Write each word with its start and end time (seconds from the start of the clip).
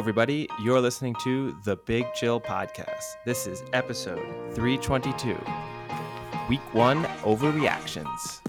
everybody. 0.00 0.48
You're 0.58 0.80
listening 0.80 1.14
to 1.24 1.54
the 1.66 1.76
Big 1.76 2.06
Chill 2.14 2.40
Podcast. 2.40 3.16
This 3.26 3.46
is 3.46 3.62
episode 3.74 4.24
322, 4.54 5.38
week 6.48 6.62
one 6.72 7.04
overreactions. 7.20 8.40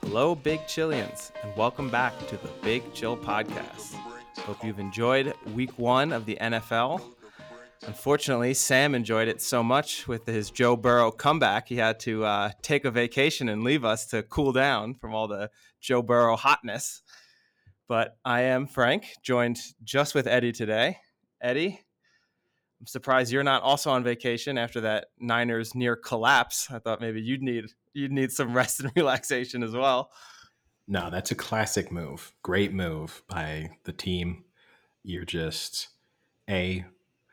Hello, 0.00 0.34
Big 0.34 0.60
Chillians, 0.60 1.30
and 1.42 1.54
welcome 1.58 1.90
back 1.90 2.18
to 2.28 2.38
the 2.38 2.48
Big 2.62 2.94
Chill 2.94 3.18
Podcast. 3.18 3.92
Hope 4.38 4.64
you've 4.64 4.78
enjoyed 4.78 5.34
week 5.54 5.78
one 5.78 6.10
of 6.10 6.24
the 6.24 6.38
NFL. 6.40 7.15
Unfortunately, 7.86 8.52
Sam 8.52 8.96
enjoyed 8.96 9.28
it 9.28 9.40
so 9.40 9.62
much 9.62 10.08
with 10.08 10.26
his 10.26 10.50
Joe 10.50 10.76
Burrow 10.76 11.12
comeback, 11.12 11.68
he 11.68 11.76
had 11.76 12.00
to 12.00 12.24
uh, 12.24 12.50
take 12.60 12.84
a 12.84 12.90
vacation 12.90 13.48
and 13.48 13.62
leave 13.62 13.84
us 13.84 14.06
to 14.06 14.24
cool 14.24 14.52
down 14.52 14.94
from 14.94 15.14
all 15.14 15.28
the 15.28 15.50
Joe 15.80 16.02
Burrow 16.02 16.36
hotness. 16.36 17.02
But 17.86 18.16
I 18.24 18.42
am 18.42 18.66
Frank, 18.66 19.06
joined 19.22 19.58
just 19.84 20.16
with 20.16 20.26
Eddie 20.26 20.50
today. 20.50 20.98
Eddie, 21.40 21.80
I'm 22.80 22.86
surprised 22.86 23.32
you're 23.32 23.44
not 23.44 23.62
also 23.62 23.90
on 23.90 24.02
vacation 24.02 24.58
after 24.58 24.80
that 24.80 25.06
Niners 25.20 25.76
near 25.76 25.94
collapse. 25.94 26.68
I 26.70 26.80
thought 26.80 27.00
maybe 27.00 27.20
you'd 27.20 27.42
need 27.42 27.66
you'd 27.92 28.12
need 28.12 28.32
some 28.32 28.52
rest 28.56 28.80
and 28.80 28.90
relaxation 28.96 29.62
as 29.62 29.72
well. 29.72 30.10
No, 30.88 31.08
that's 31.08 31.30
a 31.30 31.36
classic 31.36 31.92
move. 31.92 32.32
Great 32.42 32.72
move 32.72 33.22
by 33.28 33.70
the 33.84 33.92
team. 33.92 34.44
You're 35.04 35.24
just 35.24 35.88
a 36.50 36.84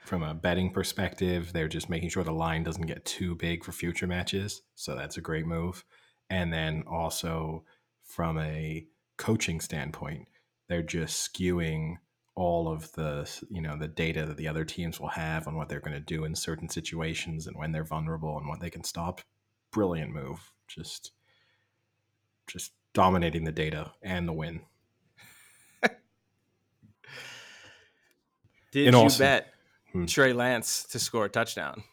from 0.04 0.24
a 0.24 0.34
betting 0.34 0.72
perspective, 0.72 1.54
they're 1.54 1.68
just 1.68 1.90
making 1.90 2.10
sure 2.10 2.24
the 2.24 2.32
line 2.32 2.64
doesn't 2.64 2.88
get 2.88 3.06
too 3.06 3.36
big 3.36 3.64
for 3.64 3.72
future 3.72 4.08
matches. 4.08 4.62
So 4.76 4.96
that's 4.96 5.18
a 5.18 5.22
great 5.22 5.46
move. 5.46 5.84
And 6.30 6.52
then 6.52 6.84
also 6.88 7.64
from 8.04 8.38
a 8.40 8.86
coaching 9.18 9.62
standpoint, 9.62 10.28
they're 10.68 10.84
just 10.84 11.34
skewing 11.34 11.96
all 12.36 12.68
of 12.68 12.92
the 12.94 13.30
you 13.52 13.62
know 13.62 13.78
the 13.78 13.88
data 13.88 14.26
that 14.26 14.38
the 14.38 14.48
other 14.48 14.66
teams 14.66 15.00
will 15.00 15.10
have 15.10 15.48
on 15.48 15.56
what 15.56 15.70
they're 15.70 15.80
going 15.80 15.94
to 15.94 16.00
do 16.00 16.26
in 16.26 16.34
certain 16.34 16.68
situations 16.68 17.46
and 17.46 17.56
when 17.56 17.72
they're 17.72 17.84
vulnerable 17.84 18.38
and 18.40 18.48
what 18.48 18.60
they 18.60 18.72
can 18.72 18.84
stop. 18.84 19.22
Brilliant 19.72 20.12
move. 20.12 20.52
Just 20.68 21.12
just 22.48 22.72
dominating 22.94 23.44
the 23.44 23.52
data 23.52 23.92
and 24.02 24.28
the 24.28 24.34
win. 24.34 24.62
Did 28.72 28.88
and 28.88 28.96
you 28.96 29.04
also, 29.04 29.24
bet 29.24 29.53
hmm. 29.94 30.06
Trey 30.06 30.34
Lance 30.34 30.84
to 30.86 31.00
score 31.00 31.26
a 31.26 31.30
touchdown? 31.30 31.84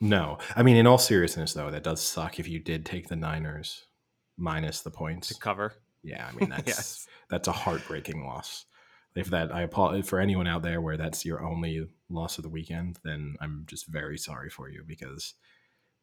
No. 0.00 0.38
I 0.56 0.62
mean, 0.62 0.76
in 0.76 0.86
all 0.86 0.98
seriousness, 0.98 1.52
though, 1.52 1.70
that 1.70 1.82
does 1.82 2.00
suck 2.00 2.38
if 2.38 2.48
you 2.48 2.58
did 2.58 2.86
take 2.86 3.08
the 3.08 3.16
Niners 3.16 3.84
minus 4.38 4.80
the 4.80 4.90
points 4.90 5.28
to 5.28 5.34
cover. 5.34 5.74
Yeah, 6.02 6.28
I 6.30 6.36
mean 6.36 6.48
that's 6.50 6.66
yes. 6.66 7.06
that's 7.28 7.48
a 7.48 7.52
heartbreaking 7.52 8.24
loss. 8.24 8.64
If 9.14 9.30
that 9.30 9.52
I 9.52 9.62
apologize 9.62 10.08
for 10.08 10.20
anyone 10.20 10.46
out 10.46 10.62
there 10.62 10.80
where 10.80 10.96
that's 10.96 11.24
your 11.24 11.44
only 11.44 11.86
loss 12.08 12.38
of 12.38 12.44
the 12.44 12.50
weekend, 12.50 12.98
then 13.04 13.34
I'm 13.40 13.64
just 13.66 13.88
very 13.88 14.16
sorry 14.16 14.48
for 14.48 14.68
you 14.68 14.84
because 14.86 15.34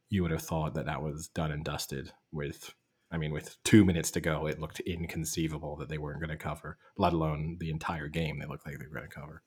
you 0.10 0.22
would 0.22 0.32
have 0.32 0.42
thought 0.42 0.74
that 0.76 0.86
that 0.86 1.02
was 1.02 1.30
done 1.30 1.52
and 1.52 1.64
dusted 1.64 2.12
with 2.32 2.74
I 3.12 3.18
mean, 3.18 3.32
with 3.32 3.56
two 3.64 3.86
minutes 3.86 4.12
to 4.12 4.20
go, 4.20 4.48
it 4.48 4.60
looked 4.60 4.80
inconceivable 4.82 5.78
that 5.78 5.90
they 5.90 6.00
weren't 6.00 6.20
going 6.20 6.32
to 6.32 6.38
cover, 6.38 6.78
let 6.98 7.14
alone 7.14 7.58
the 7.60 7.70
entire 7.70 8.08
game. 8.08 8.40
They 8.40 8.48
looked 8.48 8.66
like 8.66 8.78
they 8.78 8.88
were 8.88 8.96
going 8.96 9.10
to 9.10 9.16
cover. 9.16 9.44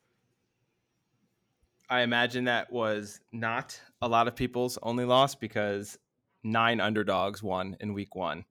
I 1.90 2.00
imagine 2.02 2.44
that 2.44 2.70
was 2.70 3.20
not 3.32 3.80
a 4.02 4.08
lot 4.08 4.28
of 4.28 4.36
people's 4.36 4.78
only 4.82 5.04
loss 5.04 5.34
because 5.34 5.98
nine 6.44 6.80
underdogs 6.80 7.42
won 7.42 7.76
in 7.80 7.94
week 7.94 8.14
one. 8.14 8.44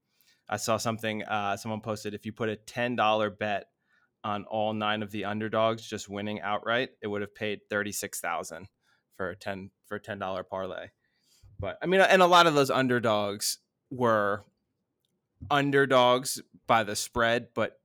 I 0.50 0.58
saw 0.58 0.78
something 0.78 1.24
uh, 1.24 1.58
someone 1.58 1.82
posted 1.82 2.14
if 2.14 2.26
you 2.26 2.32
put 2.32 2.50
a 2.50 2.56
$10 2.56 3.38
bet 3.38 3.66
on 4.24 4.46
all 4.46 4.74
nine 4.74 5.04
of 5.04 5.12
the 5.12 5.26
underdogs 5.26 5.88
just 5.88 6.10
winning 6.10 6.42
outright, 6.42 6.90
it 7.02 7.08
would 7.08 7.22
have 7.22 7.36
paid 7.36 7.60
36,000 7.70 8.68
for 9.16 9.30
a 9.30 9.36
10 9.36 9.70
for 9.86 9.96
a 9.96 10.02
$10 10.02 10.50
parlay. 10.50 10.88
But 11.60 11.78
I 11.82 11.86
mean 11.86 12.02
and 12.02 12.22
a 12.22 12.28
lot 12.28 12.48
of 12.48 12.56
those 12.56 12.72
underdogs 12.72 13.60
were 13.92 14.46
underdogs 15.52 16.42
by 16.66 16.84
the 16.84 16.96
spread, 16.96 17.50
but 17.54 17.80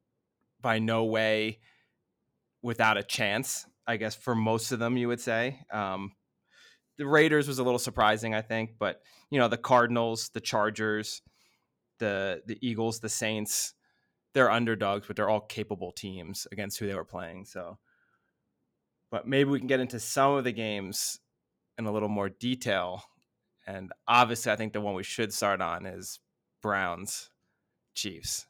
by 0.61 0.79
no 0.79 1.05
way 1.05 1.59
without 2.63 2.97
a 2.97 3.03
chance. 3.03 3.67
I 3.87 3.97
guess 3.97 4.15
for 4.15 4.35
most 4.35 4.73
of 4.73 4.79
them, 4.79 4.97
you 4.97 5.09
would 5.09 5.21
say. 5.21 5.61
Um, 5.73 6.13
the 6.99 7.07
Raiders 7.07 7.49
was 7.49 7.59
a 7.59 7.65
little 7.65 7.79
surprising, 7.79 8.35
I 8.35 8.43
think, 8.43 8.73
but 8.79 9.01
you 9.31 9.39
know 9.39 9.49
the 9.49 9.57
Cardinals, 9.57 10.31
the 10.35 10.41
Chargers, 10.41 11.23
the 11.99 12.43
the 12.47 12.59
Eagles, 12.61 13.01
the 13.01 13.09
Saints, 13.09 13.75
they're 14.35 14.51
underdogs, 14.51 15.07
but 15.07 15.17
they're 15.17 15.29
all 15.29 15.41
capable 15.41 15.93
teams 15.93 16.47
against 16.53 16.79
who 16.79 16.87
they 16.87 16.95
were 16.95 17.05
playing. 17.05 17.45
So, 17.45 17.79
but 19.11 19.27
maybe 19.27 19.51
we 19.51 19.59
can 19.59 19.69
get 19.69 19.81
into 19.81 20.01
some 20.01 20.35
of 20.35 20.45
the 20.45 20.53
games 20.53 21.19
in 21.79 21.87
a 21.87 21.93
little 21.93 22.09
more 22.09 22.29
detail. 22.29 23.03
And 23.67 23.93
obviously, 24.09 24.53
I 24.53 24.57
think 24.57 24.73
the 24.73 24.81
one 24.81 24.95
we 24.95 25.05
should 25.05 25.33
start 25.33 25.61
on 25.61 25.87
is 25.87 26.19
Browns 26.63 27.31
Chiefs. 27.95 28.47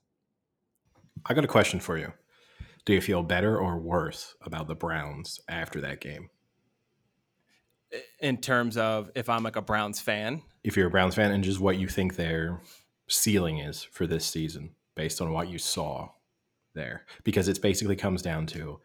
I 1.27 1.35
got 1.35 1.45
a 1.45 1.49
question 1.49 1.81
for 1.81 1.99
you. 1.99 2.13
Do 2.85 2.95
you 2.95 3.01
feel 3.01 3.23
better 3.23 3.59
or 3.59 3.79
worse 3.79 4.35
about 4.43 4.67
the 4.67 4.75
Browns 4.75 5.41
after 5.49 5.81
that 5.83 6.01
game? 6.01 6.31
In 8.21 8.39
terms 8.39 8.77
of 8.77 9.11
if 9.15 9.29
I'm 9.29 9.43
like 9.43 9.57
a 9.57 9.63
Browns 9.63 10.01
fan, 10.01 10.43
if 10.65 10.77
you're 10.77 10.87
a 10.87 10.91
Browns 10.91 11.15
fan, 11.15 11.31
and 11.31 11.45
just 11.45 11.61
what 11.61 11.79
you 11.79 11.89
think 11.89 12.17
their 12.17 12.61
ceiling 13.09 13.59
is 13.59 13.83
for 13.83 14.07
this 14.07 14.25
season 14.25 14.75
based 14.95 15.21
on 15.21 15.33
what 15.33 15.49
you 15.49 15.59
saw 15.59 16.09
there, 16.75 17.05
because 17.23 17.49
it 17.49 17.61
basically 17.61 17.97
comes 17.97 18.23
down 18.23 18.47
to 18.47 18.81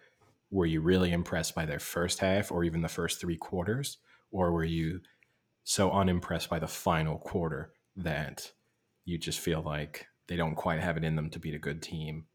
were 0.52 0.66
you 0.66 0.81
really 0.81 1.12
impressed 1.12 1.56
by 1.56 1.66
their 1.66 1.79
first 1.79 2.19
half 2.19 2.52
or 2.52 2.64
even 2.64 2.81
the 2.81 2.88
first 2.88 3.19
three 3.19 3.38
quarters, 3.38 3.97
or 4.31 4.52
were 4.52 4.64
you 4.64 5.02
so 5.64 5.91
unimpressed 5.91 6.50
by 6.50 6.59
the 6.59 6.68
final 6.68 7.18
quarter 7.18 7.72
that 7.96 8.52
you 9.06 9.18
just 9.18 9.40
feel 9.40 9.62
like 9.62 10.08
they 10.28 10.35
don't 10.35 10.56
quite 10.56 10.79
have 10.81 10.97
it 10.97 11.03
in 11.03 11.16
them 11.16 11.29
to 11.29 11.40
beat 11.40 11.56
a 11.56 11.59
good 11.59 11.81
team 11.81 12.25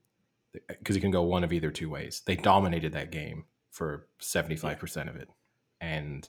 because 0.53 0.97
you 0.97 1.03
can 1.03 1.11
go 1.11 1.23
one 1.23 1.45
of 1.45 1.53
either 1.53 1.71
two 1.71 1.89
ways. 1.89 2.23
They 2.27 2.37
dominated 2.37 2.93
that 2.93 3.11
game 3.11 3.45
for 3.71 4.07
75% 4.21 5.09
of 5.09 5.17
it 5.17 5.29
and 5.81 6.29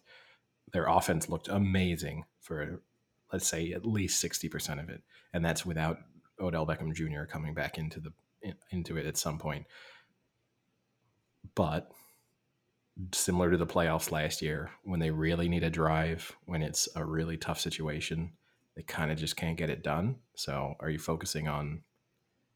their 0.71 0.87
offense 0.87 1.29
looked 1.29 1.49
amazing 1.49 2.23
for 2.39 2.81
let's 3.31 3.47
say 3.47 3.73
at 3.73 3.85
least 3.85 4.23
60% 4.23 4.81
of 4.81 4.89
it 4.89 5.03
and 5.33 5.43
that's 5.43 5.65
without 5.65 5.97
Odell 6.39 6.65
Beckham 6.65 6.93
Jr. 6.93 7.25
coming 7.25 7.53
back 7.53 7.77
into 7.77 7.99
the 7.99 8.11
into 8.71 8.97
it 8.97 9.05
at 9.05 9.17
some 9.17 9.37
point. 9.37 9.65
But 11.55 11.91
similar 13.13 13.51
to 13.51 13.57
the 13.57 13.67
playoffs 13.67 14.11
last 14.11 14.41
year 14.41 14.71
when 14.83 14.99
they 14.99 15.11
really 15.11 15.49
need 15.49 15.63
a 15.63 15.69
drive 15.69 16.35
when 16.45 16.61
it's 16.61 16.87
a 16.95 17.03
really 17.03 17.37
tough 17.37 17.59
situation 17.59 18.31
they 18.75 18.83
kind 18.83 19.11
of 19.11 19.17
just 19.17 19.35
can't 19.35 19.57
get 19.57 19.69
it 19.69 19.83
done. 19.83 20.17
So, 20.35 20.75
are 20.79 20.89
you 20.89 20.99
focusing 20.99 21.47
on 21.47 21.83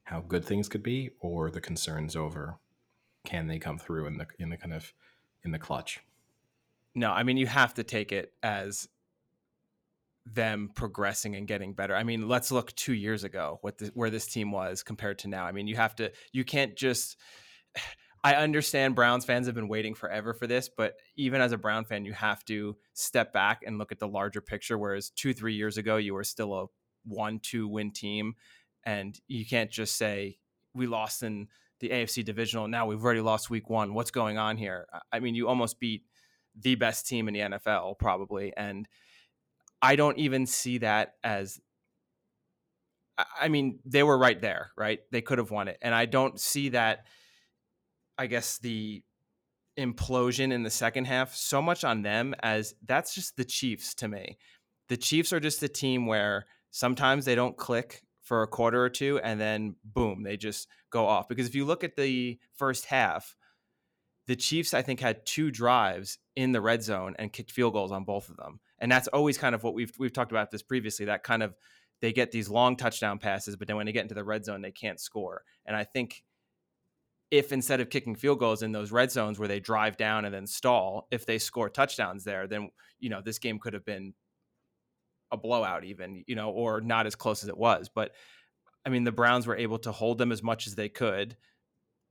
how 0.08 0.22
good 0.22 0.46
things 0.46 0.70
could 0.70 0.84
be, 0.84 1.10
or 1.20 1.52
the 1.52 1.60
concerns 1.60 2.16
over 2.16 2.60
can 3.26 3.48
they 3.48 3.60
come 3.60 3.78
through 3.78 4.06
in 4.08 4.18
the 4.18 4.26
in 4.40 4.50
the 4.50 4.56
kind 4.56 4.74
of 4.74 4.94
in 5.44 5.52
the 5.52 5.60
clutch? 5.60 6.00
No, 6.96 7.12
I 7.12 7.24
mean 7.24 7.36
you 7.36 7.46
have 7.46 7.74
to 7.74 7.84
take 7.84 8.14
it 8.14 8.32
as 8.42 8.88
them 10.26 10.72
progressing 10.74 11.36
and 11.36 11.46
getting 11.46 11.74
better. 11.74 11.94
I 11.94 12.04
mean, 12.04 12.28
let's 12.28 12.52
look 12.54 12.74
two 12.76 12.94
years 12.94 13.26
ago 13.26 13.60
what 13.62 13.78
the, 13.78 13.88
where 13.96 14.10
this 14.10 14.28
team 14.28 14.52
was 14.52 14.82
compared 14.82 15.20
to 15.20 15.28
now. 15.28 15.46
I 15.46 15.52
mean, 15.52 15.68
you 15.68 15.76
have 15.76 15.96
to 15.98 16.12
you 16.32 16.46
can't 16.46 16.78
just 16.78 17.18
I 18.24 18.36
understand 18.36 18.96
Browns 18.96 19.26
fans 19.26 19.46
have 19.48 19.56
been 19.56 19.68
waiting 19.68 19.94
forever 19.94 20.34
for 20.34 20.48
this, 20.48 20.70
but 20.70 20.96
even 21.18 21.42
as 21.42 21.52
a 21.52 21.58
Brown 21.58 21.84
fan, 21.84 22.06
you 22.06 22.14
have 22.14 22.46
to 22.46 22.78
step 22.94 23.34
back 23.34 23.62
and 23.66 23.78
look 23.78 23.92
at 23.92 24.00
the 24.00 24.08
larger 24.08 24.42
picture. 24.42 24.78
Whereas 24.78 25.10
two, 25.10 25.34
three 25.34 25.54
years 25.54 25.78
ago, 25.78 25.98
you 25.98 26.14
were 26.14 26.24
still 26.24 26.54
a 26.54 26.66
one, 27.04 27.40
two 27.40 27.68
win 27.68 27.92
team. 27.92 28.36
And 28.88 29.20
you 29.28 29.46
can't 29.46 29.70
just 29.70 29.98
say, 29.98 30.38
we 30.74 30.88
lost 30.88 31.22
in 31.22 31.50
the 31.82 31.90
AFC 31.90 32.24
divisional. 32.24 32.70
Now 32.70 32.86
we've 32.86 33.04
already 33.04 33.20
lost 33.20 33.50
week 33.50 33.70
one. 33.70 33.94
What's 33.94 34.12
going 34.12 34.38
on 34.38 34.56
here? 34.56 34.88
I 35.12 35.20
mean, 35.20 35.36
you 35.36 35.50
almost 35.50 35.82
beat 35.82 36.04
the 36.56 36.76
best 36.76 37.06
team 37.06 37.28
in 37.28 37.34
the 37.34 37.42
NFL, 37.42 38.00
probably. 38.00 38.54
And 38.56 38.88
I 39.82 39.98
don't 39.98 40.18
even 40.18 40.46
see 40.46 40.78
that 40.78 41.16
as 41.22 41.60
I 43.40 43.50
mean, 43.50 43.80
they 43.84 44.04
were 44.04 44.18
right 44.18 44.40
there, 44.40 44.72
right? 44.78 45.00
They 45.12 45.22
could 45.22 45.40
have 45.40 45.52
won 45.52 45.68
it. 45.68 45.78
And 45.82 45.94
I 45.94 46.06
don't 46.06 46.40
see 46.40 46.70
that 46.70 47.08
I 48.18 48.28
guess 48.28 48.58
the 48.58 49.04
implosion 49.78 50.54
in 50.54 50.64
the 50.64 50.70
second 50.70 51.06
half 51.06 51.36
so 51.36 51.62
much 51.62 51.84
on 51.84 52.04
them 52.04 52.36
as 52.42 52.74
that's 52.86 53.14
just 53.14 53.36
the 53.36 53.44
Chiefs 53.44 53.94
to 53.96 54.08
me. 54.08 54.38
The 54.88 54.98
Chiefs 54.98 55.34
are 55.34 55.42
just 55.42 55.62
a 55.62 55.68
team 55.68 56.06
where 56.06 56.46
sometimes 56.72 57.26
they 57.26 57.36
don't 57.36 57.58
click 57.58 58.04
for 58.28 58.44
a 58.44 58.48
quarter 58.48 58.84
or 58.84 58.90
two 58.90 59.20
and 59.24 59.40
then 59.40 59.76
boom, 59.86 60.22
they 60.24 60.36
just 60.36 60.68
go 60.90 61.08
off. 61.08 61.30
Because 61.30 61.48
if 61.48 61.56
you 61.56 61.64
look 61.64 61.86
at 61.86 61.96
the 61.96 62.38
first 62.56 62.86
half, 62.86 63.38
the 64.28 64.36
Chiefs, 64.36 64.74
I 64.74 64.82
think, 64.82 65.00
had 65.00 65.26
two 65.26 65.50
drives 65.50 66.20
in 66.36 66.52
the 66.52 66.60
red 66.60 66.84
zone 66.84 67.16
and 67.18 67.32
kicked 67.32 67.52
field 67.52 67.72
goals 67.72 67.94
on 67.94 68.04
both 68.04 68.28
of 68.28 68.36
them. 68.36 68.60
And 68.80 68.92
that's 68.92 69.08
always 69.08 69.38
kind 69.38 69.56
of 69.56 69.64
what 69.64 69.74
we've 69.74 69.94
we've 69.98 70.12
talked 70.12 70.34
about 70.34 70.52
this 70.52 70.62
previously. 70.62 71.06
That 71.06 71.24
kind 71.24 71.42
of 71.42 71.56
they 72.02 72.12
get 72.12 72.32
these 72.32 72.50
long 72.50 72.76
touchdown 72.76 73.18
passes, 73.18 73.56
but 73.56 73.68
then 73.68 73.78
when 73.78 73.86
they 73.86 73.94
get 73.94 74.04
into 74.04 74.14
the 74.14 74.26
red 74.26 74.44
zone, 74.44 74.62
they 74.62 74.72
can't 74.72 75.00
score. 75.00 75.44
And 75.66 75.76
I 75.76 75.86
think 75.86 76.24
if 77.32 77.54
instead 77.54 77.80
of 77.80 77.90
kicking 77.90 78.16
field 78.16 78.40
goals 78.40 78.62
in 78.62 78.74
those 78.74 78.92
red 78.92 79.10
zones 79.10 79.40
where 79.40 79.48
they 79.48 79.62
drive 79.62 79.96
down 79.96 80.26
and 80.26 80.34
then 80.34 80.46
stall, 80.46 81.08
if 81.12 81.26
they 81.26 81.40
score 81.40 81.70
touchdowns 81.70 82.26
there, 82.26 82.46
then 82.46 82.72
you 83.00 83.10
know 83.10 83.22
this 83.22 83.40
game 83.40 83.58
could 83.58 83.74
have 83.74 83.86
been 83.86 84.14
a 85.32 85.38
blowout, 85.38 85.84
even 85.84 86.24
you 86.28 86.36
know, 86.36 86.50
or 86.50 86.82
not 86.82 87.06
as 87.06 87.16
close 87.16 87.44
as 87.44 87.50
it 87.50 87.58
was. 87.58 87.90
But 87.94 88.12
I 88.86 88.90
mean, 88.90 89.04
the 89.04 89.12
Browns 89.12 89.48
were 89.48 89.58
able 89.58 89.80
to 89.80 89.92
hold 89.92 90.18
them 90.18 90.32
as 90.32 90.42
much 90.42 90.68
as 90.68 90.76
they 90.76 90.90
could 90.90 91.36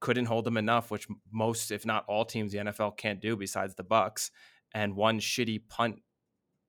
couldn't 0.01 0.27
hold 0.27 0.45
them 0.45 0.57
enough, 0.57 0.91
which 0.91 1.09
most, 1.33 1.71
if 1.71 1.87
not 1.87 2.05
all 2.09 2.25
teams, 2.25 2.53
the 2.53 2.59
NFL 2.59 2.97
can't 2.97 3.21
do 3.21 3.37
besides 3.37 3.75
the 3.75 3.83
Bucks. 3.83 4.31
And 4.75 4.95
one 4.95 5.21
shitty 5.21 5.69
punt, 5.69 5.97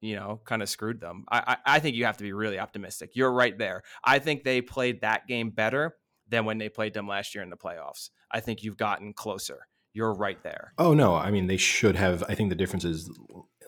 you 0.01 0.15
know, 0.15 0.41
kind 0.45 0.61
of 0.61 0.69
screwed 0.69 1.01
them. 1.01 1.25
I, 1.29 1.57
I, 1.65 1.75
I 1.75 1.79
think 1.79 1.95
you 1.95 2.05
have 2.05 2.17
to 2.17 2.23
be 2.23 2.33
really 2.33 2.59
optimistic. 2.59 3.11
You're 3.13 3.31
right 3.31 3.57
there. 3.57 3.83
I 4.03 4.19
think 4.19 4.43
they 4.43 4.61
played 4.61 5.01
that 5.01 5.27
game 5.27 5.49
better 5.49 5.95
than 6.29 6.45
when 6.45 6.57
they 6.57 6.69
played 6.69 6.93
them 6.93 7.07
last 7.07 7.35
year 7.35 7.43
in 7.43 7.49
the 7.49 7.57
playoffs. 7.57 8.09
I 8.31 8.39
think 8.39 8.63
you've 8.63 8.77
gotten 8.77 9.13
closer. 9.13 9.67
You're 9.93 10.13
right 10.13 10.41
there. 10.43 10.73
Oh 10.77 10.93
no, 10.93 11.15
I 11.15 11.31
mean 11.31 11.47
they 11.47 11.57
should 11.57 11.95
have. 11.95 12.23
I 12.29 12.35
think 12.35 12.49
the 12.49 12.55
difference 12.55 12.85
is 12.85 13.09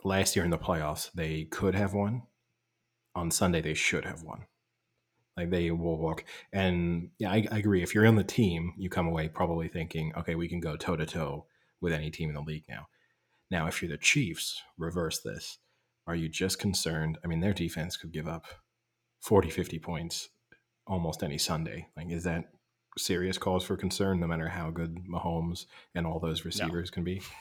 last 0.04 0.36
year 0.36 0.46
in 0.46 0.52
the 0.52 0.58
playoffs 0.58 1.12
they 1.14 1.46
could 1.46 1.76
have 1.76 1.94
won. 1.94 2.24
On 3.16 3.32
Sunday 3.32 3.62
they 3.62 3.74
should 3.74 4.06
have 4.06 4.24
won. 4.24 4.46
Like 5.36 5.50
they 5.50 5.72
will 5.72 5.98
walk. 5.98 6.26
And 6.52 7.12
yeah, 7.18 7.32
I, 7.32 7.48
I 7.52 7.58
agree. 7.60 7.82
If 7.82 7.96
you're 7.96 8.08
on 8.08 8.16
the 8.16 8.24
team, 8.24 8.74
you 8.78 8.90
come 8.90 9.08
away 9.08 9.30
probably 9.30 9.68
thinking, 9.68 10.12
okay, 10.18 10.36
we 10.36 10.50
can 10.50 10.60
go 10.60 10.76
toe 10.76 10.98
to 10.98 11.06
toe 11.06 11.46
with 11.82 11.94
any 11.94 12.12
team 12.12 12.30
in 12.30 12.36
the 12.36 12.42
league 12.42 12.66
now. 12.68 12.88
Now, 13.52 13.68
if 13.68 13.82
you're 13.82 13.90
the 13.90 13.98
Chiefs, 13.98 14.62
reverse 14.78 15.22
this. 15.22 15.58
Are 16.08 16.16
you 16.16 16.28
just 16.28 16.60
concerned? 16.60 17.18
I 17.24 17.28
mean, 17.28 17.40
their 17.40 17.54
defense 17.54 17.98
could 17.98 18.12
give 18.12 18.28
up 18.28 18.46
40, 19.22 19.50
50 19.50 19.80
points 19.80 20.30
almost 20.86 21.24
any 21.24 21.38
Sunday. 21.38 21.88
Like, 21.96 22.12
is 22.12 22.24
that 22.24 22.46
serious 22.98 23.38
cause 23.38 23.64
for 23.64 23.78
concern 23.78 24.20
no 24.20 24.28
matter 24.28 24.50
how 24.50 24.72
good 24.72 24.98
Mahomes 25.10 25.66
and 25.96 26.06
all 26.06 26.20
those 26.20 26.46
receivers 26.46 26.92
no. 26.92 26.94
can 26.94 27.04
be? 27.04 27.22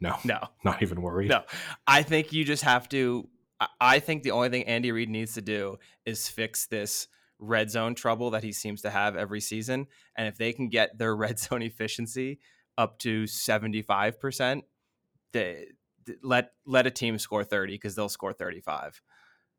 No. 0.00 0.16
no. 0.24 0.40
Not 0.64 0.82
even 0.82 1.00
worried. 1.00 1.28
No. 1.28 1.44
I 1.86 2.02
think 2.02 2.32
you 2.32 2.44
just 2.44 2.64
have 2.64 2.88
to. 2.88 3.28
I 3.80 3.98
think 3.98 4.22
the 4.22 4.30
only 4.30 4.48
thing 4.48 4.64
Andy 4.64 4.90
Reid 4.90 5.10
needs 5.10 5.34
to 5.34 5.42
do 5.42 5.76
is 6.06 6.28
fix 6.28 6.66
this 6.66 7.08
red 7.38 7.70
zone 7.70 7.94
trouble 7.94 8.30
that 8.30 8.42
he 8.42 8.52
seems 8.52 8.82
to 8.82 8.90
have 8.90 9.16
every 9.16 9.40
season. 9.40 9.86
And 10.16 10.28
if 10.28 10.36
they 10.36 10.52
can 10.52 10.68
get 10.68 10.98
their 10.98 11.14
red 11.16 11.38
zone 11.38 11.62
efficiency 11.62 12.38
up 12.78 12.98
to 13.00 13.24
75%, 13.24 14.62
they, 15.32 15.66
let 16.22 16.52
let 16.66 16.86
a 16.86 16.90
team 16.90 17.18
score 17.18 17.44
30 17.44 17.74
because 17.74 17.94
they'll 17.94 18.08
score 18.08 18.32
35. 18.32 19.00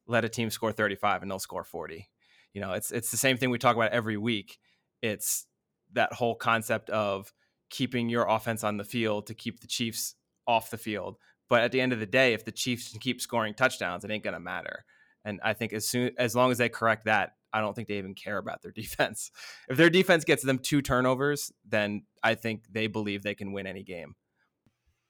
Let 0.07 0.25
a 0.25 0.29
team 0.29 0.49
score 0.49 0.71
35 0.71 1.21
and 1.21 1.31
they'll 1.31 1.39
score 1.39 1.63
40. 1.63 2.09
You 2.53 2.61
know, 2.61 2.73
it's 2.73 2.91
it's 2.91 3.11
the 3.11 3.17
same 3.17 3.37
thing 3.37 3.49
we 3.49 3.57
talk 3.57 3.75
about 3.75 3.91
every 3.91 4.17
week. 4.17 4.57
It's 5.01 5.45
that 5.93 6.13
whole 6.13 6.35
concept 6.35 6.89
of 6.89 7.31
keeping 7.69 8.09
your 8.09 8.27
offense 8.27 8.63
on 8.63 8.77
the 8.77 8.83
field 8.83 9.27
to 9.27 9.33
keep 9.33 9.61
the 9.61 9.67
Chiefs 9.67 10.15
off 10.47 10.69
the 10.69 10.77
field. 10.77 11.17
But 11.51 11.63
at 11.63 11.73
the 11.73 11.81
end 11.81 11.91
of 11.91 11.99
the 11.99 12.05
day, 12.05 12.31
if 12.33 12.45
the 12.45 12.51
Chiefs 12.53 12.97
keep 13.01 13.19
scoring 13.19 13.53
touchdowns, 13.53 14.05
it 14.05 14.09
ain't 14.09 14.23
gonna 14.23 14.39
matter. 14.39 14.85
And 15.25 15.41
I 15.43 15.51
think 15.51 15.73
as 15.73 15.85
soon 15.85 16.11
as 16.17 16.33
long 16.33 16.49
as 16.49 16.57
they 16.57 16.69
correct 16.69 17.03
that, 17.05 17.33
I 17.51 17.59
don't 17.59 17.75
think 17.75 17.89
they 17.89 17.97
even 17.97 18.15
care 18.15 18.37
about 18.37 18.61
their 18.61 18.71
defense. 18.75 19.31
If 19.67 19.75
their 19.75 19.89
defense 19.89 20.23
gets 20.23 20.43
them 20.45 20.59
two 20.59 20.81
turnovers, 20.81 21.51
then 21.67 22.03
I 22.23 22.35
think 22.35 22.63
they 22.71 22.87
believe 22.87 23.23
they 23.23 23.35
can 23.35 23.51
win 23.51 23.67
any 23.67 23.83
game. 23.83 24.15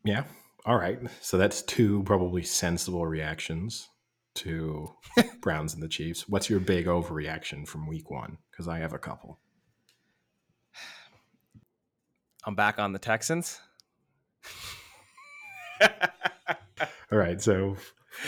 Yeah. 0.04 0.24
All 0.66 0.78
right. 0.78 0.98
So 1.22 1.38
that's 1.38 1.62
two 1.62 2.02
probably 2.08 2.42
sensible 2.42 3.06
reactions 3.06 3.90
to 4.38 4.96
Browns 5.42 5.76
and 5.76 5.84
the 5.84 5.88
Chiefs. 5.88 6.28
What's 6.28 6.50
your 6.50 6.60
big 6.60 6.88
overreaction 6.88 7.68
from 7.68 7.86
week 7.86 8.10
one? 8.10 8.40
Because 8.50 8.68
I 8.68 8.80
have 8.80 8.94
a 8.94 8.98
couple. 8.98 9.38
I'm 12.46 12.56
back 12.56 12.80
on 12.80 12.94
the 12.94 13.00
Texans. 13.00 13.60
All 17.12 17.18
right. 17.18 17.42
So 17.42 17.76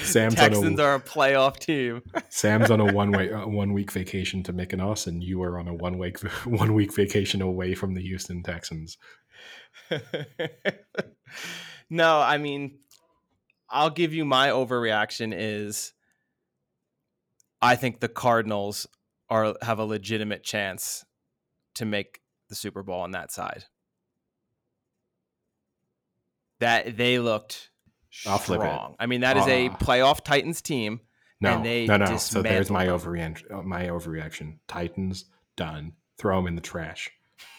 Sam's 0.01 0.35
Texans 0.35 0.79
a, 0.79 0.83
are 0.83 0.95
a 0.95 0.99
playoff 0.99 1.57
team. 1.57 2.01
Sam's 2.29 2.71
on 2.71 2.79
a 2.79 2.93
one 2.93 3.11
way 3.11 3.31
uh, 3.31 3.47
one 3.47 3.73
week 3.73 3.91
vacation 3.91 4.43
to 4.43 4.53
Mykonos, 4.53 5.07
and 5.07 5.23
you 5.23 5.41
are 5.43 5.59
on 5.59 5.67
a 5.67 5.73
one 5.73 5.97
week 5.97 6.19
one 6.45 6.73
week 6.73 6.93
vacation 6.93 7.41
away 7.41 7.75
from 7.75 7.93
the 7.93 8.01
Houston 8.01 8.43
Texans. 8.43 8.97
no, 11.89 12.19
I 12.19 12.37
mean, 12.37 12.79
I'll 13.69 13.89
give 13.89 14.13
you 14.13 14.25
my 14.25 14.49
overreaction 14.49 15.33
is 15.35 15.93
I 17.61 17.75
think 17.75 17.99
the 17.99 18.09
Cardinals 18.09 18.87
are 19.29 19.55
have 19.61 19.79
a 19.79 19.85
legitimate 19.85 20.43
chance 20.43 21.05
to 21.75 21.85
make 21.85 22.21
the 22.49 22.55
Super 22.55 22.83
Bowl 22.83 23.01
on 23.01 23.11
that 23.11 23.31
side. 23.31 23.65
That 26.63 26.95
they 26.95 27.19
looked 27.19 27.69
I'll 28.25 28.39
it. 28.39 28.95
I 28.99 29.05
mean, 29.05 29.21
that 29.21 29.37
is 29.37 29.43
uh, 29.43 29.49
a 29.49 29.69
ah. 29.69 29.77
playoff 29.77 30.23
Titans 30.23 30.61
team. 30.61 31.01
No, 31.41 31.61
no, 31.61 31.97
no. 31.97 32.17
So 32.17 32.41
there's 32.41 32.69
my 32.69 32.87
overreaction. 32.87 33.65
My 33.65 33.87
overreaction. 33.87 34.59
Titans 34.67 35.25
done. 35.57 35.93
Throw 36.17 36.37
them 36.37 36.47
in 36.47 36.55
the 36.55 36.61
trash. 36.61 37.11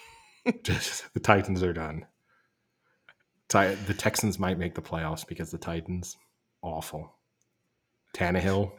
Just 0.63 1.13
the 1.13 1.21
Titans 1.21 1.63
are 1.63 1.75
done. 1.75 2.07
The 3.51 3.95
Texans 3.97 4.39
might 4.39 4.59
make 4.59 4.75
the 4.75 4.83
playoffs 4.83 5.27
because 5.27 5.51
the 5.51 5.59
Titans 5.59 6.17
awful. 6.63 7.13
Tannehill, 8.15 8.73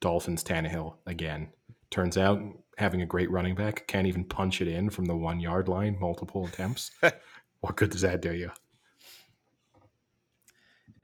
Dolphins 0.00 0.44
Tannehill 0.44 0.96
again. 1.06 1.48
Turns 1.90 2.18
out 2.18 2.40
having 2.76 3.02
a 3.02 3.06
great 3.06 3.30
running 3.30 3.54
back 3.54 3.86
can't 3.86 4.06
even 4.06 4.24
punch 4.24 4.60
it 4.60 4.68
in 4.68 4.90
from 4.90 5.06
the 5.06 5.16
one 5.16 5.40
yard 5.40 5.68
line 5.68 5.96
multiple 5.98 6.46
attempts. 6.46 6.90
what 7.60 7.76
good 7.76 7.90
does 7.90 8.02
that 8.02 8.20
do 8.20 8.34
you? 8.34 8.50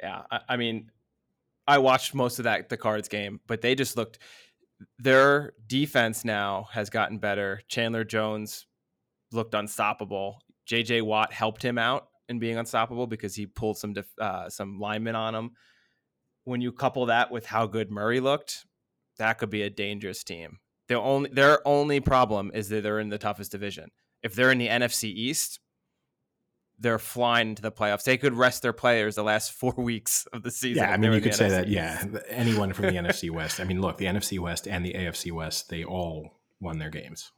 Yeah, 0.02 0.22
I, 0.30 0.40
I 0.50 0.56
mean, 0.56 0.90
I 1.66 1.78
watched 1.78 2.14
most 2.14 2.38
of 2.38 2.44
that 2.44 2.68
the 2.68 2.76
Cards 2.76 3.08
game, 3.08 3.40
but 3.46 3.60
they 3.60 3.74
just 3.74 3.96
looked. 3.96 4.18
Their 4.98 5.54
defense 5.66 6.24
now 6.24 6.68
has 6.72 6.90
gotten 6.90 7.18
better. 7.18 7.62
Chandler 7.68 8.04
Jones 8.04 8.66
looked 9.32 9.54
unstoppable. 9.54 10.42
J.J. 10.66 11.02
Watt 11.02 11.32
helped 11.32 11.62
him 11.62 11.78
out 11.78 12.08
in 12.28 12.38
being 12.38 12.58
unstoppable 12.58 13.06
because 13.06 13.34
he 13.34 13.46
pulled 13.46 13.78
some 13.78 13.94
def, 13.94 14.06
uh, 14.20 14.50
some 14.50 14.78
linemen 14.78 15.14
on 15.14 15.34
him. 15.34 15.50
When 16.44 16.60
you 16.60 16.72
couple 16.72 17.06
that 17.06 17.30
with 17.30 17.46
how 17.46 17.66
good 17.66 17.90
Murray 17.90 18.20
looked, 18.20 18.66
that 19.18 19.38
could 19.38 19.50
be 19.50 19.62
a 19.62 19.70
dangerous 19.70 20.22
team. 20.22 20.58
Their 20.88 20.98
only 20.98 21.30
their 21.30 21.66
only 21.66 22.00
problem 22.00 22.50
is 22.54 22.68
that 22.68 22.82
they're 22.82 23.00
in 23.00 23.08
the 23.08 23.18
toughest 23.18 23.50
division. 23.50 23.90
If 24.22 24.34
they're 24.34 24.52
in 24.52 24.58
the 24.58 24.68
NFC 24.68 25.04
East, 25.04 25.58
they're 26.78 26.98
flying 26.98 27.54
to 27.54 27.62
the 27.62 27.72
playoffs. 27.72 28.04
They 28.04 28.16
could 28.18 28.34
rest 28.34 28.62
their 28.62 28.72
players 28.72 29.14
the 29.14 29.24
last 29.24 29.52
four 29.60 29.74
weeks 29.76 30.26
of 30.32 30.42
the 30.42 30.50
season. 30.50 30.82
Yeah, 30.82 30.92
I 30.92 30.96
mean, 30.96 31.12
you 31.12 31.20
could 31.20 31.34
say 31.34 31.46
NFC 31.46 31.50
that. 31.50 31.68
Yeah, 31.68 32.04
anyone 32.28 32.72
from 32.72 32.86
the 32.86 32.92
NFC 33.02 33.30
West. 33.30 33.60
I 33.60 33.64
mean, 33.64 33.80
look, 33.80 33.98
the 33.98 34.06
NFC 34.06 34.38
West 34.38 34.66
and 34.68 34.84
the 34.84 34.92
AFC 34.92 35.32
West, 35.32 35.68
they 35.68 35.84
all 35.84 36.40
won 36.60 36.78
their 36.78 36.90
games. 36.90 37.32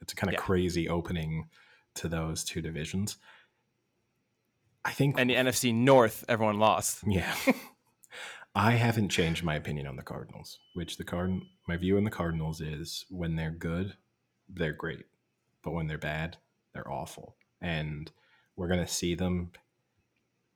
It's 0.00 0.12
a 0.12 0.16
kind 0.16 0.28
of 0.28 0.34
yeah. 0.34 0.40
crazy 0.40 0.88
opening 0.88 1.48
to 1.94 2.08
those 2.08 2.44
two 2.44 2.60
divisions. 2.60 3.16
I 4.84 4.90
think, 4.90 5.14
and 5.18 5.30
the 5.30 5.34
NFC 5.34 5.72
North, 5.72 6.24
everyone 6.28 6.58
lost. 6.58 7.04
Yeah, 7.06 7.32
I 8.54 8.72
haven't 8.72 9.10
changed 9.10 9.44
my 9.44 9.54
opinion 9.54 9.86
on 9.86 9.94
the 9.94 10.02
Cardinals. 10.02 10.58
Which 10.74 10.96
the 10.96 11.04
card, 11.04 11.40
my 11.68 11.76
view 11.76 11.96
on 11.96 12.04
the 12.04 12.10
Cardinals 12.10 12.60
is 12.60 13.06
when 13.08 13.36
they're 13.36 13.52
good, 13.52 13.94
they're 14.48 14.72
great, 14.72 15.04
but 15.62 15.70
when 15.70 15.86
they're 15.86 15.98
bad, 15.98 16.38
they're 16.74 16.90
awful. 16.90 17.36
And 17.60 18.10
we're 18.56 18.68
going 18.68 18.84
to 18.84 18.92
see 18.92 19.14
them 19.14 19.52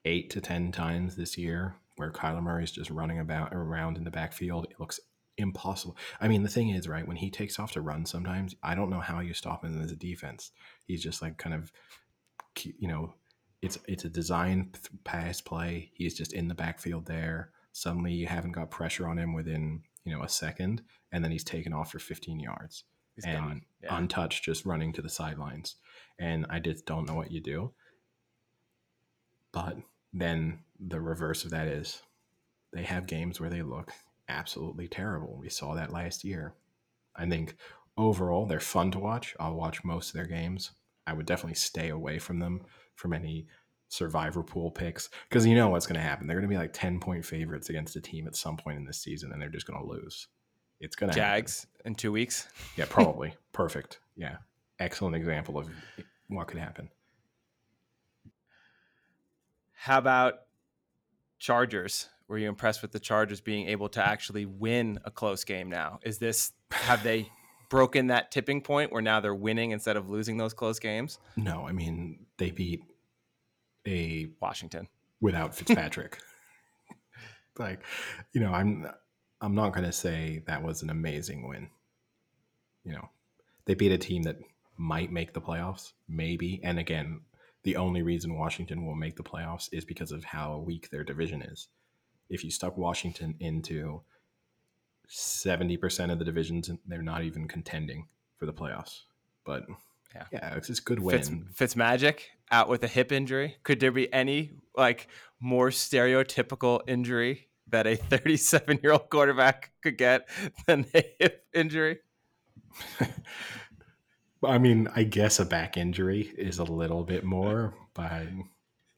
eight 0.05 0.29
to 0.31 0.41
10 0.41 0.71
times 0.71 1.15
this 1.15 1.37
year 1.37 1.75
where 1.97 2.11
Kyler 2.11 2.43
Murray 2.43 2.63
is 2.63 2.71
just 2.71 2.89
running 2.89 3.19
about 3.19 3.53
around 3.53 3.97
in 3.97 4.03
the 4.03 4.11
backfield. 4.11 4.67
It 4.69 4.79
looks 4.79 4.99
impossible. 5.37 5.97
I 6.21 6.27
mean, 6.27 6.43
the 6.43 6.49
thing 6.49 6.69
is, 6.69 6.87
right, 6.87 7.07
when 7.07 7.17
he 7.17 7.29
takes 7.29 7.59
off 7.59 7.71
to 7.73 7.81
run 7.81 8.05
sometimes, 8.05 8.55
I 8.63 8.75
don't 8.75 8.89
know 8.89 8.99
how 8.99 9.19
you 9.19 9.33
stop 9.33 9.65
him 9.65 9.81
as 9.81 9.91
a 9.91 9.95
defense. 9.95 10.51
He's 10.85 11.03
just 11.03 11.21
like 11.21 11.37
kind 11.37 11.55
of, 11.55 11.71
you 12.63 12.87
know, 12.87 13.13
it's 13.61 13.79
it's 13.87 14.05
a 14.05 14.09
design 14.09 14.71
pass 15.03 15.41
play. 15.41 15.91
He's 15.93 16.15
just 16.15 16.33
in 16.33 16.47
the 16.47 16.55
backfield 16.55 17.07
there. 17.07 17.51
Suddenly 17.71 18.13
you 18.13 18.27
haven't 18.27 18.51
got 18.51 18.71
pressure 18.71 19.07
on 19.07 19.17
him 19.17 19.33
within, 19.33 19.81
you 20.03 20.15
know, 20.15 20.23
a 20.23 20.29
second, 20.29 20.83
and 21.11 21.23
then 21.23 21.31
he's 21.31 21.43
taken 21.43 21.73
off 21.73 21.91
for 21.91 21.99
15 21.99 22.39
yards. 22.39 22.83
He's 23.15 23.25
and 23.25 23.61
yeah. 23.81 23.97
untouched, 23.97 24.43
just 24.43 24.65
running 24.65 24.93
to 24.93 25.01
the 25.01 25.09
sidelines. 25.09 25.75
And 26.19 26.45
I 26.49 26.59
just 26.59 26.85
don't 26.85 27.07
know 27.07 27.15
what 27.15 27.31
you 27.31 27.41
do. 27.41 27.73
But 29.65 29.77
then 30.13 30.59
the 30.79 30.99
reverse 30.99 31.43
of 31.45 31.51
that 31.51 31.67
is 31.67 32.01
they 32.73 32.83
have 32.83 33.07
games 33.07 33.39
where 33.39 33.49
they 33.49 33.61
look 33.61 33.91
absolutely 34.29 34.87
terrible. 34.87 35.37
We 35.39 35.49
saw 35.49 35.73
that 35.75 35.93
last 35.93 36.23
year. 36.23 36.53
I 37.15 37.27
think 37.27 37.55
overall 37.97 38.45
they're 38.45 38.59
fun 38.59 38.91
to 38.91 38.99
watch. 38.99 39.35
I'll 39.39 39.55
watch 39.55 39.83
most 39.83 40.09
of 40.09 40.13
their 40.13 40.27
games. 40.27 40.71
I 41.05 41.13
would 41.13 41.25
definitely 41.25 41.55
stay 41.55 41.89
away 41.89 42.19
from 42.19 42.39
them 42.39 42.61
from 42.95 43.13
any 43.13 43.47
survivor 43.89 44.43
pool 44.43 44.69
picks 44.69 45.09
because 45.29 45.45
you 45.45 45.55
know 45.55 45.69
what's 45.69 45.87
going 45.87 45.95
to 45.95 46.01
happen. 46.01 46.27
They're 46.27 46.37
going 46.37 46.49
to 46.49 46.53
be 46.53 46.59
like 46.59 46.73
10 46.73 46.99
point 46.99 47.25
favorites 47.25 47.69
against 47.69 47.95
a 47.95 48.01
team 48.01 48.27
at 48.27 48.35
some 48.35 48.57
point 48.57 48.77
in 48.77 48.85
this 48.85 48.99
season 48.99 49.31
and 49.31 49.41
they're 49.41 49.49
just 49.49 49.65
going 49.65 49.81
to 49.81 49.87
lose. 49.87 50.27
It's 50.79 50.95
going 50.95 51.11
to 51.11 51.15
Jags 51.15 51.61
happen. 51.77 51.91
in 51.91 51.95
two 51.95 52.11
weeks. 52.11 52.47
Yeah, 52.75 52.85
probably. 52.89 53.33
Perfect. 53.53 53.99
Yeah. 54.15 54.37
Excellent 54.79 55.15
example 55.15 55.57
of 55.57 55.69
what 56.27 56.47
could 56.47 56.59
happen. 56.59 56.89
How 59.79 59.99
about 59.99 60.39
Chargers? 61.37 62.09
Were 62.27 62.37
you 62.37 62.49
impressed 62.49 62.81
with 62.81 62.91
the 62.91 62.99
Chargers 62.99 63.39
being 63.41 63.69
able 63.69 63.89
to 63.89 64.05
actually 64.05 64.45
win 64.45 64.99
a 65.05 65.11
close 65.11 65.43
game 65.43 65.69
now? 65.69 65.99
Is 66.03 66.17
this, 66.17 66.51
have 66.71 67.03
they 67.03 67.31
broken 67.69 68.07
that 68.07 68.31
tipping 68.31 68.61
point 68.61 68.91
where 68.91 69.03
now 69.03 69.19
they're 69.19 69.35
winning 69.35 69.71
instead 69.71 69.95
of 69.95 70.09
losing 70.09 70.37
those 70.37 70.53
close 70.53 70.79
games? 70.79 71.19
No, 71.37 71.67
I 71.67 71.73
mean, 71.73 72.25
they 72.37 72.49
beat 72.49 72.81
a 73.85 74.27
Washington 74.41 74.87
without 75.21 75.55
Fitzpatrick. 75.55 76.17
like, 77.59 77.81
you 78.33 78.41
know, 78.41 78.51
I'm 78.51 78.87
I'm 79.39 79.53
not 79.53 79.73
going 79.73 79.85
to 79.85 79.91
say 79.91 80.41
that 80.47 80.63
was 80.63 80.81
an 80.81 80.89
amazing 80.89 81.47
win. 81.47 81.69
You 82.83 82.93
know, 82.93 83.09
they 83.65 83.75
beat 83.75 83.91
a 83.91 83.97
team 83.97 84.23
that 84.23 84.37
might 84.75 85.11
make 85.11 85.33
the 85.33 85.41
playoffs, 85.41 85.93
maybe. 86.07 86.59
And 86.63 86.79
again, 86.79 87.21
the 87.67 87.75
only 87.75 88.01
reason 88.01 88.37
Washington 88.37 88.85
will 88.85 88.95
make 88.95 89.17
the 89.17 89.23
playoffs 89.23 89.67
is 89.73 89.83
because 89.83 90.13
of 90.13 90.23
how 90.23 90.63
weak 90.65 90.89
their 90.89 91.03
division 91.03 91.41
is. 91.41 91.67
If 92.29 92.45
you 92.45 92.49
stuck 92.49 92.77
Washington 92.77 93.35
into 93.41 94.03
70% 95.09 96.09
of 96.09 96.17
the 96.17 96.23
divisions, 96.23 96.71
they're 96.87 97.01
not 97.01 97.25
even 97.25 97.45
contending 97.45 98.07
for 98.37 98.45
the 98.45 98.53
playoffs. 98.53 99.01
But 99.43 99.65
yeah, 100.15 100.23
yeah 100.31 100.55
it's 100.55 100.67
just 100.67 100.85
good 100.85 101.01
win. 101.01 101.17
Fitz, 101.17 101.29
Fitz 101.55 101.75
Magic 101.75 102.29
out 102.51 102.69
with 102.69 102.85
a 102.85 102.87
hip 102.87 103.11
injury. 103.11 103.57
Could 103.63 103.81
there 103.81 103.91
be 103.91 104.13
any 104.13 104.53
like 104.73 105.09
more 105.41 105.67
stereotypical 105.69 106.79
injury 106.87 107.49
that 107.67 107.85
a 107.85 107.97
37 107.97 108.79
year 108.81 108.93
old 108.93 109.09
quarterback 109.09 109.71
could 109.83 109.97
get 109.97 110.29
than 110.67 110.85
a 110.95 111.03
hip 111.19 111.45
injury? 111.53 111.99
I 114.43 114.57
mean, 114.57 114.87
I 114.95 115.03
guess 115.03 115.39
a 115.39 115.45
back 115.45 115.77
injury 115.77 116.33
is 116.37 116.59
a 116.59 116.63
little 116.63 117.03
bit 117.03 117.23
more, 117.23 117.73
but 117.93 118.27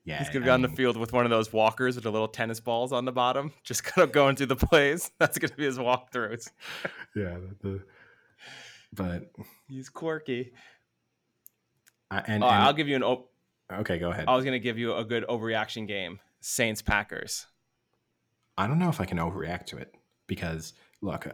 yeah, 0.04 0.20
he's 0.20 0.30
gonna 0.30 0.46
be 0.46 0.50
I 0.50 0.56
on 0.56 0.62
mean, 0.62 0.72
the 0.72 0.76
field 0.76 0.98
with 0.98 1.14
one 1.14 1.26
of 1.26 1.30
those 1.30 1.54
walkers 1.54 1.96
with 1.96 2.04
the 2.04 2.12
little 2.12 2.28
tennis 2.28 2.60
balls 2.60 2.92
on 2.92 3.06
the 3.06 3.12
bottom, 3.12 3.54
just 3.64 3.84
kind 3.84 4.04
of 4.04 4.12
going 4.12 4.36
through 4.36 4.48
the 4.48 4.56
plays. 4.56 5.12
That's 5.20 5.38
gonna 5.38 5.56
be 5.56 5.66
his 5.66 5.78
walkthroughs. 5.78 6.50
yeah, 7.16 7.38
the, 7.62 7.82
but 8.94 9.32
he's 9.68 9.90
quirky. 9.90 10.52
I, 12.12 12.24
and, 12.26 12.44
oh, 12.44 12.48
and, 12.48 12.64
I'll 12.64 12.74
give 12.74 12.88
you 12.88 12.96
an. 12.96 13.04
Op- 13.04 13.32
okay, 13.72 14.00
go 14.00 14.10
ahead. 14.12 14.26
I 14.28 14.36
was 14.36 14.44
gonna 14.44 14.60
give 14.60 14.78
you 14.78 14.96
a 14.96 15.06
good 15.06 15.26
overreaction 15.28 15.88
game: 15.88 16.20
Saints 16.42 16.82
Packers. 16.82 17.46
I 18.58 18.68
don't 18.68 18.80
know 18.80 18.90
if 18.90 19.00
I 19.00 19.06
can 19.06 19.20
overreact 19.20 19.68
to 19.68 19.78
it 19.78 19.96
because 20.28 20.74
look, 21.02 21.28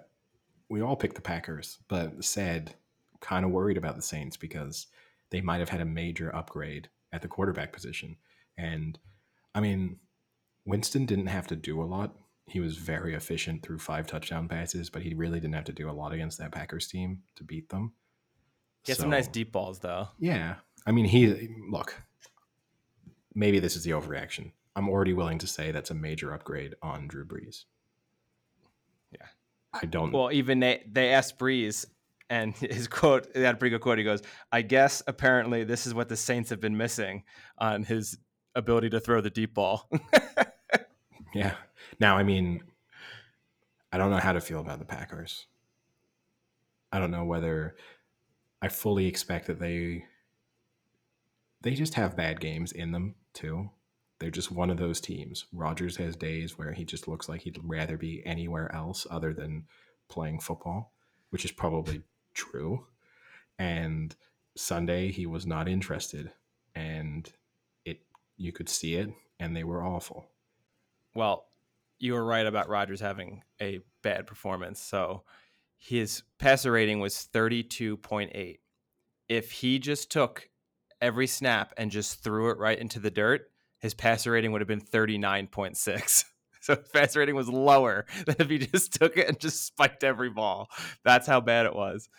we 0.69 0.81
all 0.81 0.95
picked 0.95 1.15
the 1.15 1.21
Packers, 1.21 1.79
but 1.87 2.23
said 2.23 2.75
kind 3.21 3.45
of 3.45 3.51
worried 3.51 3.77
about 3.77 3.95
the 3.95 4.01
Saints 4.01 4.37
because 4.37 4.87
they 5.31 5.41
might 5.41 5.59
have 5.59 5.69
had 5.69 5.81
a 5.81 5.85
major 5.85 6.33
upgrade 6.35 6.89
at 7.11 7.21
the 7.21 7.27
quarterback 7.27 7.73
position. 7.73 8.17
And 8.57 8.97
I 9.53 9.61
mean, 9.61 9.97
Winston 10.65 11.05
didn't 11.05 11.27
have 11.27 11.47
to 11.47 11.55
do 11.55 11.81
a 11.81 11.85
lot. 11.85 12.15
He 12.47 12.59
was 12.59 12.77
very 12.77 13.15
efficient 13.15 13.63
through 13.63 13.79
five 13.79 14.05
touchdown 14.05 14.47
passes, 14.47 14.89
but 14.89 15.01
he 15.01 15.13
really 15.13 15.39
didn't 15.39 15.55
have 15.55 15.65
to 15.65 15.73
do 15.73 15.89
a 15.89 15.93
lot 15.93 16.13
against 16.13 16.37
that 16.37 16.51
Packers 16.51 16.87
team 16.87 17.23
to 17.35 17.43
beat 17.43 17.69
them. 17.69 17.93
He 18.83 18.91
had 18.91 18.97
so, 18.97 19.03
some 19.03 19.09
nice 19.09 19.27
deep 19.27 19.51
balls, 19.51 19.79
though. 19.79 20.09
Yeah. 20.19 20.55
I 20.85 20.91
mean, 20.91 21.05
he, 21.05 21.49
look, 21.69 21.95
maybe 23.33 23.59
this 23.59 23.75
is 23.75 23.83
the 23.83 23.91
overreaction. 23.91 24.51
I'm 24.75 24.89
already 24.89 25.13
willing 25.13 25.39
to 25.39 25.47
say 25.47 25.71
that's 25.71 25.89
a 25.89 25.95
major 25.95 26.33
upgrade 26.33 26.75
on 26.83 27.07
Drew 27.07 27.25
Brees. 27.25 27.63
Yeah. 29.11 29.25
I 29.73 29.85
don't. 29.87 30.11
Well, 30.11 30.31
even 30.31 30.59
they, 30.59 30.83
they 30.91 31.11
asked 31.13 31.39
Brees 31.39 31.87
and 32.29 32.55
his 32.57 32.87
quote 32.87 33.27
he 33.33 33.41
had 33.41 33.55
a 33.55 33.57
pretty 33.57 33.71
good 33.71 33.81
quote 33.81 33.97
he 33.97 34.03
goes 34.03 34.21
i 34.51 34.61
guess 34.61 35.01
apparently 35.07 35.63
this 35.63 35.85
is 35.85 35.93
what 35.93 36.09
the 36.09 36.15
saints 36.15 36.49
have 36.49 36.59
been 36.59 36.77
missing 36.77 37.23
on 37.57 37.83
his 37.83 38.17
ability 38.55 38.89
to 38.89 39.01
throw 39.01 39.19
the 39.21 39.29
deep 39.29 39.53
ball. 39.53 39.89
Yeah. 41.33 41.55
Now 41.99 42.15
i 42.15 42.23
mean 42.23 42.63
i 43.91 43.97
don't 43.97 44.09
know 44.09 44.19
how 44.19 44.31
to 44.31 44.39
feel 44.39 44.61
about 44.61 44.79
the 44.79 44.85
packers. 44.85 45.47
I 46.93 46.99
don't 46.99 47.11
know 47.11 47.25
whether 47.25 47.75
i 48.61 48.69
fully 48.69 49.07
expect 49.07 49.47
that 49.47 49.59
they 49.59 50.05
they 51.61 51.73
just 51.73 51.95
have 51.95 52.15
bad 52.15 52.39
games 52.39 52.71
in 52.71 52.93
them 52.93 53.15
too. 53.33 53.69
They're 54.19 54.29
just 54.29 54.49
one 54.49 54.69
of 54.69 54.77
those 54.77 55.01
teams. 55.01 55.45
Rodgers 55.51 55.97
has 55.97 56.15
days 56.15 56.57
where 56.57 56.71
he 56.71 56.85
just 56.85 57.05
looks 57.05 57.27
like 57.27 57.41
he'd 57.41 57.59
rather 57.61 57.97
be 57.97 58.25
anywhere 58.25 58.73
else 58.73 59.05
other 59.11 59.33
than 59.33 59.65
playing 60.07 60.39
football 60.39 60.93
which 61.35 61.43
is 61.43 61.51
probably 61.51 62.01
true. 62.35 62.85
And 63.57 64.15
Sunday 64.55 65.11
he 65.11 65.25
was 65.25 65.45
not 65.45 65.67
interested 65.67 66.31
and 66.75 67.31
it 67.85 68.01
you 68.37 68.51
could 68.51 68.69
see 68.69 68.95
it 68.95 69.09
and 69.39 69.55
they 69.55 69.63
were 69.63 69.83
awful. 69.83 70.27
Well, 71.13 71.47
you 71.97 72.13
were 72.13 72.25
right 72.25 72.45
about 72.45 72.69
Rodgers 72.69 72.99
having 72.99 73.41
a 73.61 73.79
bad 74.01 74.27
performance. 74.27 74.79
So 74.79 75.23
his 75.77 76.23
passer 76.37 76.71
rating 76.71 76.99
was 76.99 77.27
32.8. 77.33 78.57
If 79.27 79.51
he 79.51 79.79
just 79.79 80.11
took 80.11 80.49
every 81.01 81.27
snap 81.27 81.73
and 81.77 81.91
just 81.91 82.23
threw 82.23 82.49
it 82.49 82.57
right 82.57 82.77
into 82.77 82.99
the 82.99 83.11
dirt, 83.11 83.49
his 83.79 83.93
passer 83.93 84.31
rating 84.31 84.51
would 84.51 84.61
have 84.61 84.67
been 84.67 84.81
39.6. 84.81 86.25
So 86.65 86.75
his 86.75 86.87
passer 86.87 87.19
rating 87.19 87.35
was 87.35 87.47
lower 87.47 88.07
than 88.25 88.37
if 88.39 88.49
he 88.49 88.57
just 88.57 88.93
took 88.93 89.17
it 89.17 89.27
and 89.27 89.39
just 89.39 89.63
spiked 89.63 90.03
every 90.03 90.31
ball. 90.31 90.67
That's 91.03 91.27
how 91.27 91.39
bad 91.39 91.67
it 91.67 91.75
was. 91.75 92.09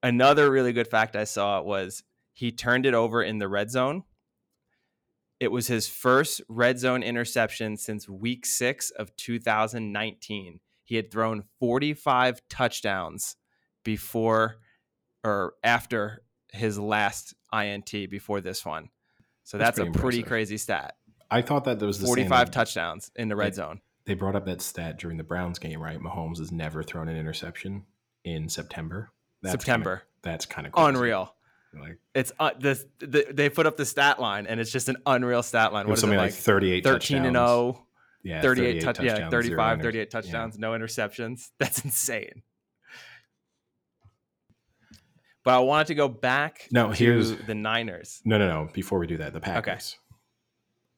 Another 0.00 0.48
really 0.48 0.72
good 0.72 0.86
fact 0.86 1.16
I 1.16 1.24
saw 1.24 1.60
was 1.60 2.04
he 2.32 2.52
turned 2.52 2.86
it 2.86 2.94
over 2.94 3.20
in 3.20 3.38
the 3.38 3.48
red 3.48 3.72
zone. 3.72 4.04
It 5.40 5.50
was 5.50 5.66
his 5.66 5.88
first 5.88 6.40
red 6.48 6.78
zone 6.78 7.02
interception 7.02 7.76
since 7.76 8.08
week 8.08 8.46
six 8.46 8.90
of 8.90 9.16
2019. 9.16 10.60
He 10.84 10.94
had 10.94 11.10
thrown 11.10 11.42
45 11.58 12.42
touchdowns 12.48 13.34
before 13.82 14.58
or 15.24 15.54
after 15.64 16.22
his 16.52 16.78
last 16.78 17.34
INT 17.52 17.90
before 18.08 18.40
this 18.40 18.64
one. 18.64 18.90
So 19.42 19.58
that's, 19.58 19.78
that's 19.78 19.78
pretty 19.78 19.90
a 19.90 20.00
pretty 20.00 20.18
impressive. 20.18 20.28
crazy 20.28 20.58
stat. 20.58 20.94
I 21.34 21.42
thought 21.42 21.64
that 21.64 21.80
there 21.80 21.88
was 21.88 22.00
45 22.00 22.52
touchdowns 22.52 23.10
in 23.16 23.28
the 23.28 23.34
red 23.34 23.54
they, 23.54 23.56
zone. 23.56 23.80
They 24.04 24.14
brought 24.14 24.36
up 24.36 24.46
that 24.46 24.62
stat 24.62 24.98
during 24.98 25.16
the 25.16 25.24
Browns 25.24 25.58
game, 25.58 25.82
right? 25.82 25.98
Mahomes 25.98 26.38
has 26.38 26.52
never 26.52 26.84
thrown 26.84 27.08
an 27.08 27.16
interception 27.16 27.86
in 28.22 28.48
September. 28.48 29.10
That's 29.42 29.54
September. 29.54 29.96
Kinda, 29.96 30.04
that's 30.22 30.46
kind 30.46 30.68
of 30.68 30.74
unreal. 30.76 31.34
Like 31.76 31.98
it's 32.14 32.30
uh, 32.38 32.52
this 32.56 32.86
the, 33.00 33.26
they 33.32 33.48
put 33.48 33.66
up 33.66 33.76
the 33.76 33.84
stat 33.84 34.20
line 34.20 34.46
and 34.46 34.60
it's 34.60 34.70
just 34.70 34.88
an 34.88 34.96
unreal 35.06 35.42
stat 35.42 35.72
line. 35.72 35.88
What 35.88 35.94
is 35.94 36.00
something 36.00 36.16
it 36.16 36.22
like, 36.22 36.30
like 36.30 36.40
38 36.40 36.84
13 36.84 36.98
touchdowns. 37.00 37.26
and 37.26 37.36
0. 37.36 37.86
Yeah, 38.22 38.40
38, 38.40 38.64
38 38.64 38.80
touch, 38.80 39.04
yeah, 39.04 39.28
35, 39.28 39.80
38 39.80 40.10
touchdowns, 40.10 40.54
yeah. 40.54 40.60
no 40.60 40.70
interceptions. 40.70 41.50
That's 41.58 41.84
insane. 41.84 42.42
But 45.42 45.54
I 45.56 45.58
wanted 45.58 45.88
to 45.88 45.94
go 45.94 46.08
back 46.08 46.68
no, 46.70 46.90
here's, 46.90 47.36
the 47.36 47.54
Niners. 47.54 48.22
No, 48.24 48.38
no, 48.38 48.48
no. 48.48 48.70
Before 48.72 48.98
we 48.98 49.06
do 49.06 49.18
that, 49.18 49.34
the 49.34 49.40
Packers. 49.40 49.96
Okay. 49.98 50.03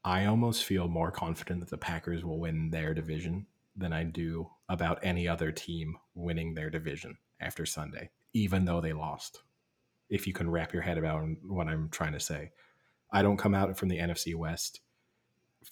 I 0.07 0.27
almost 0.27 0.65
feel 0.65 0.87
more 0.87 1.11
confident 1.11 1.59
that 1.59 1.69
the 1.69 1.77
Packers 1.77 2.25
will 2.25 2.39
win 2.39 2.71
their 2.71 2.95
division 2.95 3.47
than 3.75 3.93
I 3.93 4.05
do 4.05 4.49
about 4.69 5.01
any 5.03 5.27
other 5.27 5.51
team 5.51 5.97
winning 6.15 6.55
their 6.55 6.71
division 6.71 7.19
after 7.41 7.67
Sunday, 7.67 8.11
even 8.33 8.65
though 8.65 8.81
they 8.81 8.93
lost. 8.93 9.43
If 10.09 10.29
you 10.29 10.33
can 10.33 10.49
wrap 10.49 10.73
your 10.73 10.83
head 10.83 10.97
about 10.97 11.27
what 11.43 11.67
I'm 11.67 11.89
trying 11.89 12.13
to 12.13 12.21
say, 12.21 12.53
I 13.11 13.23
don't 13.23 13.37
come 13.37 13.53
out 13.53 13.77
from 13.77 13.89
the 13.89 13.99
NFC 13.99 14.37
West 14.37 14.81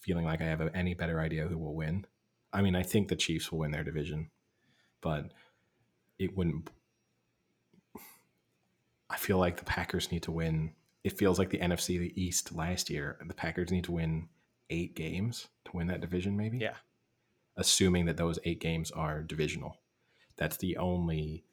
feeling 0.00 0.24
like 0.24 0.40
I 0.40 0.46
have 0.46 0.68
any 0.74 0.94
better 0.94 1.20
idea 1.20 1.46
who 1.46 1.56
will 1.56 1.76
win. 1.76 2.04
I 2.52 2.60
mean, 2.60 2.74
I 2.74 2.82
think 2.82 3.06
the 3.06 3.14
Chiefs 3.14 3.52
will 3.52 3.60
win 3.60 3.70
their 3.70 3.84
division, 3.84 4.30
but 5.00 5.32
it 6.18 6.36
wouldn't. 6.36 6.70
I 9.08 9.16
feel 9.16 9.38
like 9.38 9.58
the 9.58 9.64
Packers 9.64 10.10
need 10.10 10.24
to 10.24 10.32
win 10.32 10.72
it 11.04 11.18
feels 11.18 11.38
like 11.38 11.50
the 11.50 11.58
NFC 11.58 11.99
the 11.99 12.20
East 12.20 12.54
last 12.54 12.88
year. 12.88 13.18
The 13.25 13.34
Packers 13.34 13.70
need 13.70 13.84
to 13.84 13.92
win 13.92 14.28
eight 14.70 14.96
games 14.96 15.49
to 15.66 15.73
win 15.75 15.87
that 15.88 16.00
division, 16.00 16.37
maybe. 16.37 16.58
Yeah. 16.58 16.76
Assuming 17.56 18.06
that 18.06 18.16
those 18.16 18.38
eight 18.44 18.61
games 18.61 18.90
are 18.90 19.23
divisional. 19.23 19.76
That's 20.37 20.56
the 20.56 20.78
only 20.78 21.44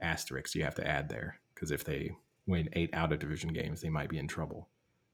asterisk 0.00 0.54
you 0.54 0.62
have 0.62 0.74
to 0.76 0.86
add 0.86 1.08
there. 1.08 1.40
Because 1.54 1.70
if 1.70 1.84
they 1.84 2.12
win 2.46 2.68
eight 2.74 2.90
out 2.92 3.12
of 3.12 3.18
division 3.18 3.52
games, 3.52 3.80
they 3.80 3.88
might 3.88 4.10
be 4.10 4.18
in 4.18 4.28
trouble. 4.28 4.68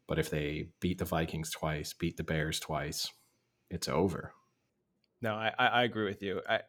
But 0.07 0.19
if 0.19 0.29
they 0.29 0.69
beat 0.81 0.99
the 0.99 1.05
Vikings 1.05 1.51
twice, 1.51 1.95
beat 1.95 2.17
the 2.17 2.25
Bears 2.25 2.61
twice, 2.61 3.11
it's 3.71 3.89
over. 3.89 4.33
No, 5.23 5.35
I, 5.35 5.53
I 5.59 5.85
agree 5.85 6.05
with 6.05 6.23
you. 6.23 6.43
I, 6.47 6.61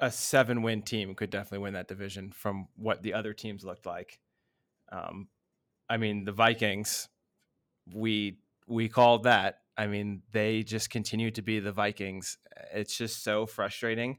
a 0.00 0.10
seven 0.10 0.62
win 0.62 0.82
team 0.82 1.14
could 1.14 1.30
definitely 1.30 1.58
win 1.58 1.74
that 1.74 1.86
division 1.86 2.32
from 2.32 2.66
what 2.76 3.02
the 3.02 3.14
other 3.14 3.34
teams 3.34 3.62
looked 3.62 3.86
like. 3.86 4.18
Um, 4.90 5.28
I 5.88 5.96
mean, 5.96 6.24
the 6.24 6.32
Vikings 6.32 7.08
we 7.94 8.38
we 8.66 8.88
called 8.88 9.24
that. 9.24 9.60
I 9.76 9.86
mean, 9.86 10.22
they 10.32 10.62
just 10.62 10.90
continue 10.90 11.30
to 11.32 11.42
be 11.42 11.60
the 11.60 11.72
Vikings. 11.72 12.38
It's 12.72 12.96
just 12.96 13.24
so 13.24 13.46
frustrating 13.46 14.18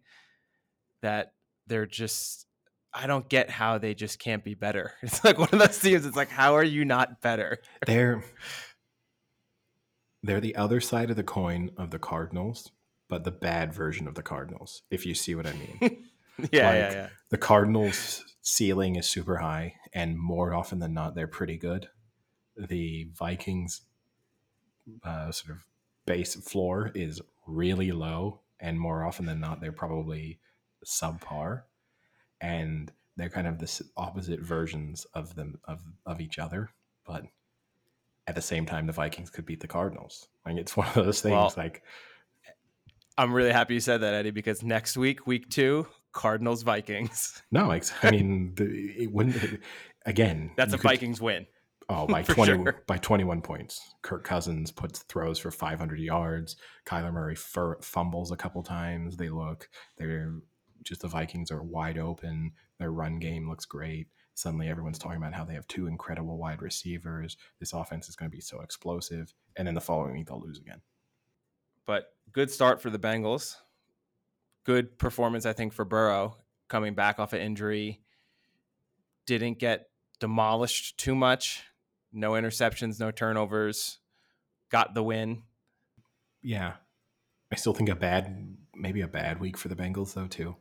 that 1.02 1.34
they're 1.68 1.86
just 1.86 2.46
I 2.94 3.08
don't 3.08 3.28
get 3.30 3.50
how 3.50 3.78
they 3.78 3.94
just 3.94 4.20
can't 4.20 4.44
be 4.44 4.54
better. 4.54 4.94
It's 5.02 5.24
like 5.24 5.38
one 5.38 5.50
of 5.52 5.60
those 5.60 5.80
teams. 5.80 6.06
It's 6.06 6.18
like, 6.18 6.30
how 6.30 6.56
are 6.56 6.64
you 6.64 6.84
not 6.86 7.22
better? 7.22 7.60
They're 7.86 8.24
they're 10.24 10.42
the 10.42 10.56
other 10.56 10.80
side 10.80 11.10
of 11.10 11.16
the 11.16 11.24
coin 11.24 11.72
of 11.78 11.90
the 11.90 11.98
Cardinals, 11.98 12.72
but 13.10 13.24
the 13.24 13.32
bad 13.32 13.74
version 13.74 14.08
of 14.08 14.14
the 14.14 14.22
Cardinals, 14.22 14.84
if 14.92 15.04
you 15.04 15.16
see 15.16 15.34
what 15.34 15.48
I 15.48 15.54
mean. 15.54 16.06
yeah, 16.52 16.70
Like, 16.70 16.76
yeah, 16.76 16.92
yeah. 16.94 17.10
the 17.30 17.38
Cardinals 17.38 18.26
ceiling 18.42 18.96
is 18.96 19.08
super 19.08 19.38
high, 19.38 19.76
and 19.94 20.18
more 20.18 20.54
often 20.54 20.80
than 20.80 20.94
not, 20.94 21.16
they're 21.16 21.28
pretty 21.28 21.58
good. 21.58 21.90
The 22.58 23.10
Vikings 23.14 23.82
uh, 25.04 25.32
sort 25.32 25.56
of 25.56 25.66
base 26.06 26.36
floor 26.36 26.92
is 26.96 27.22
really 27.48 27.92
low, 27.92 28.40
and 28.60 28.80
more 28.80 29.04
often 29.04 29.26
than 29.26 29.40
not, 29.40 29.62
they're 29.62 29.72
probably 29.72 30.40
subpar, 30.86 31.64
and 32.40 32.92
they're 33.18 33.30
kind 33.30 33.48
of 33.48 33.60
the 33.60 33.82
opposite 33.98 34.40
versions 34.40 35.06
of 35.14 35.36
them 35.36 35.60
of 35.66 35.82
of 36.06 36.22
each 36.22 36.40
other. 36.40 36.72
But 37.06 37.26
at 38.28 38.36
the 38.36 38.42
same 38.42 38.66
time, 38.66 38.88
the 38.88 38.94
Vikings 38.94 39.30
could 39.30 39.46
beat 39.46 39.60
the 39.60 39.68
Cardinals. 39.68 40.28
Like 40.46 40.58
it's 40.58 40.76
one 40.78 40.88
of 40.88 41.06
those 41.06 41.22
things. 41.22 41.34
Well, 41.34 41.54
like 41.58 41.84
I'm 43.18 43.34
really 43.34 43.52
happy 43.52 43.76
you 43.76 43.80
said 43.80 44.02
that, 44.02 44.14
Eddie, 44.14 44.32
because 44.32 44.64
next 44.64 44.98
week, 44.98 45.28
week 45.28 45.50
two, 45.50 45.88
Cardinals 46.14 46.64
Vikings. 46.64 47.42
no, 47.52 47.72
I 47.72 48.12
mean, 48.12 48.54
the, 48.56 48.66
it 48.98 49.12
wouldn't. 49.12 49.60
Again, 50.06 50.52
That's 50.58 50.74
a 50.74 50.78
could- 50.78 50.90
Vikings 50.90 51.22
win. 51.22 51.46
Oh, 51.90 52.08
by 52.08 52.22
twenty 52.24 52.54
sure. 52.54 52.84
by 52.88 52.98
twenty 52.98 53.24
one 53.24 53.42
points. 53.42 53.82
Kirk 54.02 54.24
Cousins 54.24 54.72
puts 54.72 55.00
throws 55.00 55.40
for 55.40 55.52
five 55.52 55.78
hundred 55.78 56.00
yards. 56.00 56.56
Kyler 56.86 57.12
Murray 57.12 57.36
fur, 57.36 57.78
fumbles 57.82 58.32
a 58.32 58.38
couple 58.38 58.64
times. 58.64 59.18
They 59.18 59.30
look 59.30 59.68
they're 59.98 60.36
just 60.84 61.02
the 61.02 61.08
Vikings 61.08 61.52
are 61.52 61.62
wide 61.64 61.98
open. 61.98 62.54
Their 62.80 62.92
run 62.92 63.20
game 63.20 63.50
looks 63.50 63.66
great. 63.66 64.08
Suddenly, 64.34 64.70
everyone's 64.70 64.98
talking 64.98 65.18
about 65.18 65.34
how 65.34 65.44
they 65.44 65.54
have 65.54 65.68
two 65.68 65.88
incredible 65.88 66.38
wide 66.38 66.62
receivers. 66.62 67.36
This 67.60 67.74
offense 67.74 68.08
is 68.10 68.16
going 68.16 68.32
to 68.32 68.36
be 68.36 68.42
so 68.42 68.62
explosive. 68.62 69.34
And 69.58 69.68
then 69.68 69.76
the 69.76 69.82
following 69.82 70.14
week, 70.14 70.28
they'll 70.28 70.40
lose 70.42 70.58
again. 70.60 70.82
But 71.86 72.06
good 72.32 72.50
start 72.50 72.82
for 72.82 72.90
the 72.90 72.98
Bengals. 72.98 73.56
Good 74.64 74.98
performance, 74.98 75.46
I 75.46 75.54
think, 75.54 75.74
for 75.74 75.86
Burrow 75.86 76.38
coming 76.68 76.94
back 76.94 77.20
off 77.20 77.34
an 77.34 77.42
injury. 77.42 78.02
Didn't 79.26 79.60
get 79.60 79.90
demolished 80.20 80.98
too 80.98 81.16
much. 81.16 81.64
No 82.14 82.32
interceptions, 82.32 83.00
no 83.00 83.12
turnovers. 83.12 84.00
Got 84.70 84.94
the 84.94 85.04
win. 85.04 85.44
Yeah, 86.42 86.74
I 87.52 87.56
still 87.56 87.74
think 87.74 87.90
a 87.90 87.96
bad, 87.96 88.56
maybe 88.74 89.02
a 89.02 89.08
bad 89.08 89.40
week 89.40 89.58
for 89.58 89.68
the 89.68 89.76
Bengals 89.76 90.14
though 90.14 90.28
too. 90.28 90.56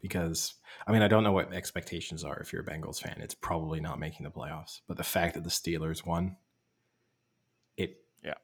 Because 0.00 0.54
I 0.86 0.92
mean, 0.92 1.02
I 1.02 1.08
don't 1.08 1.24
know 1.24 1.32
what 1.32 1.52
expectations 1.52 2.24
are 2.24 2.38
if 2.38 2.52
you're 2.52 2.62
a 2.62 2.64
Bengals 2.64 3.00
fan. 3.00 3.16
It's 3.20 3.34
probably 3.34 3.80
not 3.80 3.98
making 3.98 4.24
the 4.24 4.30
playoffs, 4.30 4.80
but 4.86 4.96
the 4.96 5.04
fact 5.04 5.34
that 5.34 5.44
the 5.44 5.50
Steelers 5.50 6.06
won, 6.06 6.36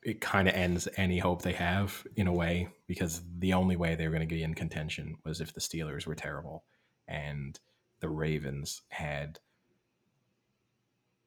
it 0.02 0.20
kind 0.20 0.48
of 0.48 0.54
ends 0.54 0.88
any 0.96 1.18
hope 1.18 1.42
they 1.42 1.52
have 1.52 2.06
in 2.16 2.26
a 2.26 2.32
way 2.32 2.68
because 2.86 3.22
the 3.38 3.52
only 3.52 3.76
way 3.76 3.94
they 3.94 4.06
were 4.06 4.14
going 4.14 4.26
to 4.28 4.34
get 4.34 4.42
in 4.42 4.54
contention 4.54 5.16
was 5.24 5.40
if 5.40 5.52
the 5.52 5.60
Steelers 5.60 6.06
were 6.06 6.14
terrible 6.14 6.64
and 7.08 7.58
the 8.00 8.08
Ravens 8.08 8.82
had 8.88 9.38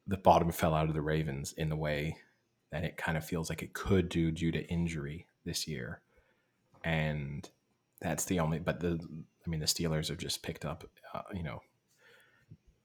the 0.07 0.17
bottom 0.17 0.51
fell 0.51 0.73
out 0.73 0.87
of 0.87 0.93
the 0.93 1.01
Ravens 1.01 1.53
in 1.53 1.69
the 1.69 1.75
way 1.75 2.17
that 2.71 2.83
it 2.83 2.97
kind 2.97 3.17
of 3.17 3.25
feels 3.25 3.49
like 3.49 3.63
it 3.63 3.73
could 3.73 4.09
do 4.09 4.31
due 4.31 4.51
to 4.51 4.65
injury 4.67 5.27
this 5.45 5.67
year. 5.67 6.01
And 6.83 7.49
that's 8.01 8.25
the 8.25 8.39
only, 8.39 8.59
but 8.59 8.79
the, 8.79 8.99
I 9.45 9.49
mean, 9.49 9.59
the 9.59 9.65
Steelers 9.65 10.09
have 10.09 10.17
just 10.17 10.43
picked 10.43 10.65
up, 10.65 10.83
uh, 11.13 11.21
you 11.33 11.43
know, 11.43 11.61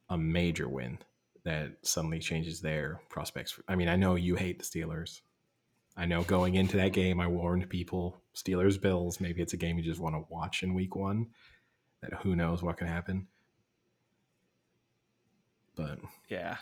a 0.08 0.16
major 0.16 0.68
win 0.68 0.98
that 1.44 1.72
suddenly 1.82 2.18
changes 2.18 2.60
their 2.60 3.00
prospects. 3.08 3.58
I 3.68 3.74
mean, 3.74 3.88
I 3.88 3.96
know 3.96 4.14
you 4.14 4.36
hate 4.36 4.58
the 4.58 4.64
Steelers. 4.64 5.20
I 6.00 6.06
know 6.06 6.22
going 6.22 6.54
into 6.54 6.78
that 6.78 6.94
game, 6.94 7.20
I 7.20 7.26
warned 7.26 7.68
people 7.68 8.22
Steelers 8.34 8.80
Bills. 8.80 9.20
Maybe 9.20 9.42
it's 9.42 9.52
a 9.52 9.58
game 9.58 9.76
you 9.76 9.84
just 9.84 10.00
want 10.00 10.14
to 10.14 10.24
watch 10.30 10.62
in 10.62 10.72
week 10.72 10.96
one. 10.96 11.26
That 12.00 12.14
who 12.22 12.34
knows 12.34 12.62
what 12.62 12.78
can 12.78 12.86
happen. 12.86 13.26
But 15.76 15.98
Yeah. 16.30 16.56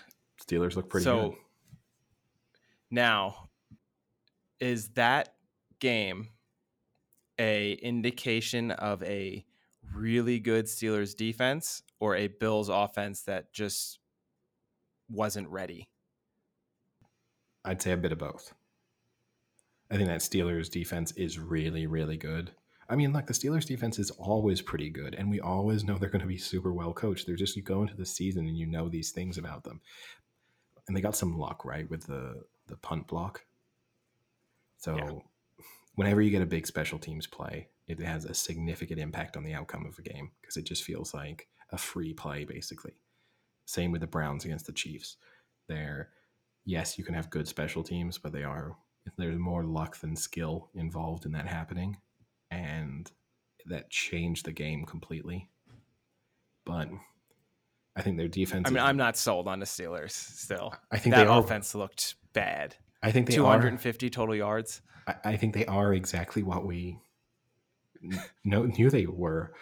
Steelers 0.44 0.74
look 0.74 0.90
pretty 0.90 1.04
so 1.04 1.30
good. 1.30 1.38
now, 2.90 3.48
is 4.58 4.88
that 4.94 5.36
game 5.78 6.30
a 7.38 7.74
indication 7.74 8.72
of 8.72 9.04
a 9.04 9.46
really 9.94 10.40
good 10.40 10.64
Steelers 10.64 11.16
defense 11.16 11.84
or 12.00 12.16
a 12.16 12.26
Bills 12.26 12.68
offense 12.68 13.22
that 13.22 13.52
just 13.52 14.00
wasn't 15.08 15.48
ready? 15.48 15.88
I'd 17.64 17.80
say 17.80 17.92
a 17.92 17.96
bit 17.96 18.10
of 18.10 18.18
both. 18.18 18.52
I 19.90 19.96
think 19.96 20.08
that 20.08 20.20
Steelers 20.20 20.70
defense 20.70 21.12
is 21.12 21.38
really, 21.38 21.86
really 21.86 22.16
good. 22.16 22.52
I 22.90 22.96
mean, 22.96 23.12
like 23.12 23.26
the 23.26 23.32
Steelers 23.34 23.66
defense 23.66 23.98
is 23.98 24.10
always 24.12 24.62
pretty 24.62 24.90
good, 24.90 25.14
and 25.14 25.30
we 25.30 25.40
always 25.40 25.84
know 25.84 25.98
they're 25.98 26.08
going 26.08 26.22
to 26.22 26.26
be 26.26 26.38
super 26.38 26.72
well 26.72 26.92
coached. 26.92 27.26
They're 27.26 27.36
just 27.36 27.56
you 27.56 27.62
go 27.62 27.82
into 27.82 27.94
the 27.94 28.06
season 28.06 28.46
and 28.46 28.56
you 28.56 28.66
know 28.66 28.88
these 28.88 29.12
things 29.12 29.36
about 29.38 29.64
them, 29.64 29.80
and 30.86 30.96
they 30.96 31.00
got 31.00 31.16
some 31.16 31.38
luck 31.38 31.64
right 31.64 31.88
with 31.88 32.06
the 32.06 32.44
the 32.66 32.76
punt 32.76 33.06
block. 33.06 33.44
So, 34.78 34.96
Yeah. 34.96 35.64
whenever 35.96 36.22
you 36.22 36.30
get 36.30 36.42
a 36.42 36.46
big 36.46 36.66
special 36.66 36.98
teams 36.98 37.26
play, 37.26 37.68
it 37.86 37.98
has 38.00 38.24
a 38.24 38.34
significant 38.34 39.00
impact 39.00 39.36
on 39.36 39.42
the 39.44 39.54
outcome 39.54 39.86
of 39.86 39.98
a 39.98 40.02
game 40.02 40.30
because 40.40 40.56
it 40.56 40.64
just 40.64 40.84
feels 40.84 41.12
like 41.14 41.48
a 41.70 41.78
free 41.78 42.12
play, 42.14 42.44
basically. 42.44 42.92
Same 43.64 43.90
with 43.90 44.00
the 44.02 44.06
Browns 44.06 44.44
against 44.44 44.66
the 44.66 44.72
Chiefs. 44.72 45.16
They're 45.66 46.10
yes, 46.64 46.98
you 46.98 47.04
can 47.04 47.14
have 47.14 47.30
good 47.30 47.48
special 47.48 47.82
teams, 47.82 48.18
but 48.18 48.32
they 48.32 48.44
are 48.44 48.76
there's 49.16 49.38
more 49.38 49.64
luck 49.64 49.98
than 49.98 50.16
skill 50.16 50.70
involved 50.74 51.26
in 51.26 51.32
that 51.32 51.46
happening, 51.46 51.96
and 52.50 53.10
that 53.66 53.90
changed 53.90 54.46
the 54.46 54.52
game 54.52 54.84
completely. 54.84 55.50
But 56.64 56.88
I 57.96 58.02
think 58.02 58.16
their 58.16 58.28
defense. 58.28 58.68
I 58.68 58.70
mean, 58.70 58.82
I'm 58.82 58.96
not 58.96 59.16
sold 59.16 59.48
on 59.48 59.58
the 59.58 59.66
Steelers 59.66 60.12
still. 60.12 60.74
I 60.90 60.98
think 60.98 61.14
that 61.14 61.24
they 61.24 61.30
are. 61.30 61.40
offense 61.40 61.74
looked 61.74 62.14
bad. 62.32 62.76
I 63.02 63.10
think 63.10 63.26
they 63.26 63.34
are. 63.34 63.56
250 63.58 64.10
total 64.10 64.34
yards. 64.34 64.82
I, 65.06 65.14
I 65.24 65.36
think 65.36 65.54
they 65.54 65.66
are 65.66 65.92
exactly 65.94 66.42
what 66.42 66.66
we 66.66 66.98
kn- 68.44 68.72
knew 68.76 68.90
they 68.90 69.06
were. 69.06 69.52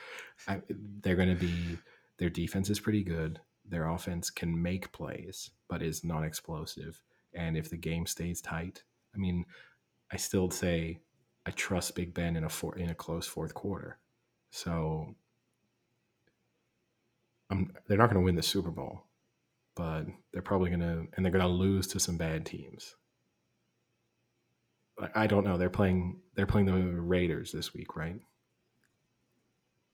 I, 0.47 0.61
they're 1.03 1.17
going 1.17 1.35
to 1.35 1.41
be. 1.41 1.79
Their 2.19 2.31
defense 2.31 2.71
is 2.71 2.81
pretty 2.81 3.05
good. 3.05 3.41
Their 3.69 3.89
offense 3.89 4.31
can 4.31 4.63
make 4.63 4.93
plays, 4.93 5.51
but 5.69 5.83
is 5.83 6.05
not 6.05 6.25
explosive. 6.25 7.03
And 7.35 7.57
if 7.57 7.69
the 7.69 7.77
game 7.77 8.07
stays 8.07 8.41
tight, 8.41 8.85
I 9.17 9.19
mean, 9.19 9.47
I 10.13 10.17
still 10.17 10.51
say 10.51 11.01
I 11.47 11.51
trust 11.53 11.95
Big 11.95 12.13
Ben 12.15 12.37
in 12.37 12.45
a 12.45 12.49
four, 12.49 12.77
in 12.77 12.91
a 12.91 12.95
close 12.95 13.27
fourth 13.27 13.55
quarter. 13.55 13.99
So 14.51 15.15
I'm, 17.51 17.73
they're 17.87 17.99
not 17.99 18.11
going 18.11 18.21
to 18.21 18.25
win 18.25 18.35
the 18.37 18.43
Super 18.43 18.71
Bowl, 18.71 19.05
but 19.75 20.07
they're 20.33 20.43
probably 20.43 20.71
going 20.71 20.81
to, 20.81 21.07
and 21.17 21.25
they're 21.25 21.33
going 21.33 21.45
to 21.45 21.49
lose 21.49 21.87
to 21.89 22.01
some 22.01 22.17
bad 22.17 22.45
teams. 22.45 22.97
I- 25.01 25.23
I 25.25 25.27
don't 25.27 25.45
know. 25.45 25.57
They're 25.59 25.71
playing. 25.71 26.21
They're 26.35 26.47
playing 26.47 26.67
the 26.67 27.01
Raiders 27.01 27.53
this 27.53 27.73
week, 27.75 27.97
right? 27.97 28.19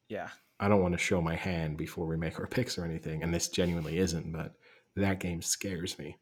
Yeah. 0.08 0.28
I 0.60 0.68
don't 0.68 0.82
want 0.82 0.92
to 0.94 0.98
show 0.98 1.20
my 1.20 1.34
hand 1.34 1.76
before 1.76 2.06
we 2.06 2.16
make 2.16 2.38
our 2.38 2.46
picks 2.56 2.78
or 2.78 2.84
anything, 2.84 3.22
and 3.22 3.34
this 3.34 3.48
genuinely 3.48 3.98
isn't. 3.98 4.30
But 4.32 4.54
that 4.96 5.18
game 5.20 5.42
scares 5.42 5.98
me 5.98 6.16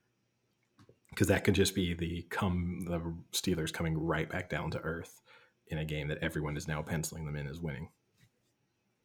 because 1.11 1.29
that 1.29 1.45
could 1.45 1.55
just 1.55 1.75
be 1.75 1.95
the 1.95 2.23
come 2.31 2.85
the 2.89 3.01
Steelers 3.37 3.73
coming 3.73 3.99
right 3.99 4.29
back 4.29 4.49
down 4.49 4.71
to 4.73 4.79
earth 4.81 5.21
in 5.69 5.79
a 5.79 5.85
game 5.85 6.09
that 6.09 6.19
everyone 6.23 6.57
is 6.57 6.67
now 6.69 6.83
penciling 6.83 7.25
them 7.27 7.37
in 7.37 7.47
as 7.47 7.61
winning. 7.61 7.89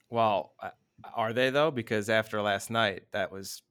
Well, 0.10 0.54
are 1.16 1.34
they 1.34 1.50
though? 1.50 1.72
Because 1.72 2.10
after 2.10 2.42
last 2.42 2.70
night, 2.70 3.04
that 3.12 3.32
was 3.32 3.64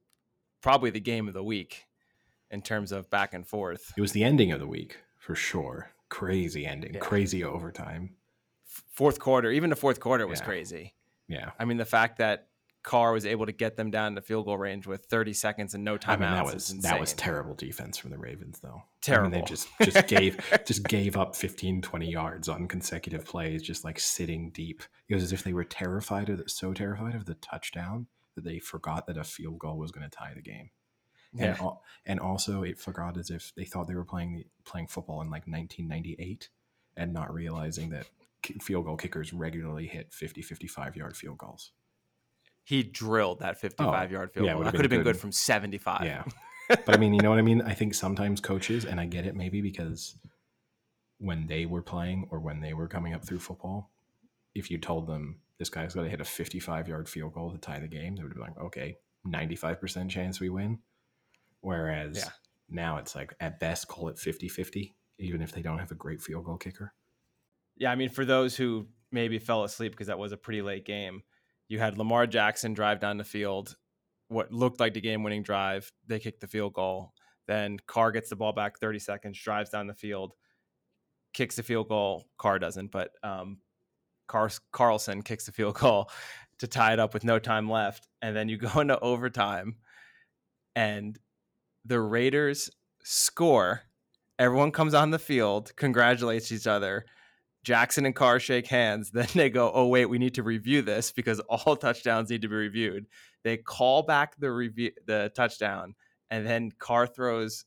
probably 0.61 0.91
the 0.91 1.01
game 1.01 1.29
of 1.29 1.35
the 1.35 1.45
week 1.45 1.85
in 2.51 2.63
terms 2.63 2.93
of 2.93 3.09
back 3.11 3.35
and 3.35 3.47
forth. 3.47 3.93
It 3.97 4.01
was 4.01 4.13
the 4.13 4.25
ending 4.25 4.53
of 4.53 4.61
the 4.61 4.67
week 4.67 4.99
for 5.19 5.35
sure. 5.35 5.91
Crazy 6.09 6.67
ending, 6.67 6.95
Yeah. 6.95 7.01
crazy 7.01 7.43
overtime. 7.43 8.17
Fourth 8.65 9.19
quarter, 9.19 9.51
even 9.51 9.71
the 9.71 9.77
fourth 9.77 10.01
quarter 10.01 10.27
was 10.27 10.41
Yeah. 10.41 10.45
crazy. 10.47 10.95
Yeah, 11.29 11.53
I 11.59 11.65
mean, 11.65 11.79
the 11.79 11.85
fact 11.87 12.19
that 12.19 12.49
Carr 12.85 13.13
was 13.13 13.25
able 13.25 13.47
to 13.47 13.53
get 13.53 13.77
them 13.77 13.91
down 13.91 14.15
to 14.15 14.21
field 14.21 14.45
goal 14.45 14.59
range 14.59 14.87
with 14.87 15.07
30 15.07 15.33
seconds 15.33 15.75
and 15.75 15.83
no 15.83 15.95
I 15.95 15.99
timeouts 15.99 16.21
mean 16.21 16.21
that 16.21 16.45
was 16.45 16.69
that 16.81 17.01
was 17.01 17.13
terrible 17.15 17.55
defense 17.55 17.97
from 17.99 18.11
the 18.11 18.19
Ravens, 18.19 18.61
though. 18.61 18.69
I 18.69 18.73
mean, 18.73 18.83
Terrible. 19.01 19.31
they 19.31 19.43
just 19.43 19.69
just 19.83 20.07
gave 20.07 20.39
just 20.67 20.85
gave 20.85 21.17
up 21.17 21.35
15, 21.35 21.83
20 21.83 22.11
yards 22.11 22.49
on 22.49 22.69
consecutive 22.69 23.25
plays, 23.25 23.63
just 23.63 23.85
like 23.85 23.99
sitting 23.99 24.51
deep. 24.51 24.83
It 25.09 25.15
was 25.15 25.25
as 25.25 25.33
if 25.33 25.43
they 25.43 25.55
were 25.55 25.65
terrified 25.65 26.29
of 26.29 26.39
the, 26.39 26.49
so 26.49 26.73
terrified 26.73 27.15
of 27.15 27.25
the 27.25 27.35
touchdown 27.35 28.07
that 28.35 28.45
they 28.45 28.59
forgot 28.59 29.07
that 29.07 29.17
a 29.17 29.25
field 29.25 29.59
goal 29.59 29.79
was 29.79 29.91
going 29.91 30.09
to 30.09 30.15
tie 30.15 30.33
the 30.35 30.43
game. 30.43 30.71
And, 31.37 31.59
al- 31.59 31.83
and 32.07 32.21
also, 32.21 32.63
it 32.63 32.79
forgot 32.79 33.17
as 33.17 33.31
if 33.31 33.53
they 33.57 33.65
thought 33.65 33.89
they 33.89 33.95
were 33.95 34.05
playing 34.05 34.37
the, 34.37 34.47
playing 34.65 34.87
football 34.87 35.21
in 35.21 35.31
like 35.31 35.49
1998 35.49 36.49
and 36.97 37.13
not 37.13 37.35
realizing 37.35 37.91
that 37.91 38.07
field 38.61 38.85
goal 38.85 38.97
kickers 38.97 39.33
regularly 39.33 39.87
hit 39.87 40.13
50, 40.13 40.43
55 40.43 40.97
yard 40.97 41.17
field 41.17 41.39
goals. 41.39 41.73
He 42.65 42.83
drilled 42.83 43.41
that 43.41 43.61
55 43.61 44.11
yard 44.11 44.33
field 44.33 44.45
Oh, 44.45 44.47
yeah, 44.47 44.51
it 44.51 44.55
goal. 44.55 44.59
would've 44.59 44.73
That 44.73 44.77
could 44.77 44.85
have 44.87 44.91
been 44.91 44.99
been 45.01 45.05
good 45.05 45.13
good. 45.15 45.21
from 45.21 45.33
75. 45.33 46.05
Yeah. 46.05 46.25
but 46.69 46.95
I 46.95 46.97
mean, 46.97 47.13
you 47.15 47.21
know 47.21 47.31
what 47.31 47.39
I 47.39 47.43
mean? 47.43 47.61
I 47.63 47.75
think 47.75 47.95
sometimes 47.95 48.41
coaches, 48.41 48.85
and 48.87 48.99
I 48.99 49.05
get 49.07 49.27
it 49.27 49.37
maybe 49.37 49.61
because 49.61 50.17
when 51.19 51.47
they 51.47 51.67
were 51.67 51.83
playing 51.83 52.27
or 52.31 52.41
when 52.41 52.61
they 52.61 52.73
were 52.75 52.89
coming 52.89 53.13
up 53.15 53.25
through 53.27 53.39
football, 53.41 53.91
if 54.55 54.71
you 54.71 54.79
told 54.79 55.07
them 55.07 55.41
this 55.59 55.69
guy's 55.69 55.95
going 55.95 56.05
to 56.07 56.11
hit 56.11 56.21
a 56.21 56.25
55 56.25 56.89
yard 56.89 57.09
field 57.09 57.35
goal 57.35 57.53
to 57.53 57.59
tie 57.59 57.79
the 57.81 57.87
game, 57.89 58.17
they 58.17 58.23
would 58.23 58.35
be 58.35 58.41
like, 58.41 58.59
okay, 58.59 58.97
95% 59.27 60.09
chance 60.11 60.41
we 60.41 60.49
win. 60.49 60.79
Whereas 61.61 62.17
Yeah. 62.17 62.31
now 62.69 62.97
it's 62.99 63.15
like 63.15 63.35
at 63.41 63.61
best 63.61 63.89
call 63.89 64.09
it 64.09 64.19
50 64.19 64.49
50, 64.49 64.95
even 65.19 65.43
if 65.43 65.53
they 65.53 65.63
don't 65.63 65.79
have 65.79 65.91
a 65.91 65.95
great 65.97 66.21
field 66.21 66.45
goal 66.45 66.57
kicker. 66.57 66.93
Yeah, 67.77 67.91
I 67.91 67.95
mean, 67.97 68.09
for 68.09 68.25
those 68.25 68.57
who 68.57 68.87
maybe 69.11 69.39
fell 69.39 69.65
asleep 69.65 69.93
because 69.93 70.07
that 70.09 70.19
was 70.19 70.33
a 70.33 70.37
pretty 70.37 70.63
late 70.63 70.85
game, 70.85 71.23
you 71.69 71.79
had 71.79 71.99
Lamar 71.99 72.27
Jackson 72.27 72.75
drive 72.75 73.01
down 73.01 73.17
the 73.17 73.25
field, 73.25 73.77
what 74.29 74.53
looked 74.53 74.81
like 74.81 74.95
the 74.95 75.01
game 75.01 75.23
winning 75.23 75.43
drive. 75.43 75.91
They 76.07 76.19
kicked 76.19 76.41
the 76.41 76.49
field 76.49 76.75
goal. 76.75 77.13
Then 77.47 77.79
Carr 77.87 78.13
gets 78.13 78.31
the 78.31 78.37
ball 78.37 78.53
back 78.53 78.79
30 78.79 78.99
seconds, 78.99 79.39
drives 79.39 79.71
down 79.71 79.87
the 79.87 79.95
field, 79.95 80.35
kicks 81.33 81.57
the 81.57 81.63
field 81.63 81.89
goal. 81.89 82.25
Carr 82.39 82.59
doesn't, 82.59 82.91
but 82.91 83.11
um, 83.23 83.59
Car- 84.27 84.51
Carlson 84.73 85.23
kicks 85.23 85.47
the 85.47 85.53
field 85.53 85.75
goal 85.77 86.11
to 86.59 86.67
tie 86.67 86.93
it 86.93 87.01
up 87.01 87.13
with 87.13 87.25
no 87.25 87.39
time 87.39 87.69
left. 87.69 88.09
And 88.23 88.35
then 88.35 88.49
you 88.49 88.57
go 88.57 88.81
into 88.81 88.99
overtime, 89.01 89.77
and 90.75 91.19
the 91.85 92.01
Raiders 92.01 92.71
score. 93.03 93.83
Everyone 94.39 94.73
comes 94.73 94.95
on 94.95 95.11
the 95.11 95.19
field, 95.19 95.73
congratulates 95.77 96.51
each 96.51 96.67
other. 96.67 97.05
Jackson 97.65 98.07
and 98.07 98.15
Carr 98.15 98.39
shake 98.39 98.67
hands. 98.67 99.11
Then 99.15 99.27
they 99.35 99.51
go, 99.51 99.73
"Oh 99.75 99.89
wait, 99.89 100.07
we 100.07 100.19
need 100.19 100.35
to 100.35 100.43
review 100.43 100.83
this 100.83 101.11
because 101.11 101.41
all 101.49 101.77
touchdowns 101.77 102.31
need 102.31 102.43
to 102.43 102.49
be 102.49 102.55
reviewed." 102.55 103.07
They 103.43 103.57
call 103.57 104.03
back 104.03 104.37
the 104.39 104.53
review, 104.53 104.93
the 105.07 105.33
touchdown, 105.35 105.95
and 106.31 106.47
then 106.47 106.71
Carr 106.79 107.07
throws. 107.07 107.65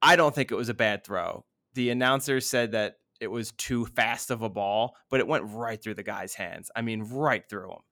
I 0.00 0.16
don't 0.16 0.34
think 0.34 0.50
it 0.50 0.56
was 0.56 0.68
a 0.68 0.74
bad 0.74 1.04
throw. 1.04 1.44
The 1.74 1.90
announcer 1.90 2.40
said 2.40 2.72
that 2.72 2.96
it 3.20 3.28
was 3.28 3.52
too 3.52 3.86
fast 3.86 4.30
of 4.30 4.42
a 4.42 4.50
ball, 4.50 4.96
but 5.10 5.20
it 5.20 5.26
went 5.26 5.44
right 5.46 5.82
through 5.82 5.94
the 5.94 6.02
guy's 6.02 6.34
hands. 6.34 6.70
I 6.76 6.82
mean, 6.82 7.02
right 7.02 7.42
through 7.48 7.70
him. 7.70 7.82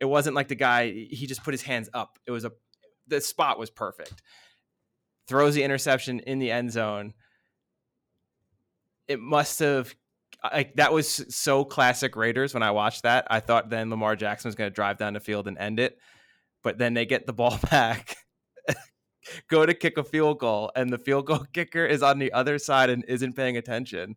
It 0.00 0.04
wasn't 0.06 0.36
like 0.36 0.48
the 0.48 0.54
guy 0.54 0.90
he 0.90 1.26
just 1.26 1.44
put 1.44 1.54
his 1.54 1.62
hands 1.62 1.88
up. 1.94 2.18
It 2.26 2.30
was 2.32 2.44
a 2.44 2.52
the 3.06 3.20
spot 3.20 3.58
was 3.58 3.70
perfect. 3.70 4.22
Throws 5.26 5.54
the 5.54 5.62
interception 5.62 6.20
in 6.20 6.38
the 6.38 6.50
end 6.50 6.72
zone. 6.72 7.14
It 9.08 9.20
must 9.20 9.58
have 9.60 9.94
like 10.52 10.76
that 10.76 10.92
was 10.92 11.24
so 11.34 11.64
classic 11.64 12.16
Raiders 12.16 12.54
when 12.54 12.62
I 12.62 12.70
watched 12.70 13.02
that. 13.04 13.26
I 13.30 13.40
thought 13.40 13.70
then 13.70 13.90
Lamar 13.90 14.16
Jackson 14.16 14.48
was 14.48 14.54
going 14.54 14.70
to 14.70 14.74
drive 14.74 14.98
down 14.98 15.14
the 15.14 15.20
field 15.20 15.48
and 15.48 15.56
end 15.58 15.80
it, 15.80 15.98
but 16.62 16.78
then 16.78 16.94
they 16.94 17.06
get 17.06 17.26
the 17.26 17.32
ball 17.32 17.58
back, 17.70 18.16
go 19.48 19.64
to 19.64 19.74
kick 19.74 19.96
a 19.96 20.04
field 20.04 20.38
goal, 20.38 20.70
and 20.76 20.92
the 20.92 20.98
field 20.98 21.26
goal 21.26 21.46
kicker 21.52 21.86
is 21.86 22.02
on 22.02 22.18
the 22.18 22.32
other 22.32 22.58
side 22.58 22.90
and 22.90 23.04
isn't 23.08 23.34
paying 23.34 23.56
attention. 23.56 24.16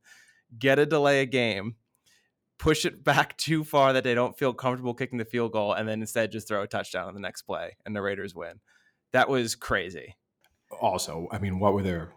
Get 0.58 0.80
a 0.80 0.86
delay 0.86 1.22
a 1.22 1.26
game, 1.26 1.76
push 2.58 2.86
it 2.86 3.04
back 3.04 3.38
too 3.38 3.64
far 3.64 3.94
that 3.94 4.04
they 4.04 4.16
don't 4.16 4.38
feel 4.38 4.54
comfortable 4.54 4.94
kicking 4.94 5.18
the 5.20 5.26
field 5.26 5.54
goal, 5.54 5.74
and 5.74 5.88
then 5.88 6.02
instead 6.02 6.32
just 6.32 6.48
throw 6.48 6.62
a 6.62 6.68
touchdown 6.68 7.08
on 7.08 7.14
the 7.14 7.20
next 7.20 7.44
play, 7.44 7.78
and 7.86 7.96
the 7.96 8.02
Raiders 8.02 8.36
win. 8.36 8.60
That 9.14 9.30
was 9.30 9.56
crazy. 9.56 10.16
Also, 10.82 11.28
I 11.32 11.40
mean, 11.40 11.60
what 11.60 11.74
were 11.74 11.84
their, 11.84 12.12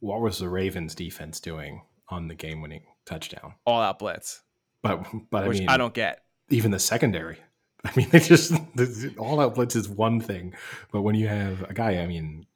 what 0.00 0.22
was 0.22 0.38
the 0.38 0.48
Ravens 0.48 0.94
defense 0.94 1.38
doing 1.40 1.82
on 2.08 2.28
the 2.28 2.34
game 2.34 2.62
winning 2.62 2.84
touchdown? 3.06 3.54
All 3.66 3.80
out 3.80 3.98
blitz, 3.98 4.42
But, 4.82 5.04
but 5.30 5.44
I 5.44 5.48
mean, 5.48 5.68
I 5.68 5.76
don't 5.76 5.94
get. 5.94 6.22
even 6.50 6.70
the 6.70 6.78
secondary. 6.78 7.38
I 7.84 7.92
mean, 7.96 8.08
they 8.10 8.20
just 8.20 8.50
the- 8.76 9.14
all 9.18 9.40
out 9.40 9.54
blitz 9.54 9.76
is 9.76 9.88
one 9.88 10.20
thing, 10.20 10.54
but 10.92 11.02
when 11.02 11.14
you 11.14 11.28
have 11.28 11.62
a 11.68 11.74
guy, 11.74 11.98
I 11.98 12.06
mean, 12.06 12.46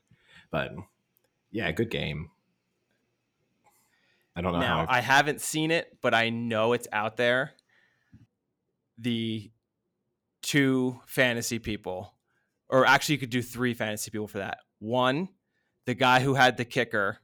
but 0.50 0.72
yeah, 1.50 1.70
good 1.72 1.90
game. 1.90 2.30
I 4.36 4.40
don't 4.40 4.52
know 4.52 4.60
Now, 4.60 4.86
how. 4.86 4.94
I 4.94 5.00
haven't 5.00 5.40
seen 5.40 5.70
it, 5.70 5.98
but 6.00 6.14
I 6.14 6.30
know 6.30 6.72
it's 6.72 6.86
out 6.92 7.16
there. 7.16 7.52
The 8.98 9.50
two 10.42 11.00
fantasy 11.06 11.58
people, 11.58 12.14
or 12.68 12.86
actually, 12.86 13.14
you 13.16 13.18
could 13.18 13.30
do 13.30 13.42
three 13.42 13.74
fantasy 13.74 14.10
people 14.10 14.28
for 14.28 14.38
that. 14.38 14.58
One, 14.78 15.28
the 15.86 15.94
guy 15.94 16.20
who 16.20 16.34
had 16.34 16.56
the 16.56 16.64
kicker 16.64 17.18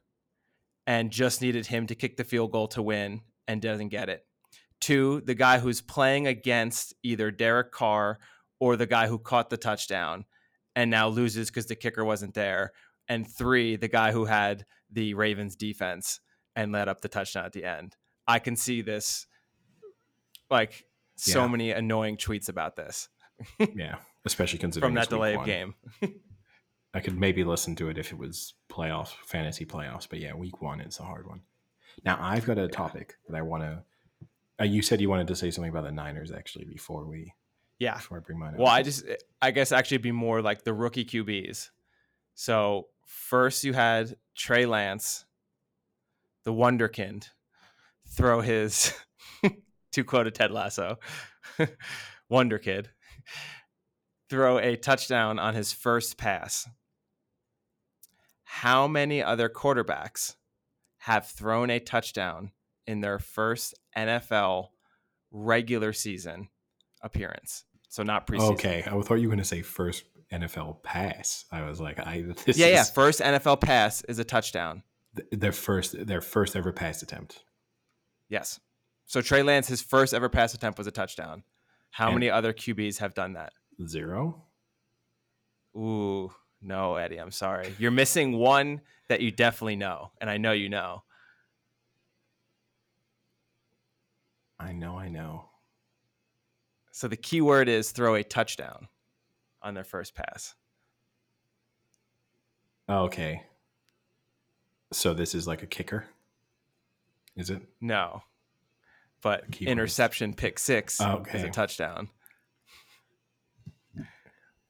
and 0.87 1.11
just 1.11 1.41
needed 1.41 1.65
him 1.67 1.87
to 1.87 1.95
kick 1.95 2.17
the 2.17 2.23
field 2.23 2.51
goal 2.51 2.67
to 2.69 2.81
win 2.81 3.21
and 3.47 3.61
doesn't 3.61 3.89
get 3.89 4.09
it. 4.09 4.25
Two, 4.81 5.21
the 5.25 5.35
guy 5.35 5.59
who's 5.59 5.81
playing 5.81 6.27
against 6.27 6.93
either 7.03 7.31
Derek 7.31 7.71
Carr 7.71 8.19
or 8.59 8.75
the 8.75 8.85
guy 8.85 9.07
who 9.07 9.17
caught 9.17 9.49
the 9.49 9.57
touchdown 9.57 10.25
and 10.75 10.91
now 10.91 11.07
loses 11.07 11.49
because 11.49 11.65
the 11.67 11.75
kicker 11.75 12.03
wasn't 12.05 12.33
there. 12.33 12.71
And 13.07 13.27
three, 13.27 13.75
the 13.77 13.87
guy 13.87 14.11
who 14.11 14.25
had 14.25 14.65
the 14.91 15.13
Ravens 15.13 15.55
defense 15.55 16.19
and 16.55 16.71
led 16.71 16.87
up 16.87 17.01
the 17.01 17.07
touchdown 17.09 17.45
at 17.45 17.53
the 17.53 17.63
end. 17.65 17.95
I 18.27 18.39
can 18.39 18.55
see 18.55 18.81
this 18.81 19.27
like 20.49 20.85
so 21.15 21.41
Yeah. 21.41 21.47
many 21.47 21.71
annoying 21.71 22.17
tweets 22.17 22.49
about 22.49 22.75
this 22.75 23.09
yeah, 23.75 23.97
especially 24.25 24.59
considering 24.59 24.89
from 24.89 24.95
that 24.95 25.09
delay 25.09 25.35
of 25.35 25.45
game. 25.45 25.75
I 26.95 27.01
could 27.01 27.19
maybe 27.19 27.43
listen 27.43 27.75
to 27.75 27.89
it 27.89 27.97
if 27.97 28.11
it 28.13 28.17
was 28.17 28.53
playoffs, 28.69 29.13
fantasy 29.25 29.65
playoffs, 29.65 30.07
but 30.09 30.19
yeah, 30.19 30.33
week 30.33 30.61
one 30.61 30.79
is 30.79 30.97
a 30.99 31.03
hard 31.03 31.27
one. 31.27 31.41
Now 32.05 32.17
I've 32.21 32.45
got 32.45 32.57
a 32.57 32.67
topic 32.67 33.15
that 33.27 33.37
I 33.37 33.41
want 33.41 33.63
to. 33.63 33.83
Uh, 34.59 34.63
you 34.63 34.81
said 34.81 35.01
you 35.01 35.09
wanted 35.09 35.27
to 35.27 35.35
say 35.35 35.51
something 35.51 35.69
about 35.69 35.83
the 35.83 35.91
Niners 35.91 36.31
actually 36.31 36.63
before 36.65 37.05
we 37.05 37.33
Yeah. 37.79 37.95
before 37.95 38.17
I 38.17 38.21
bring 38.21 38.39
mine 38.39 38.53
up. 38.53 38.59
Well, 38.59 38.69
I 38.69 38.81
just 38.81 39.03
I 39.41 39.51
guess 39.51 39.71
actually 39.73 39.95
it'd 39.95 40.03
be 40.03 40.11
more 40.13 40.41
like 40.41 40.63
the 40.63 40.73
rookie 40.73 41.03
QBs. 41.05 41.69
So 42.33 42.87
first 43.05 43.63
you 43.65 43.73
had 43.73 44.15
Trey 44.33 44.65
Lance, 44.65 45.25
the 46.45 46.53
Wonderkind, 46.53 47.27
throw 48.07 48.39
his 48.41 48.93
to 49.91 50.03
quote 50.05 50.27
a 50.27 50.31
Ted 50.31 50.51
Lasso, 50.51 50.97
Wonder 52.29 52.57
Kid, 52.57 52.89
throw 54.29 54.59
a 54.59 54.75
touchdown 54.77 55.39
on 55.39 55.55
his 55.55 55.73
first 55.73 56.17
pass. 56.17 56.67
How 58.45 58.87
many 58.87 59.21
other 59.21 59.49
quarterbacks 59.49 60.35
have 60.99 61.27
thrown 61.27 61.69
a 61.69 61.79
touchdown 61.79 62.51
in 62.87 63.01
their 63.01 63.19
first 63.19 63.73
NFL 63.97 64.69
regular 65.31 65.91
season 65.93 66.49
appearance? 67.01 67.65
So 67.89 68.03
not 68.03 68.27
preseason. 68.27 68.53
okay, 68.53 68.83
I 68.85 68.89
thought 69.01 69.15
you 69.15 69.27
were 69.27 69.35
going 69.35 69.37
to 69.39 69.43
say 69.45 69.61
first 69.61 70.03
NFL 70.31 70.83
pass. 70.83 71.45
I 71.51 71.63
was 71.67 71.79
like, 71.79 71.99
I 71.99 72.21
this 72.45 72.57
yeah, 72.57 72.67
yeah. 72.67 72.83
First 72.83 73.19
NFL 73.21 73.61
pass 73.61 74.01
is 74.03 74.19
a 74.19 74.23
touchdown. 74.23 74.83
th- 75.15 75.27
their 75.31 75.51
first 75.51 76.05
their 76.07 76.21
first 76.21 76.55
ever 76.55 76.71
pass 76.71 77.01
attempt. 77.01 77.43
Yes. 78.29 78.59
So 79.05 79.21
Trey 79.21 79.43
Lance, 79.43 79.67
his 79.67 79.81
first 79.81 80.13
ever 80.13 80.29
pass 80.29 80.53
attempt 80.53 80.77
was 80.77 80.87
a 80.87 80.91
touchdown. 80.91 81.43
How 81.91 82.07
And- 82.07 82.15
many 82.15 82.29
other 82.29 82.53
QBs 82.53 82.97
have 82.99 83.13
done 83.13 83.33
that? 83.33 83.53
Zero. 83.87 84.43
Ooh, 85.77 86.31
no, 86.61 86.95
Eddie. 86.95 87.17
I'm 87.17 87.31
sorry. 87.31 87.75
You're 87.77 87.91
missing 87.91 88.33
one 88.37 88.81
that 89.07 89.21
you 89.21 89.31
definitely 89.31 89.75
know, 89.75 90.11
and 90.19 90.29
I 90.29 90.37
know 90.37 90.51
you 90.51 90.69
know. 90.69 91.03
I 94.59 94.71
know, 94.71 94.97
I 94.97 95.09
know. 95.09 95.49
So 96.91 97.07
the 97.07 97.17
key 97.17 97.41
word 97.41 97.67
is 97.67 97.91
throw 97.91 98.15
a 98.15 98.23
touchdown 98.23 98.87
on 99.61 99.73
their 99.73 99.83
first 99.83 100.15
pass. 100.15 100.55
Okay. 102.87 103.43
So 104.93 105.13
this 105.13 105.35
is 105.35 105.45
like 105.47 105.61
a 105.61 105.67
kicker. 105.67 106.05
Is 107.35 107.49
it? 107.49 107.61
No. 107.81 108.23
But 109.21 109.59
interception 109.59 110.33
pick 110.33 110.57
six 110.59 111.01
is 111.33 111.43
a 111.43 111.49
touchdown. 111.49 112.09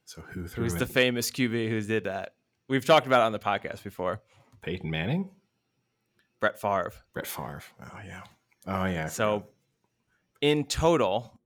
So 0.05 0.21
who 0.21 0.47
threw 0.47 0.63
Who's 0.63 0.75
it? 0.75 0.79
the 0.79 0.85
famous 0.85 1.31
QB 1.31 1.69
who 1.69 1.81
did 1.81 2.05
that? 2.05 2.33
We've 2.69 2.85
talked 2.85 3.07
about 3.07 3.21
it 3.21 3.25
on 3.25 3.31
the 3.31 3.39
podcast 3.39 3.83
before. 3.83 4.21
Peyton 4.61 4.89
Manning? 4.89 5.29
Brett 6.39 6.59
Favre. 6.59 6.93
Brett 7.13 7.27
Favre. 7.27 7.63
Oh 7.81 7.99
yeah. 8.05 8.21
Oh 8.67 8.85
yeah. 8.85 9.07
So 9.07 9.47
in 10.41 10.65
total, 10.65 11.39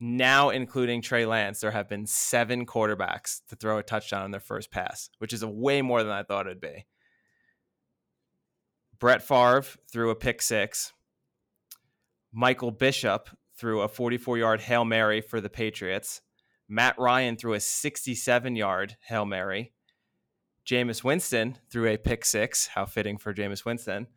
now 0.00 0.50
including 0.50 1.00
Trey 1.00 1.24
Lance, 1.24 1.60
there 1.60 1.70
have 1.70 1.88
been 1.88 2.06
seven 2.06 2.66
quarterbacks 2.66 3.40
to 3.48 3.56
throw 3.56 3.78
a 3.78 3.82
touchdown 3.82 4.22
on 4.22 4.30
their 4.30 4.40
first 4.40 4.70
pass, 4.70 5.08
which 5.18 5.32
is 5.32 5.42
a 5.42 5.48
way 5.48 5.82
more 5.82 6.02
than 6.02 6.12
I 6.12 6.22
thought 6.22 6.46
it'd 6.46 6.60
be. 6.60 6.86
Brett 8.98 9.22
Favre 9.22 9.64
threw 9.90 10.10
a 10.10 10.14
pick 10.14 10.42
six. 10.42 10.92
Michael 12.32 12.70
Bishop 12.70 13.30
threw 13.56 13.80
a 13.80 13.88
44 13.88 14.38
yard 14.38 14.60
Hail 14.60 14.84
Mary 14.84 15.20
for 15.20 15.40
the 15.40 15.48
Patriots. 15.48 16.20
Matt 16.68 16.98
Ryan 16.98 17.36
threw 17.36 17.54
a 17.54 17.60
67 17.60 18.56
yard 18.56 18.96
Hail 19.06 19.24
Mary. 19.24 19.72
Jameis 20.66 21.04
Winston 21.04 21.58
threw 21.70 21.86
a 21.86 21.96
pick 21.96 22.24
six. 22.24 22.66
How 22.66 22.86
fitting 22.86 23.18
for 23.18 23.32
Jameis 23.32 23.64
Winston. 23.64 24.08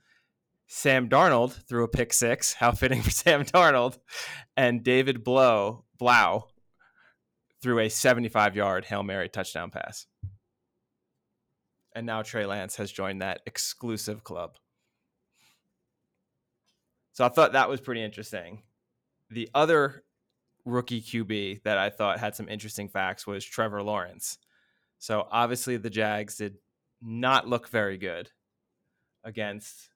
Sam 0.68 1.10
Darnold 1.10 1.68
threw 1.68 1.84
a 1.84 1.88
pick 1.88 2.12
six. 2.12 2.54
How 2.54 2.72
fitting 2.72 3.02
for 3.02 3.10
Sam 3.12 3.44
Darnold. 3.44 4.00
And 4.58 4.84
David 4.84 5.24
Blough 5.24 5.86
Blau 5.98 6.48
threw 7.62 7.80
a 7.80 7.90
75 7.90 8.56
yard 8.56 8.86
Hail 8.86 9.04
Mary 9.04 9.30
touchdown 9.30 9.70
pass. 9.70 10.08
And 11.96 12.06
now 12.06 12.22
Trey 12.22 12.46
Lance 12.46 12.78
has 12.78 12.92
joined 12.92 13.22
that 13.22 13.42
exclusive 13.46 14.24
club. 14.24 14.56
So 17.14 17.26
I 17.26 17.30
thought 17.30 17.54
that 17.54 17.70
was 17.70 17.82
pretty 17.82 18.04
interesting. 18.04 18.64
The 19.30 19.50
other 19.54 20.04
rookie 20.70 21.02
QB 21.02 21.64
that 21.64 21.78
I 21.78 21.90
thought 21.90 22.20
had 22.20 22.36
some 22.36 22.50
interesting 22.50 22.90
facts 22.90 23.28
was 23.28 23.44
Trevor 23.44 23.84
Lawrence. 23.84 24.38
So 24.98 25.28
obviously 25.32 25.78
the 25.78 25.90
Jags 25.90 26.38
did 26.38 26.56
not 27.02 27.48
look 27.48 27.70
very 27.70 27.98
good 27.98 28.30
against 29.24 29.90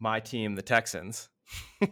my 0.00 0.20
team, 0.20 0.54
the 0.54 0.62
Texans. 0.62 1.28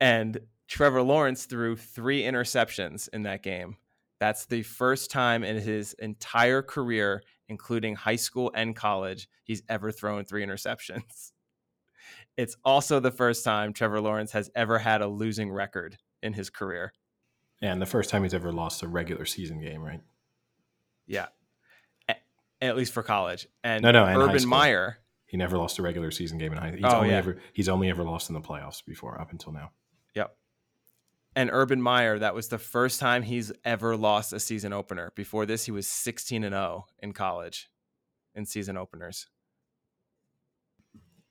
and 0.00 0.40
Trevor 0.68 1.02
Lawrence 1.02 1.46
threw 1.46 1.76
three 1.76 2.22
interceptions 2.22 3.08
in 3.12 3.22
that 3.22 3.42
game. 3.42 3.76
That's 4.18 4.46
the 4.46 4.62
first 4.62 5.10
time 5.10 5.44
in 5.44 5.58
his 5.58 5.94
entire 5.94 6.62
career, 6.62 7.22
including 7.48 7.94
high 7.94 8.16
school 8.16 8.50
and 8.54 8.74
college, 8.74 9.28
he's 9.44 9.62
ever 9.68 9.92
thrown 9.92 10.24
three 10.24 10.44
interceptions. 10.44 11.32
It's 12.36 12.56
also 12.64 13.00
the 13.00 13.10
first 13.10 13.44
time 13.44 13.72
Trevor 13.72 14.00
Lawrence 14.00 14.32
has 14.32 14.50
ever 14.54 14.78
had 14.78 15.00
a 15.00 15.06
losing 15.06 15.50
record 15.50 15.96
in 16.22 16.34
his 16.34 16.50
career. 16.50 16.92
And 17.62 17.80
the 17.80 17.86
first 17.86 18.10
time 18.10 18.22
he's 18.22 18.34
ever 18.34 18.52
lost 18.52 18.82
a 18.82 18.88
regular 18.88 19.24
season 19.24 19.60
game, 19.60 19.82
right? 19.82 20.00
Yeah. 21.06 21.26
At 22.60 22.76
least 22.76 22.92
for 22.92 23.02
college. 23.02 23.46
And 23.64 23.82
no, 23.82 23.90
no, 23.90 24.04
Urban 24.04 24.46
Meyer. 24.46 24.98
He 25.26 25.36
never 25.36 25.58
lost 25.58 25.78
a 25.78 25.82
regular 25.82 26.10
season 26.10 26.38
game 26.38 26.52
in 26.52 26.58
high. 26.58 26.70
He's 26.72 26.84
oh, 26.84 26.96
only 26.96 27.10
yeah. 27.10 27.16
ever 27.16 27.38
he's 27.52 27.68
only 27.68 27.90
ever 27.90 28.04
lost 28.04 28.30
in 28.30 28.34
the 28.34 28.40
playoffs 28.40 28.84
before 28.84 29.20
up 29.20 29.32
until 29.32 29.52
now. 29.52 29.72
Yep. 30.14 30.36
And 31.34 31.50
Urban 31.52 31.82
Meyer, 31.82 32.18
that 32.18 32.34
was 32.34 32.48
the 32.48 32.58
first 32.58 32.98
time 32.98 33.22
he's 33.22 33.52
ever 33.64 33.96
lost 33.96 34.32
a 34.32 34.40
season 34.40 34.72
opener. 34.72 35.12
Before 35.14 35.44
this, 35.44 35.66
he 35.66 35.70
was 35.70 35.86
16 35.86 36.44
and 36.44 36.54
0 36.54 36.86
in 37.00 37.12
college 37.12 37.68
in 38.34 38.46
season 38.46 38.76
openers. 38.78 39.26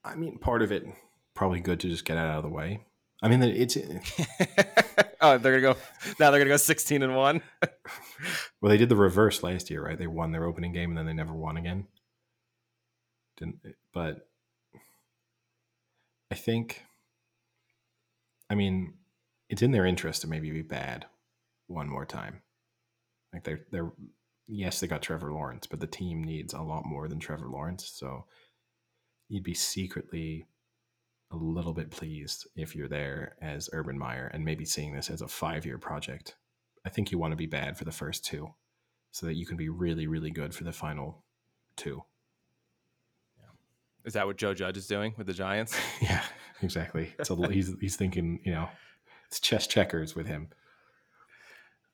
I 0.06 0.15
mean, 0.15 0.38
part 0.38 0.62
of 0.62 0.72
it 0.72 0.86
probably 1.34 1.60
good 1.60 1.80
to 1.82 1.89
just 1.89 2.06
get 2.06 2.18
out 2.18 2.38
of 2.38 2.44
the 2.44 2.50
way. 2.50 2.86
I 3.22 3.28
mean, 3.28 3.41
it's. 3.41 3.78
oh, 5.22 5.38
they're 5.38 5.60
gonna 5.60 5.74
go 5.74 5.80
now. 6.20 6.30
They're 6.32 6.39
gonna 6.39 6.50
go 6.50 6.58
16 6.58 7.02
and 7.02 7.15
one. 7.15 7.41
well, 8.62 8.70
they 8.70 8.78
did 8.78 8.89
the 8.89 8.96
reverse 8.96 9.41
last 9.41 9.70
year, 9.72 9.84
right? 9.84 9.98
They 9.98 10.08
won 10.08 10.32
their 10.32 10.46
opening 10.46 10.74
game 10.74 10.89
and 10.89 10.98
then 10.98 11.06
they 11.06 11.13
never 11.13 11.34
won 11.34 11.58
again. 11.58 11.88
Didn't, 13.38 13.60
but 13.94 14.28
I 16.32 16.36
think. 16.36 16.84
I 18.48 18.54
mean, 18.54 18.94
it's 19.50 19.63
in 19.63 19.72
their 19.72 19.88
interest 19.88 20.22
to 20.22 20.28
maybe 20.28 20.52
be 20.52 20.62
bad 20.62 21.08
one 21.65 21.89
more 21.89 22.06
time. 22.06 22.41
Like 23.34 23.44
they're 23.44 23.65
they're 23.72 23.91
yes, 24.48 24.80
they 24.80 24.88
got 24.88 25.02
Trevor 25.02 25.32
Lawrence, 25.32 25.68
but 25.68 25.80
the 25.80 25.88
team 25.88 26.24
needs 26.24 26.54
a 26.54 26.62
lot 26.62 26.86
more 26.86 27.08
than 27.08 27.20
Trevor 27.20 27.48
Lawrence. 27.48 27.89
So 27.94 28.26
you'd 29.30 29.44
be 29.44 29.54
secretly 29.54 30.46
a 31.32 31.36
little 31.36 31.74
bit 31.74 31.92
pleased 31.92 32.48
if 32.56 32.76
you're 32.76 32.88
there 32.88 33.36
as 33.42 33.70
Urban 33.74 33.98
Meyer 33.98 34.30
and 34.34 34.46
maybe 34.46 34.66
seeing 34.66 34.94
this 34.94 35.10
as 35.10 35.22
a 35.22 35.28
five 35.28 35.66
year 35.66 35.78
project. 35.78 36.36
I 36.86 36.90
think 36.90 37.12
you 37.12 37.18
want 37.18 37.32
to 37.32 37.38
be 37.38 37.48
bad 37.48 37.78
for 37.78 37.84
the 37.84 37.92
first 37.92 38.24
two 38.24 38.54
so 39.12 39.26
that 39.26 39.36
you 39.36 39.46
can 39.46 39.58
be 39.58 39.70
really, 39.70 40.08
really 40.08 40.30
good 40.30 40.54
for 40.54 40.64
the 40.64 40.72
final 40.72 41.24
two. 41.76 42.04
Yeah. 43.38 43.46
Is 44.06 44.14
that 44.14 44.28
what 44.28 44.38
Joe 44.38 44.54
Judge 44.54 44.78
is 44.78 44.88
doing 44.88 45.14
with 45.18 45.26
the 45.28 45.34
Giants? 45.34 45.76
yeah, 46.02 46.24
exactly. 46.62 47.14
So 47.24 47.36
he's 47.48 47.74
he's 47.82 47.96
thinking, 47.96 48.40
you 48.44 48.52
know, 48.52 48.70
it's 49.28 49.40
chess 49.40 49.68
checkers 49.68 50.16
with 50.16 50.28
him. 50.28 50.50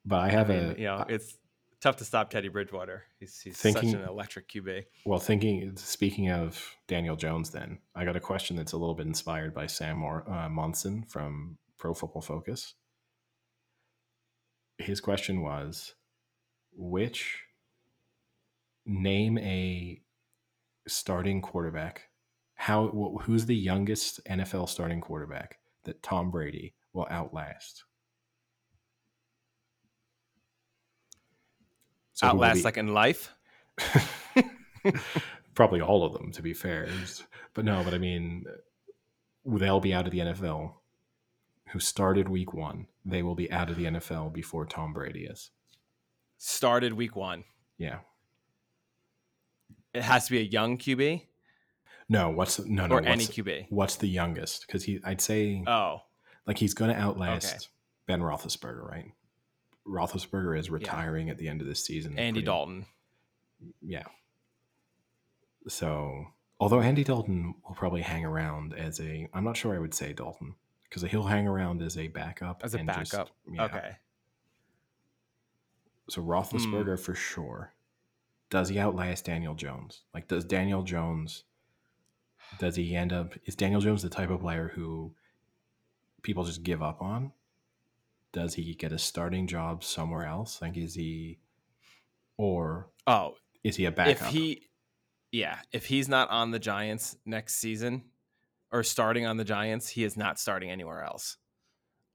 But 0.05 0.19
I 0.19 0.29
have 0.29 0.49
I 0.49 0.53
mean, 0.53 0.63
a 0.63 0.73
you 0.79 0.85
know, 0.85 1.05
it's 1.07 1.37
tough 1.81 1.97
to 1.97 2.05
stop 2.05 2.29
Teddy 2.29 2.47
Bridgewater. 2.47 3.03
He's, 3.19 3.39
he's 3.41 3.57
thinking, 3.57 3.91
such 3.91 3.99
an 3.99 4.07
electric 4.07 4.47
QB. 4.49 4.85
Well, 5.05 5.19
thinking, 5.19 5.73
speaking 5.75 6.29
of 6.29 6.77
Daniel 6.87 7.15
Jones, 7.15 7.49
then 7.49 7.79
I 7.95 8.05
got 8.05 8.15
a 8.15 8.21
question 8.21 8.55
that's 8.55 8.73
a 8.73 8.77
little 8.77 8.95
bit 8.95 9.07
inspired 9.07 9.53
by 9.53 9.67
Sam 9.67 9.97
Mor- 9.97 10.29
uh, 10.29 10.47
Monson 10.47 11.03
from 11.09 11.57
Pro 11.77 11.93
Football 11.93 12.21
Focus. 12.21 12.75
His 14.77 15.01
question 15.01 15.41
was, 15.41 15.95
which 16.71 17.39
name 18.85 19.37
a 19.39 20.01
starting 20.87 21.41
quarterback? 21.41 22.03
How 22.55 23.19
who's 23.23 23.47
the 23.47 23.55
youngest 23.55 24.23
NFL 24.25 24.69
starting 24.69 25.01
quarterback 25.01 25.57
that 25.83 26.03
Tom 26.03 26.29
Brady 26.31 26.75
will 26.93 27.07
outlast? 27.09 27.83
So 32.13 32.27
Outlast 32.27 32.59
be... 32.59 32.63
like 32.63 32.77
in 32.77 32.93
life? 32.93 33.33
Probably 35.55 35.81
all 35.81 36.05
of 36.05 36.13
them, 36.13 36.31
to 36.33 36.41
be 36.41 36.53
fair. 36.53 36.87
But 37.53 37.65
no, 37.65 37.83
but 37.83 37.93
I 37.93 37.97
mean, 37.97 38.45
they'll 39.45 39.79
be 39.79 39.93
out 39.93 40.05
of 40.05 40.11
the 40.11 40.19
NFL. 40.19 40.73
Who 41.71 41.79
started 41.79 42.29
week 42.29 42.53
one? 42.53 42.87
They 43.05 43.23
will 43.23 43.35
be 43.35 43.51
out 43.51 43.69
of 43.69 43.77
the 43.77 43.85
NFL 43.85 44.33
before 44.33 44.65
Tom 44.65 44.93
Brady 44.93 45.25
is. 45.25 45.51
Started 46.37 46.93
week 46.93 47.15
one. 47.15 47.43
Yeah. 47.77 47.99
It 49.93 50.03
has 50.03 50.25
to 50.25 50.31
be 50.31 50.39
a 50.39 50.43
young 50.43 50.77
QB. 50.77 51.27
No, 52.09 52.29
what's 52.29 52.59
no 52.59 52.87
no 52.87 52.95
or 52.95 53.05
any 53.05 53.25
QB? 53.25 53.67
What's 53.69 53.95
the 53.95 54.07
youngest? 54.07 54.65
Because 54.67 54.83
he, 54.83 54.99
I'd 55.05 55.21
say, 55.21 55.63
oh, 55.65 55.99
like 56.45 56.57
he's 56.57 56.73
going 56.73 56.93
to 56.93 56.99
outlast 56.99 57.55
okay. 57.55 57.65
Ben 58.07 58.19
Roethlisberger, 58.19 58.85
right? 58.85 59.11
Roethlisberger 59.91 60.57
is 60.57 60.69
retiring 60.69 61.27
yeah. 61.27 61.33
at 61.33 61.37
the 61.37 61.47
end 61.47 61.61
of 61.61 61.67
this 61.67 61.83
season. 61.83 62.17
Andy 62.17 62.39
pretty, 62.39 62.45
Dalton. 62.45 62.85
Yeah. 63.81 64.03
So, 65.67 66.27
although 66.59 66.81
Andy 66.81 67.03
Dalton 67.03 67.55
will 67.67 67.75
probably 67.75 68.01
hang 68.01 68.25
around 68.25 68.73
as 68.73 68.99
a, 68.99 69.27
I'm 69.33 69.43
not 69.43 69.57
sure 69.57 69.75
I 69.75 69.79
would 69.79 69.93
say 69.93 70.13
Dalton 70.13 70.55
because 70.89 71.03
he'll 71.03 71.23
hang 71.23 71.47
around 71.47 71.81
as 71.81 71.97
a 71.97 72.07
backup. 72.07 72.61
As 72.63 72.73
a 72.73 72.79
backup. 72.79 73.05
Just, 73.05 73.31
yeah. 73.51 73.65
Okay. 73.65 73.91
So 76.09 76.21
Roethlisberger 76.21 76.97
mm. 76.97 76.99
for 76.99 77.13
sure. 77.13 77.73
Does 78.49 78.69
he 78.69 78.79
outlast 78.79 79.25
Daniel 79.25 79.55
Jones? 79.55 80.01
Like, 80.13 80.27
does 80.27 80.43
Daniel 80.43 80.83
Jones? 80.83 81.43
Does 82.59 82.75
he 82.75 82.95
end 82.95 83.13
up? 83.13 83.33
Is 83.45 83.55
Daniel 83.55 83.79
Jones 83.79 84.01
the 84.01 84.09
type 84.09 84.29
of 84.29 84.41
player 84.41 84.71
who 84.75 85.13
people 86.21 86.43
just 86.43 86.63
give 86.63 86.81
up 86.81 87.01
on? 87.01 87.31
Does 88.33 88.53
he 88.53 88.73
get 88.75 88.91
a 88.91 88.97
starting 88.97 89.47
job 89.47 89.83
somewhere 89.83 90.25
else? 90.25 90.61
Like, 90.61 90.77
is 90.77 90.95
he, 90.95 91.39
or 92.37 92.89
oh, 93.07 93.35
is 93.63 93.75
he 93.75 93.85
a 93.85 93.91
backup? 93.91 94.27
If 94.27 94.33
he, 94.33 94.63
yeah, 95.31 95.59
if 95.71 95.85
he's 95.85 96.09
not 96.09 96.29
on 96.29 96.51
the 96.51 96.59
Giants 96.59 97.17
next 97.25 97.55
season 97.55 98.03
or 98.71 98.83
starting 98.83 99.25
on 99.25 99.37
the 99.37 99.43
Giants, 99.43 99.89
he 99.89 100.03
is 100.03 100.17
not 100.17 100.39
starting 100.39 100.69
anywhere 100.69 101.03
else. 101.03 101.37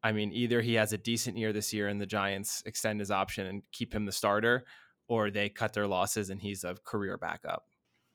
I 0.03 0.13
mean, 0.13 0.33
either 0.33 0.61
he 0.61 0.75
has 0.75 0.93
a 0.93 0.99
decent 0.99 1.37
year 1.37 1.53
this 1.53 1.73
year 1.73 1.89
and 1.89 2.01
the 2.01 2.07
Giants 2.07 2.63
extend 2.65 3.01
his 3.01 3.11
option 3.11 3.47
and 3.47 3.63
keep 3.73 3.95
him 3.95 4.07
the 4.07 4.13
starter, 4.13 4.65
or 5.09 5.31
they 5.31 5.49
cut 5.49 5.73
their 5.73 5.87
losses 5.87 6.31
and 6.31 6.41
he's 6.41 6.65
a 6.65 6.77
career 6.85 7.19
backup. 7.19 7.65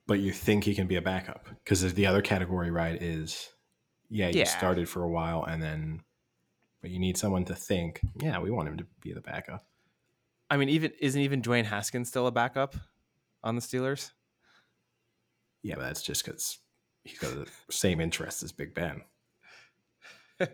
But 0.08 0.20
you 0.20 0.32
think 0.32 0.64
he 0.64 0.76
can 0.76 0.88
be 0.88 0.96
a 0.96 1.02
backup 1.02 1.48
because 1.64 1.94
the 1.94 2.06
other 2.06 2.22
category, 2.22 2.72
right, 2.72 3.02
is 3.02 3.50
yeah, 4.10 4.30
you 4.30 4.40
yeah. 4.40 4.46
started 4.46 4.90
for 4.90 5.04
a 5.04 5.10
while 5.10 5.44
and 5.44 5.62
then 5.62 6.02
but 6.82 6.90
you 6.90 7.00
need 7.00 7.18
someone 7.18 7.46
to 7.46 7.56
think, 7.56 8.02
yeah, 8.20 8.40
we 8.40 8.52
want 8.52 8.68
him 8.68 8.78
to 8.78 8.86
be 9.02 9.14
the 9.14 9.22
backup. 9.22 9.66
I 10.50 10.58
mean, 10.58 10.70
even 10.70 10.92
isn't 11.00 11.22
even 11.22 11.42
Dwayne 11.42 11.66
Haskins 11.66 12.10
still 12.10 12.28
a 12.28 12.32
backup 12.32 12.76
on 13.44 13.56
the 13.56 13.62
Steelers? 13.62 14.12
Yeah, 15.64 15.76
but 15.76 15.84
that's 15.84 16.02
just 16.02 16.26
because 16.26 16.58
he's 17.04 17.20
got 17.20 17.34
the 17.34 17.48
same 17.70 18.02
interests 18.02 18.44
as 18.44 18.52
Big 18.52 18.74
Ben. 18.74 19.02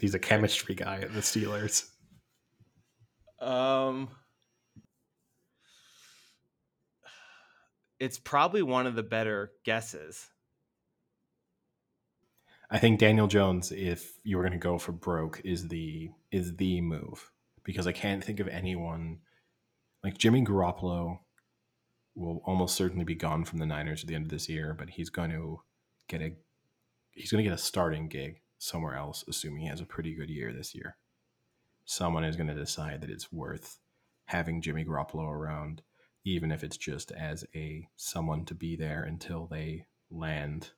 he's 0.00 0.14
a 0.14 0.18
chemistry 0.18 0.74
guy 0.74 1.00
at 1.00 1.12
the 1.12 1.20
Steelers. 1.20 1.90
Um, 3.40 4.08
it's 7.98 8.18
probably 8.18 8.62
one 8.62 8.86
of 8.86 8.94
the 8.94 9.02
better 9.02 9.52
guesses. 9.64 10.28
I 12.70 12.78
think 12.78 12.98
Daniel 12.98 13.26
Jones, 13.26 13.72
if 13.72 14.18
you 14.24 14.36
were 14.36 14.42
going 14.42 14.52
to 14.52 14.58
go 14.58 14.78
for 14.78 14.92
broke, 14.92 15.40
is 15.44 15.68
the 15.68 16.10
is 16.30 16.56
the 16.56 16.80
move 16.80 17.30
because 17.62 17.86
I 17.86 17.92
can't 17.92 18.24
think 18.24 18.40
of 18.40 18.48
anyone 18.48 19.18
like 20.02 20.18
Jimmy 20.18 20.44
Garoppolo 20.44 21.18
will 22.14 22.42
almost 22.44 22.76
certainly 22.76 23.04
be 23.04 23.14
gone 23.14 23.44
from 23.44 23.58
the 23.58 23.66
Niners 23.66 24.02
at 24.02 24.08
the 24.08 24.14
end 24.14 24.26
of 24.26 24.30
this 24.30 24.48
year, 24.48 24.74
but 24.78 24.90
he's 24.90 25.10
going 25.10 25.30
to 25.30 25.62
get 26.08 26.22
a 26.22 26.32
he's 27.12 27.30
going 27.30 27.42
to 27.44 27.48
get 27.48 27.58
a 27.58 27.62
starting 27.62 28.08
gig 28.08 28.40
somewhere 28.58 28.96
else, 28.96 29.24
assuming 29.28 29.62
he 29.62 29.68
has 29.68 29.80
a 29.80 29.86
pretty 29.86 30.14
good 30.14 30.30
year 30.30 30.52
this 30.52 30.74
year. 30.74 30.96
Someone 31.84 32.24
is 32.24 32.36
going 32.36 32.48
to 32.48 32.54
decide 32.54 33.02
that 33.02 33.10
it's 33.10 33.30
worth 33.32 33.78
having 34.26 34.62
Jimmy 34.62 34.84
Garoppolo 34.84 35.28
around. 35.28 35.82
even 36.24 36.50
if 36.50 36.64
it's 36.64 36.78
just 36.78 37.12
as 37.12 37.44
a 37.54 37.86
someone 37.96 38.44
to 38.46 38.54
be 38.54 38.76
there 38.76 39.02
until 39.02 39.46
they 39.46 39.86
land 40.10 40.70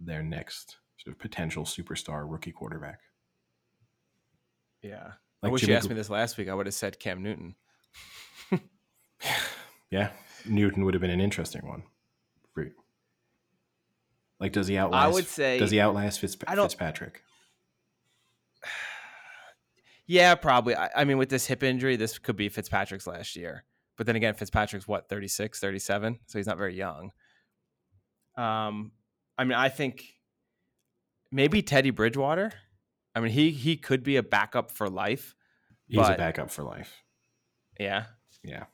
their 0.00 0.22
next 0.22 0.78
sort 1.02 1.14
of 1.14 1.18
potential 1.18 1.64
superstar 1.64 2.24
rookie 2.30 2.52
quarterback. 2.52 3.00
Yeah. 4.82 5.12
I 5.42 5.48
wish 5.48 5.62
Jimmy 5.62 5.72
you 5.72 5.76
asked 5.76 5.88
Gr- 5.88 5.94
me 5.94 5.98
this 5.98 6.10
last 6.10 6.38
week. 6.38 6.48
I 6.48 6.54
would 6.54 6.66
have 6.66 6.74
said 6.74 6.98
Cam 6.98 7.22
Newton. 7.22 7.54
Yeah, 9.90 10.08
Newton 10.46 10.86
would 10.86 10.94
have 10.94 11.02
been 11.02 11.10
an 11.10 11.20
interesting 11.20 11.68
one. 11.68 11.82
Like, 14.42 14.52
does 14.52 14.66
he 14.66 14.76
outlast? 14.76 15.04
I 15.04 15.08
would 15.08 15.28
say 15.28 15.58
does 15.60 15.70
he 15.70 15.80
outlast 15.80 16.18
Fitz, 16.18 16.34
Fitzpatrick? 16.34 17.22
Yeah, 20.04 20.34
probably. 20.34 20.74
I, 20.74 20.90
I 20.96 21.04
mean, 21.04 21.16
with 21.16 21.28
this 21.28 21.46
hip 21.46 21.62
injury, 21.62 21.94
this 21.94 22.18
could 22.18 22.34
be 22.34 22.48
Fitzpatrick's 22.48 23.06
last 23.06 23.36
year. 23.36 23.64
But 23.96 24.06
then 24.06 24.16
again, 24.16 24.34
Fitzpatrick's 24.34 24.86
what, 24.86 25.08
36, 25.08 25.60
37? 25.60 26.18
So 26.26 26.38
he's 26.38 26.46
not 26.46 26.58
very 26.58 26.74
young. 26.74 27.12
Um, 28.36 28.90
I 29.38 29.44
mean, 29.44 29.56
I 29.56 29.68
think 29.68 30.04
maybe 31.32 31.62
Teddy 31.62 31.90
Bridgewater. 31.90 32.52
I 33.14 33.20
mean, 33.20 33.32
he 33.32 33.50
he 33.50 33.76
could 33.76 34.04
be 34.04 34.16
a 34.16 34.22
backup 34.22 34.70
for 34.70 34.88
life. 34.88 35.34
He's 35.88 36.08
a 36.08 36.14
backup 36.14 36.50
for 36.50 36.62
life. 36.62 37.02
Yeah. 37.78 38.04
Yeah. 38.42 38.64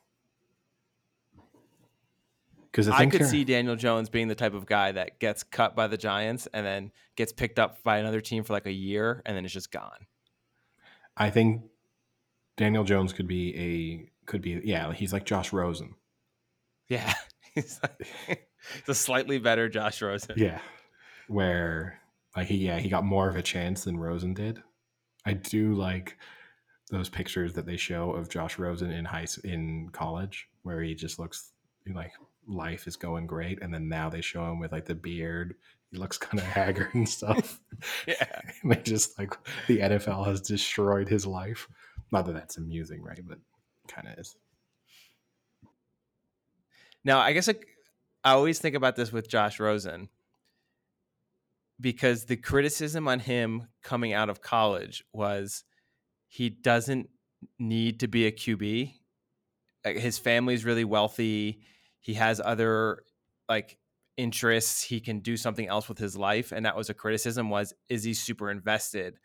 Because 2.70 2.88
I 2.88 3.06
could 3.06 3.26
see 3.26 3.44
Daniel 3.44 3.74
Jones 3.74 4.08
being 4.08 4.28
the 4.28 4.34
type 4.34 4.54
of 4.54 4.66
guy 4.66 4.92
that 4.92 5.18
gets 5.18 5.42
cut 5.42 5.74
by 5.74 5.88
the 5.88 5.96
Giants 5.96 6.46
and 6.52 6.64
then 6.64 6.92
gets 7.16 7.32
picked 7.32 7.58
up 7.58 7.82
by 7.82 7.98
another 7.98 8.20
team 8.20 8.44
for 8.44 8.52
like 8.52 8.66
a 8.66 8.72
year 8.72 9.22
and 9.26 9.36
then 9.36 9.44
it's 9.44 9.54
just 9.54 9.72
gone. 9.72 10.06
I 11.16 11.30
think 11.30 11.62
Daniel 12.56 12.84
Jones 12.84 13.12
could 13.12 13.26
be 13.26 13.56
a 13.56 14.30
could 14.30 14.42
be 14.42 14.60
yeah. 14.62 14.92
He's 14.92 15.12
like 15.12 15.24
Josh 15.24 15.52
Rosen. 15.52 15.94
Yeah. 16.88 17.12
he's, 17.54 17.80
like, 17.82 18.06
he's 18.74 18.88
a 18.88 18.94
slightly 18.94 19.38
better 19.38 19.68
Josh 19.68 20.00
Rosen. 20.02 20.34
Yeah, 20.36 20.60
where 21.26 21.97
like 22.38 22.46
he 22.46 22.58
yeah 22.58 22.78
he 22.78 22.88
got 22.88 23.04
more 23.04 23.28
of 23.28 23.34
a 23.34 23.42
chance 23.42 23.82
than 23.82 23.98
Rosen 23.98 24.32
did. 24.32 24.62
I 25.26 25.32
do 25.32 25.74
like 25.74 26.16
those 26.88 27.08
pictures 27.08 27.52
that 27.54 27.66
they 27.66 27.76
show 27.76 28.12
of 28.12 28.28
Josh 28.28 28.60
Rosen 28.60 28.92
in 28.92 29.04
high 29.04 29.26
in 29.42 29.90
college, 29.92 30.48
where 30.62 30.80
he 30.80 30.94
just 30.94 31.18
looks 31.18 31.50
like 31.92 32.12
life 32.46 32.86
is 32.86 32.94
going 32.94 33.26
great, 33.26 33.60
and 33.60 33.74
then 33.74 33.88
now 33.88 34.08
they 34.08 34.20
show 34.20 34.48
him 34.48 34.60
with 34.60 34.70
like 34.70 34.84
the 34.84 34.94
beard. 34.94 35.56
He 35.90 35.98
looks 35.98 36.16
kind 36.18 36.38
of 36.38 36.46
haggard 36.46 36.94
and 36.94 37.08
stuff. 37.08 37.60
Yeah. 38.06 38.24
and 38.62 38.70
they 38.70 38.82
just 38.82 39.18
like 39.18 39.34
the 39.66 39.80
NFL 39.80 40.24
has 40.26 40.40
destroyed 40.40 41.08
his 41.08 41.26
life. 41.26 41.66
Not 42.12 42.24
that 42.26 42.34
that's 42.34 42.56
amusing, 42.56 43.02
right? 43.02 43.20
But 43.26 43.38
kind 43.88 44.06
of 44.06 44.16
is. 44.16 44.36
Now, 47.02 47.18
I 47.18 47.32
guess 47.32 47.48
like, 47.48 47.66
I 48.22 48.30
always 48.32 48.60
think 48.60 48.76
about 48.76 48.94
this 48.94 49.12
with 49.12 49.28
Josh 49.28 49.58
Rosen 49.58 50.08
because 51.80 52.24
the 52.24 52.36
criticism 52.36 53.08
on 53.08 53.20
him 53.20 53.68
coming 53.82 54.12
out 54.12 54.28
of 54.28 54.40
college 54.40 55.04
was 55.12 55.64
he 56.26 56.50
doesn't 56.50 57.08
need 57.58 58.00
to 58.00 58.08
be 58.08 58.26
a 58.26 58.32
QB. 58.32 58.92
His 59.84 60.18
family's 60.18 60.64
really 60.64 60.84
wealthy. 60.84 61.60
He 62.00 62.14
has 62.14 62.40
other 62.44 63.02
like 63.48 63.78
interests. 64.16 64.82
He 64.82 65.00
can 65.00 65.20
do 65.20 65.36
something 65.36 65.68
else 65.68 65.88
with 65.88 65.98
his 65.98 66.16
life, 66.16 66.52
and 66.52 66.66
that 66.66 66.76
was 66.76 66.90
a 66.90 66.94
criticism. 66.94 67.48
Was 67.48 67.72
is 67.88 68.04
he 68.04 68.12
super 68.12 68.50
invested 68.50 69.18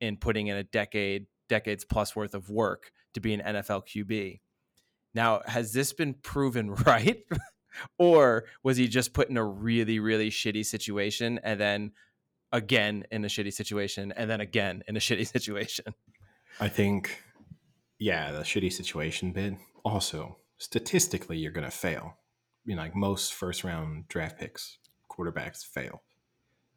in 0.00 0.16
putting 0.16 0.48
in 0.48 0.56
a 0.56 0.64
decade, 0.64 1.26
decades 1.48 1.84
plus 1.84 2.14
worth 2.16 2.34
of 2.34 2.50
work 2.50 2.90
to 3.14 3.20
be 3.20 3.32
an 3.32 3.40
NFL 3.40 3.86
QB? 3.86 4.40
Now, 5.14 5.42
has 5.46 5.72
this 5.72 5.92
been 5.92 6.14
proven 6.14 6.74
right? 6.86 7.22
Or 7.98 8.44
was 8.62 8.76
he 8.76 8.88
just 8.88 9.12
put 9.12 9.28
in 9.28 9.36
a 9.36 9.44
really, 9.44 9.98
really 9.98 10.30
shitty 10.30 10.64
situation 10.64 11.40
and 11.42 11.60
then 11.60 11.92
again 12.52 13.04
in 13.10 13.24
a 13.24 13.28
shitty 13.28 13.52
situation 13.52 14.12
and 14.16 14.28
then 14.30 14.40
again 14.40 14.82
in 14.88 14.96
a 14.96 15.00
shitty 15.00 15.26
situation? 15.26 15.94
I 16.58 16.68
think, 16.68 17.22
yeah, 17.98 18.32
the 18.32 18.40
shitty 18.40 18.72
situation 18.72 19.32
bit. 19.32 19.54
Also, 19.84 20.38
statistically, 20.58 21.38
you're 21.38 21.52
going 21.52 21.64
to 21.64 21.70
fail. 21.70 22.16
You 22.64 22.76
know, 22.76 22.82
like 22.82 22.94
most 22.94 23.32
first 23.32 23.64
round 23.64 24.08
draft 24.08 24.38
picks, 24.38 24.78
quarterbacks 25.10 25.64
fail. 25.64 26.02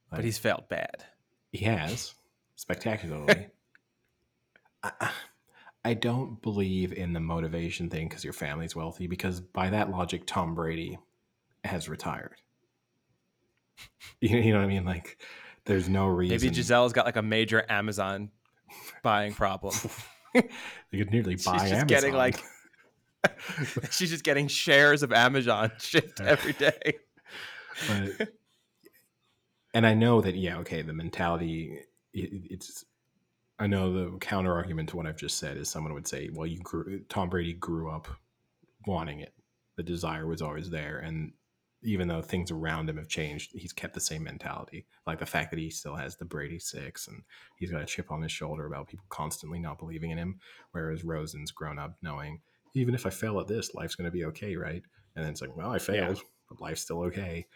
But 0.09 0.23
he's 0.23 0.37
failed 0.37 0.69
bad. 0.69 1.05
He 1.51 1.65
has 1.65 2.13
spectacularly. 2.55 3.47
I, 4.83 4.91
I 5.01 5.11
don't 5.93 6.41
believe 6.41 6.93
in 6.93 7.11
the 7.11 7.19
motivation 7.19 7.89
thing 7.89 8.07
because 8.07 8.23
your 8.23 8.31
family's 8.31 8.75
wealthy, 8.75 9.07
because 9.07 9.41
by 9.41 9.69
that 9.71 9.91
logic, 9.91 10.23
Tom 10.25 10.55
Brady 10.55 10.97
has 11.65 11.89
retired. 11.89 12.35
You, 14.21 14.37
you 14.37 14.53
know 14.53 14.59
what 14.59 14.65
I 14.65 14.67
mean? 14.67 14.85
Like, 14.85 15.21
there's 15.65 15.89
no 15.89 16.07
reason. 16.07 16.37
Maybe 16.37 16.55
Gisele's 16.55 16.93
got 16.93 17.05
like 17.05 17.17
a 17.17 17.21
major 17.21 17.65
Amazon 17.69 18.31
buying 19.01 19.33
problem. 19.33 19.75
They 20.33 20.97
could 20.97 21.11
nearly 21.11 21.33
She's 21.37 21.45
buy 21.45 21.59
just 21.59 21.71
Amazon. 21.73 21.87
getting 21.87 22.13
like 22.15 22.41
she's 23.91 24.09
just 24.09 24.23
getting 24.23 24.47
shares 24.47 25.03
of 25.03 25.13
Amazon 25.13 25.71
shipped 25.77 26.19
every 26.19 26.53
day. 26.53 26.95
but 27.87 28.29
and 29.75 29.85
I 29.85 29.93
know 29.93 30.21
that 30.21 30.35
yeah, 30.35 30.57
okay, 30.57 30.81
the 30.81 30.91
mentality 30.91 31.81
it, 32.15 32.29
it's 32.49 32.83
I 33.59 33.67
know 33.67 33.93
the 33.93 34.17
counter 34.17 34.53
argument 34.53 34.89
to 34.89 34.97
what 34.97 35.05
I've 35.05 35.17
just 35.17 35.37
said 35.37 35.57
is 35.57 35.69
someone 35.69 35.93
would 35.93 36.07
say, 36.07 36.29
well, 36.33 36.47
you 36.47 36.59
grew 36.59 37.01
Tom 37.09 37.29
Brady 37.29 37.53
grew 37.53 37.89
up 37.89 38.07
wanting 38.85 39.19
it. 39.19 39.33
The 39.75 39.83
desire 39.83 40.27
was 40.27 40.41
always 40.41 40.69
there 40.69 40.99
and 40.99 41.33
even 41.83 42.07
though 42.07 42.21
things 42.21 42.49
around 42.49 42.89
him 42.89 42.97
have 42.97 43.09
changed, 43.09 43.51
he's 43.53 43.73
kept 43.73 43.93
the 43.93 43.99
same 43.99 44.23
mentality. 44.23 44.85
Like 45.05 45.19
the 45.19 45.25
fact 45.25 45.51
that 45.51 45.59
he 45.59 45.69
still 45.69 45.95
has 45.95 46.15
the 46.15 46.25
Brady 46.25 46.57
six 46.57 47.07
and 47.07 47.23
he's 47.57 47.71
got 47.71 47.81
a 47.81 47.85
chip 47.85 48.11
on 48.11 48.21
his 48.21 48.31
shoulder 48.31 48.65
about 48.65 48.87
people 48.87 49.05
constantly 49.09 49.59
not 49.59 49.79
believing 49.79 50.11
in 50.11 50.17
him. 50.17 50.39
Whereas 50.71 51.03
Rosen's 51.03 51.51
grown 51.51 51.77
up 51.77 51.97
knowing, 52.01 52.41
even 52.73 52.95
if 52.95 53.05
I 53.05 53.09
fail 53.09 53.39
at 53.39 53.47
this, 53.47 53.75
life's 53.75 53.95
going 53.95 54.05
to 54.05 54.11
be 54.11 54.25
okay, 54.25 54.55
right? 54.55 54.81
And 55.15 55.23
then 55.23 55.31
it's 55.31 55.41
like, 55.41 55.55
well, 55.55 55.71
I 55.71 55.79
failed, 55.79 56.21
but 56.49 56.61
life's 56.61 56.81
still 56.81 57.01
okay. 57.03 57.47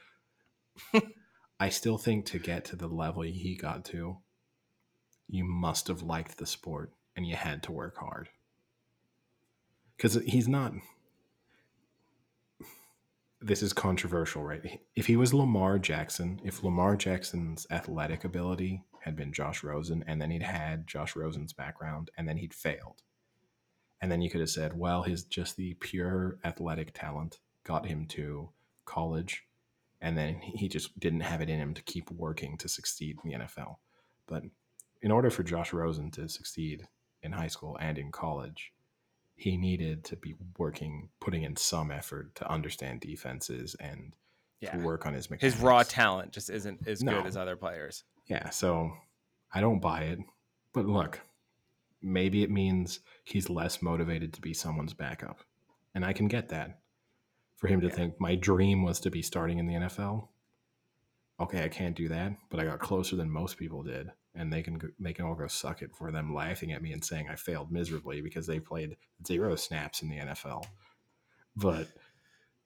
I 1.60 1.70
still 1.70 1.98
think 1.98 2.26
to 2.28 2.40
get 2.40 2.66
to 2.66 2.76
the 2.76 2.88
level 2.88 3.24
he 3.24 3.56
got 3.56 3.86
to, 3.86 4.18
you 5.28 5.44
must 5.44 5.88
have 5.88 6.02
liked 6.02 6.38
the 6.38 6.46
sport 6.46 6.92
and 7.16 7.26
you 7.26 7.36
had 7.36 7.64
to 7.64 7.72
work 7.72 7.98
hard. 7.98 8.30
Because 9.96 10.16
he's 10.26 10.48
not. 10.48 10.74
This 13.42 13.62
is 13.62 13.74
controversial, 13.74 14.44
right? 14.44 14.80
If 14.96 15.08
he 15.08 15.16
was 15.16 15.34
Lamar 15.34 15.80
Jackson, 15.80 16.40
if 16.44 16.64
Lamar 16.64 16.96
Jackson's 16.96 17.68
athletic 17.70 18.24
ability 18.24 18.84
had 19.02 19.16
been 19.16 19.32
Josh 19.32 19.64
Rosen, 19.64 20.04
and 20.08 20.22
then 20.22 20.32
he'd 20.32 20.44
had 20.44 20.88
Josh 20.88 21.16
Rosen's 21.16 21.54
background, 21.54 22.10
and 22.18 22.28
then 22.28 22.38
he'd 22.38 22.54
failed, 22.54 23.04
and 24.02 24.12
then 24.12 24.22
you 24.22 24.30
could 24.30 24.42
have 24.42 24.50
said, 24.50 24.78
well, 24.78 25.04
his 25.04 25.24
just 25.24 25.56
the 25.56 25.76
pure 25.76 26.40
athletic 26.44 26.94
talent 26.94 27.40
got 27.64 27.86
him 27.86 28.06
to 28.08 28.50
college 28.86 29.48
and 30.02 30.18
then 30.18 30.36
he 30.36 30.68
just 30.68 31.00
didn't 31.00 31.22
have 31.22 31.42
it 31.42 31.50
in 31.50 31.60
him 31.60 31.74
to 31.74 31.82
keep 31.84 32.12
working 32.12 32.58
to 32.58 32.70
succeed 32.70 33.18
in 33.24 33.32
the 33.32 33.38
NFL. 33.38 33.78
But 34.28 34.44
in 35.02 35.12
order 35.12 35.30
for 35.30 35.44
Josh 35.44 35.74
Rosen 35.74 36.12
to 36.12 36.28
succeed 36.28 36.88
in 37.24 37.32
high 37.32 37.48
school 37.48 37.78
and 37.80 37.98
in 37.98 38.12
college, 38.12 38.72
he 39.36 39.58
needed 39.58 40.04
to 40.06 40.16
be 40.16 40.36
working, 40.58 41.10
putting 41.20 41.44
in 41.44 41.56
some 41.56 41.92
effort 41.92 42.34
to 42.36 42.50
understand 42.52 43.02
defenses 43.02 43.76
and 43.80 44.14
Yeah. 44.60 44.72
to 44.76 44.84
work 44.84 45.06
on 45.06 45.14
his 45.14 45.30
mechanics. 45.30 45.56
His 45.56 45.64
raw 45.64 45.84
talent 45.84 46.32
just 46.32 46.50
isn't 46.50 46.88
as 46.88 47.04
No. 47.04 47.18
good 47.20 47.28
as 47.28 47.38
other 47.38 47.56
players. 47.56 48.04
Yeah, 48.26 48.50
so 48.50 48.98
I 49.54 49.62
don't 49.62 49.80
buy 49.80 50.02
it. 50.04 50.20
But 50.74 50.86
look, 50.88 51.22
maybe 52.02 52.42
it 52.44 52.50
means 52.50 53.00
he's 53.24 53.50
less 53.50 53.82
motivated 53.82 54.34
to 54.34 54.42
be 54.42 54.54
someone's 54.54 54.94
backup. 54.94 55.42
And 55.94 56.04
I 56.06 56.14
can 56.14 56.28
get 56.28 56.50
that. 56.50 56.82
For 57.56 57.68
him 57.68 57.82
to 57.82 57.88
Yeah. 57.88 57.94
think 57.96 58.20
my 58.20 58.36
dream 58.36 58.84
was 58.84 59.00
to 59.00 59.10
be 59.10 59.22
starting 59.24 59.58
in 59.58 59.66
the 59.68 59.74
NFL. 59.76 60.30
Okay, 61.40 61.64
I 61.64 61.70
can't 61.70 61.96
do 61.96 62.08
that, 62.10 62.34
but 62.50 62.60
I 62.60 62.66
got 62.66 62.80
closer 62.80 63.16
than 63.16 63.30
most 63.32 63.58
people 63.58 63.82
did, 63.84 64.12
and 64.38 64.52
they 64.54 64.62
can 64.62 64.80
they 65.00 65.14
can 65.14 65.26
all 65.26 65.36
go 65.36 65.48
suck 65.48 65.82
it 65.82 65.96
for 65.96 66.12
them 66.12 66.34
laughing 66.34 66.72
at 66.72 66.82
me 66.82 66.94
and 66.94 67.04
saying 67.04 67.28
I 67.30 67.36
failed 67.36 67.72
miserably 67.72 68.22
because 68.22 68.46
they 68.48 68.60
played 68.60 68.96
zero 69.26 69.56
snaps 69.56 70.02
in 70.02 70.10
the 70.10 70.18
NFL. 70.18 70.66
But 71.56 71.88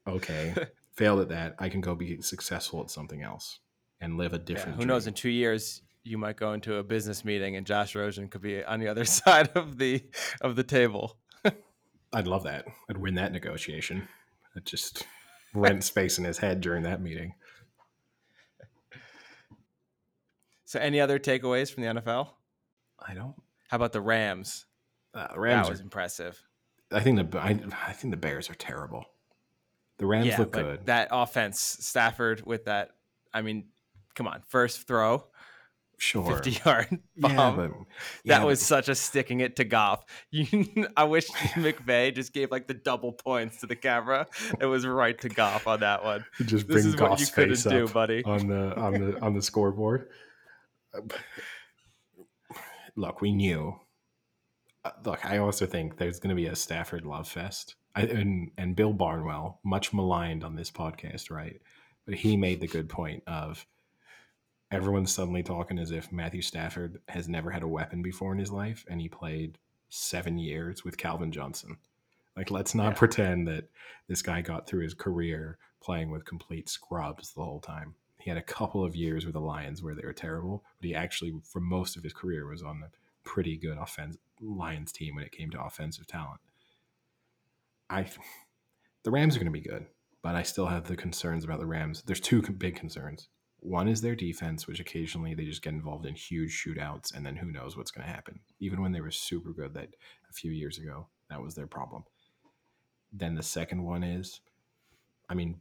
okay, 0.07 0.53
failed 0.93 1.21
at 1.21 1.29
that, 1.29 1.55
I 1.59 1.69
can 1.69 1.81
go 1.81 1.95
be 1.95 2.21
successful 2.21 2.81
at 2.81 2.89
something 2.91 3.21
else 3.21 3.59
and 3.99 4.17
live 4.17 4.33
a 4.33 4.37
Yeah, 4.37 4.43
different. 4.43 4.77
who 4.77 4.85
knows? 4.85 5.07
In 5.07 5.13
two 5.13 5.29
years, 5.29 5.81
you 6.03 6.17
might 6.17 6.35
go 6.35 6.53
into 6.53 6.75
a 6.75 6.83
business 6.83 7.23
meeting 7.23 7.55
and 7.55 7.65
Josh 7.65 7.95
Rosen 7.95 8.27
could 8.27 8.41
be 8.41 8.63
on 8.63 8.79
the 8.79 8.87
other 8.87 9.05
side 9.19 9.49
of 9.55 9.77
the 9.77 10.03
of 10.41 10.55
the 10.55 10.63
table. 10.63 11.17
I'd 12.13 12.27
love 12.27 12.43
that. 12.43 12.65
I'd 12.89 12.97
win 12.97 13.15
that 13.15 13.31
negotiation. 13.31 14.07
I'd 14.55 14.65
just 14.65 15.05
rent 15.53 15.83
space 15.83 16.17
in 16.17 16.25
his 16.25 16.37
head 16.37 16.61
during 16.61 16.83
that 16.83 17.01
meeting. 17.01 17.33
So, 20.71 20.79
any 20.79 21.01
other 21.01 21.19
takeaways 21.19 21.69
from 21.69 21.83
the 21.83 21.89
NFL? 22.01 22.29
I 23.05 23.13
don't. 23.13 23.35
How 23.67 23.75
about 23.75 23.91
the 23.91 23.99
Rams? 23.99 24.65
Uh, 25.13 25.23
the 25.23 25.33
That 25.33 25.37
Rams. 25.37 25.69
was 25.69 25.81
Are, 25.81 25.83
impressive. 25.83 26.41
I 26.93 27.01
think 27.01 27.29
the 27.29 27.37
I, 27.37 27.59
I 27.87 27.91
think 27.91 28.11
the 28.11 28.17
Bears 28.17 28.49
are 28.49 28.53
terrible. 28.53 29.03
The 29.97 30.05
Rams 30.05 30.27
yeah, 30.27 30.37
look 30.37 30.53
but 30.53 30.61
good. 30.63 30.85
that 30.85 31.09
offense, 31.11 31.59
Stafford 31.59 32.45
with 32.45 32.63
that. 32.65 32.91
I 33.33 33.41
mean, 33.41 33.65
come 34.15 34.29
on, 34.29 34.43
first 34.47 34.87
throw, 34.87 35.25
sure. 35.97 36.23
50 36.41 36.61
yard 36.65 36.87
bomb. 37.17 37.35
yeah, 37.35 37.51
but 37.53 37.71
that 37.71 37.77
yeah, 38.23 38.43
was 38.45 38.61
such 38.61 38.87
a 38.87 38.95
sticking 38.95 39.41
it 39.41 39.57
to 39.57 39.65
Goff. 39.65 40.05
You, 40.31 40.87
I 40.95 41.03
wish 41.03 41.27
McVay 41.31 42.15
just 42.15 42.31
gave 42.31 42.49
like 42.49 42.67
the 42.67 42.75
double 42.75 43.11
points 43.11 43.59
to 43.59 43.67
the 43.67 43.75
camera. 43.75 44.25
It 44.61 44.67
was 44.67 44.87
right 44.87 45.19
to 45.19 45.27
Goff 45.27 45.67
on 45.67 45.81
that 45.81 46.01
one. 46.05 46.23
but 46.37 46.47
just 46.47 46.69
This 46.69 46.83
bring 46.85 46.95
Goff's 46.95 47.27
you 47.27 47.27
couldn't 47.33 47.55
face 47.57 47.63
do, 47.65 47.83
up 47.87 47.91
buddy. 47.91 48.23
on 48.23 48.47
the 48.47 48.73
on 48.79 48.93
the 48.93 49.19
on 49.21 49.33
the 49.33 49.41
scoreboard. 49.41 50.07
Look, 52.95 53.21
we 53.21 53.31
knew. 53.31 53.79
Uh, 54.83 54.91
Look, 55.05 55.25
I 55.25 55.37
also 55.37 55.65
think 55.65 55.97
there's 55.97 56.19
going 56.19 56.35
to 56.35 56.41
be 56.41 56.47
a 56.47 56.55
Stafford 56.55 57.05
love 57.05 57.27
fest, 57.27 57.75
I, 57.95 58.01
and 58.03 58.51
and 58.57 58.75
Bill 58.75 58.93
Barnwell, 58.93 59.59
much 59.63 59.93
maligned 59.93 60.43
on 60.43 60.55
this 60.55 60.71
podcast, 60.71 61.29
right? 61.31 61.61
But 62.05 62.15
he 62.15 62.35
made 62.35 62.59
the 62.61 62.67
good 62.67 62.89
point 62.89 63.23
of 63.27 63.65
everyone's 64.71 65.13
suddenly 65.13 65.43
talking 65.43 65.77
as 65.77 65.91
if 65.91 66.11
Matthew 66.11 66.41
Stafford 66.41 66.99
has 67.09 67.27
never 67.29 67.51
had 67.51 67.63
a 67.63 67.67
weapon 67.67 68.01
before 68.01 68.33
in 68.33 68.39
his 68.39 68.51
life, 68.51 68.85
and 68.89 68.99
he 68.99 69.07
played 69.09 69.57
seven 69.89 70.37
years 70.37 70.83
with 70.83 70.97
Calvin 70.97 71.31
Johnson. 71.31 71.77
Like, 72.35 72.49
let's 72.49 72.73
not 72.73 72.93
Yeah. 72.93 72.97
pretend 72.99 73.47
that 73.49 73.69
this 74.07 74.21
guy 74.21 74.41
got 74.41 74.65
through 74.67 74.83
his 74.83 74.93
career 74.93 75.57
playing 75.81 76.09
with 76.09 76.25
complete 76.25 76.69
scrubs 76.69 77.33
the 77.33 77.43
whole 77.43 77.59
time. 77.59 77.95
He 78.21 78.29
had 78.29 78.37
a 78.37 78.43
couple 78.43 78.83
of 78.83 78.95
years 78.95 79.25
with 79.25 79.33
the 79.33 79.41
Lions 79.41 79.81
where 79.81 79.95
they 79.95 80.05
were 80.05 80.13
terrible, 80.13 80.63
but 80.79 80.87
he 80.87 80.95
actually, 80.95 81.33
for 81.43 81.59
most 81.59 81.97
of 81.97 82.03
his 82.03 82.13
career, 82.13 82.47
was 82.47 82.61
on 82.61 82.83
a 82.83 82.91
pretty 83.23 83.57
good 83.57 83.77
offense 83.77 84.17
Lions 84.39 84.91
team 84.91 85.15
when 85.15 85.23
it 85.23 85.31
came 85.31 85.49
to 85.51 85.61
offensive 85.61 86.07
talent. 86.07 86.39
I, 87.89 88.07
the 89.03 89.11
Rams 89.11 89.35
are 89.35 89.39
going 89.39 89.51
to 89.51 89.59
be 89.59 89.67
good, 89.67 89.87
but 90.21 90.35
I 90.35 90.43
still 90.43 90.67
have 90.67 90.85
the 90.85 90.95
concerns 90.95 91.43
about 91.43 91.59
the 91.59 91.65
Rams. 91.65 92.03
There's 92.03 92.19
two 92.19 92.41
big 92.41 92.75
concerns. 92.75 93.27
One 93.59 93.87
is 93.87 94.01
their 94.01 94.15
defense, 94.15 94.67
which 94.67 94.79
occasionally 94.79 95.35
they 95.35 95.45
just 95.45 95.61
get 95.61 95.73
involved 95.73 96.05
in 96.05 96.15
huge 96.15 96.51
shootouts, 96.51 97.13
and 97.13 97.25
then 97.25 97.35
who 97.35 97.51
knows 97.51 97.77
what's 97.77 97.91
going 97.91 98.07
to 98.07 98.13
happen. 98.13 98.39
Even 98.59 98.81
when 98.81 98.91
they 98.91 99.01
were 99.01 99.11
super 99.11 99.51
good 99.51 99.73
that 99.75 99.89
a 100.29 100.33
few 100.33 100.51
years 100.51 100.79
ago, 100.79 101.07
that 101.29 101.41
was 101.41 101.53
their 101.53 101.67
problem. 101.67 102.03
Then 103.13 103.35
the 103.35 103.43
second 103.43 103.83
one 103.83 104.03
is, 104.03 104.41
I 105.29 105.33
mean, 105.33 105.59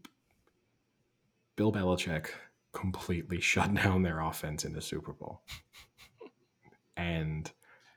Bill 1.57 1.73
Belichick 1.73 2.29
completely 2.73 3.41
shut 3.41 3.75
down 3.75 4.03
their 4.03 4.21
offense 4.21 4.65
in 4.65 4.73
the 4.73 4.83
Super 4.83 5.13
Bowl. 5.13 5.43
And 6.97 7.51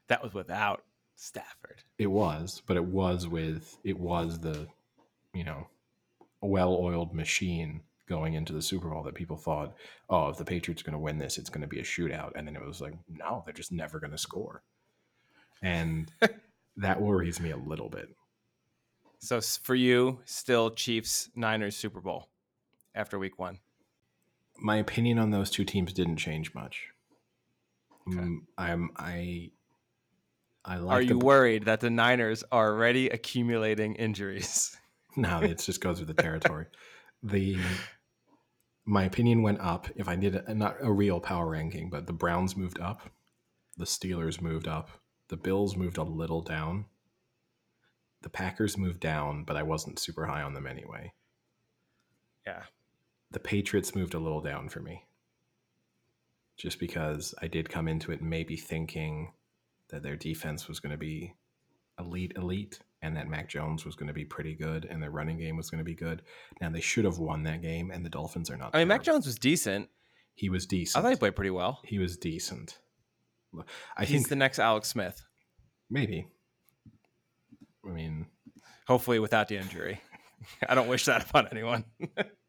That 0.08 0.24
was 0.24 0.34
without 0.34 0.84
Stafford. 1.16 1.84
it 1.98 2.08
was, 2.08 2.62
but 2.66 2.78
it 2.78 2.86
was 2.86 3.28
with 3.28 3.78
it 3.84 3.98
was 4.00 4.40
the, 4.40 4.68
you 5.34 5.44
know, 5.44 5.68
well-oiled 6.42 7.14
machine 7.14 7.82
going 8.08 8.34
into 8.34 8.52
the 8.54 8.62
Super 8.62 8.90
Bowl 8.90 9.04
that 9.04 9.16
people 9.16 9.38
thought, 9.38 9.76
oh, 10.10 10.30
if 10.30 10.38
the 10.38 10.46
Patriots 10.46 10.82
are 10.82 10.86
going 10.86 10.94
to 10.94 11.00
win 11.00 11.18
this, 11.18 11.38
it's 11.38 11.50
going 11.50 11.62
to 11.62 11.68
be 11.68 11.80
a 11.80 11.84
shootout, 11.84 12.32
and 12.36 12.46
then 12.46 12.56
it 12.56 12.66
was 12.66 12.82
like, 12.82 12.94
no, 13.10 13.44
they're 13.46 13.54
just 13.54 13.72
never 13.72 14.00
going 14.00 14.12
to 14.12 14.18
score, 14.18 14.64
and 15.62 16.12
that 16.78 17.02
worries 17.02 17.40
me 17.40 17.52
a 17.52 17.58
little 17.58 17.90
bit. 17.90 18.10
So 19.20 19.40
for 19.40 19.76
you, 19.76 20.20
still 20.26 20.70
Chiefs 20.72 21.30
Niners 21.36 21.78
Super 21.78 22.02
Bowl 22.02 22.28
after 22.94 23.18
week 23.18 23.40
one. 23.40 23.60
My 24.64 24.78
opinion 24.78 25.20
on 25.20 25.30
those 25.30 25.50
two 25.50 25.66
teams 25.66 25.92
didn't 25.92 26.16
change 26.16 26.56
much. 26.56 26.88
Okay. 28.08 28.18
Mm, 28.18 28.38
I'm 28.58 28.90
I. 28.98 29.52
I 30.66 30.78
like 30.78 30.96
Are 30.96 31.06
the 31.06 31.16
you 31.16 31.20
worried 31.20 31.66
that 31.66 31.82
the 31.82 31.90
Niners 31.90 32.46
are 32.50 32.72
already 32.72 33.10
accumulating 33.10 33.96
injuries? 33.96 34.76
No, 35.16 35.42
it 35.42 35.60
just 35.60 35.80
goes 35.80 36.00
with 36.00 36.08
the 36.08 36.20
territory. 36.20 36.66
the 37.22 37.60
my 38.84 39.04
opinion 39.04 39.44
went 39.44 39.60
up. 39.60 39.88
If 39.96 40.08
I 40.08 40.16
did 40.16 40.34
a, 40.34 40.56
not 40.56 40.78
a 40.82 40.92
real 40.92 41.20
power 41.20 41.48
ranking, 41.48 41.92
but 41.92 42.08
the 42.08 42.14
Browns 42.14 42.58
moved 42.58 42.80
up, 42.80 43.12
the 43.78 43.86
Steelers 43.86 44.42
moved 44.42 44.68
up, 44.68 44.90
the 45.30 45.38
Bills 45.38 45.76
moved 45.76 45.98
a 45.98 46.04
little 46.04 46.42
down, 46.42 46.86
the 48.24 48.30
Packers 48.30 48.76
moved 48.76 49.02
down, 49.02 49.44
but 49.44 49.56
I 49.56 49.62
wasn't 49.62 50.00
super 50.00 50.26
high 50.26 50.42
on 50.42 50.56
them 50.56 50.66
anyway. 50.66 51.14
Yeah. 52.48 52.64
The 53.34 53.40
Patriots 53.40 53.94
moved 53.96 54.14
a 54.14 54.20
little 54.20 54.42
down 54.42 54.70
for 54.70 54.80
me, 54.80 55.06
just 56.58 56.80
because 56.80 57.34
I 57.42 57.48
did 57.48 57.70
come 57.70 57.88
into 57.88 58.12
it 58.12 58.22
maybe 58.22 58.56
thinking 58.56 59.34
that 59.90 60.04
their 60.04 60.16
defense 60.16 60.68
was 60.68 60.80
going 60.80 60.92
to 60.92 60.98
be 60.98 61.34
elite, 62.00 62.34
elite, 62.36 62.80
and 63.02 63.18
that 63.18 63.28
Mac 63.28 63.50
Jones 63.50 63.86
was 63.86 63.96
going 63.96 64.08
to 64.08 64.14
be 64.14 64.24
pretty 64.26 64.56
good, 64.56 64.86
and 64.86 65.02
their 65.02 65.12
running 65.12 65.38
game 65.38 65.58
was 65.58 65.70
going 65.70 65.80
to 65.80 65.84
be 65.86 65.96
good. 65.96 66.22
Now 66.62 66.70
they 66.70 66.80
should 66.80 67.06
have 67.06 67.18
won 67.18 67.44
that 67.44 67.62
game, 67.62 67.92
and 67.92 68.06
the 68.06 68.10
Dolphins 68.10 68.50
are 68.50 68.58
not. 68.58 68.72
I 68.74 68.80
mean, 68.80 68.88
Mac. 68.88 69.04
Jones 69.04 69.26
was 69.26 69.38
decent. 69.38 69.90
he 70.36 70.50
was 70.50 70.66
decent. 70.66 70.98
I 70.98 71.02
thought 71.04 71.12
he 71.14 71.20
played 71.20 71.36
pretty 71.36 71.50
well. 71.52 71.80
he 71.84 72.00
was 72.00 72.18
decent. 72.18 72.80
I 73.98 74.06
He's 74.06 74.16
think 74.18 74.30
the 74.30 74.36
next 74.36 74.58
Alex 74.60 74.88
Smith, 74.90 75.24
maybe. 75.90 76.28
I 77.86 77.90
mean, 77.90 78.26
hopefully 78.88 79.20
without 79.20 79.48
the 79.48 79.58
injury. 79.58 80.02
I 80.68 80.74
don't 80.76 80.88
wish 80.88 81.06
that 81.06 81.24
upon 81.30 81.48
anyone. 81.52 81.86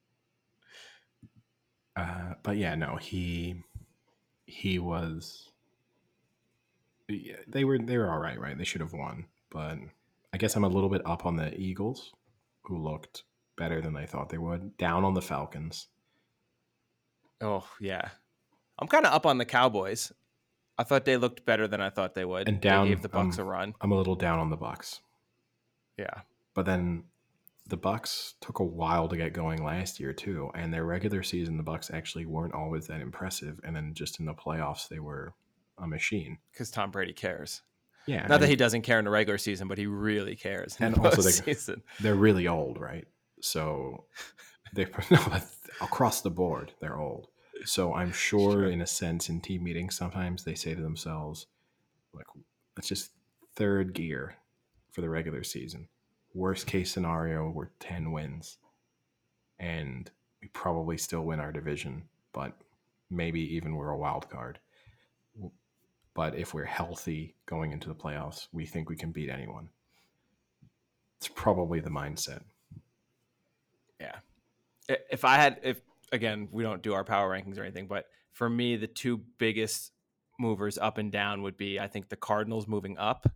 uh, 1.96 2.34
but 2.42 2.56
yeah, 2.56 2.74
no, 2.74 2.96
he 2.96 3.56
he 4.46 4.78
was. 4.78 5.50
yeah, 7.08 7.36
They 7.46 7.64
were 7.64 7.78
they 7.78 7.96
were 7.98 8.10
all 8.10 8.18
right, 8.18 8.38
right? 8.38 8.56
They 8.56 8.64
should 8.64 8.80
have 8.80 8.92
won, 8.92 9.26
but 9.50 9.78
I 10.32 10.36
guess 10.38 10.56
I'm 10.56 10.64
a 10.64 10.68
little 10.68 10.88
bit 10.90 11.02
up 11.06 11.26
on 11.26 11.36
the 11.36 11.54
Eagles, 11.58 12.12
who 12.62 12.76
looked 12.78 13.24
better 13.56 13.80
than 13.80 13.96
I 13.96 14.06
thought 14.06 14.30
they 14.30 14.38
would. 14.38 14.76
Down 14.76 15.04
on 15.04 15.14
the 15.14 15.22
Falcons. 15.22 15.86
oh 17.40 17.66
yeah, 17.80 18.08
I'm 18.78 18.88
kind 18.88 19.06
of 19.06 19.12
up 19.12 19.26
on 19.26 19.38
the 19.38 19.44
Cowboys. 19.44 20.12
I 20.76 20.82
thought 20.82 21.04
they 21.04 21.16
looked 21.16 21.44
better 21.44 21.68
than 21.68 21.80
I 21.80 21.90
thought 21.90 22.14
they 22.14 22.24
would. 22.24 22.48
And 22.48 22.60
down, 22.60 22.86
they 22.86 22.90
gave 22.90 23.02
the 23.02 23.08
Bucks 23.08 23.38
um, 23.38 23.46
a 23.46 23.48
run. 23.48 23.74
I'm 23.80 23.92
a 23.92 23.96
little 23.96 24.16
down 24.16 24.40
on 24.40 24.50
the 24.50 24.56
Bucks. 24.56 25.00
Yeah, 25.96 26.22
But 26.54 26.66
then 26.66 27.04
the 27.66 27.76
Bucks 27.76 28.34
took 28.40 28.58
a 28.58 28.64
while 28.64 29.08
to 29.08 29.16
get 29.16 29.32
going 29.32 29.64
last 29.64 29.98
year 29.98 30.12
too, 30.12 30.50
and 30.54 30.72
their 30.72 30.84
regular 30.84 31.22
season 31.22 31.56
the 31.56 31.62
Bucks 31.62 31.90
actually 31.90 32.26
weren't 32.26 32.54
always 32.54 32.86
that 32.88 33.00
impressive, 33.00 33.58
and 33.64 33.74
then 33.74 33.94
just 33.94 34.20
in 34.20 34.26
the 34.26 34.34
playoffs 34.34 34.88
they 34.88 34.98
were 35.00 35.32
a 35.78 35.86
machine. 35.86 36.38
because 36.52 36.70
Tom 36.70 36.90
Brady 36.90 37.12
cares. 37.12 37.62
Yeah, 38.06 38.26
Not 38.26 38.40
that 38.40 38.50
he 38.50 38.56
doesn't 38.56 38.82
care 38.82 38.98
in 38.98 39.06
the 39.06 39.10
regular 39.10 39.38
season, 39.38 39.66
but 39.66 39.78
he 39.78 39.86
really 39.86 40.36
cares 40.36 40.76
And 40.78 40.94
the 40.94 41.00
also 41.02 41.22
they- 41.22 41.30
postseason. 41.54 41.80
they're 42.00 42.14
really 42.14 42.46
old, 42.46 42.78
right? 42.78 43.06
So 43.40 44.04
they 44.74 44.84
no, 45.10 45.18
across 45.80 46.20
the 46.20 46.30
board 46.30 46.72
they're 46.80 46.98
old. 46.98 47.28
So 47.64 47.94
I'm 47.94 48.12
sure, 48.12 48.52
Sure. 48.52 48.68
in 48.68 48.82
a 48.82 48.86
sense, 48.86 49.30
in 49.30 49.40
team 49.40 49.64
meetings 49.64 49.96
sometimes 49.96 50.44
they 50.44 50.54
say 50.54 50.74
to 50.74 50.82
themselves, 50.82 51.46
like, 52.12 52.26
let's 52.76 52.88
just 52.88 53.10
third 53.56 53.94
gear 53.94 54.34
for 54.92 55.00
the 55.00 55.08
regular 55.08 55.42
season. 55.42 55.88
Worst 56.34 56.66
case 56.66 56.90
scenario, 56.90 57.48
we're 57.48 57.70
10 57.80 58.12
wins. 58.12 58.58
And 59.58 60.10
we 60.42 60.48
probably 60.48 60.98
still 60.98 61.22
win 61.22 61.40
our 61.40 61.52
division, 61.52 62.02
but 62.32 62.52
maybe 63.08 63.40
even 63.54 63.76
we're 63.76 63.90
a 63.90 63.96
wild 63.96 64.28
card. 64.28 64.58
But 66.14 66.36
if 66.36 66.52
we're 66.52 66.64
healthy 66.64 67.34
going 67.46 67.72
into 67.72 67.88
the 67.88 67.94
playoffs, 67.94 68.48
we 68.52 68.66
think 68.66 68.88
we 68.88 68.96
can 68.96 69.10
beat 69.10 69.30
anyone. 69.30 69.68
It's 71.18 71.28
probably 71.28 71.80
the 71.80 71.90
mindset. 71.90 72.42
Yeah. 73.98 74.16
If 74.88 75.24
I 75.24 75.36
had, 75.36 75.60
if 75.62 75.80
again, 76.12 76.48
we 76.52 76.62
don't 76.62 76.82
do 76.82 76.94
our 76.94 77.04
power 77.04 77.30
rankings 77.30 77.58
or 77.58 77.62
anything, 77.62 77.86
but 77.86 78.06
for 78.32 78.50
me, 78.50 78.76
the 78.76 78.86
two 78.86 79.22
biggest 79.38 79.92
movers 80.38 80.78
up 80.78 80.98
and 80.98 81.10
down 81.10 81.42
would 81.42 81.56
be 81.56 81.80
I 81.80 81.88
think 81.88 82.08
the 82.08 82.16
Cardinals 82.16 82.68
moving 82.68 82.98
up. 82.98 83.30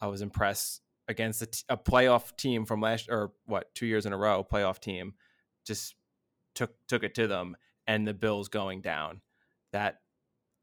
I 0.00 0.08
was 0.08 0.20
impressed 0.20 0.82
against 1.08 1.42
a, 1.42 1.46
t- 1.46 1.64
a 1.68 1.76
playoff 1.76 2.36
team 2.36 2.64
from 2.64 2.80
last 2.80 3.08
or 3.10 3.32
what 3.46 3.74
two 3.74 3.86
years 3.86 4.06
in 4.06 4.12
a 4.12 4.16
row 4.16 4.46
playoff 4.50 4.80
team, 4.80 5.14
just 5.66 5.94
took 6.54 6.72
took 6.88 7.02
it 7.02 7.14
to 7.14 7.26
them, 7.26 7.56
and 7.86 8.06
the 8.06 8.14
Bills 8.14 8.48
going 8.48 8.80
down. 8.80 9.20
That 9.72 10.00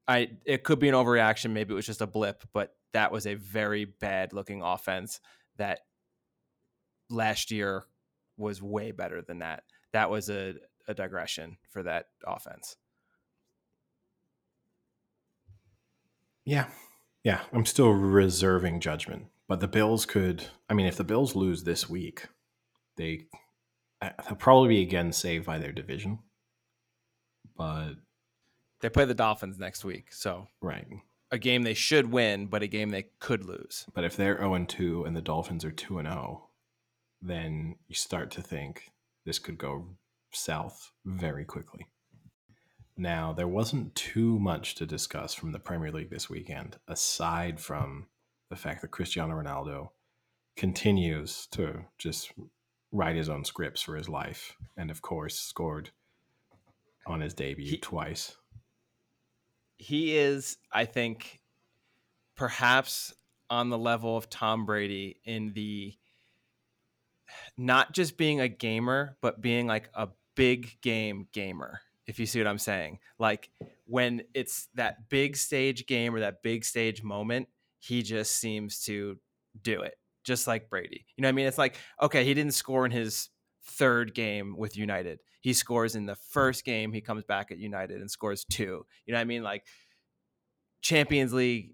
I 0.08 0.32
it 0.46 0.64
could 0.64 0.80
be 0.80 0.89
an 0.89 0.96
overreaction, 0.96 1.52
maybe 1.52 1.74
it 1.74 1.76
was 1.76 1.86
just 1.86 2.02
a 2.02 2.08
blip, 2.08 2.44
but 2.54 2.76
that 2.94 3.12
was 3.12 3.26
a 3.26 3.36
very 3.36 3.86
bad 3.86 4.34
looking 4.34 4.62
offense 4.62 5.20
that 5.58 5.80
last 7.10 7.52
year 7.52 7.86
was 8.38 8.62
way 8.62 8.92
better 8.92 9.22
than 9.22 9.39
that. 9.39 9.64
That 9.94 10.10
was 10.10 10.30
a, 10.30 10.56
a 10.88 10.94
digression 10.94 11.58
for 11.70 11.84
that 11.84 12.08
offense. 12.26 12.76
Yeah. 16.46 16.68
Yeah. 17.24 17.42
I'm 17.54 17.66
still 17.66 17.92
reserving 17.92 18.80
judgment. 18.80 19.28
But 19.52 19.60
the 19.60 19.68
Bills 19.68 20.06
could, 20.06 20.45
I 20.70 20.74
mean, 20.74 20.86
if 20.86 20.95
the 20.95 21.04
Bills 21.04 21.36
lose 21.36 21.66
this 21.66 21.89
week, 21.89 22.26
they, 22.95 23.26
they'll 23.99 24.38
probably 24.38 24.70
be 24.70 24.82
again 24.82 25.12
saved 25.12 25.45
by 25.45 25.58
their 25.58 25.74
division. 25.74 26.20
But, 27.58 27.95
They 28.80 28.88
play 28.88 29.04
the 29.04 29.14
Dolphins 29.14 29.60
next 29.60 29.84
week, 29.84 30.14
so 30.14 30.47
right. 30.62 30.88
a 31.32 31.38
game 31.38 31.64
they 31.64 31.74
should 31.74 32.14
win, 32.14 32.45
but 32.45 32.64
a 32.64 32.68
game 32.68 32.91
they 32.91 33.08
could 33.20 33.43
lose. 33.43 33.86
But 33.93 34.06
if 34.06 34.16
they're 34.16 34.38
0 34.38 34.68
2 34.70 35.04
and 35.04 35.18
the 35.18 35.22
Dolphins 35.22 35.66
are 35.66 35.72
2 35.72 35.95
0, 35.95 36.47
then 37.22 37.76
you 37.89 37.95
start 37.95 38.32
to 38.32 38.41
think 38.41 38.93
this 39.26 39.38
could 39.38 39.58
go 39.58 39.97
south 40.32 40.93
very 41.04 41.43
quickly. 41.43 41.88
Now, 42.95 43.34
there 43.34 43.49
wasn't 43.49 43.95
too 43.95 44.39
much 44.39 44.76
to 44.76 44.86
discuss 44.86 45.34
from 45.34 45.52
the 45.52 45.60
Premier 45.60 45.91
League 45.91 46.10
this 46.10 46.30
weekend, 46.30 46.78
aside 46.88 47.60
from 47.60 48.08
the 48.52 48.58
fact 48.58 48.82
that 48.82 48.91
Cristiano 48.91 49.34
Ronaldo 49.34 49.89
continues 50.58 51.47
to 51.54 51.86
just 51.97 52.34
write 52.91 53.16
his 53.16 53.30
own 53.30 53.45
scripts 53.45 53.82
for 53.82 53.95
his 53.95 54.10
life, 54.10 54.58
and 54.78 54.91
of 54.91 55.02
course, 55.02 55.39
scored 55.39 55.89
on 57.08 57.22
his 57.22 57.34
debut 57.34 57.72
he, 57.72 57.78
twice. 57.78 58.36
He 59.78 60.18
is, 60.18 60.58
I 60.72 60.84
think, 60.84 61.39
perhaps 62.36 63.14
on 63.49 63.70
the 63.70 63.78
level 63.78 64.18
of 64.18 64.30
Tom 64.30 64.66
Brady 64.66 65.18
in 65.24 65.54
the 65.54 65.95
not 67.58 67.93
just 67.93 68.18
being 68.18 68.41
a 68.41 68.49
gamer, 68.49 69.16
but 69.22 69.41
being 69.41 69.66
like 69.66 69.89
a 69.93 70.10
big 70.36 70.78
game 70.82 71.28
gamer, 71.32 71.80
if 72.06 72.20
you 72.20 72.26
see 72.26 72.39
what 72.39 72.47
I'm 72.47 72.58
saying. 72.58 72.99
Like 73.18 73.49
when 73.86 74.24
it's 74.34 74.68
that 74.76 75.08
big 75.08 75.38
stage 75.38 75.86
game 75.86 76.14
or 76.14 76.20
that 76.20 76.43
big 76.43 76.66
stage 76.66 77.02
moment, 77.02 77.47
he 77.82 78.04
just 78.04 78.38
seems 78.38 78.84
to 78.84 79.18
do 79.60 79.82
it, 79.82 79.96
just 80.24 80.48
like 80.48 80.70
Brady. 80.70 81.06
You 81.18 81.24
know 81.24 81.28
what 81.28 81.34
I 81.34 81.36
mean? 81.36 81.48
It's 81.48 81.58
like, 81.58 81.76
okay, 82.02 82.24
he 82.24 82.34
didn't 82.34 82.54
score 82.54 82.86
in 82.86 82.92
his 82.92 83.30
third 83.66 84.14
game 84.14 84.56
with 84.56 84.78
United. 84.78 85.20
He 85.42 85.54
scores 85.54 85.96
in 85.96 86.06
the 86.06 86.16
first 86.16 86.64
game, 86.64 86.94
he 86.94 87.02
comes 87.02 87.24
back 87.24 87.52
at 87.52 87.58
United 87.58 88.00
and 88.00 88.10
scores 88.10 88.46
two. 88.46 88.86
You 89.06 89.14
know 89.14 89.18
what 89.18 89.22
I 89.22 89.26
mean? 89.26 89.42
Like 89.42 89.66
Champions 90.82 91.34
League, 91.34 91.74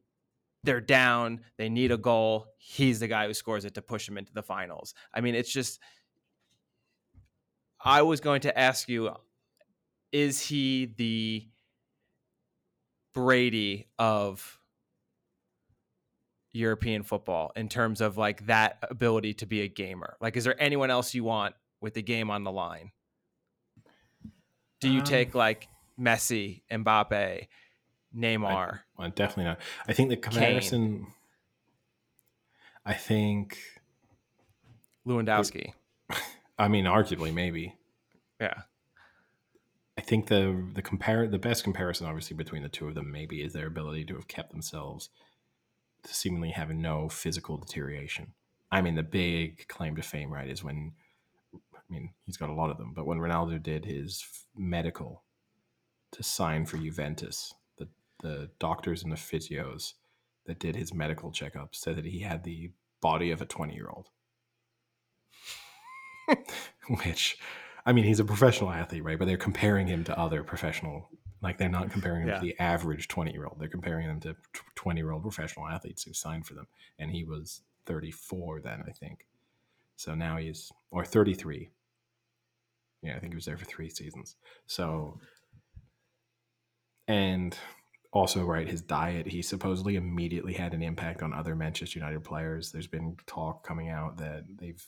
they're 0.63 0.81
down, 0.81 1.41
they 1.57 1.67
need 1.67 1.91
a 1.91 1.97
goal. 1.97 2.47
He's 2.57 3.01
the 3.01 3.07
guy 3.07 3.27
who 3.27 3.33
scores 3.33 3.65
it 3.65 3.75
to 3.75 3.81
push 3.81 4.07
him 4.07 4.17
into 4.17 4.33
the 4.33 4.43
finals. 4.43 4.93
I 5.13 5.19
mean, 5.19 5.35
it's 5.35 5.51
just 5.51 5.79
I 7.83 8.01
was 8.01 8.21
going 8.21 8.41
to 8.41 8.57
ask 8.57 8.87
you 8.87 9.11
is 10.13 10.39
he 10.39 10.93
the 10.97 11.47
Brady 13.13 13.89
of 13.99 14.56
European 16.57 17.03
football 17.03 17.51
in 17.55 17.69
terms 17.69 18.01
of 18.01 18.17
like 18.17 18.45
that 18.47 18.77
ability 18.89 19.33
to 19.35 19.45
be 19.45 19.61
a 19.61 19.67
gamer? 19.67 20.17
Like, 20.19 20.35
is 20.35 20.43
there 20.43 20.61
anyone 20.61 20.89
else 20.89 21.13
you 21.13 21.23
want 21.23 21.55
with 21.79 21.93
the 21.93 22.01
game 22.01 22.29
on 22.29 22.43
the 22.43 22.51
line? 22.51 22.91
Do 24.79 24.89
you 24.89 24.99
um, 24.99 25.05
take 25.05 25.35
like 25.35 25.67
Messi, 25.99 26.61
Mbappe, 26.71 27.47
Neymar? 28.15 28.45
I, 28.47 28.79
well, 28.97 29.09
definitely 29.09 29.45
not. 29.45 29.59
I 29.87 29.93
think 29.93 30.09
the 30.09 30.17
comparison. 30.17 30.97
Kane. 30.97 31.07
I 32.85 32.93
think 32.93 33.59
Lewandowski. 35.07 35.73
I 36.59 36.67
mean, 36.67 36.85
arguably, 36.85 37.33
maybe. 37.33 37.75
Yeah. 38.39 38.61
I 39.97 40.01
think 40.01 40.27
the 40.27 40.63
the 40.73 40.81
compare 40.81 41.27
the 41.27 41.39
best 41.39 41.63
comparison, 41.63 42.07
obviously, 42.07 42.35
between 42.37 42.63
the 42.63 42.69
two 42.69 42.87
of 42.87 42.95
them, 42.95 43.11
maybe, 43.11 43.41
is 43.41 43.53
their 43.53 43.67
ability 43.67 44.05
to 44.05 44.15
have 44.15 44.27
kept 44.27 44.51
themselves 44.51 45.09
seemingly 46.13 46.51
having 46.51 46.81
no 46.81 47.09
physical 47.09 47.57
deterioration. 47.57 48.33
I 48.71 48.81
mean, 48.81 48.95
the 48.95 49.03
big 49.03 49.67
claim 49.67 49.95
to 49.95 50.01
fame, 50.01 50.31
right, 50.31 50.49
is 50.49 50.63
when 50.63 50.93
I 51.53 51.79
mean 51.89 52.13
he's 52.25 52.37
got 52.37 52.49
a 52.49 52.53
lot 52.53 52.69
of 52.69 52.77
them, 52.77 52.93
but 52.95 53.05
when 53.05 53.19
Ronaldo 53.19 53.61
did 53.61 53.85
his 53.85 54.25
medical 54.55 55.23
to 56.11 56.23
sign 56.23 56.65
for 56.65 56.77
Juventus, 56.77 57.53
the 57.77 57.87
the 58.21 58.49
doctors 58.59 59.03
and 59.03 59.11
the 59.11 59.15
physios 59.15 59.93
that 60.45 60.59
did 60.59 60.75
his 60.75 60.93
medical 60.93 61.31
checkup 61.31 61.75
said 61.75 61.95
that 61.97 62.05
he 62.05 62.19
had 62.19 62.43
the 62.43 62.71
body 63.01 63.31
of 63.31 63.41
a 63.41 63.45
twenty 63.45 63.75
year 63.75 63.89
old, 63.89 64.09
which 67.03 67.37
I 67.87 67.93
mean, 67.93 68.03
he's 68.03 68.19
a 68.19 68.25
professional 68.25 68.69
athlete, 68.69 69.05
right? 69.05 69.17
But 69.17 69.29
they're 69.29 69.37
comparing 69.37 69.87
him 69.87 70.03
to 70.03 70.19
other 70.19 70.43
professional, 70.43 71.09
like 71.41 71.57
they're 71.57 71.69
not 71.69 71.91
comparing 71.91 72.23
him 72.23 72.29
yeah. 72.29 72.35
to 72.35 72.41
the 72.41 72.59
average 72.59 73.07
20 73.07 73.31
year 73.31 73.45
old. 73.45 73.57
They're 73.59 73.67
comparing 73.67 74.09
him 74.09 74.19
to 74.21 74.35
20 74.75 74.99
year 74.99 75.11
old 75.11 75.23
professional 75.23 75.67
athletes 75.67 76.03
who 76.03 76.13
signed 76.13 76.47
for 76.47 76.53
them. 76.53 76.67
And 76.97 77.11
he 77.11 77.23
was 77.23 77.61
34 77.85 78.61
then, 78.61 78.83
I 78.87 78.91
think. 78.91 79.27
So 79.95 80.15
now 80.15 80.37
he's, 80.37 80.71
or 80.91 81.05
33. 81.05 81.69
Yeah, 83.03 83.15
I 83.15 83.19
think 83.19 83.33
he 83.33 83.35
was 83.35 83.45
there 83.45 83.57
for 83.57 83.65
three 83.65 83.89
seasons. 83.89 84.35
So, 84.65 85.19
and 87.07 87.57
also, 88.11 88.43
right, 88.43 88.67
his 88.67 88.81
diet, 88.81 89.27
he 89.27 89.41
supposedly 89.41 89.95
immediately 89.95 90.53
had 90.53 90.73
an 90.73 90.81
impact 90.81 91.21
on 91.21 91.33
other 91.33 91.55
Manchester 91.55 91.99
United 91.99 92.23
players. 92.23 92.71
There's 92.71 92.87
been 92.87 93.17
talk 93.27 93.65
coming 93.65 93.89
out 93.89 94.17
that 94.17 94.43
they've 94.59 94.83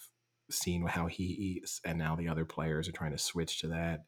seen 0.49 0.87
how 0.87 1.05
he 1.05 1.23
eats, 1.23 1.79
and 1.85 1.97
now 1.97 2.15
the 2.15 2.27
other 2.27 2.45
players 2.45 2.89
are 2.89 2.93
trying 2.93 3.11
to 3.11 3.17
switch 3.17 3.61
to 3.61 3.67
that. 3.67 4.05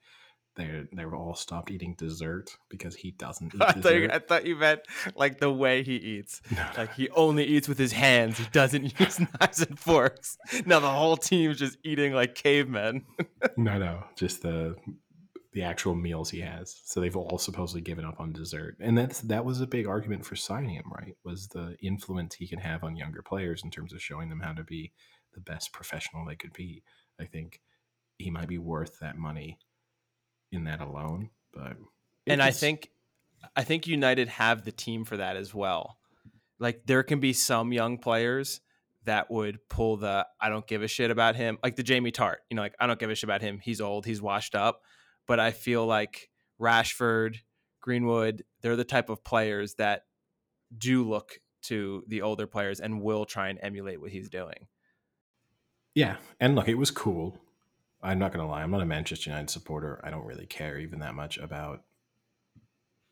They 0.55 0.83
they've 0.91 1.13
all 1.13 1.33
stopped 1.33 1.71
eating 1.71 1.95
dessert 1.97 2.57
because 2.69 2.95
he 2.95 3.11
doesn't 3.11 3.55
eat 3.55 3.61
I. 3.61 3.71
Thought 3.71 3.95
you, 3.95 4.09
I 4.11 4.19
thought 4.19 4.45
you 4.45 4.55
meant 4.57 4.81
like 5.15 5.39
the 5.39 5.51
way 5.51 5.83
he 5.83 5.95
eats. 5.95 6.41
No. 6.51 6.67
Like 6.77 6.93
he 6.95 7.09
only 7.11 7.45
eats 7.45 7.69
with 7.69 7.77
his 7.77 7.93
hands. 7.93 8.37
He 8.37 8.45
doesn't 8.51 8.99
use 8.99 9.19
knives 9.19 9.61
and 9.61 9.79
forks. 9.79 10.37
Now 10.65 10.79
the 10.79 10.89
whole 10.89 11.15
team's 11.15 11.57
just 11.57 11.77
eating 11.83 12.13
like 12.13 12.35
cavemen. 12.35 13.05
no, 13.55 13.77
no, 13.77 14.03
just 14.17 14.41
the 14.41 14.75
the 15.53 15.63
actual 15.63 15.95
meals 15.95 16.29
he 16.29 16.41
has. 16.41 16.81
So 16.83 16.99
they've 16.99 17.15
all 17.15 17.37
supposedly 17.37 17.81
given 17.81 18.03
up 18.03 18.19
on 18.19 18.33
dessert, 18.33 18.75
and 18.79 18.97
that's 18.97 19.21
that 19.21 19.45
was 19.45 19.61
a 19.61 19.67
big 19.67 19.87
argument 19.87 20.25
for 20.25 20.35
signing 20.35 20.75
him. 20.75 20.91
Right, 20.93 21.15
was 21.23 21.47
the 21.47 21.77
influence 21.81 22.35
he 22.35 22.47
can 22.47 22.59
have 22.59 22.83
on 22.83 22.97
younger 22.97 23.21
players 23.21 23.63
in 23.63 23.71
terms 23.71 23.93
of 23.93 24.01
showing 24.01 24.29
them 24.29 24.41
how 24.41 24.51
to 24.53 24.63
be 24.63 24.91
the 25.33 25.41
best 25.41 25.71
professional 25.71 26.25
they 26.25 26.35
could 26.35 26.53
be. 26.53 26.83
I 27.19 27.25
think 27.25 27.61
he 28.17 28.29
might 28.29 28.47
be 28.47 28.57
worth 28.57 28.99
that 28.99 29.17
money 29.17 29.57
in 30.51 30.65
that 30.65 30.81
alone. 30.81 31.29
But 31.53 31.77
and 32.27 32.41
I 32.41 32.51
think 32.51 32.89
I 33.55 33.63
think 33.63 33.87
United 33.87 34.27
have 34.29 34.63
the 34.63 34.71
team 34.71 35.05
for 35.05 35.17
that 35.17 35.35
as 35.35 35.53
well. 35.53 35.97
Like 36.59 36.83
there 36.85 37.03
can 37.03 37.19
be 37.19 37.33
some 37.33 37.73
young 37.73 37.97
players 37.97 38.61
that 39.05 39.31
would 39.31 39.59
pull 39.67 39.97
the 39.97 40.27
I 40.39 40.49
don't 40.49 40.67
give 40.67 40.83
a 40.83 40.87
shit 40.87 41.11
about 41.11 41.35
him, 41.35 41.57
like 41.63 41.75
the 41.75 41.83
Jamie 41.83 42.11
Tartt. 42.11 42.37
You 42.49 42.55
know, 42.55 42.61
like 42.61 42.75
I 42.79 42.87
don't 42.87 42.99
give 42.99 43.09
a 43.09 43.15
shit 43.15 43.23
about 43.23 43.41
him. 43.41 43.59
He's 43.61 43.81
old, 43.81 44.05
he's 44.05 44.21
washed 44.21 44.55
up. 44.55 44.81
But 45.27 45.39
I 45.39 45.51
feel 45.51 45.85
like 45.85 46.29
Rashford, 46.59 47.37
Greenwood, 47.81 48.43
they're 48.61 48.75
the 48.75 48.83
type 48.83 49.09
of 49.09 49.23
players 49.23 49.75
that 49.75 50.03
do 50.77 51.07
look 51.07 51.39
to 51.63 52.03
the 52.07 52.21
older 52.21 52.47
players 52.47 52.79
and 52.79 53.01
will 53.01 53.25
try 53.25 53.49
and 53.49 53.59
emulate 53.61 54.01
what 54.01 54.11
he's 54.11 54.29
doing. 54.29 54.67
Yeah, 55.93 56.17
and 56.39 56.55
look, 56.55 56.67
it 56.67 56.75
was 56.75 56.91
cool. 56.91 57.37
I'm 58.03 58.19
not 58.19 58.31
gonna 58.31 58.47
lie, 58.47 58.63
I'm 58.63 58.71
not 58.71 58.81
a 58.81 58.85
Manchester 58.85 59.29
United 59.29 59.49
supporter. 59.49 60.01
I 60.03 60.09
don't 60.09 60.25
really 60.25 60.47
care 60.47 60.79
even 60.79 60.99
that 60.99 61.15
much 61.15 61.37
about 61.37 61.83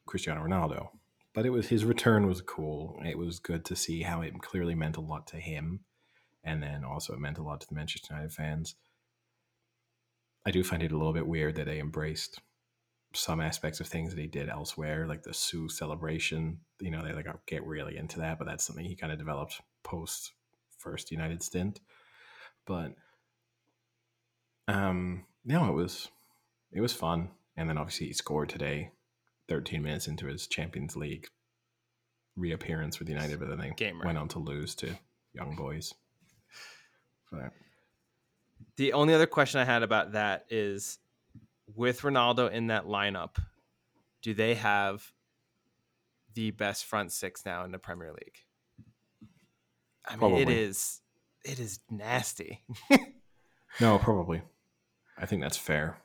Cristiano 0.05 0.43
Ronaldo, 0.43 0.89
but 1.33 1.45
it 1.45 1.51
was 1.51 1.67
his 1.67 1.85
return 1.85 2.25
was 2.27 2.41
cool. 2.41 2.99
It 3.05 3.17
was 3.17 3.39
good 3.39 3.63
to 3.65 3.75
see 3.75 4.01
how 4.01 4.21
it 4.21 4.41
clearly 4.41 4.75
meant 4.75 4.97
a 4.97 5.01
lot 5.01 5.27
to 5.27 5.37
him, 5.37 5.81
and 6.43 6.63
then 6.63 6.83
also 6.83 7.13
it 7.13 7.19
meant 7.19 7.37
a 7.37 7.43
lot 7.43 7.61
to 7.61 7.67
the 7.67 7.75
Manchester 7.75 8.13
United 8.13 8.33
fans. 8.33 8.75
I 10.45 10.51
do 10.51 10.63
find 10.63 10.81
it 10.81 10.91
a 10.91 10.97
little 10.97 11.13
bit 11.13 11.27
weird 11.27 11.55
that 11.55 11.65
they 11.65 11.79
embraced 11.79 12.41
some 13.13 13.41
aspects 13.41 13.79
of 13.79 13.87
things 13.87 14.13
that 14.13 14.21
he 14.21 14.27
did 14.27 14.49
elsewhere, 14.49 15.07
like 15.07 15.23
the 15.23 15.33
Siu 15.33 15.69
celebration. 15.69 16.59
You 16.79 16.91
know, 16.91 17.03
they 17.03 17.13
like 17.13 17.27
get 17.45 17.65
really 17.65 17.97
into 17.97 18.19
that, 18.19 18.39
but 18.39 18.45
that's 18.45 18.63
something 18.63 18.85
he 18.85 18.95
kind 18.95 19.11
of 19.11 19.19
developed 19.19 19.61
post 19.83 20.31
first 20.77 21.11
United 21.11 21.43
stint. 21.43 21.81
But 22.65 22.95
um, 24.69 25.25
no, 25.45 25.67
it 25.69 25.73
was 25.73 26.09
it 26.71 26.81
was 26.81 26.93
fun, 26.93 27.29
and 27.57 27.67
then 27.69 27.77
obviously 27.77 28.07
he 28.07 28.13
scored 28.13 28.49
today, 28.49 28.91
13 29.47 29.81
minutes 29.81 30.07
into 30.07 30.27
his 30.27 30.47
Champions 30.47 30.95
League 30.95 31.27
reappearance 32.35 32.99
with 32.99 33.09
United, 33.09 33.39
but 33.39 33.49
then 33.49 33.59
they 33.59 33.73
Gamer. 33.75 34.05
went 34.05 34.17
on 34.17 34.27
to 34.29 34.39
lose 34.39 34.75
to 34.75 34.97
Young 35.33 35.55
Boys. 35.55 35.93
But. 37.31 37.51
The 38.77 38.93
only 38.93 39.13
other 39.13 39.25
question 39.25 39.59
I 39.59 39.65
had 39.65 39.83
about 39.83 40.13
that 40.13 40.45
is 40.49 40.99
with 41.75 42.01
Ronaldo 42.01 42.49
in 42.49 42.67
that 42.67 42.85
lineup, 42.85 43.35
do 44.21 44.33
they 44.33 44.53
have 44.55 45.11
the 46.33 46.51
best 46.51 46.85
front 46.85 47.11
six 47.11 47.45
now 47.45 47.65
in 47.65 47.71
the 47.71 47.79
Premier 47.79 48.11
League? 48.11 48.37
I 50.07 50.11
mean, 50.13 50.19
Probably. 50.19 50.41
it 50.41 50.49
is 50.49 51.01
it 51.43 51.59
is 51.59 51.79
nasty. 51.89 52.63
no, 53.81 53.97
probably. 53.97 54.41
I 55.19 55.25
think 55.25 55.41
that's 55.41 55.57
fair. 55.57 55.97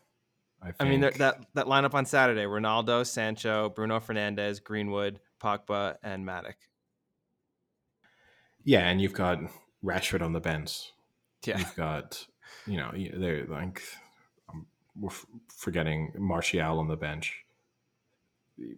I, 0.62 0.72
I 0.80 0.84
mean 0.84 1.00
that 1.00 1.18
that 1.18 1.66
lineup 1.66 1.94
on 1.94 2.06
Saturday: 2.06 2.44
Ronaldo, 2.44 3.06
Sancho, 3.06 3.70
Bruno 3.70 4.00
Fernandes, 4.00 4.62
Greenwood, 4.62 5.20
Pogba, 5.42 5.96
and 6.02 6.26
Matic. 6.26 6.54
Yeah, 8.64 8.88
and 8.88 9.00
you've 9.00 9.12
got 9.12 9.40
Rashford 9.84 10.22
on 10.22 10.32
the 10.32 10.40
bench. 10.40 10.92
Yeah, 11.44 11.58
you've 11.58 11.76
got 11.76 12.26
you 12.66 12.78
know 12.78 12.92
they're 12.94 13.44
like 13.44 13.82
um, 14.48 14.66
we're 14.98 15.10
forgetting 15.48 16.12
Martial 16.16 16.78
on 16.78 16.88
the 16.88 16.96
bench. 16.96 17.44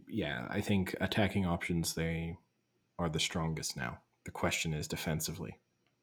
Yeah, 0.09 0.47
I 0.51 0.61
think 0.61 0.97
attacking 1.01 1.47
options 1.47 1.95
they 1.95 2.39
are 2.99 3.09
the 3.09 3.21
strongest 3.21 3.77
now. 3.77 3.99
The 4.25 4.31
question 4.33 4.75
is 4.75 4.89
defensively. 4.89 5.59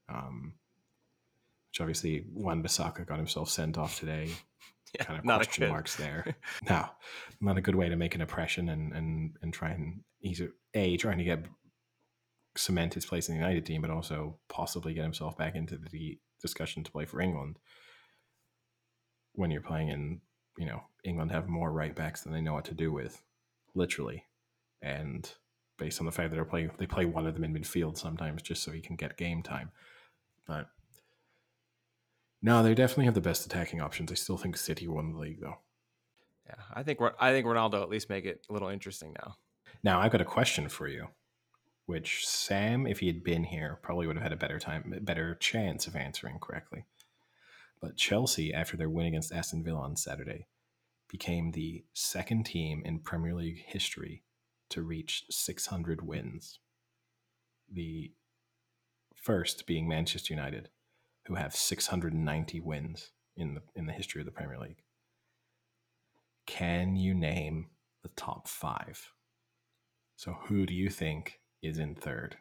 Um, 0.07 0.53
which 1.73 1.81
obviously 1.81 2.23
Wan 2.31 2.61
Bissaka 2.61 3.03
got 3.03 3.17
himself 3.17 3.49
sent 3.49 3.77
off 3.77 3.99
today. 3.99 4.29
Yeah, 4.95 5.05
kind 5.05 5.17
of 5.17 5.25
not 5.25 5.37
question 5.37 5.69
marks 5.69 5.95
there. 5.95 6.35
no, 6.69 6.85
not 7.41 7.57
a 7.57 7.61
good 7.61 7.73
way 7.73 7.89
to 7.89 7.95
make 7.95 8.13
an 8.13 8.21
impression 8.21 8.69
and 8.69 8.93
and 8.93 9.35
and 9.41 9.51
try 9.51 9.71
and 9.71 10.01
he's 10.19 10.39
a 10.75 10.97
trying 10.97 11.17
to 11.17 11.23
get 11.23 11.45
cement 12.55 12.93
his 12.93 13.03
place 13.03 13.27
in 13.27 13.33
the 13.33 13.41
United 13.41 13.65
team, 13.65 13.81
but 13.81 13.89
also 13.89 14.37
possibly 14.49 14.93
get 14.93 15.01
himself 15.01 15.35
back 15.35 15.55
into 15.55 15.79
the 15.91 16.19
discussion 16.39 16.83
to 16.83 16.91
play 16.91 17.05
for 17.05 17.21
England. 17.21 17.57
When 19.31 19.49
you're 19.49 19.61
playing 19.61 19.89
in, 19.89 20.21
you 20.59 20.67
know, 20.67 20.83
England 21.03 21.31
have 21.31 21.49
more 21.49 21.71
right 21.71 21.95
backs 21.95 22.21
than 22.21 22.31
they 22.31 22.41
know 22.41 22.53
what 22.53 22.65
to 22.65 22.75
do 22.75 22.91
with, 22.91 23.19
literally, 23.73 24.25
and 24.79 25.27
based 25.79 25.99
on 25.99 26.05
the 26.05 26.11
fact 26.11 26.29
that 26.29 26.35
they're 26.35 26.45
playing, 26.45 26.69
they 26.77 26.85
play 26.85 27.05
one 27.05 27.25
of 27.25 27.33
them 27.33 27.45
in 27.45 27.55
midfield 27.55 27.97
sometimes 27.97 28.43
just 28.43 28.61
so 28.61 28.71
he 28.71 28.79
can 28.79 28.95
get 28.95 29.17
game 29.17 29.41
time. 29.41 29.71
But 30.45 30.67
no, 32.43 32.61
they 32.61 32.75
definitely 32.75 33.05
have 33.05 33.13
the 33.13 33.21
best 33.21 33.45
attacking 33.45 33.81
options. 33.81 34.11
I 34.11 34.15
still 34.15 34.37
think 34.37 34.57
City 34.57 34.87
won 34.87 35.13
the 35.13 35.17
league 35.17 35.39
though. 35.39 35.57
Yeah, 36.45 36.61
I 36.73 36.83
think 36.83 36.99
I 37.19 37.31
think 37.31 37.47
Ronaldo 37.47 37.81
at 37.81 37.89
least 37.89 38.09
make 38.09 38.25
it 38.25 38.45
a 38.49 38.53
little 38.53 38.67
interesting 38.67 39.15
now. 39.17 39.37
Now 39.81 40.01
I've 40.01 40.11
got 40.11 40.21
a 40.21 40.25
question 40.25 40.67
for 40.67 40.89
you, 40.89 41.07
which 41.85 42.27
Sam, 42.27 42.85
if 42.85 42.99
he 42.99 43.07
had 43.07 43.23
been 43.23 43.45
here, 43.45 43.79
probably 43.81 44.07
would 44.07 44.17
have 44.17 44.23
had 44.23 44.33
a 44.33 44.37
better 44.37 44.59
time, 44.59 44.93
better 45.01 45.35
chance 45.35 45.87
of 45.87 45.95
answering 45.95 46.37
correctly. 46.39 46.83
But 47.81 47.95
Chelsea, 47.95 48.53
after 48.53 48.75
their 48.75 48.89
win 48.89 49.07
against 49.07 49.33
Aston 49.33 49.63
Villa 49.63 49.79
on 49.79 49.95
Saturday, 49.95 50.47
became 51.09 51.51
the 51.51 51.85
second 51.93 52.45
team 52.45 52.81
in 52.83 52.99
Premier 52.99 53.35
League 53.35 53.63
history 53.65 54.23
to 54.69 54.81
reach 54.81 55.25
600 55.29 56.05
wins. 56.05 56.59
The 57.71 58.11
first 59.15 59.65
being 59.65 59.87
Manchester 59.87 60.33
United, 60.33 60.69
who 61.25 61.35
have 61.35 61.55
690 61.55 62.59
wins 62.59 63.11
in 63.35 63.55
the 63.55 63.61
in 63.75 63.85
the 63.85 63.93
history 63.93 64.21
of 64.21 64.25
the 64.25 64.31
Premier 64.31 64.59
League. 64.59 64.83
Can 66.45 66.95
you 66.95 67.13
name 67.13 67.67
the 68.01 68.09
top 68.09 68.47
five? 68.47 69.11
So 70.15 70.37
who 70.45 70.65
do 70.65 70.73
you 70.73 70.89
think 70.89 71.39
is 71.61 71.77
in 71.77 71.95
third? 71.95 72.37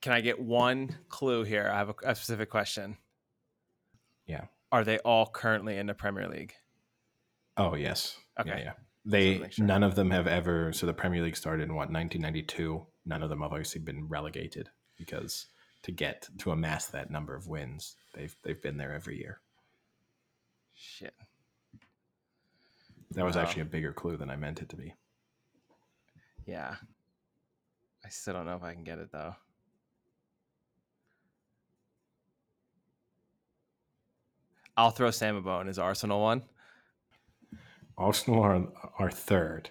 Can 0.00 0.12
I 0.12 0.20
get 0.20 0.40
one 0.40 0.96
clue 1.08 1.44
here? 1.44 1.70
I 1.72 1.78
have 1.78 1.90
a, 1.90 1.94
a 2.04 2.14
specific 2.14 2.50
question. 2.50 2.96
Yeah. 4.26 4.46
Are 4.72 4.84
they 4.84 4.98
all 4.98 5.26
currently 5.26 5.78
in 5.78 5.86
the 5.86 5.94
Premier 5.94 6.28
League? 6.28 6.52
Oh 7.56 7.74
yes. 7.74 8.16
Okay. 8.40 8.50
Yeah, 8.50 8.58
yeah. 8.58 8.72
They 9.06 9.48
sure. 9.50 9.66
none 9.66 9.82
of 9.82 9.94
them 9.94 10.10
have 10.10 10.26
ever 10.26 10.72
so 10.72 10.86
the 10.86 10.94
Premier 10.94 11.22
League 11.22 11.36
started 11.36 11.64
in 11.64 11.74
what 11.74 11.90
1992. 11.90 12.84
None 13.06 13.22
of 13.22 13.28
them 13.28 13.42
have 13.42 13.52
obviously 13.52 13.82
been 13.82 14.08
relegated 14.08 14.70
because 14.96 15.46
to 15.84 15.92
get 15.92 16.28
to 16.38 16.50
amass 16.50 16.86
that 16.86 17.10
number 17.10 17.34
of 17.36 17.46
wins, 17.46 17.96
they've 18.14 18.34
they've 18.42 18.60
been 18.60 18.78
there 18.78 18.92
every 18.92 19.18
year. 19.18 19.40
Shit. 20.74 21.14
That 23.12 23.24
was 23.24 23.36
actually 23.36 23.62
a 23.62 23.66
bigger 23.66 23.92
clue 23.92 24.16
than 24.16 24.30
I 24.30 24.34
meant 24.36 24.60
it 24.60 24.70
to 24.70 24.76
be. 24.76 24.92
Yeah. 26.46 26.74
I 28.04 28.08
still 28.08 28.34
don't 28.34 28.46
know 28.46 28.56
if 28.56 28.64
I 28.64 28.74
can 28.74 28.82
get 28.82 28.98
it 28.98 29.12
though. 29.12 29.36
I'll 34.76 34.90
throw 34.90 35.10
Sam 35.10 35.36
a 35.36 35.40
bone. 35.40 35.68
Is 35.68 35.78
Arsenal 35.78 36.20
one? 36.20 36.42
Arsenal 37.96 38.42
are 38.42 38.66
are 38.98 39.10
third. 39.10 39.68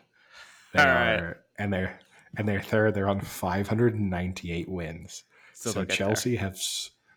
They 0.73 0.79
All 0.79 0.85
right. 0.85 1.19
are 1.19 1.43
and 1.57 1.73
they're 1.73 1.99
and 2.37 2.47
they're 2.47 2.61
third. 2.61 2.93
They're 2.93 3.09
on 3.09 3.19
598 3.19 4.69
wins. 4.69 5.23
Still 5.53 5.73
so 5.73 5.79
don't 5.79 5.87
there. 5.87 5.97
Chelsea 5.97 6.35
have, 6.37 6.59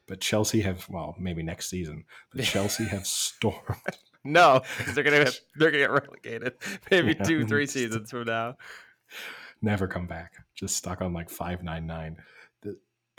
but 0.06 0.20
Chelsea 0.20 0.60
have 0.62 0.88
well 0.88 1.14
maybe 1.18 1.42
next 1.42 1.68
season. 1.70 2.04
But 2.32 2.44
Chelsea 2.44 2.84
have 2.84 3.06
stormed. 3.06 3.56
No, 4.24 4.62
they're 4.94 5.04
gonna 5.04 5.24
get, 5.24 5.40
they're 5.56 5.70
gonna 5.70 5.82
get 5.84 5.90
relegated. 5.90 6.54
Maybe 6.90 7.14
Yeah. 7.18 7.24
two, 7.24 7.46
three 7.48 7.66
seasons 7.66 8.10
from 8.10 8.24
now. 8.24 8.56
never 9.62 9.86
come 9.88 10.06
back. 10.06 10.32
Just 10.54 10.76
stuck 10.76 11.00
on 11.00 11.12
like 11.12 11.30
599. 11.30 12.16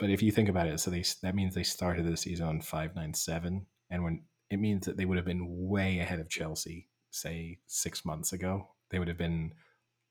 But 0.00 0.10
if 0.10 0.22
you 0.22 0.30
think 0.30 0.48
about 0.48 0.68
it, 0.68 0.78
so 0.78 0.90
they 0.92 1.02
that 1.22 1.34
means 1.34 1.54
they 1.56 1.64
started 1.64 2.06
the 2.06 2.16
season 2.16 2.46
on 2.46 2.60
597 2.60 3.66
and 3.90 4.04
when 4.04 4.22
it 4.48 4.58
means 4.58 4.86
that 4.86 4.96
they 4.96 5.04
would 5.04 5.16
have 5.16 5.26
been 5.26 5.44
way 5.68 5.98
ahead 5.98 6.20
of 6.20 6.28
Chelsea 6.28 6.86
say 7.10 7.58
6 7.66 8.04
months 8.04 8.32
ago. 8.32 8.68
They 8.90 8.98
would 9.00 9.08
have 9.08 9.18
been 9.18 9.52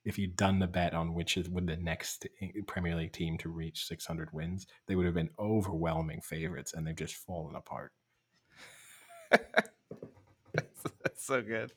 if 0.07 0.17
you'd 0.17 0.37
done 0.37 0.57
the 0.57 0.67
bet 0.67 0.93
on 0.93 1.13
which 1.13 1.35
is 1.35 1.49
would 1.49 1.67
the 1.67 1.75
next 1.75 2.25
Premier 2.65 2.95
League 2.95 3.11
team 3.11 3.37
to 3.39 3.49
reach 3.49 3.85
600 3.85 4.31
wins, 4.31 4.65
they 4.85 4.95
would 4.95 5.05
have 5.05 5.13
been 5.13 5.29
overwhelming 5.37 6.21
favorites 6.21 6.73
and 6.73 6.87
they've 6.87 6.95
just 6.95 7.15
fallen 7.15 7.55
apart. 7.55 7.91
That's 9.29 9.65
so 11.17 11.41
good. 11.41 11.73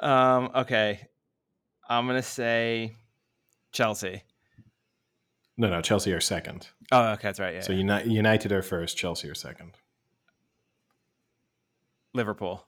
Um, 0.00 0.50
okay. 0.56 1.06
I'm 1.88 2.06
gonna 2.08 2.20
say 2.20 2.96
Chelsea. 3.70 4.24
No, 5.56 5.70
no, 5.70 5.80
Chelsea 5.80 6.12
are 6.12 6.20
second. 6.20 6.68
Oh, 6.90 7.12
okay, 7.12 7.28
that's 7.28 7.40
right. 7.40 7.54
Yeah. 7.54 7.60
so 7.60 7.72
yeah. 7.72 8.02
United 8.02 8.52
are 8.52 8.60
first, 8.60 8.96
Chelsea 8.96 9.30
are 9.30 9.34
second. 9.34 9.76
Liverpool. 12.12 12.66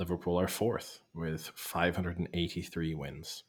Liverpool 0.00 0.40
are 0.40 0.48
fourth 0.48 1.02
with 1.14 1.52
583 1.54 2.94
wins. 2.94 3.44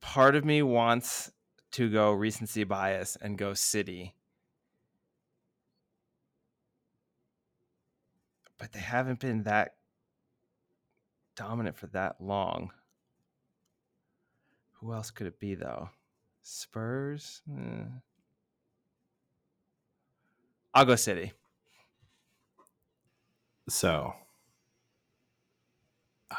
Part 0.00 0.34
of 0.34 0.42
me 0.42 0.62
wants 0.62 1.30
to 1.72 1.90
go 1.90 2.10
recency 2.10 2.64
bias 2.64 3.18
and 3.20 3.36
go 3.36 3.52
City. 3.52 4.14
But 8.56 8.72
they 8.72 8.80
haven't 8.80 9.20
been 9.20 9.42
that 9.42 9.74
dominant 11.36 11.76
for 11.76 11.88
that 11.88 12.16
long. 12.18 12.70
Who 14.80 14.94
else 14.94 15.10
could 15.10 15.26
it 15.26 15.38
be 15.38 15.54
though? 15.54 15.90
Spurs? 16.42 17.42
Eh. 17.54 17.84
I'll 20.72 20.86
go 20.86 20.96
City. 20.96 21.34
So, 23.68 24.14
I, 26.30 26.36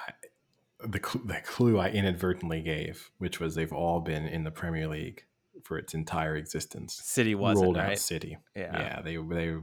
the 0.79 0.99
the 1.25 1.41
clue 1.45 1.77
I 1.79 1.89
inadvertently 1.89 2.61
gave, 2.61 3.11
which 3.17 3.39
was 3.39 3.55
they've 3.55 3.71
all 3.71 4.01
been 4.01 4.25
in 4.27 4.43
the 4.43 4.51
Premier 4.51 4.87
League 4.87 5.25
for 5.63 5.77
its 5.77 5.93
entire 5.93 6.35
existence, 6.35 6.99
City 7.03 7.35
wasn't 7.35 7.63
rolled 7.63 7.77
right. 7.77 7.91
out 7.91 7.97
City. 7.97 8.37
Yeah. 8.55 8.77
Yeah, 8.77 9.01
they 9.01 9.15
they 9.17 9.57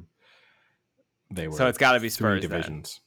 they 1.30 1.48
were. 1.48 1.56
So 1.56 1.66
it's 1.66 1.78
got 1.78 1.92
to 1.92 2.00
be 2.00 2.08
three 2.08 2.40
Spurs. 2.40 2.42
then. 2.42 2.50
divisions. 2.50 3.00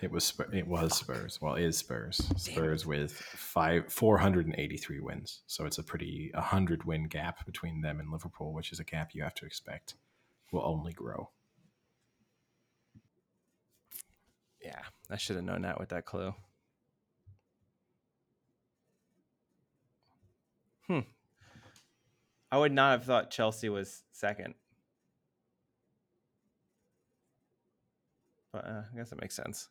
It 0.00 0.10
was 0.10 0.32
it 0.52 0.66
was 0.66 0.96
Spurs. 0.96 1.38
Well, 1.42 1.56
is 1.56 1.76
Spurs 1.76 2.16
Spurs 2.36 2.86
with 2.86 3.12
five 3.12 3.92
four 3.92 4.16
hundred 4.16 4.46
and 4.46 4.54
eighty 4.56 4.78
three 4.78 4.98
wins. 4.98 5.42
So 5.46 5.66
it's 5.66 5.76
a 5.76 5.82
pretty 5.82 6.30
a 6.32 6.40
hundred 6.40 6.84
win 6.84 7.04
gap 7.04 7.44
between 7.44 7.82
them 7.82 8.00
and 8.00 8.10
Liverpool, 8.10 8.54
which 8.54 8.72
is 8.72 8.80
a 8.80 8.84
gap 8.84 9.10
you 9.12 9.22
have 9.22 9.34
to 9.34 9.44
expect 9.44 9.94
will 10.52 10.64
only 10.64 10.92
grow. 10.92 11.28
Yeah, 14.70 14.82
I 15.10 15.16
should 15.16 15.34
have 15.36 15.44
known 15.44 15.62
that 15.62 15.80
with 15.80 15.88
that 15.88 16.04
clue. 16.04 16.32
Hmm. 20.86 21.00
I 22.52 22.58
would 22.58 22.72
not 22.72 22.92
have 22.92 23.04
thought 23.04 23.30
Chelsea 23.30 23.68
was 23.68 24.02
second. 24.12 24.54
But 28.52 28.64
uh, 28.66 28.82
I 28.92 28.96
guess 28.96 29.10
that 29.10 29.20
makes 29.20 29.34
sense. 29.34 29.68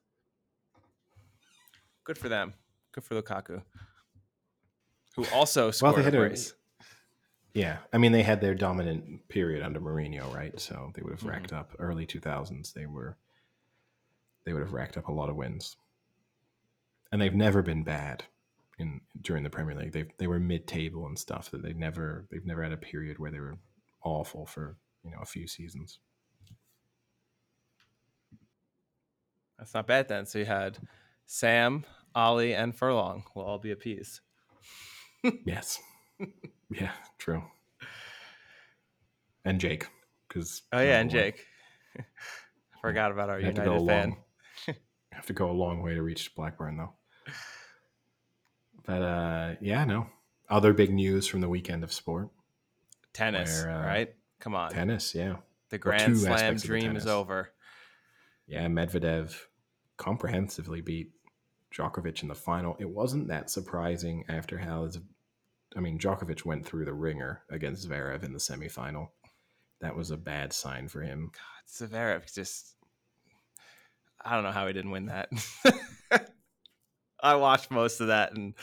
Good 2.03 2.17
for 2.17 2.27
them. 2.29 2.53
Good 2.91 3.03
for 3.03 3.21
Lukaku, 3.21 3.61
who 5.15 5.25
also 5.33 5.69
scored 5.71 5.93
well, 5.93 5.97
they 5.97 6.03
had 6.03 6.15
a- 6.15 6.17
brace. 6.17 6.53
Yeah, 7.53 7.77
I 7.91 7.97
mean 7.97 8.11
they 8.11 8.23
had 8.23 8.41
their 8.41 8.53
dominant 8.55 9.27
period 9.27 9.63
under 9.63 9.79
Mourinho, 9.79 10.33
right? 10.33 10.57
So 10.59 10.91
they 10.95 11.01
would 11.01 11.11
have 11.13 11.21
Mhm. 11.21 11.29
racked 11.29 11.53
up 11.53 11.73
early 11.79 12.05
two 12.05 12.19
thousands. 12.19 12.73
They 12.73 12.85
were 12.85 13.17
they 14.49 14.53
would 14.53 14.63
have 14.63 14.73
racked 14.73 14.97
up 14.97 15.07
a 15.07 15.11
lot 15.11 15.29
of 15.29 15.35
wins, 15.35 15.77
and 17.11 17.21
they've 17.21 17.35
never 17.35 17.61
been 17.61 17.83
bad 17.83 18.23
in 18.79 18.99
during 19.21 19.43
the 19.43 19.49
Premier 19.51 19.75
League. 19.75 19.91
They 19.91 20.05
they 20.17 20.25
were 20.25 20.39
mid 20.39 20.65
table 20.65 21.05
and 21.05 21.19
stuff. 21.19 21.51
That 21.51 21.61
they 21.61 21.73
never 21.73 22.25
they've 22.31 22.43
never 22.43 22.63
had 22.63 22.71
a 22.71 22.77
period 22.77 23.19
where 23.19 23.29
they 23.29 23.39
were 23.39 23.59
awful 24.03 24.47
for 24.47 24.77
you 25.03 25.11
know 25.11 25.19
a 25.21 25.25
few 25.25 25.47
seasons. 25.47 25.99
That's 29.59 29.75
not 29.75 29.85
bad 29.85 30.07
then. 30.07 30.25
So 30.25 30.39
you 30.39 30.45
had 30.45 30.79
Sam, 31.27 31.85
Ollie, 32.15 32.55
and 32.55 32.75
Furlong 32.75 33.25
will 33.35 33.43
all 33.43 33.59
be 33.59 33.69
appeased. 33.69 34.21
Yes, 35.45 35.79
yeah, 36.71 36.93
true. 37.19 37.43
And 39.45 39.59
Jake, 39.59 39.85
because 40.27 40.63
Oh 40.73 40.79
yeah, 40.79 41.01
and 41.01 41.09
Jake. 41.11 41.45
Forgot 42.81 43.11
about 43.11 43.29
our 43.29 43.39
You 43.39 43.47
have 43.47 43.55
to 43.55 43.61
go 43.61 43.75
a 43.75 43.79
United 43.79 44.11
fan. 44.11 44.17
Have 45.20 45.26
to 45.28 45.34
go 45.34 45.51
a 45.51 45.53
long 45.53 45.82
way 45.82 45.93
to 45.93 46.01
reach 46.01 46.34
Blackburn 46.34 46.78
though. 46.78 46.93
But 48.86 49.01
uh, 49.01 49.55
yeah, 49.61 49.84
no, 49.86 50.07
other 50.49 50.74
big 50.74 50.91
news 50.91 51.28
from 51.28 51.41
the 51.41 51.49
weekend 51.49 51.84
of 51.84 51.91
sport 51.91 52.30
Tennis, 53.13 53.63
Where, 53.63 53.76
uh, 53.76 53.86
right? 53.86 54.15
Come 54.39 54.55
on. 54.55 54.72
tennis. 54.72 55.13
Yeah, 55.13 55.38
the 55.70 55.78
Grand 55.78 56.17
Slam 56.17 56.34
aspects 56.34 56.63
of 56.63 56.70
the 56.70 56.80
dream 56.80 56.95
is 56.95 57.05
over. 57.05 57.51
yeah. 58.47 58.65
Medvedev 58.67 59.36
comprehensively 59.97 60.80
beat 60.82 61.11
Djokovic 61.74 62.22
in 62.22 62.30
the 62.30 62.36
final. 62.36 62.78
It 62.80 62.89
wasn't 62.89 63.28
that 63.28 63.49
surprising 63.49 64.24
after 64.30 64.57
how. 64.57 64.89
I 65.76 65.82
mean, 65.82 65.99
Djokovic 65.99 66.45
went 66.45 66.65
through 66.65 66.86
the 66.86 66.93
ringer 66.93 67.41
against 67.51 67.88
Zverev 67.88 68.24
in 68.24 68.32
the 68.32 68.39
semifinal. 68.39 69.09
That 69.82 69.95
was 69.95 70.11
a 70.11 70.17
bad 70.17 70.53
sign 70.53 70.88
for 70.88 71.01
him. 71.01 71.32
God, 71.34 71.89
Zverev 71.89 72.34
just 72.34 72.76
I 74.24 74.36
don't 74.36 74.43
know 74.43 74.51
how 74.51 74.67
he 74.67 74.74
didn't 74.74 74.91
win 74.91 75.05
that. 75.07 75.30
I 77.22 77.36
watched 77.36 77.72
most 77.72 77.99
of 77.99 78.07
that 78.07 78.34
and 78.34 78.53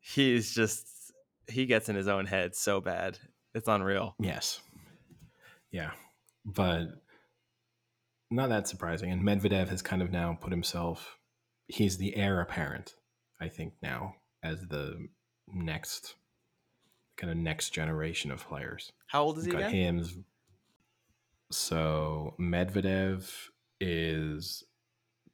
he's 0.00 0.54
just 0.54 0.86
he 1.48 1.66
gets 1.66 1.88
in 1.88 1.96
his 1.96 2.08
own 2.08 2.26
head 2.26 2.54
so 2.54 2.80
bad. 2.80 3.18
It's 3.54 3.68
unreal. 3.68 4.14
Yes. 4.18 4.60
Yeah. 5.70 5.90
But 6.44 6.86
not 8.30 8.48
that 8.48 8.66
surprising. 8.68 9.10
And 9.10 9.22
Medvedev 9.22 9.68
has 9.68 9.82
kind 9.82 10.02
of 10.02 10.10
now 10.10 10.36
put 10.40 10.52
himself, 10.52 11.18
he's 11.68 11.98
the 11.98 12.16
heir 12.16 12.40
apparent, 12.40 12.94
I 13.40 13.48
think, 13.48 13.74
now, 13.82 14.14
as 14.42 14.60
the 14.68 15.06
next 15.48 16.14
kind 17.16 17.30
of 17.30 17.36
next 17.36 17.70
generation 17.70 18.30
of 18.30 18.46
players. 18.48 18.90
How 19.06 19.22
old 19.22 19.38
is 19.38 19.44
he 19.44 19.50
Got 19.52 19.68
again? 19.68 19.98
him. 19.98 20.24
So 21.50 22.34
Medvedev 22.40 23.30
is 23.80 24.64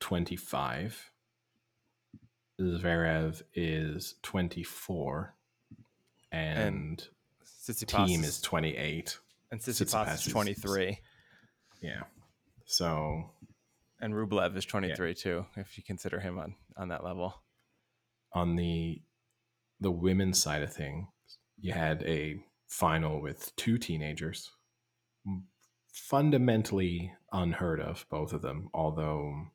25. 0.00 1.12
Zverev 2.60 3.42
is 3.54 4.14
24. 4.22 5.34
And, 6.32 7.06
Tsitsipas 7.44 8.06
team 8.06 8.24
is 8.24 8.40
28. 8.40 9.18
and 9.50 9.60
Tsitsipas 9.60 10.14
is- 10.14 10.26
is 10.26 10.32
23 10.32 10.98
Yeah. 11.80 12.02
So 12.64 13.30
and 14.00 14.12
Rublev 14.14 14.56
is 14.56 14.64
23 14.64 15.14
too 15.14 15.46
if 15.56 15.76
you 15.78 15.84
consider 15.84 16.20
him 16.20 16.38
on 16.38 16.56
on 16.76 16.88
that 16.88 17.04
level. 17.04 17.42
on 18.32 18.56
the 18.56 19.02
the 19.80 19.90
women's 19.90 20.42
side 20.42 20.62
of 20.62 20.72
things, 20.72 21.06
you 21.60 21.72
had 21.72 22.02
a 22.02 22.44
final 22.66 23.20
with 23.22 23.54
two 23.56 23.78
teenagers, 23.78 24.50
fundamentally 25.92 27.12
unheard 27.32 27.80
of, 27.80 28.04
both 28.10 28.32
of 28.32 28.42
them. 28.42 28.68
Although 28.74 29.46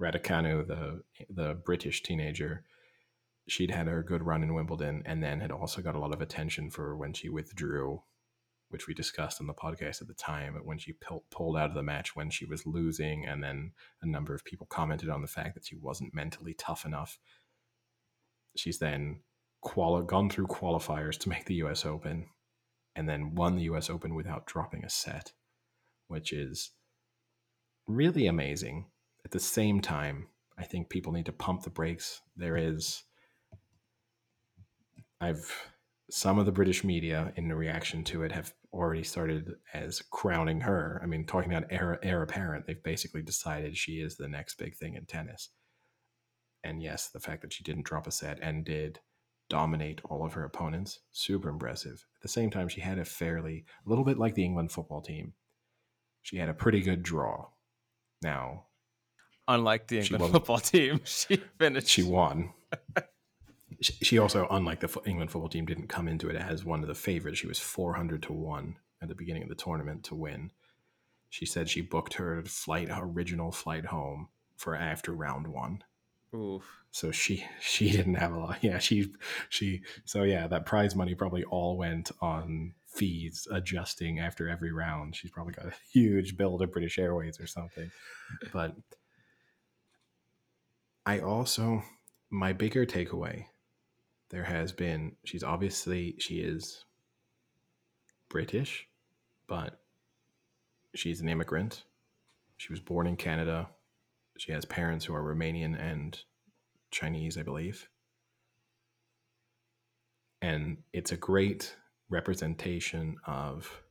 Raducanu, 0.00 0.66
the 0.66 1.02
the 1.30 1.54
British 1.54 2.02
teenager, 2.02 2.64
she'd 3.48 3.70
had 3.70 3.86
her 3.86 4.02
good 4.02 4.22
run 4.22 4.42
in 4.42 4.54
Wimbledon, 4.54 5.02
and 5.06 5.22
then 5.22 5.40
had 5.40 5.52
also 5.52 5.82
got 5.82 5.94
a 5.94 6.00
lot 6.00 6.14
of 6.14 6.20
attention 6.20 6.70
for 6.70 6.96
when 6.96 7.12
she 7.12 7.28
withdrew, 7.28 8.02
which 8.70 8.86
we 8.88 8.94
discussed 8.94 9.40
on 9.40 9.46
the 9.46 9.54
podcast 9.54 10.02
at 10.02 10.08
the 10.08 10.14
time. 10.14 10.54
When 10.64 10.78
she 10.78 10.92
pull, 10.94 11.24
pulled 11.30 11.56
out 11.56 11.70
of 11.70 11.74
the 11.74 11.82
match 11.82 12.16
when 12.16 12.30
she 12.30 12.44
was 12.44 12.66
losing, 12.66 13.24
and 13.26 13.42
then 13.42 13.72
a 14.02 14.06
number 14.06 14.34
of 14.34 14.44
people 14.44 14.66
commented 14.66 15.08
on 15.08 15.22
the 15.22 15.28
fact 15.28 15.54
that 15.54 15.66
she 15.66 15.76
wasn't 15.76 16.14
mentally 16.14 16.54
tough 16.54 16.84
enough 16.84 17.18
she's 18.56 18.78
then 18.78 19.20
quali- 19.60 20.06
gone 20.06 20.30
through 20.30 20.46
qualifiers 20.46 21.18
to 21.18 21.28
make 21.28 21.44
the 21.46 21.56
US 21.56 21.84
Open 21.84 22.26
and 22.94 23.08
then 23.08 23.34
won 23.34 23.56
the 23.56 23.64
US 23.64 23.90
Open 23.90 24.14
without 24.14 24.46
dropping 24.46 24.84
a 24.84 24.90
set, 24.90 25.32
which 26.08 26.32
is 26.32 26.70
really 27.86 28.26
amazing. 28.26 28.86
At 29.24 29.30
the 29.30 29.40
same 29.40 29.80
time, 29.80 30.28
I 30.58 30.64
think 30.64 30.88
people 30.88 31.12
need 31.12 31.26
to 31.26 31.32
pump 31.32 31.62
the 31.62 31.70
brakes. 31.70 32.20
There 32.36 32.56
is 32.56 33.04
I've 35.20 35.70
some 36.10 36.38
of 36.38 36.46
the 36.46 36.52
British 36.52 36.84
media 36.84 37.32
in 37.36 37.50
reaction 37.52 38.04
to 38.04 38.22
it 38.22 38.32
have 38.32 38.52
already 38.72 39.02
started 39.02 39.54
as 39.72 40.02
crowning 40.10 40.60
her. 40.60 41.00
I 41.02 41.06
mean, 41.06 41.24
talking 41.24 41.52
about 41.52 41.72
heir, 41.72 41.98
heir 42.02 42.22
apparent, 42.22 42.66
they've 42.66 42.82
basically 42.82 43.22
decided 43.22 43.76
she 43.76 44.00
is 44.00 44.16
the 44.16 44.28
next 44.28 44.56
big 44.56 44.76
thing 44.76 44.94
in 44.94 45.06
tennis 45.06 45.50
and 46.64 46.82
yes, 46.82 47.08
the 47.08 47.20
fact 47.20 47.42
that 47.42 47.52
she 47.52 47.62
didn't 47.62 47.84
drop 47.84 48.06
a 48.06 48.10
set 48.10 48.38
and 48.40 48.64
did 48.64 49.00
dominate 49.50 50.00
all 50.04 50.24
of 50.24 50.32
her 50.32 50.44
opponents, 50.44 51.00
super 51.12 51.50
impressive. 51.50 52.06
At 52.16 52.22
the 52.22 52.28
same 52.28 52.50
time, 52.50 52.68
she 52.68 52.80
had 52.80 52.98
a 52.98 53.04
fairly, 53.04 53.66
a 53.86 53.88
little 53.88 54.04
bit 54.04 54.18
like 54.18 54.34
the 54.34 54.44
England 54.44 54.72
football 54.72 55.02
team, 55.02 55.34
she 56.22 56.38
had 56.38 56.48
a 56.48 56.54
pretty 56.54 56.80
good 56.80 57.02
draw. 57.02 57.48
Now, 58.22 58.64
Unlike 59.46 59.88
the 59.88 60.00
England 60.00 60.32
football 60.32 60.58
team, 60.58 61.00
she 61.04 61.36
finished. 61.58 61.88
she 61.88 62.02
won. 62.02 62.52
She- 63.80 64.18
also, 64.18 64.46
unlike 64.50 64.80
the 64.80 65.00
England 65.04 65.30
football 65.30 65.48
team, 65.50 65.66
didn't 65.66 65.88
come 65.88 66.08
into 66.08 66.28
it 66.30 66.36
as 66.36 66.64
one 66.64 66.80
of 66.82 66.88
the 66.88 66.94
favorites. 66.94 67.38
She 67.38 67.46
was 67.46 67.58
400 67.58 68.22
to 68.24 68.32
1 68.32 68.76
at 69.02 69.08
the 69.08 69.14
beginning 69.14 69.42
of 69.42 69.48
the 69.50 69.54
tournament 69.54 70.04
to 70.04 70.14
win. 70.14 70.50
She 71.28 71.44
said 71.44 71.68
she 71.68 71.80
booked 71.82 72.14
her 72.14 72.42
flight, 72.44 72.88
her 72.88 73.04
original 73.04 73.52
flight 73.52 73.86
home 73.86 74.28
for 74.56 74.74
after 74.76 75.12
round 75.12 75.48
one. 75.48 75.82
Oof. 76.34 76.64
so 76.90 77.12
she 77.12 77.44
she 77.60 77.90
didn't 77.92 78.16
have 78.16 78.32
a 78.32 78.36
lot 78.38 78.58
yeah 78.60 78.78
she 78.78 79.12
she 79.50 79.82
so 80.04 80.24
yeah 80.24 80.48
that 80.48 80.66
prize 80.66 80.96
money 80.96 81.14
probably 81.14 81.44
all 81.44 81.76
went 81.76 82.10
on 82.20 82.74
fees 82.88 83.46
adjusting 83.52 84.18
after 84.18 84.48
every 84.48 84.72
round 84.72 85.14
she's 85.14 85.30
probably 85.30 85.52
got 85.52 85.66
a 85.66 85.72
huge 85.92 86.36
bill 86.36 86.58
to 86.58 86.66
british 86.66 86.98
airways 86.98 87.38
or 87.38 87.46
something 87.46 87.88
but 88.52 88.74
i 91.06 91.18
also 91.18 91.82
my 92.30 92.52
bigger 92.52 92.86
takeaway 92.86 93.44
there 94.30 94.44
has 94.44 94.72
been 94.72 95.12
she's 95.24 95.42
obviously 95.42 96.16
she 96.18 96.36
is 96.36 96.84
british 98.28 98.88
but 99.46 99.80
she's 100.94 101.20
an 101.20 101.28
immigrant 101.28 101.84
she 102.56 102.72
was 102.72 102.80
born 102.80 103.06
in 103.06 103.16
canada 103.16 103.68
she 104.36 104.52
has 104.52 104.64
parents 104.64 105.04
who 105.04 105.14
are 105.14 105.22
Romanian 105.22 105.78
and 105.80 106.18
Chinese, 106.90 107.38
I 107.38 107.42
believe. 107.42 107.88
And 110.42 110.78
it's 110.92 111.12
a 111.12 111.16
great 111.16 111.76
representation 112.10 113.16
of, 113.26 113.82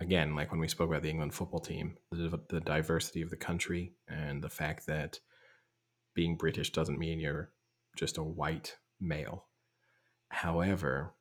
again, 0.00 0.34
like 0.34 0.50
when 0.50 0.60
we 0.60 0.68
spoke 0.68 0.88
about 0.88 1.02
the 1.02 1.10
England 1.10 1.34
football 1.34 1.60
team, 1.60 1.96
the, 2.10 2.40
the 2.48 2.60
diversity 2.60 3.22
of 3.22 3.30
the 3.30 3.36
country 3.36 3.94
and 4.08 4.42
the 4.42 4.50
fact 4.50 4.86
that 4.86 5.18
being 6.14 6.36
British 6.36 6.70
doesn't 6.72 6.98
mean 6.98 7.20
you're 7.20 7.50
just 7.96 8.18
a 8.18 8.22
white 8.22 8.76
male. 9.00 9.46
However, 10.28 11.14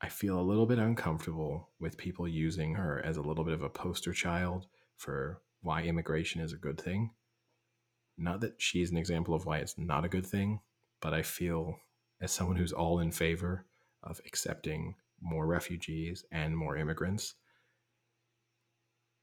I 0.00 0.08
feel 0.08 0.38
a 0.38 0.42
little 0.42 0.66
bit 0.66 0.78
uncomfortable 0.78 1.70
with 1.80 1.96
people 1.96 2.28
using 2.28 2.74
her 2.74 3.04
as 3.04 3.16
a 3.16 3.22
little 3.22 3.44
bit 3.44 3.54
of 3.54 3.62
a 3.62 3.68
poster 3.68 4.12
child 4.12 4.66
for 4.96 5.42
why 5.60 5.82
immigration 5.82 6.40
is 6.40 6.52
a 6.52 6.56
good 6.56 6.80
thing 6.80 7.10
not 8.18 8.40
that 8.40 8.60
she's 8.60 8.90
an 8.90 8.96
example 8.96 9.34
of 9.34 9.46
why 9.46 9.58
it's 9.58 9.78
not 9.78 10.04
a 10.04 10.08
good 10.08 10.26
thing, 10.26 10.60
but 11.00 11.14
I 11.14 11.22
feel 11.22 11.78
as 12.20 12.32
someone 12.32 12.56
who's 12.56 12.72
all 12.72 12.98
in 12.98 13.12
favor 13.12 13.64
of 14.02 14.20
accepting 14.26 14.96
more 15.20 15.46
refugees 15.46 16.24
and 16.32 16.56
more 16.56 16.76
immigrants, 16.76 17.34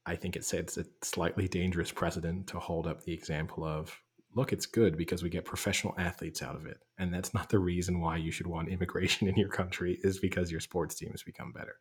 I 0.06 0.16
think 0.16 0.36
it 0.36 0.44
sets 0.44 0.78
a 0.78 0.86
slightly 1.02 1.46
dangerous 1.46 1.92
precedent 1.92 2.46
to 2.48 2.58
hold 2.58 2.86
up 2.86 3.02
the 3.02 3.12
example 3.12 3.64
of 3.64 4.00
look, 4.36 4.52
it's 4.52 4.66
good 4.66 4.98
because 4.98 5.22
we 5.22 5.30
get 5.30 5.46
professional 5.46 5.94
athletes 5.98 6.42
out 6.42 6.54
of 6.54 6.66
it. 6.66 6.78
And 6.98 7.12
that's 7.12 7.32
not 7.32 7.48
the 7.48 7.58
reason 7.58 8.00
why 8.00 8.18
you 8.18 8.30
should 8.30 8.46
want 8.46 8.68
immigration 8.70 9.26
in 9.26 9.36
your 9.36 9.48
country, 9.48 9.98
is 10.02 10.18
because 10.18 10.52
your 10.52 10.60
sports 10.60 10.94
team 10.94 11.10
has 11.10 11.22
become 11.22 11.52
better. 11.52 11.76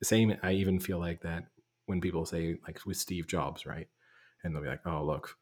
The 0.00 0.06
same, 0.06 0.36
I 0.42 0.52
even 0.52 0.80
feel 0.80 0.98
like 0.98 1.22
that 1.22 1.44
when 1.86 2.00
people 2.00 2.26
say, 2.26 2.58
like 2.66 2.80
with 2.84 2.96
Steve 2.96 3.28
Jobs, 3.28 3.64
right? 3.64 3.86
And 4.42 4.54
they'll 4.54 4.62
be 4.62 4.68
like, 4.68 4.84
oh, 4.84 5.04
look, 5.04 5.36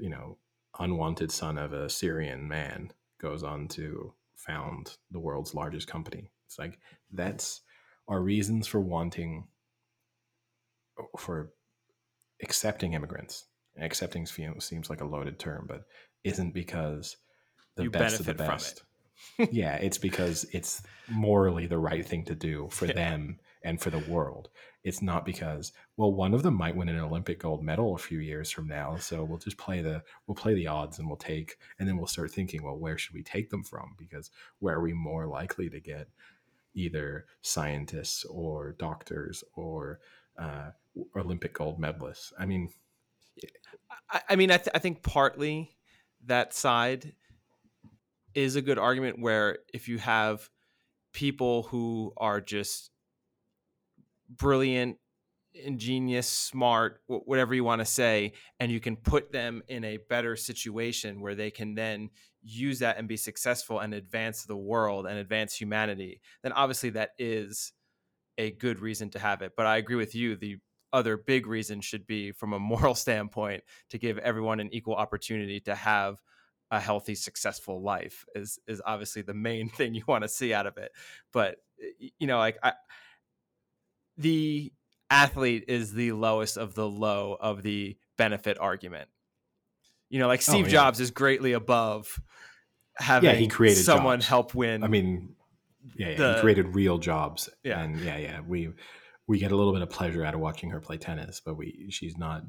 you 0.00 0.10
know, 0.10 0.38
unwanted 0.80 1.30
son 1.30 1.56
of 1.56 1.72
a 1.72 1.88
Syrian 1.88 2.48
man 2.48 2.92
goes 3.20 3.44
on 3.44 3.68
to 3.68 4.12
found 4.34 4.96
the 5.12 5.20
world's 5.20 5.54
largest 5.54 5.86
company. 5.86 6.30
It's 6.46 6.58
like 6.58 6.78
that's 7.12 7.62
our 8.08 8.20
reasons 8.20 8.66
for 8.66 8.80
wanting 8.80 9.46
for 11.18 11.52
accepting 12.42 12.94
immigrants. 12.94 13.46
Accepting 13.78 14.26
seems 14.26 14.90
like 14.90 15.00
a 15.00 15.04
loaded 15.06 15.38
term, 15.38 15.66
but 15.68 15.84
isn't 16.24 16.52
because 16.54 17.16
the 17.76 17.84
You 17.84 17.90
best 17.90 18.20
of 18.20 18.26
the 18.26 18.34
best. 18.34 18.82
yeah, 19.50 19.76
it's 19.76 19.98
because 19.98 20.44
it's 20.52 20.82
morally 21.08 21.66
the 21.66 21.78
right 21.78 22.04
thing 22.06 22.24
to 22.24 22.34
do 22.34 22.68
for 22.70 22.86
Yeah. 22.86 22.94
them 22.94 23.38
and 23.62 23.80
for 23.80 23.90
the 23.90 23.98
world. 23.98 24.48
It's 24.84 25.02
not 25.02 25.24
because 25.24 25.72
well, 25.96 26.12
one 26.12 26.34
of 26.34 26.42
them 26.42 26.54
might 26.54 26.76
win 26.76 26.88
an 26.88 26.98
Olympic 26.98 27.40
gold 27.40 27.62
medal 27.62 27.94
a 27.94 27.98
few 27.98 28.18
years 28.20 28.50
from 28.50 28.68
now, 28.68 28.96
so 28.96 29.24
we'll 29.24 29.38
just 29.38 29.58
play 29.58 29.82
the 29.82 30.02
we'll 30.26 30.34
play 30.36 30.54
the 30.54 30.66
odds 30.68 30.98
and 30.98 31.08
we'll 31.08 31.16
take 31.16 31.56
and 31.78 31.88
then 31.88 31.96
we'll 31.96 32.06
start 32.06 32.30
thinking, 32.30 32.62
well, 32.62 32.76
where 32.78 32.96
should 32.98 33.14
we 33.14 33.22
take 33.22 33.50
them 33.50 33.64
from? 33.64 33.94
Because 33.98 34.30
where 34.60 34.76
are 34.76 34.80
we 34.82 34.92
more 34.92 35.26
likely 35.26 35.68
to 35.70 35.80
get 35.80 36.08
either 36.74 37.26
scientists 37.42 38.24
or 38.24 38.72
doctors 38.78 39.42
or 39.54 40.00
uh, 40.38 40.70
Olympic 41.16 41.54
gold 41.54 41.80
medalists? 41.80 42.32
I 42.38 42.46
mean, 42.46 42.70
I, 44.10 44.20
I 44.30 44.36
mean, 44.36 44.50
I, 44.50 44.56
th- 44.56 44.70
I 44.74 44.78
think 44.78 45.02
partly 45.02 45.76
that 46.26 46.54
side 46.54 47.14
is 48.34 48.56
a 48.56 48.62
good 48.62 48.78
argument 48.78 49.20
where 49.20 49.58
if 49.72 49.88
you 49.88 49.98
have 49.98 50.48
people 51.12 51.64
who 51.64 52.12
are 52.16 52.40
just 52.40 52.90
brilliant 54.28 54.98
ingenious, 55.64 56.28
smart, 56.28 57.00
whatever 57.06 57.54
you 57.54 57.64
want 57.64 57.80
to 57.80 57.86
say, 57.86 58.32
and 58.60 58.70
you 58.70 58.80
can 58.80 58.96
put 58.96 59.32
them 59.32 59.62
in 59.68 59.84
a 59.84 59.98
better 60.08 60.36
situation 60.36 61.20
where 61.20 61.34
they 61.34 61.50
can 61.50 61.74
then 61.74 62.10
use 62.42 62.78
that 62.80 62.98
and 62.98 63.08
be 63.08 63.16
successful 63.16 63.80
and 63.80 63.94
advance 63.94 64.44
the 64.44 64.56
world 64.56 65.06
and 65.06 65.18
advance 65.18 65.54
humanity, 65.54 66.20
then 66.42 66.52
obviously 66.52 66.90
that 66.90 67.10
is 67.18 67.72
a 68.38 68.50
good 68.52 68.80
reason 68.80 69.08
to 69.10 69.18
have 69.18 69.42
it. 69.42 69.52
But 69.56 69.66
I 69.66 69.78
agree 69.78 69.96
with 69.96 70.14
you. 70.14 70.36
The 70.36 70.58
other 70.92 71.16
big 71.16 71.46
reason 71.46 71.80
should 71.80 72.06
be 72.06 72.32
from 72.32 72.52
a 72.52 72.58
moral 72.60 72.94
standpoint 72.94 73.62
to 73.90 73.98
give 73.98 74.18
everyone 74.18 74.60
an 74.60 74.72
equal 74.72 74.94
opportunity 74.94 75.60
to 75.60 75.74
have 75.74 76.20
a 76.72 76.80
healthy 76.80 77.14
successful 77.14 77.80
life 77.80 78.24
is 78.34 78.58
is 78.66 78.82
obviously 78.84 79.22
the 79.22 79.34
main 79.34 79.68
thing 79.76 79.94
you 79.94 80.02
want 80.08 80.24
to 80.24 80.28
see 80.28 80.52
out 80.52 80.66
of 80.66 80.76
it 80.76 80.90
but 81.32 81.58
you 82.18 82.26
know 82.26 82.38
like 82.38 82.58
I, 82.62 82.72
the 84.18 84.72
athlete 85.10 85.64
is 85.68 85.92
the 85.92 86.12
lowest 86.12 86.56
of 86.56 86.74
the 86.74 86.88
low 86.88 87.36
of 87.38 87.62
the 87.62 87.96
benefit 88.16 88.58
argument. 88.58 89.08
You 90.08 90.20
know, 90.20 90.28
like 90.28 90.40
oh, 90.40 90.52
Steve 90.52 90.64
oh, 90.66 90.68
yeah. 90.68 90.72
Jobs 90.72 91.00
is 91.00 91.10
greatly 91.10 91.52
above 91.52 92.20
having 92.96 93.30
yeah, 93.30 93.36
he 93.36 93.48
created 93.48 93.82
someone 93.82 94.20
jobs. 94.20 94.28
help 94.28 94.54
win. 94.54 94.82
I 94.82 94.88
mean, 94.88 95.34
yeah, 95.96 96.10
yeah 96.10 96.16
the, 96.16 96.34
he 96.34 96.40
created 96.40 96.74
real 96.74 96.98
jobs. 96.98 97.48
Yeah. 97.62 97.80
And 97.80 98.00
yeah, 98.00 98.16
yeah, 98.16 98.40
we 98.46 98.70
we 99.26 99.38
get 99.38 99.52
a 99.52 99.56
little 99.56 99.72
bit 99.72 99.82
of 99.82 99.90
pleasure 99.90 100.24
out 100.24 100.34
of 100.34 100.40
watching 100.40 100.70
her 100.70 100.80
play 100.80 100.96
tennis, 100.96 101.40
but 101.44 101.56
we 101.56 101.86
she's 101.90 102.16
not 102.16 102.44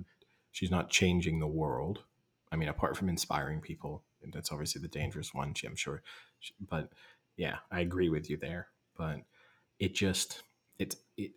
she's 0.51 0.71
not 0.71 0.89
changing 0.89 1.39
the 1.39 1.47
world. 1.47 2.03
I 2.51 2.55
mean, 2.55 2.69
apart 2.69 2.95
from 2.95 3.09
inspiring 3.09 3.59
people, 3.59 4.03
that's 4.31 4.51
obviously 4.51 4.81
the 4.81 4.87
dangerous 4.87 5.33
one, 5.33 5.53
I'm 5.65 5.75
sure. 5.75 6.01
But 6.69 6.89
yeah, 7.35 7.57
I 7.71 7.81
agree 7.81 8.09
with 8.09 8.29
you 8.29 8.37
there. 8.37 8.67
But 8.97 9.21
it 9.79 9.95
just 9.95 10.43
it's 10.79 10.95
it 11.17 11.31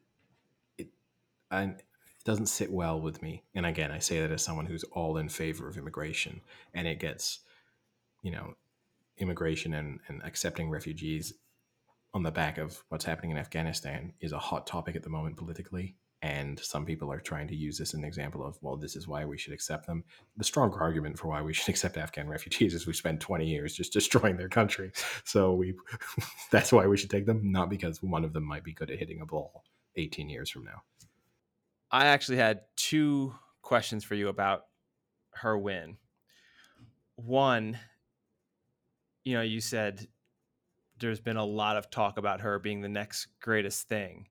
and 1.50 1.74
it 1.74 2.24
doesn't 2.24 2.46
sit 2.46 2.70
well 2.70 3.00
with 3.00 3.22
me. 3.22 3.42
And 3.54 3.66
again, 3.66 3.90
I 3.90 3.98
say 3.98 4.20
that 4.20 4.30
as 4.30 4.42
someone 4.42 4.66
who's 4.66 4.84
all 4.84 5.16
in 5.16 5.28
favor 5.28 5.68
of 5.68 5.76
immigration, 5.76 6.40
and 6.74 6.86
it 6.86 7.00
gets, 7.00 7.40
you 8.22 8.30
know, 8.30 8.54
immigration 9.18 9.74
and, 9.74 10.00
and 10.08 10.22
accepting 10.22 10.70
refugees 10.70 11.34
on 12.12 12.22
the 12.22 12.30
back 12.30 12.58
of 12.58 12.82
what's 12.88 13.04
happening 13.04 13.30
in 13.30 13.38
Afghanistan 13.38 14.12
is 14.20 14.32
a 14.32 14.38
hot 14.38 14.66
topic 14.66 14.96
at 14.96 15.02
the 15.02 15.10
moment 15.10 15.36
politically. 15.36 15.96
And 16.22 16.60
some 16.60 16.84
people 16.84 17.10
are 17.10 17.20
trying 17.20 17.48
to 17.48 17.54
use 17.54 17.78
this 17.78 17.90
as 17.90 17.98
an 17.98 18.04
example 18.04 18.44
of, 18.44 18.58
well, 18.60 18.76
this 18.76 18.94
is 18.94 19.08
why 19.08 19.24
we 19.24 19.38
should 19.38 19.54
accept 19.54 19.86
them. 19.86 20.04
The 20.36 20.44
stronger 20.44 20.78
argument 20.78 21.18
for 21.18 21.28
why 21.28 21.40
we 21.40 21.54
should 21.54 21.68
accept 21.70 21.96
Afghan 21.96 22.28
refugees 22.28 22.74
is 22.74 22.86
we 22.86 22.92
spent 22.92 23.20
20 23.20 23.46
years 23.46 23.74
just 23.74 23.92
destroying 23.92 24.36
their 24.36 24.48
country. 24.48 24.92
So 25.24 25.54
we 25.54 25.74
that's 26.50 26.72
why 26.72 26.86
we 26.86 26.96
should 26.96 27.10
take 27.10 27.26
them, 27.26 27.50
not 27.50 27.70
because 27.70 28.02
one 28.02 28.24
of 28.24 28.32
them 28.32 28.44
might 28.44 28.64
be 28.64 28.74
good 28.74 28.90
at 28.90 28.98
hitting 28.98 29.20
a 29.20 29.26
ball 29.26 29.64
18 29.96 30.28
years 30.28 30.50
from 30.50 30.64
now. 30.64 30.82
I 31.90 32.06
actually 32.06 32.38
had 32.38 32.60
two 32.76 33.34
questions 33.62 34.04
for 34.04 34.14
you 34.14 34.28
about 34.28 34.66
her 35.34 35.56
win. 35.56 35.96
One, 37.16 37.78
you 39.24 39.34
know, 39.34 39.42
you 39.42 39.60
said 39.60 40.06
there's 41.00 41.20
been 41.20 41.36
a 41.36 41.44
lot 41.44 41.76
of 41.76 41.90
talk 41.90 42.18
about 42.18 42.42
her 42.42 42.58
being 42.58 42.80
the 42.80 42.88
next 42.88 43.26
greatest 43.40 43.88
thing. 43.88 44.28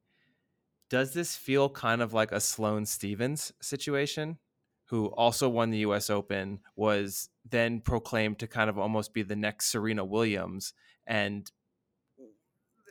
Does 0.89 1.13
this 1.13 1.35
feel 1.35 1.69
kind 1.69 2.01
of 2.01 2.13
like 2.13 2.31
a 2.31 2.39
Sloane 2.39 2.85
Stevens 2.85 3.51
situation, 3.61 4.37
who 4.85 5.07
also 5.07 5.49
won 5.49 5.69
the 5.69 5.79
US 5.79 6.09
Open, 6.09 6.59
was 6.75 7.29
then 7.47 7.81
proclaimed 7.81 8.39
to 8.39 8.47
kind 8.47 8.69
of 8.69 8.77
almost 8.77 9.13
be 9.13 9.21
the 9.21 9.35
next 9.35 9.67
Serena 9.67 10.03
Williams 10.03 10.73
and 11.05 11.51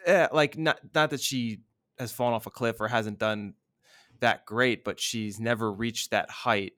eh, 0.07 0.29
like 0.33 0.57
not 0.59 0.81
not 0.95 1.11
that 1.11 1.21
she 1.21 1.61
has 1.99 2.13
fallen 2.13 2.35
off 2.35 2.47
a 2.47 2.51
cliff 2.51 2.81
or 2.81 2.89
hasn't 2.89 3.19
done 3.19 3.55
that 4.21 4.45
great, 4.47 4.85
but 4.85 5.01
she's 5.01 5.41
never 5.41 5.73
reached 5.73 6.11
that 6.11 6.31
height 6.31 6.73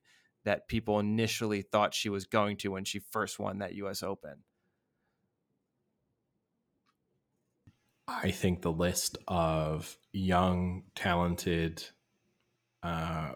that 0.44 0.68
people 0.68 0.98
initially 0.98 1.62
thought 1.62 1.94
she 1.94 2.08
was 2.08 2.24
going 2.24 2.56
to 2.58 2.68
when 2.68 2.84
she 2.84 2.98
first 2.98 3.38
won 3.38 3.58
that 3.58 3.74
US 3.74 4.02
Open. 4.02 4.42
I 8.22 8.32
think 8.32 8.62
the 8.62 8.72
list 8.72 9.16
of 9.28 9.96
young, 10.12 10.82
talented 10.96 11.84
uh, 12.82 13.32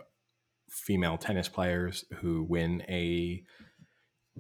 female 0.68 1.16
tennis 1.16 1.48
players 1.48 2.04
who 2.20 2.42
win 2.42 2.82
a 2.88 3.44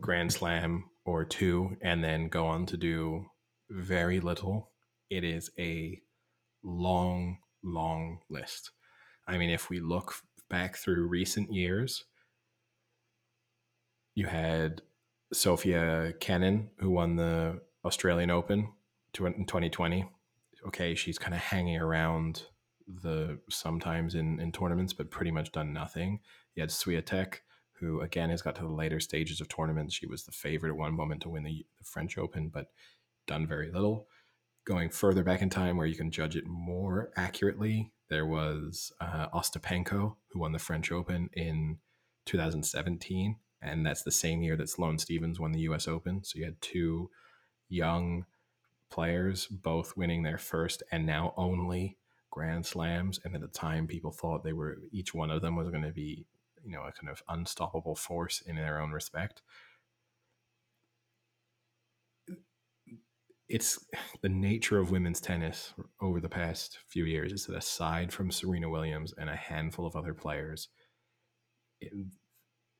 Grand 0.00 0.32
Slam 0.32 0.84
or 1.04 1.24
two 1.24 1.76
and 1.82 2.02
then 2.02 2.28
go 2.28 2.46
on 2.46 2.66
to 2.66 2.76
do 2.76 3.26
very 3.70 4.20
little, 4.20 4.72
it 5.08 5.22
is 5.22 5.50
a 5.58 6.00
long, 6.62 7.38
long 7.62 8.18
list. 8.28 8.70
I 9.28 9.38
mean, 9.38 9.50
if 9.50 9.70
we 9.70 9.80
look 9.80 10.14
back 10.50 10.76
through 10.76 11.06
recent 11.06 11.52
years, 11.52 12.04
you 14.14 14.26
had 14.26 14.82
Sofia 15.32 16.12
Kenin, 16.20 16.70
who 16.78 16.90
won 16.90 17.16
the 17.16 17.60
Australian 17.84 18.30
Open 18.30 18.72
in 19.18 19.46
2020. 19.46 20.08
Okay, 20.66 20.94
she's 20.94 21.18
kind 21.18 21.34
of 21.34 21.40
hanging 21.40 21.78
around 21.78 22.44
the 22.86 23.38
sometimes 23.50 24.14
in, 24.14 24.40
in 24.40 24.52
tournaments, 24.52 24.92
but 24.92 25.10
pretty 25.10 25.30
much 25.30 25.52
done 25.52 25.72
nothing. 25.72 26.20
You 26.54 26.62
had 26.62 26.70
Swiatek, 26.70 27.36
who 27.80 28.00
again 28.00 28.30
has 28.30 28.42
got 28.42 28.54
to 28.56 28.62
the 28.62 28.68
later 28.68 29.00
stages 29.00 29.40
of 29.40 29.48
tournaments. 29.48 29.94
She 29.94 30.06
was 30.06 30.24
the 30.24 30.32
favorite 30.32 30.70
at 30.70 30.76
one 30.76 30.94
moment 30.94 31.22
to 31.22 31.28
win 31.28 31.44
the, 31.44 31.66
the 31.78 31.84
French 31.84 32.16
Open, 32.18 32.48
but 32.48 32.68
done 33.26 33.46
very 33.46 33.70
little. 33.70 34.06
Going 34.66 34.88
further 34.88 35.22
back 35.22 35.42
in 35.42 35.50
time, 35.50 35.76
where 35.76 35.86
you 35.86 35.96
can 35.96 36.10
judge 36.10 36.36
it 36.36 36.46
more 36.46 37.10
accurately, 37.16 37.92
there 38.08 38.26
was 38.26 38.92
uh, 39.00 39.28
Ostapenko, 39.28 40.16
who 40.28 40.38
won 40.38 40.52
the 40.52 40.58
French 40.58 40.92
Open 40.92 41.28
in 41.32 41.78
2017. 42.26 43.36
And 43.60 43.84
that's 43.84 44.02
the 44.02 44.10
same 44.10 44.42
year 44.42 44.56
that 44.56 44.68
Sloane 44.68 44.98
Stevens 44.98 45.40
won 45.40 45.52
the 45.52 45.60
US 45.60 45.88
Open. 45.88 46.22
So 46.22 46.38
you 46.38 46.44
had 46.44 46.60
two 46.60 47.10
young 47.68 48.26
players 48.94 49.46
both 49.46 49.96
winning 49.96 50.22
their 50.22 50.38
first 50.38 50.82
and 50.92 51.04
now 51.04 51.34
only 51.36 51.98
Grand 52.30 52.64
Slams. 52.64 53.18
And 53.24 53.34
at 53.34 53.40
the 53.40 53.48
time, 53.48 53.86
people 53.86 54.12
thought 54.12 54.44
they 54.44 54.52
were, 54.52 54.78
each 54.92 55.12
one 55.12 55.30
of 55.30 55.42
them 55.42 55.56
was 55.56 55.68
going 55.68 55.82
to 55.82 55.92
be, 55.92 56.26
you 56.64 56.72
know, 56.72 56.82
a 56.82 56.92
kind 56.92 57.10
of 57.10 57.22
unstoppable 57.28 57.96
force 57.96 58.40
in 58.40 58.56
their 58.56 58.80
own 58.80 58.92
respect. 58.92 59.42
it's 63.46 63.84
the 64.22 64.28
nature 64.28 64.78
of 64.78 64.90
women's 64.90 65.20
tennis 65.20 65.74
over 66.00 66.18
the 66.18 66.28
past 66.28 66.78
few 66.88 67.04
years 67.04 67.30
is 67.30 67.44
that 67.44 67.56
aside 67.56 68.10
from 68.10 68.30
Serena 68.30 68.70
Williams 68.70 69.12
and 69.18 69.28
a 69.28 69.36
handful 69.36 69.86
of 69.86 69.94
other 69.94 70.14
players, 70.14 70.68
it, 71.80 71.92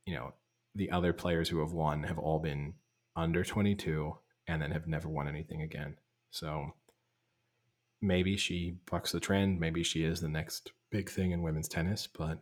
you 0.06 0.14
know, 0.14 0.32
the 0.74 0.90
other 0.90 1.12
players 1.12 1.48
who 1.48 1.60
have 1.60 1.72
won 1.72 2.02
have 2.04 2.18
all 2.18 2.38
been 2.38 2.74
under 3.14 3.44
22 3.44 4.16
and 4.46 4.60
then 4.60 4.70
have 4.70 4.86
never 4.86 5.08
won 5.08 5.28
anything 5.28 5.62
again. 5.62 5.96
So 6.30 6.74
maybe 8.00 8.36
she 8.36 8.76
bucks 8.90 9.12
the 9.12 9.20
trend. 9.20 9.60
Maybe 9.60 9.82
she 9.82 10.04
is 10.04 10.20
the 10.20 10.28
next 10.28 10.72
big 10.90 11.10
thing 11.10 11.30
in 11.30 11.42
women's 11.42 11.68
tennis, 11.68 12.06
but 12.06 12.38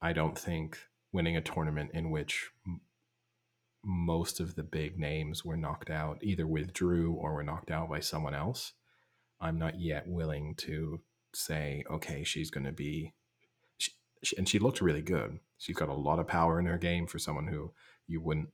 I 0.00 0.12
don't 0.12 0.38
think 0.38 0.78
winning 1.12 1.36
a 1.36 1.40
tournament 1.40 1.90
in 1.94 2.10
which 2.10 2.50
most 3.84 4.40
of 4.40 4.54
the 4.54 4.62
big 4.62 4.98
names 4.98 5.44
were 5.44 5.56
knocked 5.56 5.90
out, 5.90 6.18
either 6.22 6.46
withdrew 6.46 7.12
or 7.14 7.34
were 7.34 7.42
knocked 7.42 7.70
out 7.70 7.88
by 7.88 8.00
someone 8.00 8.34
else. 8.34 8.72
I'm 9.40 9.58
not 9.58 9.80
yet 9.80 10.06
willing 10.06 10.54
to 10.58 11.00
say, 11.34 11.82
okay, 11.90 12.22
she's 12.22 12.50
going 12.50 12.66
to 12.66 12.72
be. 12.72 13.12
She, 13.78 13.92
she, 14.22 14.36
and 14.36 14.48
she 14.48 14.58
looked 14.58 14.80
really 14.80 15.02
good. 15.02 15.40
She's 15.58 15.76
got 15.76 15.88
a 15.88 15.94
lot 15.94 16.18
of 16.20 16.28
power 16.28 16.60
in 16.60 16.66
her 16.66 16.78
game 16.78 17.06
for 17.06 17.18
someone 17.18 17.48
who 17.48 17.72
you 18.06 18.20
wouldn't, 18.20 18.50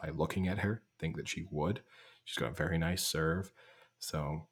by 0.00 0.10
looking 0.10 0.48
at 0.48 0.60
her, 0.60 0.82
think 1.00 1.16
that 1.16 1.28
she 1.28 1.46
would. 1.50 1.80
She's 2.24 2.36
got 2.36 2.50
a 2.50 2.54
very 2.54 2.78
nice 2.78 3.02
serve. 3.02 3.52
So 3.98 4.46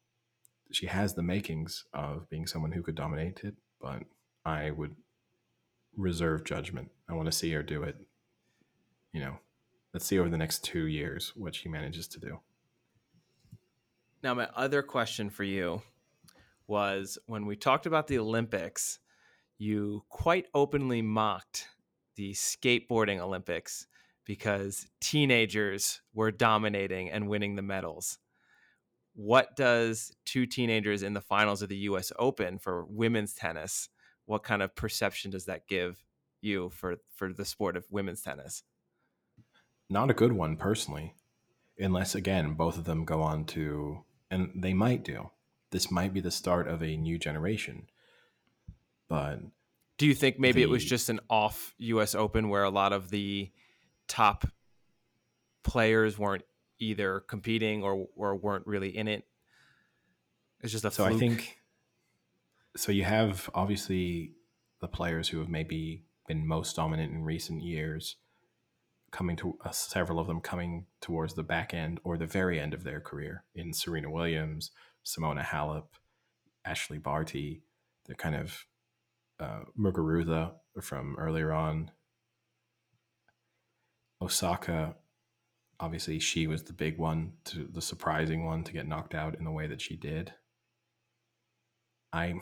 she 0.71 0.87
has 0.87 1.13
the 1.13 1.23
makings 1.23 1.85
of 1.93 2.29
being 2.29 2.47
someone 2.47 2.71
who 2.71 2.81
could 2.81 2.95
dominate 2.95 3.41
it, 3.43 3.55
but 3.81 4.03
I 4.45 4.71
would 4.71 4.95
reserve 5.95 6.43
judgment. 6.43 6.91
I 7.09 7.13
want 7.13 7.27
to 7.27 7.31
see 7.31 7.51
her 7.51 7.63
do 7.63 7.83
it, 7.83 7.97
you 9.13 9.21
know, 9.21 9.37
let's 9.93 10.05
see 10.05 10.19
over 10.19 10.29
the 10.29 10.37
next 10.37 10.63
two 10.63 10.85
years 10.85 11.33
what 11.35 11.55
she 11.55 11.69
manages 11.69 12.07
to 12.09 12.19
do. 12.19 12.39
Now, 14.21 14.33
my 14.33 14.49
other 14.55 14.81
question 14.81 15.29
for 15.29 15.43
you 15.43 15.81
was 16.67 17.17
when 17.25 17.45
we 17.45 17.55
talked 17.55 17.85
about 17.85 18.07
the 18.07 18.19
Olympics, 18.19 18.99
you 19.57 20.03
quite 20.09 20.47
openly 20.53 21.01
mocked 21.01 21.67
the 22.15 22.33
skateboarding 22.33 23.19
Olympics 23.19 23.87
because 24.29 24.85
teenagers 25.01 26.01
were 26.13 26.29
dominating 26.29 27.09
and 27.09 27.27
winning 27.27 27.55
the 27.55 27.63
medals. 27.63 28.19
What 29.15 29.55
does 29.55 30.15
two 30.23 30.45
teenagers 30.45 31.01
in 31.01 31.15
the 31.15 31.19
finals 31.19 31.63
of 31.63 31.69
the 31.69 31.77
US 31.77 32.11
Open 32.19 32.59
for 32.59 32.85
women's 32.85 33.33
tennis? 33.33 33.89
What 34.27 34.43
kind 34.43 34.61
of 34.61 34.75
perception 34.75 35.31
does 35.31 35.45
that 35.45 35.67
give 35.67 36.03
you 36.41 36.69
for 36.69 36.97
for 37.15 37.33
the 37.33 37.43
sport 37.43 37.75
of 37.75 37.87
women's 37.89 38.21
tennis? 38.21 38.61
not 39.89 40.11
a 40.11 40.13
good 40.13 40.33
one 40.33 40.55
personally, 40.55 41.15
unless 41.79 42.13
again 42.13 42.53
both 42.53 42.77
of 42.77 42.83
them 42.83 43.05
go 43.05 43.23
on 43.23 43.45
to 43.45 44.03
and 44.29 44.51
they 44.55 44.75
might 44.75 45.03
do. 45.03 45.31
This 45.71 45.89
might 45.89 46.13
be 46.13 46.19
the 46.19 46.29
start 46.29 46.67
of 46.67 46.83
a 46.83 46.95
new 46.95 47.17
generation. 47.17 47.87
But 49.07 49.39
do 49.97 50.05
you 50.05 50.13
think 50.13 50.37
maybe 50.37 50.61
the, 50.61 50.69
it 50.69 50.69
was 50.69 50.85
just 50.85 51.09
an 51.09 51.19
off 51.31 51.73
US 51.79 52.13
Open 52.13 52.49
where 52.49 52.63
a 52.63 52.69
lot 52.69 52.93
of 52.93 53.09
the 53.09 53.49
top 54.09 54.45
players 55.63 56.19
weren't 56.19 56.43
either 56.79 57.21
competing 57.21 57.83
or 57.83 58.07
or 58.15 58.35
weren't 58.35 58.67
really 58.67 58.89
in 58.89 59.07
it? 59.07 59.25
It's 60.61 60.73
just 60.73 60.83
a 60.83 60.91
so 60.91 61.05
fluke. 61.05 61.15
I 61.15 61.19
think 61.19 61.59
so. 62.75 62.91
You 62.91 63.05
have 63.05 63.49
obviously 63.53 64.33
the 64.81 64.87
players 64.87 65.29
who 65.29 65.39
have 65.39 65.49
maybe 65.49 66.03
been 66.27 66.45
most 66.45 66.75
dominant 66.75 67.13
in 67.13 67.23
recent 67.23 67.61
years, 67.63 68.17
coming 69.11 69.35
to 69.37 69.57
uh, 69.63 69.71
several 69.71 70.19
of 70.19 70.27
them 70.27 70.41
coming 70.41 70.85
towards 71.01 71.33
the 71.33 71.43
back 71.43 71.73
end 71.73 71.99
or 72.03 72.17
the 72.17 72.25
very 72.25 72.59
end 72.59 72.73
of 72.73 72.83
their 72.83 72.99
career 72.99 73.43
in 73.55 73.73
Serena 73.73 74.09
Williams, 74.09 74.71
Simona 75.05 75.43
Halep, 75.43 75.85
Ashleigh 76.65 77.01
Barty. 77.01 77.61
They're 78.05 78.15
kind 78.15 78.35
of 78.35 78.65
uh, 79.39 79.61
Muguruza 79.77 80.51
from 80.81 81.15
earlier 81.17 81.51
on. 81.51 81.91
Osaka, 84.21 84.95
obviously, 85.79 86.19
she 86.19 86.47
was 86.47 86.63
the 86.63 86.73
big 86.73 86.97
one, 86.97 87.33
to 87.45 87.67
the 87.71 87.81
surprising 87.81 88.45
one 88.45 88.63
to 88.63 88.73
get 88.73 88.87
knocked 88.87 89.15
out 89.15 89.35
in 89.35 89.45
the 89.45 89.51
way 89.51 89.67
that 89.67 89.81
she 89.81 89.95
did. 89.95 90.33
I 92.11 92.35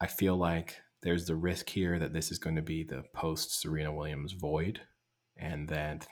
I 0.00 0.06
feel 0.06 0.36
like 0.36 0.76
there's 1.02 1.26
the 1.26 1.36
risk 1.36 1.70
here 1.70 1.98
that 1.98 2.12
this 2.12 2.30
is 2.30 2.38
going 2.38 2.56
to 2.56 2.62
be 2.62 2.82
the 2.82 3.04
post 3.14 3.60
Serena 3.60 3.92
Williams 3.92 4.32
void, 4.32 4.80
and 5.36 5.68
that 5.68 6.06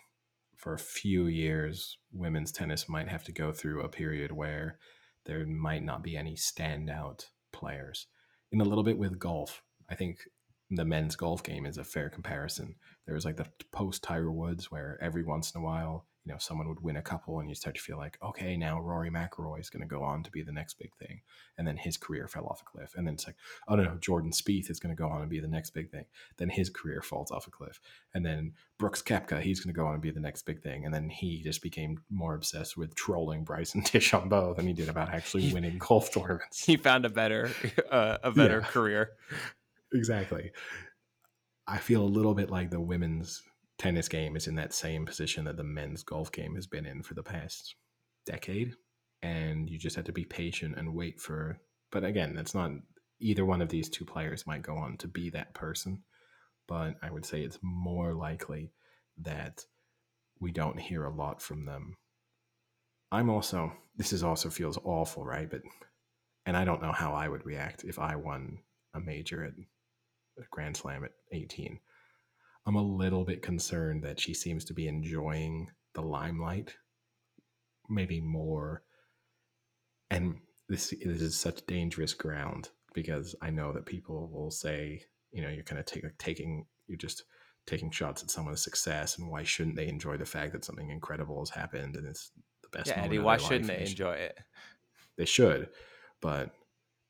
for 0.56 0.74
a 0.74 0.78
few 0.78 1.26
years, 1.26 1.98
women's 2.12 2.52
tennis 2.52 2.88
might 2.88 3.08
have 3.08 3.24
to 3.24 3.32
go 3.32 3.52
through 3.52 3.82
a 3.82 3.88
period 3.88 4.30
where 4.32 4.78
there 5.26 5.44
might 5.44 5.82
not 5.82 6.02
be 6.02 6.16
any 6.16 6.36
standout 6.36 7.26
players. 7.52 8.06
In 8.52 8.60
a 8.60 8.64
little 8.64 8.84
bit 8.84 8.98
with 8.98 9.18
golf, 9.18 9.62
I 9.90 9.94
think 9.94 10.18
the 10.74 10.84
men's 10.84 11.16
golf 11.16 11.42
game 11.42 11.66
is 11.66 11.78
a 11.78 11.84
fair 11.84 12.08
comparison. 12.08 12.74
There 13.06 13.14
was 13.14 13.24
like 13.24 13.36
the 13.36 13.46
post 13.72 14.02
Tiger 14.02 14.30
Woods 14.32 14.70
where 14.70 14.98
every 15.00 15.22
once 15.22 15.52
in 15.54 15.60
a 15.60 15.64
while 15.64 16.06
you 16.24 16.30
know 16.30 16.38
someone 16.38 16.68
would 16.68 16.80
win 16.80 16.96
a 16.96 17.02
couple 17.02 17.40
and 17.40 17.48
you 17.48 17.54
start 17.56 17.74
to 17.74 17.82
feel 17.82 17.96
like 17.96 18.16
okay 18.22 18.56
now 18.56 18.80
Rory 18.80 19.10
McIlroy 19.10 19.58
is 19.58 19.70
going 19.70 19.82
to 19.82 19.88
go 19.88 20.04
on 20.04 20.22
to 20.22 20.30
be 20.30 20.42
the 20.42 20.52
next 20.52 20.74
big 20.78 20.94
thing 20.94 21.20
and 21.58 21.66
then 21.66 21.76
his 21.76 21.96
career 21.96 22.28
fell 22.28 22.46
off 22.46 22.62
a 22.62 22.64
cliff 22.64 22.94
and 22.96 23.04
then 23.04 23.14
it's 23.14 23.26
like 23.26 23.34
oh 23.66 23.74
no, 23.74 23.82
no 23.82 23.96
Jordan 24.00 24.30
Spieth 24.30 24.70
is 24.70 24.78
going 24.78 24.94
to 24.94 25.00
go 25.02 25.08
on 25.08 25.20
and 25.20 25.28
be 25.28 25.40
the 25.40 25.48
next 25.48 25.70
big 25.70 25.90
thing 25.90 26.04
then 26.36 26.48
his 26.48 26.70
career 26.70 27.02
falls 27.02 27.32
off 27.32 27.48
a 27.48 27.50
cliff 27.50 27.80
and 28.14 28.24
then 28.24 28.52
Brooks 28.78 29.02
Koepka 29.02 29.40
he's 29.40 29.58
going 29.58 29.74
to 29.74 29.76
go 29.76 29.84
on 29.84 29.94
and 29.94 30.00
be 30.00 30.12
the 30.12 30.20
next 30.20 30.42
big 30.42 30.62
thing 30.62 30.84
and 30.84 30.94
then 30.94 31.08
he 31.08 31.42
just 31.42 31.60
became 31.60 32.00
more 32.08 32.36
obsessed 32.36 32.76
with 32.76 32.94
trolling 32.94 33.42
Bryson 33.42 33.82
DeChambeau 33.82 34.54
than 34.54 34.68
he 34.68 34.72
did 34.74 34.88
about 34.88 35.12
actually 35.12 35.52
winning 35.52 35.78
golf 35.78 36.12
tournaments 36.12 36.64
he 36.64 36.76
found 36.76 37.04
a 37.04 37.10
better 37.10 37.50
uh, 37.90 38.18
a 38.22 38.30
better 38.30 38.60
Yeah. 38.60 38.66
career. 38.68 39.10
Exactly. 39.92 40.50
I 41.66 41.78
feel 41.78 42.02
a 42.02 42.04
little 42.04 42.34
bit 42.34 42.50
like 42.50 42.70
the 42.70 42.80
women's 42.80 43.42
tennis 43.78 44.08
game 44.08 44.36
is 44.36 44.46
in 44.46 44.56
that 44.56 44.72
same 44.72 45.06
position 45.06 45.44
that 45.44 45.56
the 45.56 45.64
men's 45.64 46.02
golf 46.02 46.30
game 46.32 46.54
has 46.54 46.66
been 46.66 46.86
in 46.86 47.02
for 47.02 47.14
the 47.14 47.22
past 47.22 47.74
decade. 48.26 48.74
And 49.22 49.70
you 49.70 49.78
just 49.78 49.96
have 49.96 50.06
to 50.06 50.12
be 50.12 50.24
patient 50.24 50.76
and 50.76 50.94
wait 50.94 51.20
for. 51.20 51.60
But 51.92 52.04
again, 52.04 52.34
that's 52.34 52.54
not 52.54 52.72
either 53.20 53.44
one 53.44 53.62
of 53.62 53.68
these 53.68 53.88
two 53.88 54.04
players 54.04 54.46
might 54.46 54.62
go 54.62 54.76
on 54.76 54.96
to 54.98 55.08
be 55.08 55.30
that 55.30 55.54
person. 55.54 56.02
But 56.66 56.96
I 57.02 57.10
would 57.10 57.24
say 57.24 57.42
it's 57.42 57.58
more 57.62 58.14
likely 58.14 58.72
that 59.18 59.64
we 60.40 60.50
don't 60.50 60.80
hear 60.80 61.04
a 61.04 61.14
lot 61.14 61.40
from 61.40 61.64
them. 61.64 61.96
I'm 63.12 63.30
also, 63.30 63.72
this 63.96 64.12
is 64.12 64.24
also 64.24 64.50
feels 64.50 64.78
awful, 64.84 65.24
right? 65.24 65.48
But, 65.48 65.62
and 66.46 66.56
I 66.56 66.64
don't 66.64 66.82
know 66.82 66.92
how 66.92 67.12
I 67.12 67.28
would 67.28 67.46
react 67.46 67.84
if 67.84 67.98
I 67.98 68.16
won 68.16 68.58
a 68.94 69.00
major 69.00 69.44
at 69.44 69.52
a 70.38 70.42
Grand 70.50 70.76
Slam 70.76 71.04
at 71.04 71.12
18. 71.32 71.78
I'm 72.66 72.76
a 72.76 72.82
little 72.82 73.24
bit 73.24 73.42
concerned 73.42 74.04
that 74.04 74.20
she 74.20 74.34
seems 74.34 74.64
to 74.66 74.74
be 74.74 74.86
enjoying 74.86 75.70
the 75.94 76.02
limelight, 76.02 76.74
maybe 77.88 78.20
more. 78.20 78.82
And 80.10 80.36
this, 80.68 80.90
this 81.04 81.20
is 81.20 81.36
such 81.36 81.66
dangerous 81.66 82.14
ground 82.14 82.70
because 82.94 83.34
I 83.42 83.50
know 83.50 83.72
that 83.72 83.86
people 83.86 84.30
will 84.32 84.50
say, 84.50 85.02
you 85.32 85.42
know, 85.42 85.48
you're 85.48 85.64
kind 85.64 85.80
of 85.80 85.86
take, 85.86 86.04
taking, 86.18 86.66
you're 86.86 86.98
just 86.98 87.24
taking 87.66 87.90
shots 87.90 88.22
at 88.22 88.30
someone's 88.30 88.62
success, 88.62 89.18
and 89.18 89.30
why 89.30 89.42
shouldn't 89.42 89.76
they 89.76 89.88
enjoy 89.88 90.16
the 90.16 90.24
fact 90.24 90.52
that 90.52 90.64
something 90.64 90.90
incredible 90.90 91.40
has 91.40 91.50
happened 91.50 91.96
and 91.96 92.06
it's 92.06 92.32
the 92.62 92.68
best? 92.76 92.88
Yeah, 92.88 92.96
moment 92.96 93.12
Eddie, 93.12 93.22
why 93.22 93.36
shouldn't 93.36 93.66
they 93.66 93.80
enjoy 93.80 94.12
it? 94.12 94.38
they 95.16 95.24
should, 95.24 95.68
but 96.20 96.50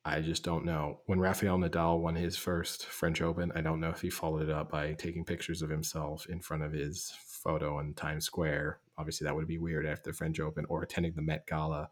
I 0.05 0.21
just 0.21 0.43
don't 0.43 0.65
know. 0.65 1.01
When 1.07 1.21
Rafael 1.21 1.59
Nadal 1.59 2.01
won 2.01 2.17
his 2.17 2.37
first 2.37 2.87
French 2.87 3.23
Open, 3.23 3.53
I 3.55 3.61
don't 3.61 3.79
know 3.79 3.91
if 3.91 4.01
he 4.01 4.11
followed 4.11 4.43
it 4.43 4.51
up 4.51 4.71
by 4.71 4.95
taking 4.95 5.25
pictures 5.25 5.63
of 5.63 5.71
himself 5.71 6.27
in 6.27 6.41
front 6.41 6.65
of 6.65 6.73
his 6.73 7.13
photo 7.25 7.79
in 7.79 7.95
Times 7.95 8.25
Square. 8.25 8.81
Obviously, 8.99 9.25
that 9.27 9.37
would 9.37 9.47
be 9.47 9.59
weird 9.59 9.87
after 9.87 10.11
the 10.11 10.17
French 10.17 10.41
Open 10.41 10.67
or 10.69 10.83
attending 10.83 11.13
the 11.15 11.23
Met 11.23 11.47
Gala, 11.47 11.89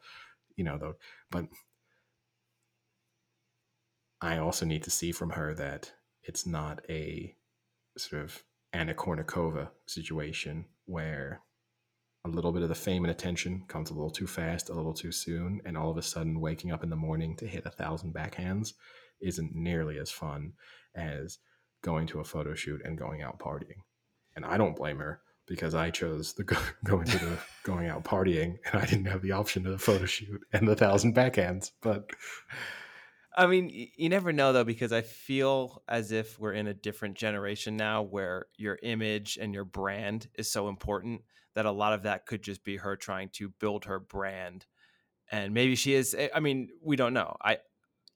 you 0.57 0.65
know, 0.65 0.77
though. 0.77 0.95
But 1.31 1.47
I 4.21 4.39
also 4.39 4.67
need 4.67 4.83
to 4.85 4.91
see 4.91 5.13
from 5.13 5.31
her 5.31 5.55
that 5.55 5.93
it's 6.25 6.47
not 6.47 6.83
a 6.89 7.37
sort 7.97 8.23
of 8.23 8.43
Anna 8.73 8.95
Kournikova 8.95 9.71
situation 9.87 10.67
where 10.87 11.43
a 12.25 12.29
little 12.29 12.53
bit 12.53 12.63
of 12.63 12.69
the 12.69 12.75
fame 12.75 13.05
and 13.05 13.11
attention 13.11 13.65
comes 13.67 13.91
a 13.91 13.95
little 13.95 14.11
too 14.11 14.27
fast, 14.27 14.69
a 14.69 14.75
little 14.75 14.93
too 14.93 15.13
soon, 15.13 15.61
and 15.65 15.77
all 15.77 15.91
of 15.91 15.97
a 15.97 16.03
sudden 16.03 16.41
waking 16.41 16.71
up 16.71 16.83
in 16.83 16.91
the 16.91 16.97
morning 16.97 17.37
to 17.37 17.47
hit 17.47 17.65
a 17.65 17.71
thousand 17.71 18.15
backhands 18.15 18.75
isn't 19.21 19.55
nearly 19.55 19.99
as 19.99 20.11
fun 20.11 20.53
as 20.95 21.39
going 21.83 22.07
to 22.07 22.21
a 22.21 22.25
photo 22.25 22.55
shoot 22.55 22.83
and 22.85 22.99
going 22.99 23.23
out 23.23 23.39
partying. 23.39 23.83
And 24.37 24.45
I 24.45 24.59
don't 24.59 24.77
blame 24.77 24.99
her 24.99 25.21
because 25.47 25.75
I 25.75 25.91
chose 25.91 26.35
the 26.35 26.45
go, 26.45 26.57
going 26.85 27.07
to 27.07 27.19
the 27.19 27.39
going 27.65 27.89
out 27.89 28.05
partying 28.05 28.57
and 28.67 28.81
I 28.81 28.85
didn't 28.85 29.07
have 29.07 29.23
the 29.23 29.33
option 29.33 29.67
of 29.67 29.73
the 29.73 29.79
photo 29.79 30.05
shoot 30.05 30.41
and 30.53 30.69
the 30.69 30.77
thousand 30.77 31.15
backhands. 31.15 31.71
But 31.81 32.11
I 33.35 33.47
mean, 33.47 33.71
you 33.97 34.09
never 34.11 34.33
know 34.33 34.53
though, 34.53 34.65
because 34.65 34.93
I 34.93 35.01
feel 35.01 35.83
as 35.89 36.13
if 36.13 36.39
we're 36.39 36.53
in 36.53 36.67
a 36.67 36.75
different 36.75 37.17
generation 37.17 37.77
now 37.77 38.03
where 38.03 38.47
your 38.57 38.79
image 38.83 39.39
and 39.41 39.55
your 39.55 39.65
brand 39.65 40.29
is 40.35 40.51
so 40.51 40.69
important 40.69 41.23
that 41.61 41.67
a 41.67 41.71
lot 41.71 41.93
of 41.93 42.05
that 42.05 42.25
could 42.25 42.43
just 42.43 42.65
be 42.65 42.79
her 42.79 42.97
trying 42.97 43.29
to 43.29 43.51
build 43.61 43.85
her 43.85 44.01
brand. 44.01 44.65
And 45.31 45.53
maybe 45.53 45.77
she 45.77 45.93
is, 45.93 46.15
eh, 46.15 46.29
I 46.35 46.41
mean, 46.41 46.71
we 46.83 46.97
don't 46.97 47.13
know. 47.13 47.37
I, 47.39 47.59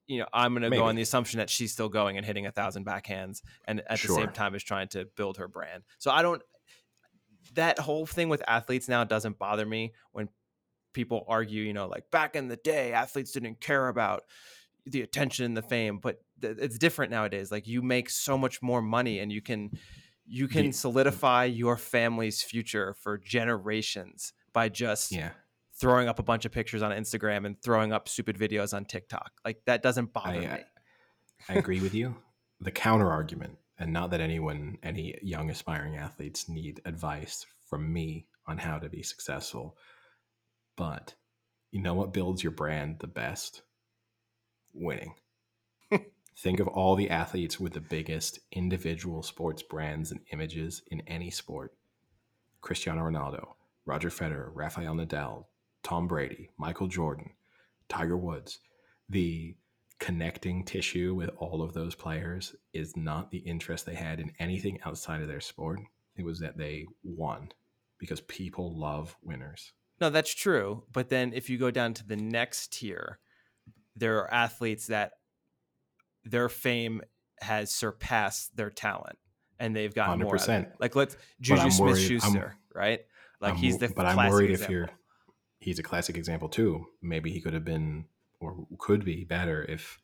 you 0.06 0.18
know, 0.18 0.26
I'm 0.32 0.54
going 0.54 0.70
to 0.70 0.74
go 0.74 0.84
on 0.84 0.96
the 0.96 1.02
assumption 1.02 1.38
that 1.38 1.50
she's 1.50 1.70
still 1.70 1.90
going 1.90 2.16
and 2.16 2.24
hitting 2.24 2.46
a 2.46 2.50
thousand 2.50 2.86
backhands 2.86 3.42
and 3.66 3.82
at 3.86 4.00
the 4.00 4.08
same 4.08 4.30
time 4.30 4.54
is 4.54 4.62
trying 4.62 4.88
to 4.88 5.06
build 5.14 5.36
her 5.36 5.46
brand. 5.46 5.82
So 5.98 6.10
I 6.10 6.22
don't, 6.22 6.42
that 7.52 7.78
whole 7.78 8.06
thing 8.06 8.30
with 8.30 8.42
athletes 8.48 8.88
now 8.88 9.04
doesn't 9.04 9.38
bother 9.38 9.66
me 9.66 9.92
when 10.12 10.30
people 10.94 11.26
argue, 11.28 11.62
you 11.62 11.74
know, 11.74 11.86
like 11.86 12.10
back 12.10 12.36
in 12.36 12.48
the 12.48 12.56
day, 12.56 12.94
athletes 12.94 13.32
didn't 13.32 13.60
care 13.60 13.88
about 13.88 14.22
the 14.86 15.02
attention 15.02 15.44
and 15.44 15.56
the 15.56 15.62
fame, 15.62 15.98
but 15.98 16.22
th- 16.40 16.56
it's 16.58 16.78
different 16.78 17.10
nowadays. 17.10 17.52
Like 17.52 17.66
you 17.66 17.82
make 17.82 18.08
so 18.08 18.38
much 18.38 18.62
more 18.62 18.80
money 18.80 19.18
and 19.18 19.30
you 19.30 19.42
can 19.42 19.78
you 20.26 20.48
can 20.48 20.66
The- 20.66 20.72
solidify 20.72 21.44
your 21.44 21.76
family's 21.76 22.42
future 22.42 22.94
for 22.94 23.18
generations 23.18 24.32
by 24.52 24.68
just 24.68 25.12
yeah, 25.12 25.30
throwing 25.80 26.08
up 26.08 26.18
a 26.18 26.22
bunch 26.22 26.44
of 26.44 26.52
pictures 26.52 26.82
on 26.82 26.92
Instagram 26.92 27.46
and 27.46 27.60
throwing 27.62 27.92
up 27.92 28.08
stupid 28.08 28.38
videos 28.38 28.72
on 28.74 28.84
TikTok. 28.84 29.32
Like 29.44 29.58
that 29.66 29.82
doesn't 29.82 30.12
bother 30.12 30.38
I, 30.38 30.40
me. 30.40 30.46
I, 30.46 30.64
I 31.48 31.54
agree 31.54 31.80
with 31.80 31.94
you. 32.00 32.16
The 32.60 32.70
counter 32.70 33.10
argument, 33.10 33.58
and 33.78 33.92
not 33.92 34.10
that 34.10 34.20
anyone, 34.20 34.78
any 34.82 35.18
young 35.22 35.50
aspiring 35.50 35.96
athletes 35.96 36.48
need 36.48 36.80
advice 36.84 37.44
from 37.68 37.92
me 37.92 38.26
on 38.46 38.58
how 38.58 38.78
to 38.78 38.88
be 38.88 39.02
successful, 39.02 39.76
but 40.76 41.14
you 41.70 41.82
know 41.82 41.94
what 41.94 42.12
builds 42.12 42.42
your 42.42 42.52
brand 42.52 42.98
the 43.00 43.06
best? 43.06 43.62
Winning. 44.72 45.14
Think 46.36 46.60
of 46.60 46.68
all 46.68 46.96
the 46.96 47.10
athletes 47.10 47.60
with 47.60 47.72
the 47.72 47.80
biggest 47.80 48.40
individual 48.52 49.22
sports 49.22 49.62
brands 49.62 50.10
and 50.10 50.20
images 50.32 50.82
in 50.88 51.00
any 51.06 51.30
sport 51.30 51.74
Cristiano 52.60 53.02
Ronaldo, 53.02 53.54
Roger 53.84 54.08
Federer, 54.08 54.50
Rafael 54.52 54.94
Nadal, 54.94 55.44
Tom 55.82 56.08
Brady, 56.08 56.50
Michael 56.56 56.88
Jordan, 56.88 57.30
Tiger 57.88 58.16
Woods. 58.16 58.58
The 59.08 59.54
connecting 59.98 60.64
tissue 60.64 61.14
with 61.14 61.30
all 61.36 61.62
of 61.62 61.72
those 61.74 61.94
players 61.94 62.56
is 62.72 62.96
not 62.96 63.30
the 63.30 63.38
interest 63.38 63.86
they 63.86 63.94
had 63.94 64.18
in 64.18 64.32
anything 64.38 64.78
outside 64.84 65.20
of 65.20 65.28
their 65.28 65.40
sport. 65.40 65.80
It 66.16 66.24
was 66.24 66.40
that 66.40 66.56
they 66.56 66.86
won 67.02 67.50
because 67.98 68.20
people 68.22 68.78
love 68.78 69.14
winners. 69.22 69.72
No, 70.00 70.10
that's 70.10 70.34
true. 70.34 70.84
But 70.92 71.10
then 71.10 71.32
if 71.32 71.48
you 71.48 71.58
go 71.58 71.70
down 71.70 71.94
to 71.94 72.06
the 72.06 72.16
next 72.16 72.72
tier, 72.72 73.18
there 73.94 74.18
are 74.18 74.32
athletes 74.32 74.88
that 74.88 75.12
their 76.24 76.48
fame 76.48 77.02
has 77.40 77.70
surpassed 77.70 78.56
their 78.56 78.70
talent 78.70 79.18
and 79.58 79.74
they've 79.74 79.94
gotten 79.94 80.20
more. 80.20 80.34
out 80.34 80.42
of 80.42 80.48
100%. 80.48 80.72
Like 80.78 80.96
let's 80.96 81.16
Juju 81.40 81.70
Smith 81.70 81.98
Schuster, 81.98 82.56
right? 82.74 83.00
Like 83.40 83.52
I'm 83.52 83.58
he's 83.58 83.78
the 83.78 83.88
but 83.88 84.06
I'm 84.06 84.30
worried 84.30 84.50
example. 84.50 84.64
if 84.64 84.70
you're 84.70 84.90
he's 85.64 85.78
a 85.78 85.82
classic 85.82 86.16
example 86.16 86.48
too. 86.48 86.86
Maybe 87.02 87.30
he 87.32 87.40
could 87.40 87.54
have 87.54 87.64
been 87.64 88.04
or 88.40 88.66
could 88.78 89.04
be 89.04 89.24
better 89.24 89.64
if. 89.64 89.98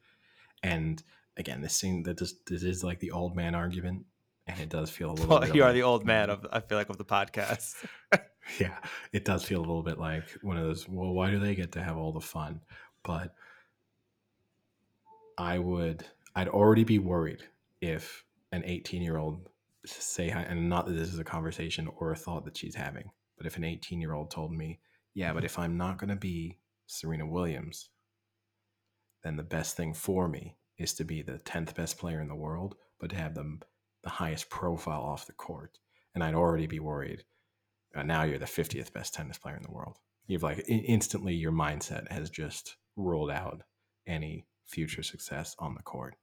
And 0.62 1.02
again, 1.36 1.60
this 1.60 1.80
thing 1.80 2.02
that 2.04 2.18
this, 2.18 2.34
this 2.46 2.62
is 2.62 2.82
like 2.82 2.98
the 2.98 3.12
old 3.12 3.36
man 3.36 3.54
argument, 3.54 4.04
and 4.46 4.58
it 4.60 4.68
does 4.68 4.90
feel 4.90 5.10
a 5.10 5.12
little. 5.12 5.40
Well, 5.40 5.54
you 5.54 5.62
are 5.64 5.72
the 5.72 5.82
old 5.82 6.04
man 6.04 6.30
of 6.30 6.46
I 6.50 6.60
feel 6.60 6.78
like 6.78 6.88
of 6.88 6.98
the 6.98 7.04
podcast. 7.04 7.84
yeah, 8.58 8.76
it 9.12 9.24
does 9.24 9.44
feel 9.44 9.58
a 9.58 9.66
little 9.66 9.82
bit 9.82 9.98
like 9.98 10.24
one 10.42 10.56
of 10.56 10.64
those. 10.64 10.88
Well, 10.88 11.12
why 11.12 11.30
do 11.30 11.38
they 11.38 11.54
get 11.54 11.72
to 11.72 11.82
have 11.82 11.96
all 11.96 12.12
the 12.12 12.20
fun? 12.20 12.60
But 13.04 13.34
I 15.40 15.58
would, 15.58 16.04
I'd 16.34 16.48
already 16.48 16.84
be 16.84 16.98
worried 16.98 17.42
if 17.80 18.26
an 18.52 18.62
18 18.62 19.00
year 19.00 19.16
old 19.16 19.48
say, 19.86 20.28
and 20.28 20.68
not 20.68 20.84
that 20.84 20.92
this 20.92 21.10
is 21.10 21.18
a 21.18 21.24
conversation 21.24 21.88
or 21.96 22.12
a 22.12 22.16
thought 22.16 22.44
that 22.44 22.58
she's 22.58 22.74
having, 22.74 23.10
but 23.38 23.46
if 23.46 23.56
an 23.56 23.64
18 23.64 24.02
year 24.02 24.12
old 24.12 24.30
told 24.30 24.52
me, 24.52 24.80
yeah, 25.14 25.32
but 25.32 25.42
if 25.42 25.58
I'm 25.58 25.78
not 25.78 25.96
going 25.96 26.10
to 26.10 26.16
be 26.16 26.58
Serena 26.86 27.26
Williams, 27.26 27.88
then 29.24 29.36
the 29.36 29.42
best 29.42 29.78
thing 29.78 29.94
for 29.94 30.28
me 30.28 30.56
is 30.76 30.92
to 30.94 31.04
be 31.04 31.22
the 31.22 31.38
10th 31.38 31.74
best 31.74 31.96
player 31.96 32.20
in 32.20 32.28
the 32.28 32.34
world, 32.34 32.74
but 32.98 33.08
to 33.08 33.16
have 33.16 33.34
the 33.34 34.10
highest 34.10 34.50
profile 34.50 35.00
off 35.00 35.26
the 35.26 35.32
court. 35.32 35.78
And 36.14 36.22
I'd 36.22 36.34
already 36.34 36.66
be 36.66 36.80
worried. 36.80 37.24
Uh, 37.94 38.02
now 38.02 38.24
you're 38.24 38.38
the 38.38 38.44
50th 38.44 38.92
best 38.92 39.14
tennis 39.14 39.38
player 39.38 39.56
in 39.56 39.62
the 39.62 39.72
world. 39.72 39.96
You've 40.26 40.42
like 40.42 40.62
instantly 40.68 41.32
your 41.34 41.52
mindset 41.52 42.12
has 42.12 42.28
just 42.28 42.76
ruled 42.94 43.30
out 43.30 43.62
any 44.06 44.44
future 44.70 45.02
success 45.02 45.54
on 45.58 45.74
the 45.74 45.82
court. 45.82 46.16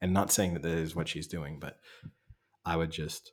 And 0.00 0.12
not 0.12 0.32
saying 0.32 0.54
that 0.54 0.62
that 0.62 0.72
is 0.72 0.96
what 0.96 1.08
she's 1.08 1.26
doing, 1.26 1.58
but 1.60 1.78
I 2.64 2.76
would 2.76 2.90
just, 2.90 3.32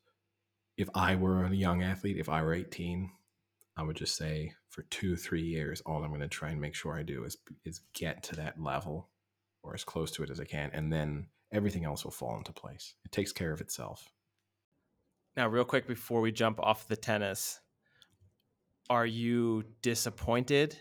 if 0.78 0.90
I 0.94 1.16
were 1.16 1.44
a 1.44 1.56
young 1.56 1.82
athlete, 1.84 2.18
if 2.18 2.30
I 2.30 2.42
were 2.44 2.54
18, 2.54 3.10
I 3.78 3.84
would 3.84 3.96
just 3.96 4.16
say 4.16 4.54
for 4.70 4.84
two, 4.84 5.16
three 5.16 5.44
years, 5.44 5.82
all 5.86 6.04
I'm 6.04 6.10
going 6.10 6.22
to 6.22 6.28
try 6.28 6.50
and 6.50 6.62
make 6.62 6.76
sure 6.76 6.98
I 6.98 7.04
do 7.04 7.24
is 7.24 7.38
is 7.66 7.82
get 7.94 8.24
to 8.24 8.36
that 8.38 8.62
level 8.62 9.10
or 9.64 9.74
as 9.74 9.84
close 9.84 10.12
to 10.12 10.24
it 10.24 10.30
as 10.30 10.40
I 10.40 10.46
can, 10.46 10.72
and 10.74 10.92
then 10.92 11.28
everything 11.52 11.86
else 11.86 12.04
will 12.04 12.12
fall 12.12 12.38
into 12.38 12.54
place. 12.54 12.96
It 13.06 13.12
takes 13.12 13.32
care 13.32 13.52
of 13.52 13.62
itself. 13.62 14.12
Now, 15.38 15.48
real 15.48 15.64
quick 15.64 15.88
before 15.88 16.22
we 16.22 16.32
jump 16.32 16.60
off 16.60 16.88
the 16.88 16.96
tennis, 16.96 17.60
are 18.90 19.06
you 19.06 19.64
disappointed 19.82 20.78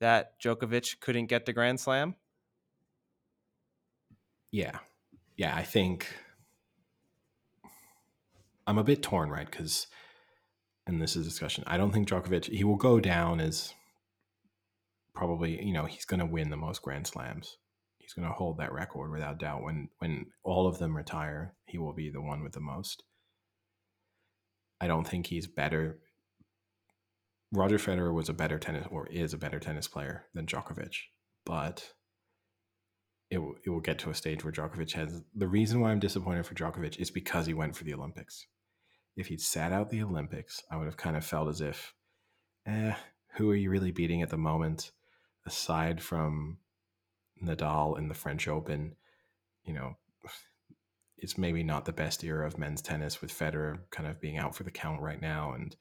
that 0.00 0.40
Djokovic 0.40 1.00
couldn't 1.00 1.26
get 1.26 1.46
the 1.46 1.52
Grand 1.52 1.80
Slam? 1.80 2.16
Yeah. 4.52 4.78
Yeah, 5.36 5.56
I 5.56 5.62
think 5.62 6.06
I'm 8.66 8.78
a 8.78 8.84
bit 8.84 9.02
torn, 9.02 9.30
right? 9.30 9.50
Because, 9.50 9.86
and 10.86 11.00
this 11.00 11.16
is 11.16 11.26
discussion, 11.26 11.64
I 11.66 11.78
don't 11.78 11.90
think 11.90 12.08
Djokovic, 12.08 12.44
he 12.44 12.62
will 12.62 12.76
go 12.76 13.00
down 13.00 13.40
as 13.40 13.74
probably, 15.14 15.62
you 15.64 15.72
know, 15.72 15.86
he's 15.86 16.04
going 16.04 16.20
to 16.20 16.26
win 16.26 16.50
the 16.50 16.56
most 16.56 16.82
Grand 16.82 17.06
Slams. 17.06 17.56
He's 17.98 18.12
going 18.12 18.28
to 18.28 18.34
hold 18.34 18.58
that 18.58 18.72
record 18.72 19.10
without 19.10 19.38
doubt. 19.38 19.62
When 19.62 19.88
when 19.98 20.26
all 20.42 20.66
of 20.66 20.78
them 20.78 20.96
retire, 20.96 21.54
he 21.66 21.78
will 21.78 21.94
be 21.94 22.10
the 22.10 22.20
one 22.20 22.42
with 22.42 22.52
the 22.52 22.60
most. 22.60 23.04
I 24.80 24.86
don't 24.86 25.06
think 25.06 25.28
he's 25.28 25.46
better. 25.46 26.00
Roger 27.52 27.78
Federer 27.78 28.12
was 28.12 28.28
a 28.28 28.34
better 28.34 28.58
tennis 28.58 28.86
or 28.90 29.06
is 29.06 29.32
a 29.32 29.38
better 29.38 29.60
tennis 29.60 29.86
player 29.86 30.24
than 30.34 30.46
Djokovic, 30.46 30.94
but 31.46 31.92
it 33.32 33.38
will, 33.38 33.54
it 33.64 33.70
will 33.70 33.80
get 33.80 33.98
to 34.00 34.10
a 34.10 34.14
stage 34.14 34.44
where 34.44 34.52
Djokovic 34.52 34.92
has 34.92 35.22
the 35.34 35.48
reason 35.48 35.80
why 35.80 35.90
I'm 35.90 35.98
disappointed 35.98 36.44
for 36.44 36.54
Djokovic 36.54 36.98
is 36.98 37.10
because 37.10 37.46
he 37.46 37.54
went 37.54 37.74
for 37.74 37.84
the 37.84 37.94
Olympics. 37.94 38.46
If 39.16 39.28
he'd 39.28 39.40
sat 39.40 39.72
out 39.72 39.88
the 39.88 40.02
Olympics, 40.02 40.62
I 40.70 40.76
would 40.76 40.84
have 40.84 40.98
kind 40.98 41.16
of 41.16 41.24
felt 41.24 41.48
as 41.48 41.62
if, 41.62 41.94
eh, 42.66 42.92
who 43.36 43.50
are 43.50 43.56
you 43.56 43.70
really 43.70 43.90
beating 43.90 44.20
at 44.20 44.28
the 44.28 44.36
moment, 44.36 44.92
aside 45.46 46.02
from 46.02 46.58
Nadal 47.42 47.98
in 47.98 48.08
the 48.08 48.14
French 48.14 48.46
Open? 48.48 48.96
You 49.64 49.72
know, 49.72 49.96
it's 51.16 51.38
maybe 51.38 51.62
not 51.62 51.86
the 51.86 51.92
best 51.92 52.22
era 52.22 52.46
of 52.46 52.58
men's 52.58 52.82
tennis 52.82 53.22
with 53.22 53.32
Federer 53.32 53.78
kind 53.90 54.10
of 54.10 54.20
being 54.20 54.36
out 54.36 54.54
for 54.54 54.64
the 54.64 54.70
count 54.70 55.00
right 55.00 55.20
now, 55.22 55.52
and 55.52 55.74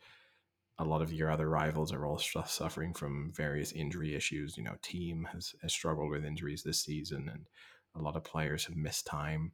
a 0.82 0.84
lot 0.84 1.04
of 1.04 1.14
your 1.14 1.30
other 1.30 1.48
rivals 1.48 1.94
are 1.94 2.08
all 2.08 2.18
suffering 2.18 2.94
from 2.94 3.32
various 3.36 3.72
injury 3.72 4.16
issues. 4.16 4.58
You 4.58 4.64
know, 4.64 4.76
team 4.82 5.28
has, 5.32 5.54
has 5.62 5.72
struggled 5.72 6.10
with 6.10 6.26
injuries 6.26 6.64
this 6.64 6.82
season, 6.82 7.30
and 7.32 7.46
a 7.96 8.02
lot 8.02 8.16
of 8.16 8.24
players 8.24 8.66
have 8.66 8.76
missed 8.76 9.06
time. 9.06 9.52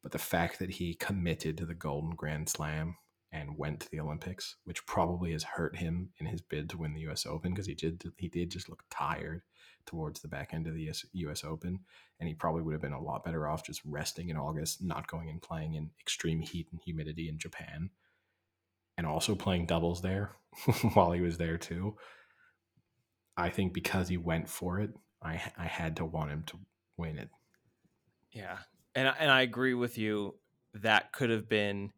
But 0.00 0.12
the 0.12 0.18
fact 0.18 0.60
that 0.60 0.70
he 0.70 0.94
committed 0.94 1.58
to 1.58 1.66
the 1.66 1.74
Golden 1.74 2.10
Grand 2.10 2.48
Slam 2.48 2.96
and 3.32 3.58
went 3.58 3.80
to 3.80 3.90
the 3.90 3.98
Olympics, 3.98 4.54
which 4.64 4.86
probably 4.86 5.32
has 5.32 5.42
hurt 5.42 5.76
him 5.76 6.10
in 6.18 6.26
his 6.26 6.40
bid 6.40 6.70
to 6.70 6.78
win 6.78 6.94
the 6.94 7.00
U.S. 7.00 7.26
Open 7.26 7.52
because 7.52 7.66
he 7.66 7.74
did 7.74 8.04
he 8.16 8.28
did 8.28 8.52
just 8.52 8.68
look 8.68 8.84
tired 8.90 9.42
towards 9.86 10.20
the 10.20 10.28
back 10.28 10.54
end 10.54 10.68
of 10.68 10.74
the 10.74 10.88
US, 10.88 11.04
U.S. 11.14 11.42
Open, 11.42 11.80
and 12.20 12.28
he 12.28 12.34
probably 12.34 12.62
would 12.62 12.74
have 12.74 12.80
been 12.80 12.92
a 12.92 13.02
lot 13.02 13.24
better 13.24 13.48
off 13.48 13.66
just 13.66 13.82
resting 13.84 14.28
in 14.28 14.36
August, 14.36 14.84
not 14.84 15.08
going 15.08 15.28
and 15.28 15.42
playing 15.42 15.74
in 15.74 15.90
extreme 16.00 16.40
heat 16.40 16.68
and 16.70 16.80
humidity 16.80 17.28
in 17.28 17.38
Japan 17.38 17.90
and 18.98 19.06
also 19.06 19.34
playing 19.34 19.64
doubles 19.64 20.02
there 20.02 20.32
while 20.92 21.12
he 21.12 21.22
was 21.22 21.38
there 21.38 21.56
too. 21.56 21.96
I 23.36 23.48
think 23.48 23.72
because 23.72 24.08
he 24.08 24.16
went 24.16 24.48
for 24.48 24.80
it, 24.80 24.90
I 25.22 25.40
I 25.56 25.66
had 25.66 25.96
to 25.96 26.04
want 26.04 26.30
him 26.30 26.42
to 26.48 26.58
win 26.98 27.16
it. 27.16 27.30
Yeah, 28.32 28.58
and 28.94 29.10
and 29.18 29.30
I 29.30 29.42
agree 29.42 29.74
with 29.74 29.96
you. 29.96 30.34
That 30.74 31.12
could 31.12 31.30
have 31.30 31.48
been 31.48 31.92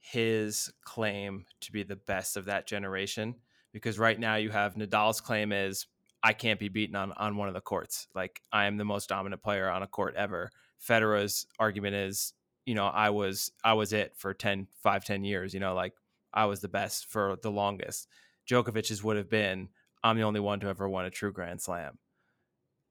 his 0.00 0.72
claim 0.84 1.44
to 1.60 1.72
be 1.72 1.84
the 1.84 1.96
best 1.96 2.36
of 2.36 2.46
that 2.46 2.66
generation 2.66 3.36
because 3.72 3.98
right 3.98 4.18
now 4.18 4.36
you 4.36 4.50
have 4.50 4.74
Nadal's 4.74 5.20
claim 5.20 5.52
is 5.52 5.86
I 6.22 6.32
can't 6.32 6.58
be 6.58 6.68
beaten 6.68 6.96
on 6.96 7.12
on 7.12 7.36
one 7.36 7.48
of 7.48 7.54
the 7.54 7.60
courts. 7.60 8.08
Like 8.14 8.42
I 8.52 8.66
am 8.66 8.76
the 8.76 8.84
most 8.84 9.08
dominant 9.08 9.42
player 9.42 9.70
on 9.70 9.82
a 9.82 9.86
court 9.86 10.14
ever. 10.16 10.50
Federer's 10.80 11.46
argument 11.58 11.94
is, 11.94 12.32
you 12.66 12.74
know, 12.74 12.86
I 12.86 13.10
was 13.10 13.52
I 13.62 13.74
was 13.74 13.92
it 13.92 14.16
for 14.16 14.34
10 14.34 14.66
5 14.82 15.04
10 15.04 15.24
years, 15.24 15.54
you 15.54 15.60
know, 15.60 15.74
like 15.74 15.92
I 16.32 16.46
was 16.46 16.60
the 16.60 16.68
best 16.68 17.06
for 17.06 17.36
the 17.42 17.50
longest. 17.50 18.08
Djokovic's 18.48 19.02
would 19.02 19.16
have 19.16 19.30
been 19.30 19.68
I'm 20.02 20.16
the 20.16 20.22
only 20.22 20.40
one 20.40 20.60
to 20.60 20.68
ever 20.68 20.88
won 20.88 21.04
a 21.04 21.10
true 21.10 21.32
Grand 21.32 21.60
Slam. 21.60 21.98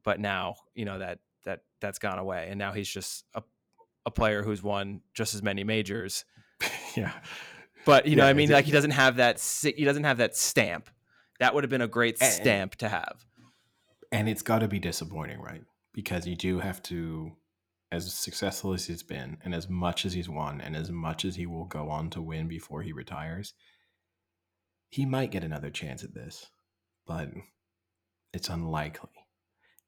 But 0.04 0.20
now, 0.20 0.56
you 0.74 0.86
know 0.86 1.00
that 1.00 1.20
that 1.46 1.62
that's 1.82 2.00
gone 2.00 2.20
away, 2.20 2.48
and 2.50 2.58
now 2.58 2.72
he's 2.72 2.90
just 2.90 3.26
a 3.34 3.44
a 4.06 4.12
player 4.12 4.44
who's 4.44 4.64
won 4.64 5.02
just 5.14 5.34
as 5.34 5.44
many 5.44 5.64
majors. 5.64 6.26
yeah, 6.96 7.12
but 7.86 8.06
you 8.08 8.16
know, 8.16 8.26
I 8.26 8.34
mean, 8.34 8.50
like 8.50 8.66
he 8.66 8.72
doesn't 8.72 8.92
have 8.92 9.18
that 9.18 9.40
he 9.76 9.84
doesn't 9.84 10.04
have 10.04 10.18
that 10.18 10.36
stamp. 10.36 10.90
That 11.40 11.54
would 11.54 11.64
have 11.64 11.72
been 11.72 11.82
a 11.82 11.88
great 11.88 12.18
and, 12.22 12.32
stamp 12.32 12.76
to 12.78 12.90
have. 12.90 13.26
And 14.12 14.28
it's 14.28 14.42
got 14.42 14.60
to 14.60 14.68
be 14.68 14.80
disappointing, 14.80 15.40
right? 15.40 15.64
Because 15.94 16.28
you 16.28 16.36
do 16.36 16.60
have 16.60 16.82
to 16.84 17.32
as 17.92 18.14
successful 18.14 18.74
as 18.74 18.86
he's 18.86 19.04
been 19.04 19.38
and 19.44 19.54
as 19.54 19.68
much 19.68 20.06
as 20.06 20.14
he's 20.14 20.30
won 20.30 20.62
and 20.62 20.76
as 20.76 20.92
much 20.92 21.26
as 21.26 21.36
he 21.36 21.46
will 21.46 21.66
go 21.66 21.90
on 21.90 22.10
to 22.12 22.22
win 22.22 22.48
before 22.48 22.82
he 22.82 22.92
retires, 22.92 23.54
he 24.90 25.06
might 25.06 25.32
get 25.32 25.44
another 25.44 25.70
chance 25.70 26.04
at 26.04 26.14
this, 26.14 26.48
but 27.08 27.30
it's 28.34 28.50
unlikely. 28.50 29.10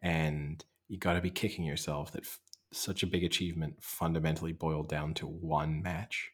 And 0.01 0.63
you 0.87 0.97
got 0.97 1.13
to 1.13 1.21
be 1.21 1.29
kicking 1.29 1.63
yourself 1.63 2.11
that 2.13 2.23
f- 2.23 2.39
such 2.73 3.03
a 3.03 3.07
big 3.07 3.23
achievement 3.23 3.75
fundamentally 3.81 4.51
boiled 4.51 4.89
down 4.89 5.13
to 5.15 5.27
one 5.27 5.81
match. 5.81 6.31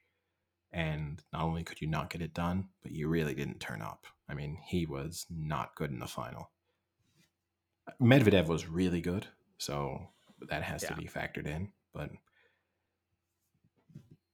And 0.71 1.21
not 1.33 1.43
only 1.43 1.63
could 1.63 1.81
you 1.81 1.87
not 1.87 2.09
get 2.09 2.21
it 2.21 2.33
done, 2.33 2.69
but 2.81 2.91
you 2.91 3.07
really 3.07 3.33
didn't 3.33 3.59
turn 3.59 3.81
up. 3.81 4.05
I 4.29 4.33
mean, 4.33 4.57
he 4.67 4.85
was 4.85 5.25
not 5.29 5.75
good 5.75 5.91
in 5.91 5.99
the 5.99 6.07
final. 6.07 6.51
Medvedev 8.01 8.47
was 8.47 8.67
really 8.67 9.01
good. 9.01 9.27
So 9.57 10.09
that 10.49 10.63
has 10.63 10.83
yeah. 10.83 10.89
to 10.89 10.95
be 10.95 11.07
factored 11.07 11.47
in. 11.47 11.69
But 11.93 12.11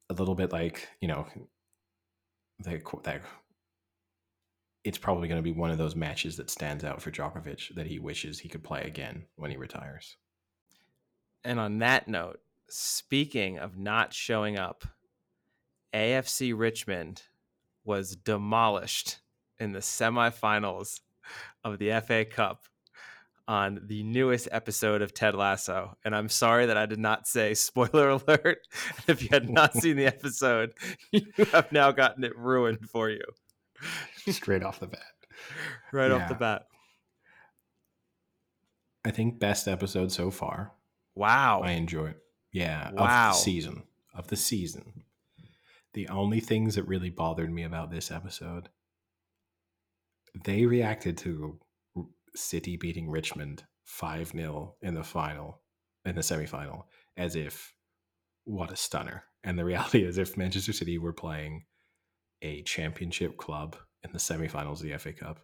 a 0.09 0.13
little 0.13 0.35
bit 0.35 0.51
like 0.51 0.87
you 1.01 1.07
know, 1.07 1.25
that 2.59 2.81
that 3.03 3.21
it's 4.83 4.97
probably 4.97 5.27
going 5.27 5.37
to 5.37 5.43
be 5.43 5.57
one 5.57 5.71
of 5.71 5.77
those 5.77 5.95
matches 5.95 6.35
that 6.37 6.49
stands 6.49 6.83
out 6.83 7.01
for 7.01 7.11
Djokovic 7.11 7.73
that 7.75 7.87
he 7.87 7.99
wishes 7.99 8.39
he 8.39 8.49
could 8.49 8.63
play 8.63 8.81
again 8.81 9.23
when 9.35 9.49
he 9.49 9.57
retires. 9.57 10.17
And 11.45 11.59
on 11.59 11.79
that 11.79 12.07
note, 12.07 12.39
speaking 12.69 13.59
of 13.59 13.77
not 13.77 14.13
showing 14.13 14.57
up, 14.57 14.85
AFC 15.93 16.57
Richmond 16.57 17.23
was 17.85 18.15
demolished 18.15 19.19
in 19.59 19.71
the 19.71 19.79
semifinals 19.79 20.99
of 21.63 21.79
the 21.79 22.01
FA 22.05 22.25
Cup 22.25 22.65
on 23.47 23.81
the 23.87 24.03
newest 24.03 24.47
episode 24.51 25.01
of 25.01 25.13
Ted 25.13 25.35
Lasso. 25.35 25.97
And 26.05 26.15
I'm 26.15 26.29
sorry 26.29 26.65
that 26.67 26.77
I 26.77 26.85
did 26.85 26.99
not 26.99 27.27
say 27.27 27.53
spoiler 27.53 28.09
alert. 28.09 28.59
if 29.07 29.21
you 29.21 29.29
had 29.31 29.49
not 29.49 29.73
seen 29.77 29.97
the 29.97 30.05
episode, 30.05 30.73
you 31.11 31.25
have 31.51 31.71
now 31.71 31.91
gotten 31.91 32.23
it 32.23 32.37
ruined 32.37 32.89
for 32.89 33.09
you. 33.09 33.23
Straight 34.27 34.63
off 34.63 34.79
the 34.79 34.87
bat. 34.87 35.01
Right 35.91 36.09
yeah. 36.09 36.17
off 36.17 36.29
the 36.29 36.35
bat. 36.35 36.67
I 39.05 39.11
think 39.11 39.39
best 39.39 39.67
episode 39.67 40.11
so 40.11 40.31
far. 40.31 40.71
Wow. 41.15 41.61
I 41.63 41.71
enjoy 41.71 42.07
it. 42.07 42.19
Yeah. 42.51 42.91
Wow. 42.91 43.29
Of 43.29 43.35
the 43.35 43.39
season. 43.39 43.83
Of 44.13 44.27
the 44.27 44.35
season. 44.37 45.03
The 45.93 46.07
only 46.07 46.39
things 46.39 46.75
that 46.75 46.87
really 46.87 47.09
bothered 47.09 47.51
me 47.51 47.63
about 47.63 47.91
this 47.91 48.09
episode, 48.09 48.69
they 50.45 50.65
reacted 50.65 51.17
to 51.19 51.59
City 52.35 52.77
beating 52.77 53.09
Richmond 53.09 53.63
5 53.85 54.29
0 54.29 54.75
in 54.81 54.93
the 54.93 55.03
final, 55.03 55.61
in 56.05 56.15
the 56.15 56.21
semifinal, 56.21 56.83
as 57.17 57.35
if 57.35 57.73
what 58.45 58.71
a 58.71 58.75
stunner. 58.75 59.23
And 59.43 59.57
the 59.57 59.65
reality 59.65 60.03
is, 60.03 60.17
if 60.17 60.37
Manchester 60.37 60.73
City 60.73 60.97
were 60.97 61.13
playing 61.13 61.65
a 62.41 62.61
championship 62.63 63.37
club 63.37 63.75
in 64.03 64.11
the 64.11 64.19
semifinals 64.19 64.81
of 64.81 64.83
the 64.83 64.97
FA 64.97 65.13
Cup, 65.13 65.39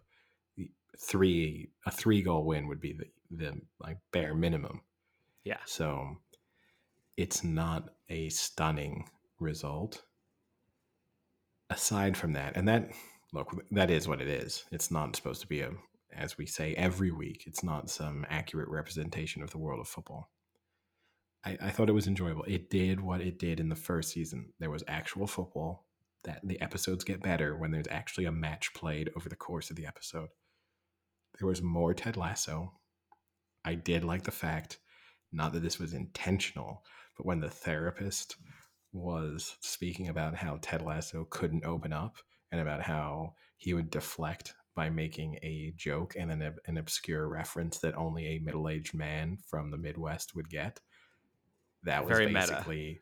three 0.98 1.70
a 1.86 1.90
three 1.90 2.22
goal 2.22 2.44
win 2.44 2.68
would 2.68 2.80
be 2.80 2.92
the, 2.92 3.06
the 3.30 3.60
like 3.78 3.98
bare 4.12 4.34
minimum. 4.34 4.82
Yeah. 5.44 5.58
So 5.64 6.16
it's 7.16 7.42
not 7.42 7.90
a 8.08 8.28
stunning 8.28 9.08
result. 9.38 10.02
Aside 11.70 12.16
from 12.16 12.32
that, 12.32 12.56
and 12.56 12.66
that 12.68 12.90
look, 13.32 13.54
that 13.70 13.90
is 13.90 14.08
what 14.08 14.20
it 14.20 14.28
is. 14.28 14.64
It's 14.72 14.90
not 14.90 15.14
supposed 15.14 15.40
to 15.42 15.46
be 15.46 15.60
a, 15.60 15.70
as 16.14 16.38
we 16.38 16.46
say 16.46 16.74
every 16.74 17.10
week, 17.10 17.44
it's 17.46 17.62
not 17.62 17.90
some 17.90 18.26
accurate 18.28 18.68
representation 18.68 19.42
of 19.42 19.50
the 19.50 19.58
world 19.58 19.80
of 19.80 19.88
football. 19.88 20.30
I, 21.44 21.56
I 21.60 21.70
thought 21.70 21.88
it 21.88 21.92
was 21.92 22.06
enjoyable. 22.06 22.44
It 22.44 22.70
did 22.70 23.00
what 23.00 23.20
it 23.20 23.38
did 23.38 23.60
in 23.60 23.68
the 23.68 23.76
first 23.76 24.12
season. 24.12 24.52
There 24.58 24.70
was 24.70 24.84
actual 24.86 25.26
football. 25.26 25.86
That 26.24 26.40
the 26.44 26.60
episodes 26.60 27.02
get 27.02 27.22
better 27.22 27.56
when 27.56 27.70
there's 27.70 27.88
actually 27.90 28.26
a 28.26 28.32
match 28.32 28.74
played 28.74 29.08
over 29.16 29.30
the 29.30 29.36
course 29.36 29.70
of 29.70 29.76
the 29.76 29.86
episode. 29.86 30.28
There 31.38 31.48
was 31.48 31.62
more 31.62 31.94
Ted 31.94 32.18
Lasso. 32.18 32.74
I 33.64 33.74
did 33.74 34.04
like 34.04 34.24
the 34.24 34.30
fact, 34.30 34.80
not 35.32 35.54
that 35.54 35.62
this 35.62 35.78
was 35.78 35.94
intentional, 35.94 36.84
but 37.16 37.24
when 37.24 37.40
the 37.40 37.48
therapist 37.48 38.36
was 38.92 39.56
speaking 39.60 40.08
about 40.08 40.34
how 40.34 40.58
Ted 40.60 40.82
Lasso 40.82 41.26
couldn't 41.30 41.64
open 41.64 41.92
up 41.92 42.16
and 42.52 42.60
about 42.60 42.82
how 42.82 43.34
he 43.56 43.72
would 43.72 43.90
deflect 43.90 44.52
by 44.76 44.88
making 44.90 45.36
a 45.42 45.72
joke 45.76 46.14
and 46.18 46.30
an, 46.30 46.54
an 46.66 46.76
obscure 46.78 47.28
reference 47.28 47.78
that 47.78 47.96
only 47.96 48.26
a 48.26 48.38
middle 48.38 48.68
aged 48.68 48.94
man 48.94 49.36
from 49.48 49.70
the 49.70 49.76
Midwest 49.76 50.34
would 50.34 50.48
get. 50.48 50.80
That 51.84 52.04
was 52.06 52.16
Very 52.16 52.32
basically 52.32 53.00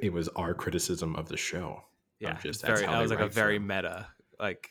meta. 0.00 0.06
it 0.06 0.12
was 0.12 0.28
our 0.28 0.54
criticism 0.54 1.16
of 1.16 1.28
the 1.28 1.36
show. 1.36 1.80
Yeah, 2.20 2.36
just 2.42 2.64
very, 2.66 2.84
that 2.84 3.00
was 3.00 3.10
like 3.10 3.20
a 3.20 3.28
very 3.28 3.56
film. 3.58 3.68
meta. 3.68 4.08
Like, 4.40 4.68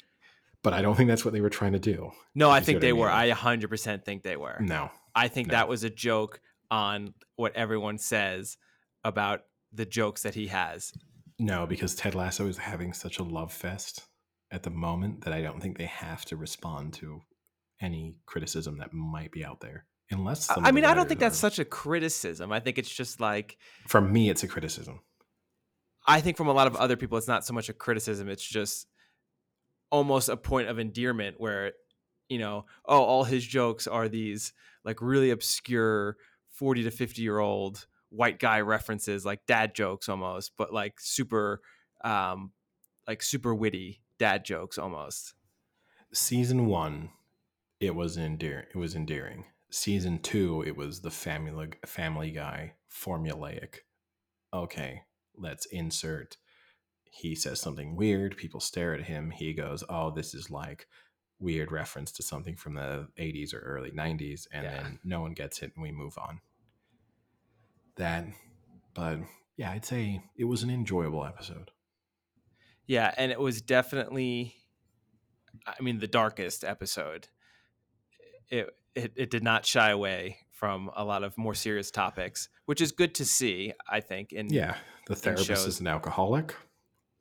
But 0.64 0.74
I 0.74 0.82
don't 0.82 0.96
think 0.96 1.08
that's 1.08 1.24
what 1.24 1.34
they 1.34 1.42
were 1.42 1.50
trying 1.50 1.72
to 1.74 1.80
do. 1.80 2.12
no, 2.36 2.50
I 2.50 2.60
think 2.60 2.78
what 2.78 2.84
I 2.84 2.88
they 2.88 2.94
were. 2.94 3.08
mean? 3.08 3.16
I 3.16 3.32
100% 3.32 4.04
think 4.04 4.24
they 4.24 4.36
were. 4.38 4.58
No. 4.60 4.92
I 5.16 5.30
think 5.30 5.48
No. 5.48 5.54
that 5.54 5.68
was 5.70 5.84
a 5.84 5.90
joke 5.90 6.42
on 6.70 7.14
what 7.38 7.56
everyone 7.56 7.98
says 7.98 8.58
about 9.04 9.42
the 9.72 9.86
jokes 9.86 10.24
that 10.24 10.36
he 10.36 10.48
has. 10.48 10.92
No, 11.40 11.66
because 11.66 11.96
Ted 11.96 12.14
Lasso 12.16 12.48
is 12.48 12.58
having 12.58 12.92
such 12.94 13.18
a 13.20 13.24
love 13.24 13.54
fest 13.54 14.04
at 14.52 14.64
the 14.64 14.70
moment 14.70 15.26
that 15.26 15.34
I 15.34 15.42
don't 15.42 15.62
think 15.62 15.78
they 15.78 15.86
have 15.86 16.26
to 16.26 16.38
respond 16.38 16.94
to 16.96 17.22
any 17.82 18.16
criticism 18.26 18.78
that 18.78 18.94
might 18.94 19.32
be 19.32 19.46
out 19.46 19.60
there. 19.60 19.86
Unless 20.10 20.50
I 20.50 20.72
mean, 20.72 20.86
I 20.86 20.94
don't 20.94 21.08
think 21.08 21.20
that's 21.20 21.38
are- 21.38 21.50
such 21.50 21.60
a 21.60 21.66
criticism. 21.66 22.52
I 22.52 22.62
think 22.62 22.78
it's 22.78 22.94
just 22.94 23.20
like 23.20 23.58
for 23.88 24.00
me 24.00 24.30
it's 24.30 24.44
a 24.44 24.48
criticism. 24.48 25.02
I 26.08 26.22
think 26.22 26.38
from 26.38 26.48
a 26.48 26.54
lot 26.54 26.68
of 26.68 26.78
other 26.78 26.96
people, 26.96 27.18
it's 27.18 27.28
not 27.28 27.46
so 27.46 27.54
much 27.54 27.68
a 27.68 27.74
criticism. 27.74 28.30
It's 28.30 28.48
just 28.48 28.88
almost 29.92 30.30
a 30.30 30.38
point 30.38 30.70
of 30.70 30.80
endearment 30.80 31.36
where, 31.40 31.74
you 32.30 32.40
know, 32.40 32.66
oh, 32.86 33.02
all 33.02 33.24
his 33.26 33.46
jokes 33.46 33.88
are 33.88 34.08
these 34.08 34.54
like 34.86 35.02
really 35.02 35.32
obscure 35.32 36.16
40 36.52 36.84
to 36.84 36.92
50 36.92 37.22
year 37.22 37.40
old 37.40 37.86
white 38.10 38.40
guy 38.40 38.62
references, 38.62 39.26
like 39.26 39.42
dad 39.48 39.76
jokes 39.76 40.08
almost, 40.08 40.54
but 40.58 40.74
like 40.74 40.94
super, 41.00 41.60
um, 42.06 42.54
like 43.06 43.22
super 43.22 43.54
witty 43.54 44.02
dad 44.18 44.44
jokes 44.46 44.78
almost. 44.78 45.34
Season 46.14 46.66
1 46.66 47.10
it 47.80 47.94
was 47.96 48.18
endearing 48.18 48.66
it 48.74 48.78
was 48.78 48.96
endearing. 48.96 49.46
Season 49.70 50.20
2 50.20 50.64
it 50.66 50.76
was 50.78 51.02
the 51.02 51.12
family 51.12 51.74
family 51.86 52.32
guy 52.32 52.74
formulaic. 52.92 53.80
Okay, 54.54 55.04
let's 55.36 55.66
insert 55.68 56.38
he 57.10 57.34
says 57.36 57.60
something 57.60 57.96
weird, 57.96 58.38
people 58.38 58.60
stare 58.60 58.94
at 58.94 59.06
him, 59.06 59.32
he 59.32 59.54
goes, 59.54 59.84
"Oh, 59.90 60.12
this 60.12 60.34
is 60.36 60.52
like 60.52 60.88
weird 61.40 61.72
reference 61.72 62.12
to 62.14 62.24
something 62.24 62.56
from 62.56 62.74
the 62.76 63.08
80s 63.18 63.54
or 63.54 63.60
early 63.60 63.92
90s 63.92 64.48
and 64.52 64.64
Yeah. 64.66 64.84
then 64.84 65.00
no 65.04 65.22
one 65.22 65.34
gets 65.34 65.62
it 65.62 65.72
and 65.76 65.84
we 65.84 65.92
move 65.92 66.18
on." 66.18 66.42
That 67.96 68.28
but 68.94 69.20
yeah, 69.56 69.72
I'd 69.72 69.86
say 69.86 70.24
it 70.36 70.46
was 70.46 70.64
an 70.64 70.70
enjoyable 70.70 71.26
episode. 71.26 71.72
Yeah, 72.88 73.14
and 73.18 73.32
it 73.32 73.40
was 73.40 73.62
definitely, 73.62 74.56
I 75.66 75.82
mean, 75.82 76.00
the 76.00 76.08
darkest 76.08 76.64
episode. 76.64 77.28
It 78.50 78.70
it, 78.96 79.12
it 79.16 79.30
did 79.30 79.44
not 79.44 79.66
shy 79.66 79.92
away 79.92 80.38
from 80.52 80.90
a 80.96 81.04
lot 81.04 81.24
of 81.24 81.38
more 81.38 81.54
serious 81.54 81.92
topics, 81.92 82.50
which 82.66 82.82
is 82.82 82.92
good 82.92 83.14
to 83.16 83.26
see. 83.26 83.74
I 83.90 84.00
think. 84.00 84.32
In 84.32 84.48
Yeah, 84.50 84.76
the 85.06 85.16
therapist 85.16 85.68
is 85.68 85.80
an 85.80 85.88
alcoholic. 85.88 86.56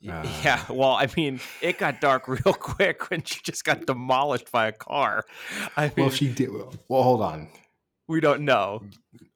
Uh, 0.06 0.22
yeah. 0.44 0.62
Well, 0.68 0.92
I 0.92 1.08
mean, 1.16 1.40
it 1.62 1.78
got 1.78 2.02
dark 2.02 2.28
real 2.28 2.52
quick 2.52 3.10
when 3.10 3.22
she 3.24 3.40
just 3.42 3.64
got 3.64 3.86
demolished 3.86 4.52
by 4.52 4.68
a 4.68 4.72
car. 4.72 5.24
I 5.74 5.86
mean, 5.86 5.92
Well, 5.96 6.10
she 6.10 6.28
did. 6.28 6.50
Well, 6.86 7.02
hold 7.02 7.22
on. 7.22 7.48
we 8.06 8.20
don't 8.20 8.42
know. 8.42 8.82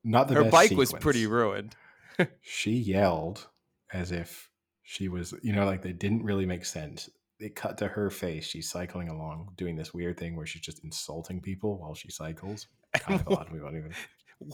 Not 0.05 0.29
the 0.29 0.35
Her 0.35 0.45
bike 0.45 0.73
was 0.73 0.93
pretty 0.93 1.27
ruined. 1.27 1.75
She 2.43 2.73
yelled 2.73 3.49
as 3.91 4.13
if 4.13 4.50
she 4.91 5.07
was, 5.07 5.33
you 5.41 5.53
know, 5.53 5.67
like 5.67 5.83
they 5.83 5.93
didn't 5.93 6.25
really 6.25 6.47
make 6.47 6.65
sense. 6.65 7.09
They 7.39 7.49
cut 7.49 7.79
to 7.79 7.87
her 7.87 8.11
face. 8.11 8.45
She's 8.45 8.69
cycling 8.69 9.09
along, 9.09 9.53
doing 9.57 9.77
this 9.77 9.95
weird 9.95 10.19
thing 10.19 10.35
where 10.35 10.47
she's 10.47 10.63
just 10.63 10.83
insulting 10.83 11.41
people 11.41 11.79
while 11.79 11.95
she 11.95 12.11
cycles. 12.11 12.67
Thought 12.97 13.53
we 13.53 13.61
won't 13.61 13.77
even. 13.77 13.93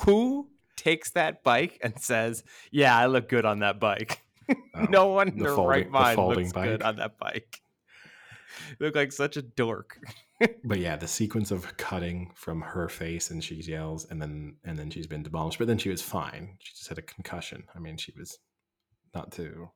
Who 0.03 0.51
takes 0.77 1.13
that 1.13 1.43
bike 1.43 1.79
and 1.83 1.99
says, 1.99 2.45
"Yeah, 2.71 2.95
I 2.95 3.07
look 3.07 3.31
good 3.31 3.47
on 3.47 3.61
that 3.61 3.81
bike"? 3.81 4.21
Oh, 4.75 4.83
no 4.91 5.07
one 5.07 5.29
in 5.29 5.39
the 5.39 5.45
their 5.45 5.55
folding- 5.55 5.71
right 5.71 5.91
mind 5.91 6.17
folding 6.17 6.45
looks 6.45 6.53
good 6.53 6.83
on 6.83 6.97
that 6.97 7.17
bike. 7.19 7.63
Look 8.81 8.95
like 8.95 9.13
such 9.13 9.37
a 9.37 9.43
dork. 9.43 9.99
But 10.65 10.79
yeah, 10.79 10.97
the 10.97 11.09
sequence 11.09 11.51
of 11.51 11.77
cutting 11.77 12.31
from 12.35 12.61
her 12.63 12.89
face 12.89 13.31
and 13.31 13.43
she 13.43 13.55
yells, 13.57 14.07
and 14.11 14.21
then 14.21 14.57
and 14.65 14.79
then 14.79 14.91
she's 14.91 15.07
been 15.07 15.23
demolished. 15.23 15.59
But 15.59 15.67
then 15.67 15.79
she 15.79 15.89
was 15.89 16.03
fine. 16.03 16.57
She 16.61 16.75
just 16.75 16.89
had 16.89 16.99
a 16.99 17.03
concussion. 17.03 17.65
I 17.75 17.79
mean, 17.79 17.97
she 17.97 18.13
was 18.19 18.39
not 19.15 19.33
to 19.33 19.71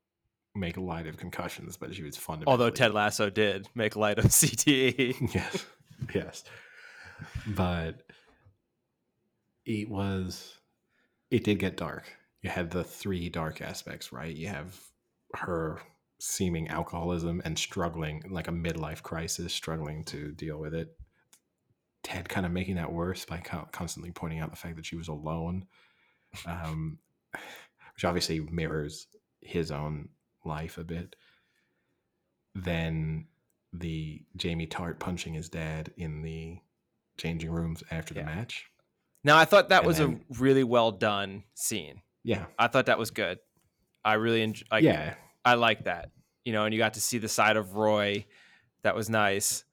make 0.54 0.76
light 0.76 1.06
of 1.06 1.16
concussions, 1.16 1.76
but 1.76 1.94
she 1.94 2.02
was 2.02 2.16
fundamentally. 2.16 2.52
Although 2.52 2.70
Ted 2.70 2.92
Lasso 2.92 3.30
did 3.30 3.68
make 3.74 3.96
light 3.96 4.18
of 4.18 4.24
CTE. 4.26 5.34
yes, 5.34 5.66
yes, 6.14 6.44
but 7.46 8.02
it 9.64 9.88
was. 9.88 10.56
It 11.30 11.44
did 11.44 11.58
get 11.60 11.76
dark. 11.76 12.12
You 12.42 12.50
had 12.50 12.70
the 12.70 12.82
three 12.82 13.28
dark 13.28 13.60
aspects, 13.60 14.12
right? 14.12 14.34
You 14.34 14.48
have 14.48 14.80
her 15.34 15.80
seeming 16.18 16.68
alcoholism 16.68 17.40
and 17.44 17.58
struggling, 17.58 18.22
like 18.30 18.48
a 18.48 18.52
midlife 18.52 19.02
crisis, 19.02 19.52
struggling 19.54 20.04
to 20.04 20.32
deal 20.32 20.58
with 20.58 20.74
it. 20.74 20.88
Ted 22.02 22.28
kind 22.28 22.46
of 22.46 22.52
making 22.52 22.76
that 22.76 22.92
worse 22.92 23.24
by 23.24 23.38
constantly 23.72 24.10
pointing 24.10 24.40
out 24.40 24.50
the 24.50 24.56
fact 24.56 24.76
that 24.76 24.86
she 24.86 24.96
was 24.96 25.08
alone, 25.08 25.66
um, 26.46 26.98
which 27.94 28.04
obviously 28.04 28.40
mirrors 28.40 29.06
his 29.42 29.70
own 29.70 30.08
life 30.44 30.78
a 30.78 30.84
bit. 30.84 31.16
Then 32.54 33.26
the 33.72 34.22
Jamie 34.36 34.66
Tartt 34.66 34.98
punching 34.98 35.34
his 35.34 35.48
dad 35.48 35.92
in 35.96 36.22
the 36.22 36.58
changing 37.16 37.50
rooms 37.50 37.82
after 37.90 38.14
the 38.14 38.24
match. 38.24 38.66
Now 39.22 39.36
I 39.36 39.44
thought 39.44 39.68
that 39.68 39.78
And 39.80 39.86
was 39.86 39.98
then- 39.98 40.24
a 40.30 40.40
really 40.40 40.64
well 40.64 40.90
done 40.92 41.44
scene. 41.54 42.02
Yeah, 42.22 42.46
I 42.58 42.66
thought 42.68 42.86
that 42.86 42.98
was 42.98 43.10
good. 43.10 43.38
I 44.04 44.14
really 44.14 44.42
enjoy. 44.42 44.66
Like, 44.70 44.82
yeah, 44.84 45.14
I 45.44 45.54
like 45.54 45.84
that. 45.84 46.10
You 46.44 46.52
know, 46.52 46.64
and 46.64 46.74
you 46.74 46.78
got 46.78 46.94
to 46.94 47.00
see 47.00 47.18
the 47.18 47.28
side 47.28 47.56
of 47.56 47.74
Roy. 47.76 48.26
That 48.82 48.94
was 48.94 49.08
nice. 49.08 49.64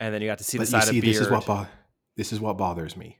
And 0.00 0.12
then 0.14 0.22
you 0.22 0.28
got 0.28 0.38
to 0.38 0.44
see 0.44 0.58
but 0.58 0.64
the 0.64 0.70
side 0.70 0.84
see, 0.84 0.98
of 0.98 1.02
Beard. 1.02 1.14
this 1.16 1.20
is 1.22 1.30
what 1.30 1.46
bo- 1.46 1.66
this 2.16 2.32
is 2.32 2.40
what 2.40 2.56
bothers 2.58 2.96
me. 2.96 3.18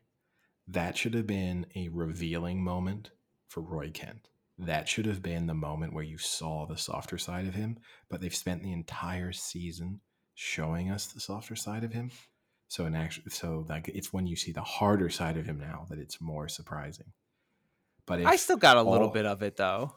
That 0.67 0.97
should 0.97 1.15
have 1.15 1.27
been 1.27 1.67
a 1.75 1.89
revealing 1.89 2.63
moment 2.63 3.11
for 3.49 3.61
Roy 3.63 3.91
Kent. 3.91 4.29
That 4.59 4.89
should 4.89 5.07
have 5.07 5.23
been 5.23 5.47
the 5.47 5.55
moment 5.55 5.93
where 5.93 6.05
you 6.05 6.19
saw 6.19 6.67
the 6.67 6.77
softer 6.77 7.19
side 7.19 7.47
of 7.47 7.55
him. 7.55 7.79
But 8.09 8.21
they've 8.21 8.35
spent 8.35 8.63
the 8.63 8.73
entire 8.73 9.33
season 9.33 10.01
showing 10.35 10.91
us 10.91 11.07
the 11.07 11.21
softer 11.21 11.57
side 11.57 11.85
of 11.85 11.93
him. 11.93 12.11
So 12.69 12.85
in 12.85 12.95
actual, 12.95 13.25
so 13.29 13.65
like 13.69 13.89
it's 13.89 14.13
when 14.13 14.27
you 14.27 14.37
see 14.37 14.53
the 14.53 14.63
harder 14.63 15.09
side 15.09 15.37
of 15.37 15.47
him 15.47 15.59
now 15.59 15.87
that 15.89 15.99
it's 15.99 16.21
more 16.21 16.49
surprising. 16.49 17.13
But 18.07 18.25
I 18.25 18.37
still 18.37 18.57
got 18.57 18.77
a 18.77 18.83
little 18.83 19.09
bit 19.09 19.27
of 19.27 19.43
it 19.43 19.57
though. 19.57 19.95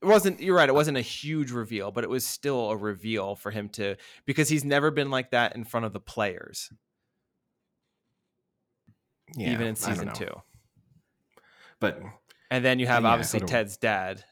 It 0.00 0.06
wasn't. 0.06 0.40
You're 0.40 0.54
right. 0.54 0.68
It 0.68 0.74
wasn't 0.74 0.96
a 0.96 1.02
huge 1.02 1.50
reveal, 1.50 1.90
but 1.90 2.04
it 2.04 2.10
was 2.10 2.24
still 2.24 2.70
a 2.70 2.76
reveal 2.76 3.34
for 3.34 3.50
him 3.50 3.68
to 3.70 3.96
because 4.26 4.48
he's 4.48 4.64
never 4.64 4.92
been 4.92 5.10
like 5.10 5.32
that 5.32 5.56
in 5.56 5.64
front 5.64 5.86
of 5.86 5.92
the 5.92 6.00
players, 6.00 6.72
yeah, 9.36 9.52
even 9.52 9.66
in 9.66 9.74
season 9.74 10.12
two. 10.12 10.30
But 11.80 12.00
And 12.50 12.64
then 12.64 12.78
you 12.78 12.86
have 12.86 13.02
yeah, 13.02 13.10
obviously. 13.10 13.40
Ted's 13.40 13.76
dad. 13.76 14.24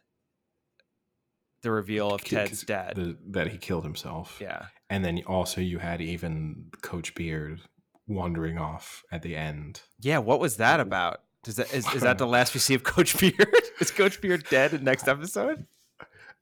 The 1.63 1.71
reveal 1.71 2.11
of 2.13 2.23
Ted's 2.25 2.63
dad. 2.63 2.97
the- 2.97 3.19
that 3.29 3.49
he 3.49 3.59
killed 3.59 3.85
himself. 3.85 4.39
yeah. 4.41 4.67
And 4.89 5.05
then 5.05 5.23
also 5.27 5.61
you 5.61 5.79
had 5.79 6.01
even 6.01 6.71
Coach 6.81 7.15
Beard 7.17 7.61
wandering 8.07 8.57
off 8.57 9.03
at 9.11 9.23
the 9.23 9.35
end. 9.35 9.81
Yeah, 10.01 10.19
what 10.19 10.39
was 10.39 10.59
that 10.59 10.79
about? 10.79 11.23
Does 11.43 11.57
that 11.57 11.73
is, 11.75 11.93
is 11.93 12.03
that 12.03 12.19
the 12.19 12.27
last 12.37 12.55
we 12.55 12.61
see 12.61 12.75
of 12.75 12.85
Coach 12.85 13.19
Beard? 13.19 13.49
is 13.81 13.91
Coach 13.91 14.21
Beard 14.21 14.45
dead 14.49 14.75
in 14.75 14.85
next 14.85 15.09
episode? 15.09 15.67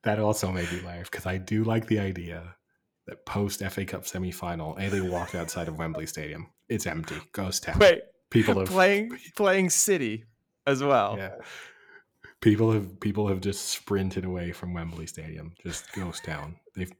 That 0.03 0.19
also 0.19 0.53
made 0.53 0.71
me 0.71 0.81
laugh 0.83 1.11
because 1.11 1.25
I 1.25 1.39
do 1.39 1.65
like 1.65 1.87
the 1.87 1.99
idea 1.99 2.57
that 3.07 3.25
post 3.25 3.63
FA 3.65 3.85
Cup 3.85 4.07
semi 4.07 4.31
final, 4.31 4.75
they 4.75 5.01
walked 5.01 5.35
outside 5.35 5.69
of 5.69 5.79
Wembley 5.79 6.07
Stadium. 6.07 6.49
It's 6.69 6.87
empty, 6.87 7.17
ghost 7.33 7.63
town. 7.65 7.79
Wait, 7.79 8.03
people 8.31 8.59
have 8.59 8.69
playing 8.69 9.19
playing 9.37 9.71
City 9.71 10.25
as 10.66 10.82
well. 10.82 11.16
Yeah. 11.19 11.36
People 12.41 12.73
have 12.73 13.01
people 13.01 13.28
have 13.28 13.41
just 13.41 13.69
sprinted 13.69 14.24
away 14.24 14.53
from 14.53 14.74
Wembley 14.74 15.07
Stadium, 15.07 15.55
just 15.62 15.93
ghost 15.93 16.24
town. 16.24 16.57
They've 16.77 16.93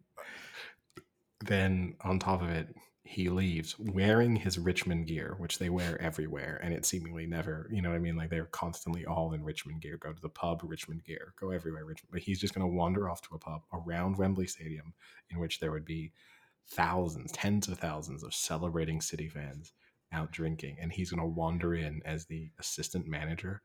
then 1.45 1.95
on 2.01 2.19
top 2.19 2.41
of 2.43 2.49
it, 2.49 2.75
he 3.07 3.29
leaves 3.29 3.79
wearing 3.79 4.35
his 4.35 4.59
Richmond 4.59 5.07
gear, 5.07 5.35
which 5.37 5.59
they 5.59 5.69
wear 5.69 6.01
everywhere, 6.01 6.59
and 6.63 6.73
it 6.73 6.87
seemingly 6.87 7.27
never, 7.27 7.69
you 7.71 7.83
know 7.83 7.91
what 7.91 7.97
I 7.97 7.99
mean? 7.99 8.17
Like 8.17 8.31
they're 8.31 8.47
constantly 8.47 9.05
all 9.05 9.35
in 9.35 9.45
Richmond 9.45 9.83
gear. 9.83 9.99
Go 9.99 10.13
to 10.13 10.23
the 10.23 10.31
pub, 10.31 10.63
Richmond 10.65 11.05
gear. 11.05 11.35
Go 11.39 11.51
everywhere, 11.51 11.85
Richmond. 11.85 12.11
But 12.11 12.23
he's 12.23 12.41
just 12.41 12.55
going 12.55 12.67
to 12.67 12.75
wander 12.75 13.11
off 13.11 13.21
to 13.23 13.35
a 13.35 13.39
pub 13.39 13.63
around 13.75 14.17
Wembley 14.17 14.47
Stadium, 14.47 14.95
in 15.31 15.39
which 15.39 15.61
there 15.61 15.71
would 15.71 15.85
be 15.85 16.13
thousands, 16.71 17.31
tens 17.33 17.69
of 17.69 17.79
thousands 17.79 18.23
of 18.23 18.33
celebrating 18.33 19.03
City 19.03 19.29
fans 19.29 19.75
out 20.13 20.31
drinking, 20.33 20.77
and 20.81 20.93
he's 20.93 21.11
going 21.11 21.21
to 21.21 21.27
wander 21.27 21.75
in 21.75 22.03
as 22.05 22.27
the 22.27 22.51
assistant 22.59 23.07
manager 23.07 23.63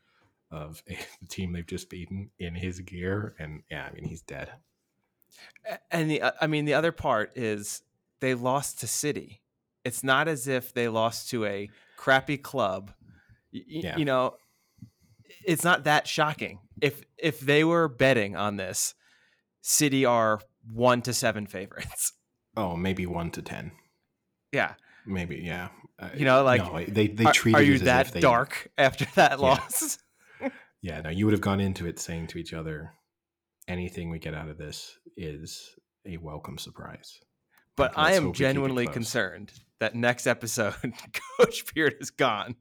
of 0.51 0.81
a, 0.89 0.97
the 1.21 1.27
team 1.27 1.53
they've 1.53 1.65
just 1.67 1.89
beaten 1.89 2.29
in 2.39 2.55
his 2.55 2.79
gear, 2.79 3.35
and 3.39 3.63
yeah, 3.69 3.87
I 3.89 3.93
mean 3.93 4.05
he's 4.05 4.21
dead. 4.21 4.51
And 5.91 6.09
the, 6.09 6.23
I 6.41 6.47
mean, 6.47 6.65
the 6.65 6.73
other 6.73 6.91
part 6.91 7.31
is 7.37 7.83
they 8.19 8.33
lost 8.33 8.79
to 8.79 8.87
City. 8.87 9.41
It's 9.85 10.03
not 10.03 10.27
as 10.27 10.47
if 10.47 10.73
they 10.73 10.87
lost 10.87 11.29
to 11.29 11.45
a 11.45 11.69
crappy 11.97 12.37
club. 12.37 12.91
Y- 13.53 13.61
Yeah. 13.67 13.97
You 13.97 14.05
know, 14.05 14.35
it's 15.45 15.63
not 15.63 15.83
that 15.83 16.07
shocking. 16.07 16.59
If 16.81 17.03
if 17.17 17.39
they 17.39 17.63
were 17.63 17.87
betting 17.87 18.35
on 18.35 18.57
this, 18.57 18.95
City 19.61 20.05
are 20.05 20.39
one 20.71 21.01
to 21.03 21.13
seven 21.13 21.45
favorites. 21.45 22.13
Oh, 22.57 22.75
maybe 22.75 23.05
one 23.05 23.29
to 23.31 23.41
ten, 23.41 23.71
Yeah, 24.51 24.73
maybe 25.09 25.37
yeah. 25.43 25.69
Uh, 25.97 26.09
You 26.15 26.23
know, 26.25 26.43
like, 26.43 26.61
no, 26.63 26.83
they 26.85 27.07
they 27.07 27.25
are, 27.25 27.33
treated 27.33 27.59
are 27.59 27.61
it 27.63 27.67
you 27.67 27.79
that 27.79 28.11
they- 28.13 28.19
dark 28.21 28.69
after 28.77 29.05
that 29.15 29.31
Yeah. 29.31 29.35
loss? 29.37 29.97
Yeah, 30.81 31.01
no, 31.01 31.09
you 31.09 31.25
would 31.25 31.33
have 31.33 31.41
gone 31.41 31.59
into 31.59 31.87
it 31.87 31.99
saying 31.99 32.27
to 32.27 32.37
each 32.37 32.53
other, 32.53 32.93
anything 33.67 34.09
we 34.09 34.17
get 34.17 34.33
out 34.33 34.47
of 34.47 34.57
this 34.57 34.97
is 35.17 35.75
a 36.05 36.15
welcome 36.15 36.57
surprise. 36.57 37.19
But 37.75 37.97
Like, 37.97 38.11
I 38.11 38.13
am 38.13 38.23
hope 38.23 38.29
we 38.29 38.37
keep 38.37 38.39
it 38.45 38.47
genuinely 38.47 38.87
concerned 38.87 39.51
that 39.81 39.93
next 39.95 40.25
episode, 40.25 40.75
Coach 41.37 41.73
Beard 41.73 41.95
is 41.99 42.11
gone. 42.11 42.55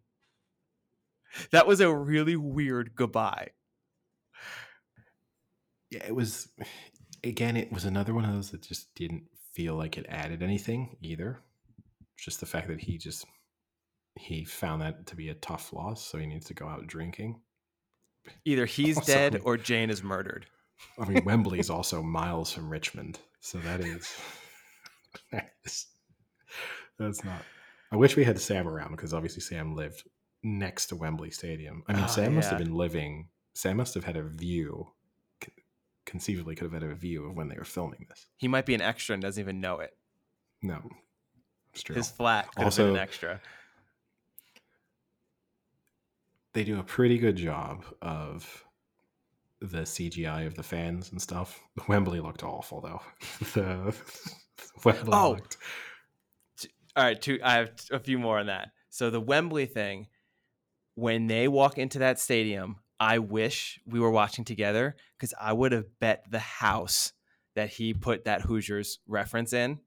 That 1.52 1.68
was 1.68 1.80
a 1.80 1.94
really 1.94 2.34
weird 2.34 2.96
goodbye. 2.96 3.50
Yeah, 5.90 6.04
it 6.06 6.14
was. 6.14 6.48
Again, 7.22 7.56
it 7.56 7.72
was 7.72 7.84
another 7.84 8.14
one 8.14 8.24
of 8.24 8.32
those 8.34 8.50
that 8.50 8.62
just 8.62 8.92
didn't 8.94 9.24
feel 9.54 9.74
like 9.76 9.96
it 9.96 10.06
added 10.08 10.42
anything 10.42 10.96
either. 11.02 11.40
Just 12.18 12.40
the 12.40 12.46
fact 12.46 12.68
that 12.68 12.80
he 12.80 12.98
just 12.98 13.24
he 14.16 14.44
found 14.44 14.82
that 14.82 15.06
to 15.06 15.16
be 15.16 15.28
a 15.28 15.34
tough 15.34 15.72
loss, 15.72 16.04
so 16.04 16.18
he 16.18 16.26
needs 16.26 16.46
to 16.46 16.54
go 16.54 16.66
out 16.66 16.86
drinking. 16.86 17.40
Either 18.44 18.66
he's 18.76 18.96
Also- 18.96 19.12
dead 19.12 19.40
or 19.44 19.56
Jane 19.56 19.90
is 19.90 20.02
murdered. 20.02 20.46
I 21.00 21.08
mean, 21.08 21.24
Wembley 21.24 21.58
is 21.58 21.70
also 21.70 22.02
miles 22.02 22.52
from 22.52 22.68
Richmond, 22.70 23.18
so 23.40 23.58
that 23.58 23.80
is 23.80 24.16
that's, 25.32 25.86
that's 26.98 27.24
not. 27.24 27.42
I 27.90 27.96
wish 27.96 28.16
we 28.16 28.24
had 28.24 28.38
Sam 28.40 28.68
around 28.68 28.92
because 28.92 29.12
obviously 29.14 29.40
Sam 29.40 29.74
lived 29.74 30.04
next 30.44 30.86
to 30.88 30.96
Wembley 30.96 31.30
Stadium. 31.30 31.82
I 31.88 31.94
mean, 31.94 32.04
Oh, 32.04 32.08
Sam 32.08 32.34
must 32.34 32.50
have 32.50 32.58
been 32.58 32.74
living. 32.74 33.28
Sam 33.54 33.76
must 33.76 33.94
have 33.94 34.04
had 34.04 34.16
a 34.16 34.22
view. 34.22 34.92
Conceivably, 36.06 36.54
could 36.54 36.64
have 36.72 36.80
had 36.80 36.90
a 36.90 36.94
view 36.94 37.26
of 37.28 37.36
when 37.36 37.48
they 37.48 37.56
were 37.56 37.64
filming 37.64 38.06
this. 38.08 38.26
He 38.36 38.46
might 38.48 38.64
be 38.64 38.74
an 38.74 38.80
extra 38.80 39.12
and 39.14 39.22
doesn't 39.22 39.40
even 39.40 39.60
know 39.60 39.80
it. 39.80 39.96
No, 40.62 40.80
it's 41.78 41.84
true. 41.84 41.94
His 41.96 42.10
flat 42.10 42.46
could 42.54 42.58
have 42.58 42.66
Also- 42.66 42.86
been 42.86 42.96
an 42.96 43.00
extra. 43.02 43.40
they 46.54 46.64
do 46.64 46.78
a 46.78 46.82
pretty 46.82 47.18
good 47.18 47.36
job 47.36 47.84
of 48.02 48.64
the 49.60 49.82
CGI 49.84 50.46
of 50.46 50.54
the 50.54 50.62
fans 50.62 51.10
and 51.12 51.20
stuff. 51.20 51.60
Wembley 51.88 52.20
looked 52.20 52.42
awful 52.42 52.80
though. 52.80 53.00
the 53.54 53.94
Wembley 54.84 55.12
Oh. 55.12 55.30
looked 55.32 55.56
All 56.96 57.04
right, 57.04 57.20
two. 57.20 57.38
I 57.44 57.54
have 57.54 57.70
a 57.92 58.00
few 58.00 58.18
more 58.18 58.38
on 58.40 58.46
that. 58.46 58.70
So 58.90 59.08
the 59.10 59.20
Wembley 59.20 59.66
thing, 59.66 60.08
when 60.96 61.28
they 61.28 61.46
walk 61.46 61.78
into 61.78 62.00
that 62.00 62.18
stadium, 62.18 62.76
I 62.98 63.18
wish 63.20 63.78
we 63.86 64.00
were 64.00 64.10
watching 64.10 64.44
together 64.44 64.96
because 65.16 65.32
I 65.40 65.52
would 65.52 65.70
have 65.70 65.86
bet 66.00 66.24
the 66.28 66.40
house 66.40 67.12
that 67.54 67.68
he 67.70 67.94
put 67.94 68.24
that 68.24 68.40
Hoosiers 68.42 68.98
reference 69.06 69.52
in 69.52 69.78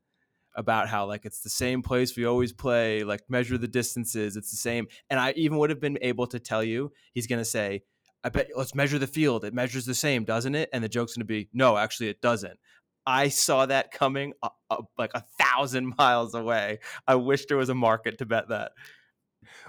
about 0.55 0.89
how 0.89 1.05
like 1.05 1.25
it's 1.25 1.41
the 1.41 1.49
same 1.49 1.81
place 1.81 2.15
we 2.15 2.25
always 2.25 2.51
play, 2.53 3.03
like 3.03 3.21
measure 3.29 3.57
the 3.57 3.67
distances, 3.67 4.35
it's 4.35 4.51
the 4.51 4.57
same. 4.57 4.87
And 5.09 5.19
I 5.19 5.31
even 5.37 5.57
would 5.57 5.69
have 5.69 5.79
been 5.79 5.97
able 6.01 6.27
to 6.27 6.39
tell 6.39 6.63
you 6.63 6.91
he's 7.13 7.27
gonna 7.27 7.45
say, 7.45 7.83
I 8.23 8.29
bet 8.29 8.49
let's 8.55 8.75
measure 8.75 8.99
the 8.99 9.07
field. 9.07 9.45
It 9.45 9.53
measures 9.53 9.85
the 9.85 9.95
same, 9.95 10.23
doesn't 10.23 10.55
it? 10.55 10.69
And 10.73 10.83
the 10.83 10.89
joke's 10.89 11.15
gonna 11.15 11.25
be, 11.25 11.49
no, 11.53 11.77
actually 11.77 12.09
it 12.09 12.21
doesn't. 12.21 12.59
I 13.05 13.29
saw 13.29 13.65
that 13.65 13.91
coming 13.91 14.33
a, 14.43 14.49
a, 14.69 14.77
like 14.97 15.11
a 15.15 15.23
thousand 15.39 15.93
miles 15.97 16.35
away. 16.35 16.79
I 17.07 17.15
wish 17.15 17.45
there 17.45 17.57
was 17.57 17.69
a 17.69 17.75
market 17.75 18.17
to 18.19 18.25
bet 18.25 18.49
that. 18.49 18.73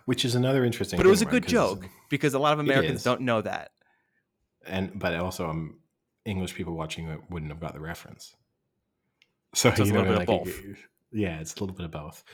which 0.05 0.25
is 0.25 0.35
another 0.35 0.65
interesting. 0.65 0.99
But 0.99 1.07
it 1.07 1.11
was 1.11 1.23
a 1.23 1.27
good 1.27 1.47
joke 1.47 1.87
because 2.11 2.35
a 2.35 2.39
lot 2.39 2.53
of 2.53 2.59
Americans 2.59 3.03
don't 3.03 3.23
know 3.23 3.41
that. 3.41 3.71
and 4.67 4.99
but 4.99 5.15
also 5.17 5.49
um, 5.49 5.79
English 6.25 6.55
people 6.55 6.75
watching 6.75 7.09
it 7.09 7.21
wouldn't 7.31 7.51
have 7.51 7.61
got 7.61 7.73
the 7.73 7.81
reference. 7.81 8.35
So, 9.55 9.69
it's 9.69 9.81
a 9.81 9.85
little 9.85 10.03
bit 10.05 10.13
of 10.23 10.29
like, 10.29 10.47
it- 10.47 10.77
yeah, 11.13 11.41
it's 11.41 11.55
a 11.57 11.61
little 11.61 11.77
bit 11.77 11.85
of 11.85 11.91
both. 11.91 12.25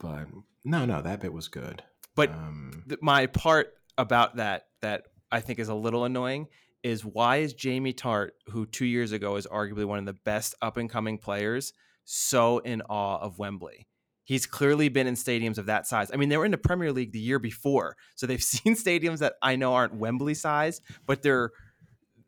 But 0.00 0.26
no, 0.64 0.84
no, 0.84 1.02
that 1.02 1.20
bit 1.20 1.32
was 1.32 1.48
good. 1.48 1.82
But 2.16 2.30
um, 2.30 2.84
th- 2.88 3.00
my 3.00 3.26
part 3.26 3.74
about 3.96 4.36
that 4.36 4.66
that 4.82 5.04
I 5.30 5.40
think 5.40 5.58
is 5.58 5.68
a 5.68 5.74
little 5.74 6.04
annoying 6.04 6.48
is 6.82 7.04
why 7.04 7.36
is 7.36 7.54
Jamie 7.54 7.92
Tartt, 7.92 8.30
who 8.48 8.66
two 8.66 8.84
years 8.86 9.12
ago 9.12 9.36
is 9.36 9.46
arguably 9.46 9.84
one 9.84 9.98
of 9.98 10.04
the 10.06 10.12
best 10.24 10.54
up 10.60 10.76
and 10.76 10.90
coming 10.90 11.16
players, 11.18 11.72
so 12.04 12.58
in 12.58 12.82
awe 12.82 13.18
of 13.18 13.38
Wembley? 13.38 13.86
He's 14.24 14.46
clearly 14.46 14.88
been 14.88 15.06
in 15.06 15.14
stadiums 15.14 15.58
of 15.58 15.66
that 15.66 15.86
size. 15.86 16.10
I 16.12 16.16
mean, 16.16 16.28
they 16.28 16.36
were 16.38 16.44
in 16.46 16.50
the 16.50 16.56
Premier 16.58 16.92
League 16.92 17.12
the 17.12 17.18
year 17.20 17.38
before, 17.38 17.96
so 18.16 18.26
they've 18.26 18.42
seen 18.42 18.74
stadiums 18.74 19.18
that 19.18 19.34
I 19.42 19.56
know 19.56 19.74
aren't 19.74 19.94
Wembley 19.94 20.34
size, 20.34 20.80
but 21.06 21.22
they're 21.22 21.50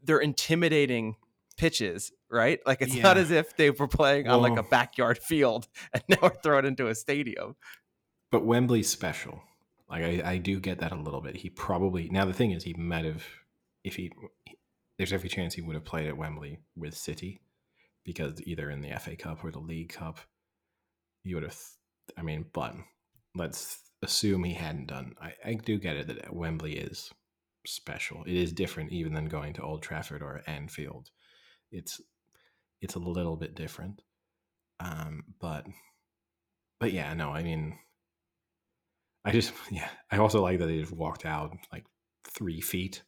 they're 0.02 0.18
intimidating 0.20 1.16
pitches, 1.56 2.12
right? 2.30 2.60
Like 2.66 2.82
it's 2.82 2.94
not 2.94 3.16
as 3.18 3.30
if 3.30 3.56
they 3.56 3.70
were 3.70 3.88
playing 3.88 4.28
on 4.28 4.42
like 4.42 4.58
a 4.58 4.62
backyard 4.62 5.18
field 5.18 5.68
and 5.92 6.02
now 6.08 6.18
we're 6.22 6.30
thrown 6.42 6.64
into 6.64 6.88
a 6.88 6.94
stadium. 6.94 7.56
but 8.30 8.44
Wembley's 8.44 8.88
special. 8.88 9.42
Like 9.88 10.02
I, 10.02 10.32
I 10.32 10.36
do 10.38 10.58
get 10.58 10.80
that 10.80 10.92
a 10.92 10.96
little 10.96 11.20
bit. 11.20 11.36
He 11.36 11.50
probably 11.50 12.08
now 12.08 12.24
the 12.24 12.32
thing 12.32 12.50
is 12.50 12.64
he 12.64 12.74
might 12.74 13.04
have 13.04 13.24
if 13.84 13.96
he 13.96 14.12
there's 14.98 15.12
every 15.12 15.28
chance 15.28 15.54
he 15.54 15.62
would 15.62 15.74
have 15.74 15.84
played 15.84 16.08
at 16.08 16.16
Wembley 16.16 16.58
with 16.76 16.96
City 16.96 17.40
because 18.04 18.40
either 18.42 18.70
in 18.70 18.80
the 18.80 18.90
FA 18.98 19.16
Cup 19.16 19.44
or 19.44 19.50
the 19.50 19.58
League 19.58 19.92
Cup 19.92 20.18
he 21.22 21.34
would 21.34 21.42
have. 21.42 21.58
I 22.16 22.22
mean, 22.22 22.46
but 22.52 22.74
let's 23.34 23.80
assume 24.02 24.44
he 24.44 24.54
hadn't 24.54 24.86
done. 24.86 25.14
I, 25.20 25.32
I 25.44 25.54
do 25.54 25.78
get 25.78 25.96
it 25.96 26.06
that 26.06 26.34
Wembley 26.34 26.76
is 26.78 27.10
special. 27.66 28.22
It 28.26 28.34
is 28.36 28.52
different 28.52 28.92
even 28.92 29.12
than 29.12 29.26
going 29.26 29.52
to 29.54 29.62
Old 29.62 29.82
Trafford 29.82 30.22
or 30.22 30.42
Anfield. 30.46 31.10
It's 31.70 32.00
it's 32.80 32.94
a 32.94 33.00
little 33.00 33.36
bit 33.36 33.54
different. 33.54 34.02
Um, 34.80 35.24
but 35.40 35.66
but 36.78 36.92
yeah, 36.92 37.12
no, 37.14 37.30
I 37.30 37.42
mean, 37.42 37.78
I 39.24 39.32
just 39.32 39.52
yeah, 39.70 39.88
I 40.10 40.18
also 40.18 40.42
like 40.42 40.58
that 40.58 40.66
they 40.66 40.80
just 40.80 40.92
walked 40.92 41.24
out 41.24 41.56
like 41.72 41.84
three 42.24 42.60
feet, 42.60 43.02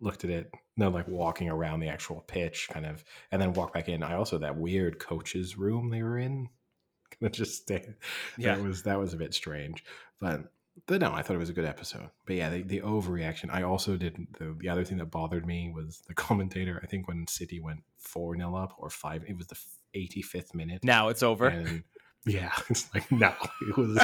looked 0.00 0.24
at 0.24 0.30
it, 0.30 0.50
no, 0.76 0.88
like 0.88 1.08
walking 1.08 1.48
around 1.48 1.80
the 1.80 1.88
actual 1.88 2.24
pitch, 2.26 2.68
kind 2.70 2.86
of, 2.86 3.04
and 3.30 3.40
then 3.40 3.52
walk 3.52 3.72
back 3.74 3.88
in. 3.88 4.02
I 4.02 4.14
also 4.14 4.38
that 4.38 4.56
weird 4.56 4.98
coach's 4.98 5.58
room 5.58 5.90
they 5.90 6.02
were 6.02 6.18
in, 6.18 6.48
kind 7.10 7.26
of 7.26 7.32
just 7.32 7.62
stay. 7.62 7.94
Yeah. 8.38 8.56
that 8.56 8.64
was 8.64 8.82
that 8.84 8.98
was 8.98 9.14
a 9.14 9.18
bit 9.18 9.34
strange, 9.34 9.84
but 10.20 10.52
but 10.86 11.00
no, 11.00 11.12
I 11.12 11.22
thought 11.22 11.36
it 11.36 11.40
was 11.40 11.50
a 11.50 11.54
good 11.54 11.64
episode. 11.64 12.10
But 12.26 12.36
yeah, 12.36 12.50
the, 12.50 12.62
the 12.62 12.80
overreaction. 12.80 13.50
I 13.52 13.62
also 13.62 13.96
did 13.96 14.26
the 14.38 14.56
the 14.58 14.68
other 14.68 14.84
thing 14.84 14.98
that 14.98 15.10
bothered 15.10 15.46
me 15.46 15.70
was 15.74 16.02
the 16.06 16.14
commentator. 16.26 16.80
I 16.82 16.86
think 16.86 17.08
when 17.08 17.26
City 17.26 17.60
went 17.60 17.80
four 17.98 18.36
0 18.36 18.54
up 18.56 18.74
or 18.78 18.90
five, 18.90 19.24
it 19.28 19.36
was 19.36 19.46
the 19.48 19.58
eighty 19.94 20.22
fifth 20.22 20.54
minute. 20.54 20.82
Now 20.82 21.08
it's 21.08 21.22
over. 21.22 21.48
And 21.48 21.84
yeah, 22.26 22.52
it's 22.70 22.92
like 22.94 23.10
no, 23.12 23.32
it 23.68 23.76
was 23.76 23.98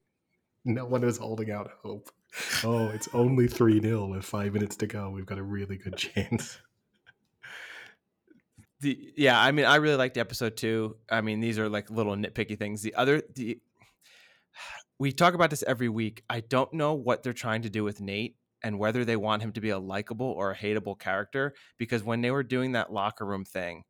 no 0.64 0.84
one 0.86 1.02
was 1.02 1.18
holding 1.18 1.50
out 1.50 1.70
hope. 1.82 2.10
Oh, 2.62 2.88
it's 2.90 3.08
only 3.12 3.48
3 3.48 3.80
0 3.80 4.06
with 4.06 4.24
five 4.24 4.52
minutes 4.52 4.76
to 4.76 4.86
go. 4.86 5.10
We've 5.10 5.26
got 5.26 5.38
a 5.38 5.42
really 5.42 5.76
good 5.76 5.96
chance. 5.96 6.58
the 8.80 9.12
yeah 9.16 9.38
i 9.38 9.52
mean 9.52 9.66
i 9.66 9.76
really 9.76 9.96
liked 9.96 10.16
episode 10.16 10.56
two 10.56 10.96
i 11.10 11.20
mean 11.20 11.40
these 11.40 11.58
are 11.58 11.68
like 11.68 11.90
little 11.90 12.16
nitpicky 12.16 12.58
things 12.58 12.80
the 12.80 12.94
other 12.94 13.20
the 13.34 13.60
we 15.00 15.12
talk 15.12 15.32
about 15.32 15.48
this 15.48 15.64
every 15.66 15.88
week. 15.88 16.22
I 16.28 16.40
don't 16.40 16.72
know 16.74 16.92
what 16.92 17.22
they're 17.22 17.32
trying 17.32 17.62
to 17.62 17.70
do 17.70 17.82
with 17.82 18.02
Nate 18.02 18.36
and 18.62 18.78
whether 18.78 19.02
they 19.02 19.16
want 19.16 19.40
him 19.40 19.50
to 19.52 19.60
be 19.60 19.70
a 19.70 19.78
likable 19.78 20.26
or 20.26 20.50
a 20.50 20.56
hateable 20.56 20.96
character 20.96 21.54
because 21.78 22.04
when 22.04 22.20
they 22.20 22.30
were 22.30 22.42
doing 22.42 22.72
that 22.72 22.92
locker 22.92 23.24
room 23.24 23.46
thing 23.46 23.84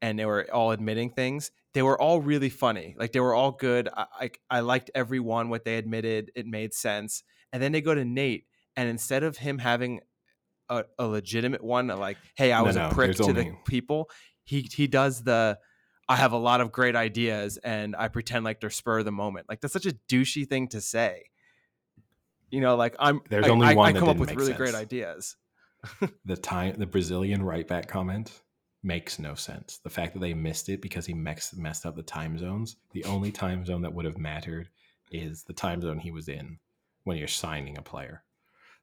and 0.00 0.16
they 0.16 0.24
were 0.24 0.46
all 0.52 0.70
admitting 0.70 1.10
things, 1.10 1.50
they 1.72 1.82
were 1.82 2.00
all 2.00 2.20
really 2.20 2.48
funny. 2.48 2.94
Like 2.96 3.10
they 3.10 3.18
were 3.18 3.34
all 3.34 3.50
good. 3.50 3.88
I, 3.92 4.06
I, 4.20 4.30
I 4.48 4.60
liked 4.60 4.92
everyone 4.94 5.48
what 5.48 5.64
they 5.64 5.78
admitted. 5.78 6.30
It 6.36 6.46
made 6.46 6.74
sense. 6.74 7.24
And 7.52 7.60
then 7.60 7.72
they 7.72 7.80
go 7.80 7.94
to 7.94 8.04
Nate, 8.04 8.46
and 8.76 8.88
instead 8.88 9.24
of 9.24 9.36
him 9.36 9.58
having 9.58 10.00
a, 10.68 10.84
a 10.98 11.06
legitimate 11.06 11.62
one, 11.62 11.86
like, 11.86 12.18
"Hey, 12.36 12.52
I 12.52 12.62
was 12.62 12.74
no, 12.74 12.88
a 12.88 12.92
prick 12.92 13.16
to 13.16 13.32
the 13.32 13.52
people," 13.64 14.10
he 14.44 14.68
he 14.72 14.86
does 14.86 15.22
the. 15.22 15.58
I 16.08 16.16
have 16.16 16.32
a 16.32 16.36
lot 16.38 16.60
of 16.60 16.70
great 16.72 16.96
ideas, 16.96 17.56
and 17.58 17.96
I 17.96 18.08
pretend 18.08 18.44
like 18.44 18.60
they're 18.60 18.70
spur 18.70 18.98
of 18.98 19.04
the 19.04 19.12
moment. 19.12 19.46
Like 19.48 19.60
that's 19.60 19.72
such 19.72 19.86
a 19.86 19.92
douchey 20.08 20.46
thing 20.48 20.68
to 20.68 20.80
say. 20.80 21.24
You 22.50 22.60
know, 22.60 22.76
like 22.76 22.94
I'm. 22.98 23.20
There's 23.28 23.46
I- 23.46 23.50
only 23.50 23.66
I, 23.68 23.74
one 23.74 23.88
I 23.88 23.92
that 23.92 24.00
come 24.00 24.08
up 24.08 24.16
with 24.18 24.32
really 24.34 24.52
great 24.52 24.74
ideas. 24.74 25.36
the 26.24 26.36
time 26.36 26.74
the 26.78 26.86
Brazilian 26.86 27.42
right 27.42 27.66
back 27.66 27.88
comment 27.88 28.42
makes 28.82 29.18
no 29.18 29.34
sense. 29.34 29.78
The 29.78 29.90
fact 29.90 30.12
that 30.14 30.20
they 30.20 30.34
missed 30.34 30.68
it 30.68 30.80
because 30.82 31.06
he 31.06 31.14
messed 31.14 31.56
messed 31.56 31.86
up 31.86 31.96
the 31.96 32.02
time 32.02 32.38
zones. 32.38 32.76
The 32.92 33.04
only 33.04 33.32
time 33.32 33.64
zone 33.64 33.82
that 33.82 33.92
would 33.94 34.04
have 34.04 34.18
mattered 34.18 34.68
is 35.10 35.42
the 35.44 35.52
time 35.52 35.80
zone 35.82 35.98
he 35.98 36.10
was 36.10 36.28
in 36.28 36.58
when 37.04 37.16
you're 37.16 37.28
signing 37.28 37.76
a 37.78 37.82
player. 37.82 38.22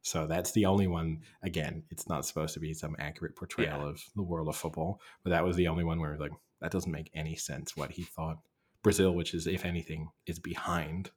So 0.03 0.25
that's 0.25 0.51
the 0.51 0.65
only 0.65 0.87
one. 0.87 1.21
Again, 1.43 1.83
it's 1.91 2.09
not 2.09 2.25
supposed 2.25 2.55
to 2.55 2.59
be 2.59 2.73
some 2.73 2.95
accurate 2.99 3.35
portrayal 3.35 3.81
Yeah. 3.81 3.87
of 3.89 4.03
the 4.15 4.23
world 4.23 4.47
of 4.47 4.55
football, 4.55 4.99
but 5.23 5.29
that 5.29 5.43
was 5.43 5.55
the 5.55 5.67
only 5.67 5.83
one 5.83 5.99
where 5.99 6.17
like 6.17 6.31
that 6.61 6.71
doesn't 6.71 6.91
make 6.91 7.09
any 7.13 7.35
sense. 7.35 7.75
What 7.75 7.91
he 7.91 8.03
thought 8.03 8.37
Brazil, 8.83 9.13
which 9.13 9.33
is 9.33 9.47
if 9.47 9.65
anything, 9.65 10.09
is 10.25 10.39
behind. 10.39 11.11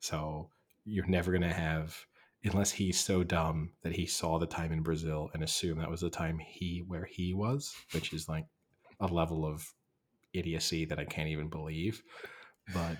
So 0.00 0.50
you're 0.84 1.06
never 1.06 1.32
gonna 1.32 1.52
have 1.52 1.96
unless 2.44 2.70
he's 2.70 2.98
so 3.00 3.24
dumb 3.24 3.72
that 3.82 3.92
he 3.96 4.06
saw 4.06 4.38
the 4.38 4.46
time 4.46 4.72
in 4.72 4.82
Brazil 4.82 5.28
and 5.34 5.42
assumed 5.42 5.80
that 5.80 5.90
was 5.90 6.00
the 6.02 6.10
time 6.10 6.38
he 6.38 6.84
where 6.86 7.04
he 7.04 7.34
was, 7.34 7.74
which 7.92 8.12
is 8.12 8.28
like 8.28 8.46
a 9.00 9.06
level 9.06 9.44
of 9.44 9.66
idiocy 10.32 10.84
that 10.84 10.98
I 10.98 11.04
can't 11.04 11.28
even 11.28 11.48
believe. 11.48 12.02
But 12.72 12.96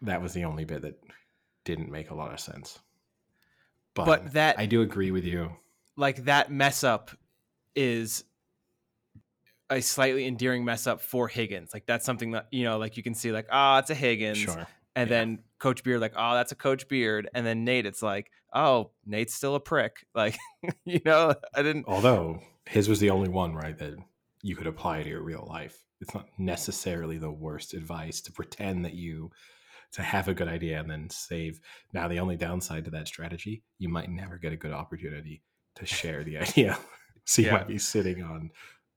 that 0.00 0.22
was 0.22 0.32
the 0.32 0.44
only 0.44 0.64
bit 0.64 0.82
that 0.82 0.94
didn't 1.64 1.90
make 1.90 2.10
a 2.10 2.14
lot 2.14 2.32
of 2.32 2.40
sense. 2.40 2.78
But, 3.94 4.06
But 4.06 4.32
that- 4.32 4.58
I 4.58 4.66
do 4.66 4.80
agree 4.82 5.10
with 5.10 5.24
you. 5.24 5.50
like 5.96 6.24
that 6.24 6.50
mess 6.50 6.82
up 6.82 7.10
is 7.74 8.24
a 9.72 9.80
slightly 9.82 10.26
endearing 10.26 10.64
mess 10.64 10.86
up 10.86 11.00
for 11.00 11.28
Higgins. 11.28 11.70
Like 11.74 11.86
that's 11.86 12.04
something 12.06 12.32
that 12.32 12.46
you 12.50 12.64
know, 12.64 12.78
like 12.78 12.96
you 12.96 13.02
can 13.02 13.14
see, 13.14 13.32
like 13.32 13.46
ah, 13.50 13.78
it's 13.78 13.90
a 13.90 13.94
Higgins, 13.94 14.38
Sure. 14.38 14.66
and 14.96 15.10
yeah. 15.10 15.16
then 15.18 15.38
Coach 15.58 15.82
Beard, 15.84 16.00
like 16.00 16.14
oh, 16.16 16.34
that's 16.34 16.52
a 16.52 16.56
Coach 16.56 16.88
Beard, 16.88 17.28
and 17.34 17.44
then 17.46 17.64
Nate, 17.64 17.86
it's 17.86 18.02
like 18.02 18.30
oh, 18.54 18.90
Nate's 19.06 19.34
still 19.34 19.54
a 19.54 19.60
prick. 19.60 20.06
Like 20.14 20.36
you 20.84 21.00
know, 21.04 21.34
I 21.54 21.62
didn't. 21.62 21.86
Although 21.88 22.40
his 22.66 22.88
was 22.88 23.00
the 23.00 23.10
only 23.10 23.28
one, 23.28 23.54
right, 23.54 23.76
that 23.78 23.94
you 24.42 24.56
could 24.56 24.66
apply 24.66 25.02
to 25.02 25.08
your 25.08 25.22
real 25.22 25.46
life. 25.48 25.82
It's 26.00 26.14
not 26.14 26.26
necessarily 26.38 27.16
the 27.18 27.30
worst 27.30 27.74
advice 27.74 28.20
to 28.22 28.32
pretend 28.32 28.84
that 28.84 28.94
you 28.94 29.30
to 29.92 30.02
have 30.02 30.26
a 30.26 30.34
good 30.34 30.48
idea 30.48 30.80
and 30.80 30.90
then 30.90 31.08
save. 31.10 31.60
Now 31.92 32.08
the 32.08 32.18
only 32.18 32.36
downside 32.36 32.84
to 32.86 32.90
that 32.92 33.06
strategy, 33.08 33.62
you 33.78 33.88
might 33.88 34.10
never 34.10 34.36
get 34.38 34.52
a 34.52 34.56
good 34.56 34.72
opportunity 34.72 35.42
to 35.76 35.86
share 35.86 36.24
the 36.24 36.38
idea. 36.46 36.78
so 37.24 37.42
you 37.42 37.48
Yeah. 37.48 37.54
might 37.54 37.68
be 37.68 37.78
sitting 37.78 38.22
on 38.22 38.50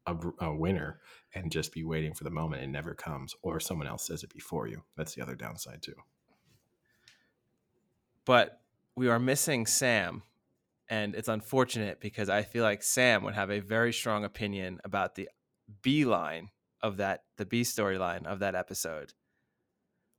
a, 0.08 0.16
a 0.40 0.56
winner 0.56 1.00
and 1.34 1.52
just 1.52 1.74
be 1.74 1.84
waiting 1.84 2.14
for 2.14 2.24
the 2.24 2.30
moment 2.30 2.64
it 2.64 2.68
never 2.68 2.94
comes 2.94 3.36
or 3.42 3.60
someone 3.60 3.88
else 3.88 4.08
says 4.08 4.24
it 4.24 4.34
before 4.34 4.68
you. 4.68 4.84
That's 4.96 5.16
the 5.16 5.22
other 5.22 5.36
downside 5.36 5.82
too. 5.82 5.96
But 8.26 8.60
we 8.96 9.08
are 9.10 9.20
missing 9.20 9.66
Sam, 9.66 10.24
and 10.90 11.16
it's 11.16 11.28
unfortunate 11.28 12.00
because 12.00 12.30
I 12.30 12.44
feel 12.44 12.64
like 12.64 12.82
Sam 12.82 13.24
would 13.24 13.36
have 13.36 13.52
a 13.52 13.60
very 13.60 13.94
strong 13.94 14.24
opinion 14.24 14.80
about 14.84 15.16
the 15.16 15.30
B 15.82 16.06
line 16.06 16.50
of 16.82 16.98
that, 16.98 17.24
the 17.38 17.46
B 17.46 17.62
storyline 17.62 18.26
of 18.26 18.40
that 18.40 18.56
episode, 18.56 19.14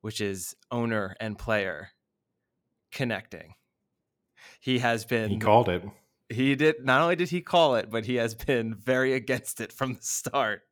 which 0.01 0.21
is 0.21 0.55
owner 0.71 1.17
and 1.21 1.39
player 1.39 1.91
connecting. 2.93 3.55
He 4.61 4.79
has 4.79 5.05
been 5.05 5.31
He 5.31 5.39
called 5.39 5.69
it. 5.69 5.83
He 6.29 6.55
did 6.55 6.85
not 6.85 7.01
only 7.01 7.17
did 7.17 7.31
he 7.31 7.41
call 7.41 7.77
it, 7.77 7.91
but 7.91 8.05
he 8.05 8.17
has 8.17 8.35
been 8.35 8.75
very 8.75 9.13
against 9.15 9.61
it 9.61 9.73
from 9.73 9.95
the 9.95 10.03
start. 10.03 10.63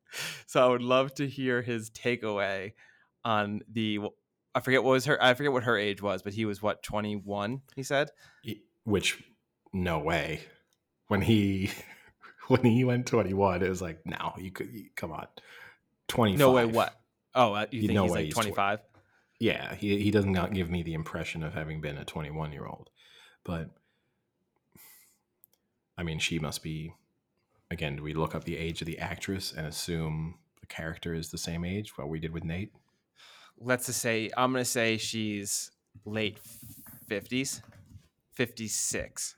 So 0.47 0.64
I 0.64 0.68
would 0.68 0.82
love 0.82 1.14
to 1.14 1.26
hear 1.28 1.62
his 1.62 1.90
takeaway 1.90 2.72
on 3.24 3.62
the 3.70 4.01
I 4.55 4.60
forget 4.60 4.85
what 4.85 4.93
was 4.93 5.06
her 5.06 5.22
I 5.22 5.35
forget 5.35 5.52
what 5.52 5.64
her 5.64 5.76
age 5.76 6.02
was, 6.02 6.22
but 6.22 6.35
he 6.35 6.44
was 6.44 6.62
what, 6.62 6.82
21, 6.82 7.62
he 7.74 7.82
said? 7.82 8.10
Which 8.85 9.22
no 9.72 9.98
way 9.98 10.40
when 11.09 11.20
he 11.20 11.70
when 12.48 12.62
he 12.62 12.85
went 12.85 13.06
21 13.06 13.62
it 13.62 13.68
was 13.68 13.82
like 13.82 13.98
no 14.05 14.32
you 14.39 14.52
could 14.52 14.70
you, 14.72 14.85
come 14.94 15.10
on 15.10 15.26
25 16.09 16.39
No 16.39 16.52
way 16.52 16.64
what? 16.64 16.94
Oh, 17.35 17.55
uh, 17.55 17.66
you 17.72 17.81
think 17.82 17.94
know 17.94 18.05
he's 18.05 18.12
like 18.12 18.24
he's 18.26 18.35
tw- 18.35 18.55
25? 18.55 18.81
yeah 19.40 19.74
he, 19.74 20.01
he 20.01 20.10
does 20.12 20.26
not 20.26 20.52
give 20.52 20.70
me 20.70 20.82
the 20.85 20.94
impression 20.94 21.43
of 21.43 21.55
having 21.55 21.81
been 21.81 21.97
a 21.98 22.05
21 22.05 22.52
year 22.52 22.66
old 22.66 22.90
but 23.44 23.70
i 25.98 26.02
mean 26.02 26.18
she 26.18 26.38
must 26.38 26.62
be 26.62 26.94
again 27.70 27.96
do 27.96 28.02
we 28.02 28.14
look 28.14 28.34
up 28.34 28.44
the 28.44 28.56
age 28.56 28.80
of 28.82 28.86
the 28.86 28.98
actress 28.98 29.52
and 29.56 29.66
assume 29.66 30.34
the 30.60 30.66
character 30.66 31.14
is 31.14 31.30
the 31.30 31.38
same 31.38 31.64
age 31.64 31.96
what 31.96 32.08
we 32.08 32.18
did 32.20 32.32
with 32.32 32.44
nate 32.44 32.72
Let's 33.56 33.86
just 33.86 34.00
say 34.00 34.30
I'm 34.36 34.50
going 34.50 34.64
to 34.64 34.68
say 34.68 34.96
she's 34.96 35.70
late 36.04 36.40
50s, 37.08 37.60
56. 38.32 39.36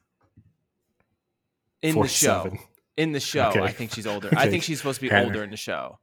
In 1.82 1.94
the 2.00 2.08
show. 2.08 2.56
In 2.96 3.12
the 3.12 3.20
show, 3.20 3.48
Okay. 3.50 3.60
I 3.60 3.72
think 3.72 3.92
she's 3.92 4.06
older. 4.06 4.30
I 4.34 4.48
think 4.48 4.62
she's 4.62 4.78
supposed 4.78 4.96
to 4.96 5.02
be 5.02 5.10
Hannah. 5.10 5.26
older 5.26 5.44
in 5.44 5.50
the 5.50 5.56
show. 5.58 5.98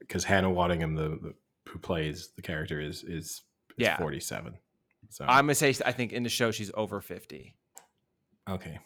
because 0.00 0.24
hannah 0.24 0.50
waddingham 0.50 0.96
the, 0.96 1.08
the 1.28 1.34
who 1.70 1.78
plays 1.78 2.30
the 2.34 2.42
character 2.42 2.80
is 2.80 3.04
is, 3.04 3.08
is 3.26 3.42
Yeah. 3.78 3.96
47 3.98 4.54
so 5.08 5.24
I'm 5.24 5.44
gonna 5.46 5.54
say 5.54 5.72
I 5.84 5.92
think 5.92 6.12
in 6.12 6.24
the 6.24 6.28
show 6.28 6.50
she's 6.50 6.72
over 6.74 7.00
fifty. 7.00 7.54
okay 8.50 8.80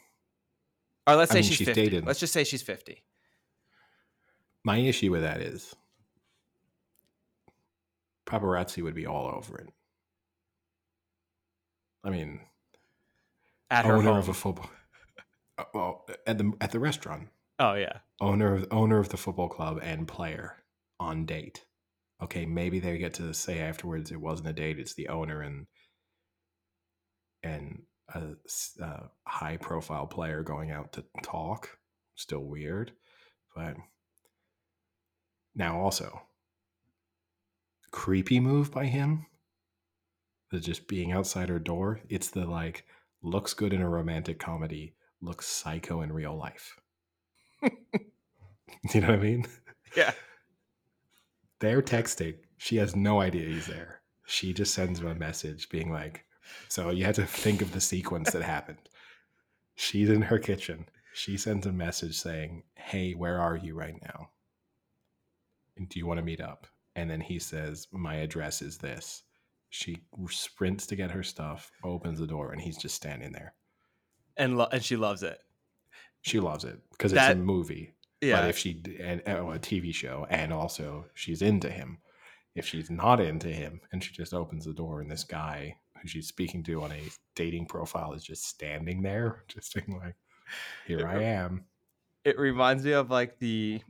Or 1.07 1.17
let's 1.17 1.31
I 1.33 1.35
say 1.35 1.39
mean, 1.41 1.49
she's, 1.49 1.57
she's 1.59 1.67
50. 1.69 1.83
dated. 1.83 2.07
Let's 2.07 2.21
just 2.21 2.33
say 2.33 2.45
she's 2.45 2.63
fifty. 2.63 3.03
My 4.65 4.77
issue 4.79 5.11
with 5.11 5.23
that 5.23 5.41
is 5.41 5.75
paparazzi 8.27 8.83
would 8.83 8.95
be 8.95 9.07
all 9.07 9.27
over 9.35 9.59
it. 9.59 9.71
I 12.05 12.11
mean, 12.11 12.41
At 13.71 13.85
her 13.87 13.97
owner 13.97 14.11
home. 14.11 14.19
of 14.19 14.29
a 14.29 14.35
football, 14.35 14.71
uh, 15.59 15.65
well, 15.75 16.07
at 16.27 16.39
the 16.39 16.53
at 16.61 16.71
the 16.73 16.79
restaurant, 16.79 17.29
oh 17.59 17.75
yeah. 17.75 17.99
owner 18.21 18.55
of 18.55 18.67
owner 18.71 18.99
of 18.99 19.09
the 19.11 19.17
football 19.17 19.49
club 19.49 19.79
and 19.83 20.07
player 20.09 20.57
on 20.99 21.27
date. 21.27 21.65
Okay, 22.23 22.45
maybe 22.47 22.79
they 22.81 22.99
get 22.99 23.15
to 23.15 23.33
say 23.35 23.61
afterwards 23.61 24.11
it 24.11 24.21
wasn't 24.21 24.49
a 24.49 24.53
date; 24.53 24.79
it's 24.79 24.95
the 24.95 25.09
owner 25.09 25.41
and 25.43 25.67
and 27.43 27.83
a, 28.15 28.85
uh, 28.85 29.07
high 29.27 29.57
profile 29.57 30.07
player 30.07 30.43
going 30.43 30.71
out 30.71 30.93
to 30.95 31.05
talk. 31.23 31.79
Still 32.15 32.45
weird, 32.45 32.93
but 33.55 33.77
now 35.55 35.81
also 35.81 36.23
creepy 37.91 38.41
move 38.41 38.71
by 38.71 38.87
him. 38.87 39.27
The 40.51 40.61
just 40.61 40.89
being 40.89 41.13
outside 41.13 41.49
her 41.49 41.59
door. 41.59 42.01
It's 42.09 42.29
the 42.29 42.45
like 42.45 42.85
looks 43.23 43.55
good 43.55 43.73
in 43.73 43.81
a 43.83 43.89
romantic 43.89 44.39
comedy, 44.39 44.95
looks 45.21 45.47
psycho 45.47 46.03
in 46.03 46.13
real 46.13 46.37
life. 46.37 46.77
You 48.95 49.01
know 49.01 49.09
what 49.09 49.19
I 49.19 49.23
mean? 49.23 49.47
Yeah. 49.97 50.13
They're 51.59 51.83
texting. 51.83 52.37
She 52.57 52.77
has 52.77 52.97
no 52.97 53.21
idea 53.21 53.49
he's 53.49 53.67
there. 53.67 54.01
She 54.27 54.53
just 54.53 54.73
sends 54.73 55.01
him 55.01 55.09
a 55.09 55.15
message 55.15 55.69
being 55.69 55.93
like, 55.93 56.25
so 56.69 56.91
you 56.91 57.05
had 57.05 57.15
to 57.17 57.27
think 57.27 57.63
of 57.63 57.73
the 57.73 57.81
sequence 57.81 58.31
that 58.33 58.43
happened. 58.43 58.79
She's 59.77 60.09
in 60.11 60.23
her 60.23 60.39
kitchen. 60.39 60.87
She 61.15 61.37
sends 61.37 61.67
a 61.67 61.73
message 61.73 62.19
saying, 62.19 62.63
Hey, 62.77 63.13
where 63.13 63.39
are 63.41 63.57
you 63.57 63.75
right 63.75 63.97
now? 64.03 64.31
Do 65.89 65.99
you 65.99 66.07
want 66.07 66.19
to 66.19 66.25
meet 66.25 66.41
up? 66.41 66.67
And 66.97 67.11
then 67.11 67.21
he 67.21 67.39
says, 67.39 67.87
My 67.93 68.17
address 68.17 68.63
is 68.63 68.79
this. 68.79 69.23
She 69.71 69.99
sprints 70.29 70.87
to 70.89 70.97
get 70.97 71.11
her 71.13 71.23
stuff, 71.23 71.71
opens 71.85 72.19
the 72.19 72.27
door, 72.27 72.53
and 72.53 72.61
he's 72.61 72.77
just 72.77 72.95
standing 72.97 73.33
there. 73.33 73.55
And 74.37 74.59
lo- 74.59 74.69
and 74.73 74.83
she 74.85 74.97
loves 74.97 75.23
it. 75.23 75.39
She 76.23 76.41
loves 76.41 76.65
it 76.65 76.79
because 76.91 77.13
it's 77.13 77.21
That- 77.21 77.37
a 77.37 77.41
movie. 77.41 77.95
Yeah. 78.21 78.41
But 78.43 78.51
if 78.51 78.59
she 78.59 78.83
and 79.01 79.23
oh, 79.29 79.53
a 79.53 79.59
TV 79.59 79.95
show, 79.95 80.27
and 80.29 80.53
also 80.53 81.07
she's 81.15 81.41
into 81.41 81.71
him. 81.71 81.99
If 82.55 82.67
she's 82.67 82.91
not 82.91 83.21
into 83.21 83.49
him, 83.49 83.81
and 83.93 84.03
she 84.05 84.13
just 84.13 84.35
opens 84.35 84.65
the 84.67 84.75
door, 84.75 85.01
and 85.01 85.11
this 85.11 85.25
guy 85.25 85.77
who 86.01 86.09
she's 86.09 86.29
speaking 86.29 86.63
to 86.65 86.83
on 86.83 86.93
a 86.93 87.01
dating 87.35 87.67
profile 87.67 88.13
is 88.13 88.25
just 88.25 88.47
standing 88.47 89.03
there, 89.03 89.45
just 89.49 89.75
being 89.75 89.99
like, 89.99 90.17
"Here 90.87 91.07
I 91.07 91.23
am." 91.23 91.65
it 92.25 92.39
reminds 92.39 92.85
me 92.85 92.93
of 92.93 93.11
like 93.11 93.39
the 93.39 93.81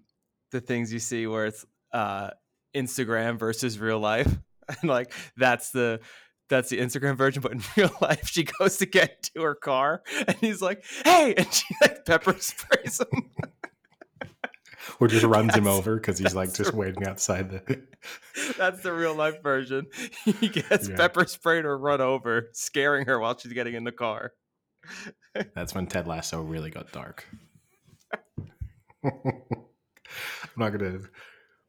the 0.53 0.61
things 0.61 0.93
you 0.93 0.99
see 0.99 1.27
where 1.27 1.47
it's 1.47 1.65
uh 1.93 2.31
Instagram 2.75 3.39
versus 3.39 3.79
real 3.79 3.99
life. 3.99 4.33
And 4.83 4.89
like 4.89 5.13
that's 5.37 5.73
the 5.73 5.99
that's 6.49 6.69
the 6.69 6.79
Instagram 6.79 7.17
version, 7.17 7.43
but 7.43 7.51
in 7.51 7.61
real 7.77 7.91
life, 8.01 8.29
she 8.29 8.45
goes 8.45 8.77
to 8.77 8.87
get 8.87 9.25
to 9.35 9.43
her 9.43 9.57
car, 9.57 10.03
and 10.29 10.37
he's 10.37 10.63
like, 10.63 10.85
"Hey!" 11.05 11.35
and 11.37 11.53
she 11.53 11.65
like 11.81 12.05
pepper 12.05 12.37
sprays 12.39 13.01
him. 13.01 13.31
Or 15.01 15.09
just 15.09 15.25
runs 15.27 15.55
him 15.55 15.67
over 15.67 15.97
because 15.97 16.19
he's 16.19 16.35
like 16.35 16.53
just 16.55 16.73
waiting 16.75 17.07
outside 17.07 17.51
the. 17.51 17.83
That's 18.57 18.83
the 18.83 18.93
real 18.93 19.15
life 19.15 19.43
version. 19.43 19.87
He 20.25 20.49
gets 20.49 20.89
Yeah. 20.89 20.97
pepper 20.97 21.25
sprayed 21.25 21.65
or 21.65 21.77
run 21.77 22.01
over, 22.01 22.51
scaring 22.53 23.07
her 23.07 23.19
while 23.19 23.37
she's 23.37 23.53
getting 23.53 23.75
in 23.75 23.85
the 23.85 23.93
car. 23.93 24.33
That's 25.55 25.75
when 25.75 25.87
Ted 25.87 26.07
Lasso 26.07 26.41
really 26.43 26.71
got 26.71 26.93
dark. 26.93 27.27
I'm 29.05 29.13
not 30.57 30.71
gonna 30.71 31.01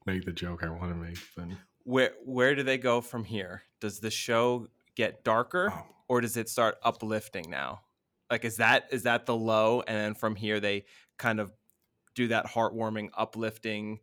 make 0.06 0.26
the 0.26 0.32
joke 0.32 0.64
I 0.64 0.70
want 0.70 0.92
to 0.92 0.96
make, 0.96 1.18
but 1.36 1.48
Where 1.84 2.12
where 2.26 2.56
do 2.56 2.64
they 2.64 2.78
go 2.78 3.02
from 3.02 3.24
here? 3.24 3.64
Does 3.80 4.00
the 4.00 4.12
show 4.12 4.68
get 4.96 5.24
darker 5.24 5.72
Oh. 5.74 5.86
or 6.10 6.22
does 6.22 6.38
it 6.38 6.50
start 6.50 6.76
uplifting 6.84 7.50
now? 7.50 7.82
Like 8.30 8.46
is 8.46 8.58
that 8.58 8.86
is 8.92 9.04
that 9.04 9.26
the 9.26 9.36
low 9.36 9.82
and 9.88 9.98
then 9.98 10.14
from 10.16 10.36
here 10.36 10.60
they 10.60 10.86
kind 11.18 11.40
of 11.40 11.52
do 12.16 12.28
that 12.28 12.48
heartwarming 12.48 13.10
uplifting 13.18 14.00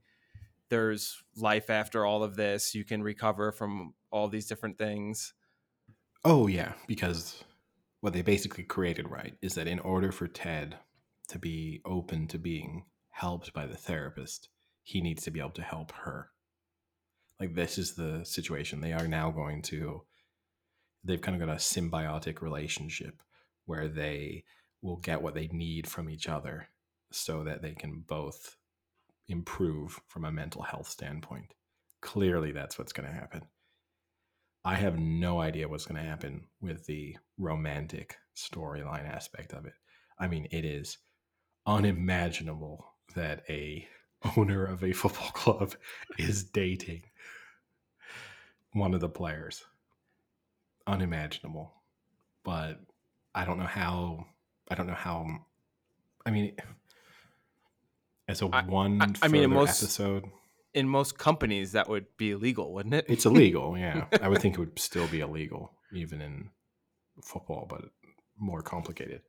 there's 0.69 1.23
life 1.37 1.71
after 1.71 2.05
all 2.05 2.23
of 2.23 2.37
this. 2.37 2.75
You 2.75 2.85
can 2.85 3.03
recover 3.03 3.53
from 3.53 3.95
all 4.11 4.29
these 4.29 4.47
different 4.47 4.79
things. 4.79 5.35
Oh 6.25 6.47
yeah, 6.47 6.73
because 6.87 7.43
what 8.01 8.13
they 8.13 8.23
basically 8.23 8.65
created 8.65 9.11
right 9.11 9.35
is 9.41 9.55
that 9.55 9.67
in 9.67 9.79
order 9.79 10.13
for 10.13 10.29
Ted 10.29 10.77
to 11.29 11.39
be 11.39 11.81
open 11.85 12.27
to 12.29 12.39
being 12.39 12.85
helped 13.11 13.53
by 13.53 13.67
the 13.67 13.77
therapist, 13.77 14.49
he 14.83 15.01
needs 15.01 15.23
to 15.25 15.31
be 15.31 15.41
able 15.41 15.51
to 15.51 15.63
help 15.63 15.93
her. 15.93 16.31
Like 17.41 17.55
this 17.55 17.79
is 17.79 17.95
the 17.95 18.25
situation. 18.25 18.81
They 18.81 18.93
are 18.93 19.09
now 19.09 19.31
going 19.31 19.63
to 19.63 20.03
they've 21.05 21.21
kind 21.21 21.41
of 21.41 21.47
got 21.47 21.55
a 21.55 21.59
symbiotic 21.59 22.43
relationship 22.43 23.23
where 23.65 23.89
they 23.89 24.45
will 24.83 24.97
get 24.97 25.23
what 25.23 25.35
they 25.35 25.49
need 25.49 25.87
from 25.87 26.11
each 26.11 26.29
other 26.29 26.69
so 27.11 27.45
that 27.45 27.63
they 27.63 27.73
can 27.73 28.05
both 28.07 28.57
improve 29.29 30.01
from 30.09 30.25
a 30.25 30.33
mental 30.33 30.63
health 30.63 30.89
standpoint. 30.89 31.55
Clearly 32.01 32.53
that's 32.53 32.79
what's 32.79 32.93
going 32.93 33.09
to 33.09 33.15
happen. 33.15 33.43
I 34.65 34.75
have 34.75 34.99
no 34.99 35.41
idea 35.41 35.69
what's 35.69 35.87
going 35.87 36.03
to 36.03 36.09
happen 36.09 36.47
with 36.61 36.85
the 36.87 37.17
romantic 37.39 38.17
storyline 38.37 39.09
aspect 39.09 39.53
of 39.53 39.67
it. 39.67 39.75
I 40.19 40.29
mean, 40.29 40.49
it 40.51 40.65
is 40.65 40.99
unimaginable 41.67 42.85
that 43.15 43.45
a 43.49 43.87
owner 44.37 44.65
of 44.65 44.83
a 44.83 44.93
football 44.93 45.31
club 45.31 45.75
is 46.19 46.45
dating 46.45 47.03
one 48.73 48.95
of 48.95 49.01
the 49.01 49.09
players. 49.09 49.65
Unimaginable. 50.87 51.73
But 52.45 52.81
I 53.35 53.45
don't 53.45 53.59
know 53.59 53.65
how 53.65 54.27
I 54.71 54.75
don't 54.75 54.87
know 54.87 54.95
how 54.95 55.27
I 56.27 56.31
mean 56.31 56.57
as 58.29 58.43
a 58.43 58.47
I- 58.53 58.63
one 58.65 59.01
I- 59.03 59.15
I 59.23 59.29
mean, 59.29 59.45
in 59.45 59.51
most- 59.51 59.83
episode 59.83 60.25
In 60.75 60.87
most 60.89 61.19
companies 61.19 61.73
that 61.73 61.89
would 61.89 62.07
be 62.19 62.31
illegal, 62.33 62.73
wouldn't 62.75 62.95
it? 62.95 63.07
it's 63.09 63.25
illegal, 63.27 63.77
yeah. 63.85 64.07
I 64.23 64.29
would 64.29 64.41
think 64.43 64.55
it 64.57 64.61
would 64.61 64.79
still 64.79 65.09
be 65.09 65.21
illegal, 65.21 65.73
even 65.93 66.21
in 66.21 66.51
football, 67.25 67.67
but 67.69 67.87
more 68.39 68.63
complicated. 68.63 69.23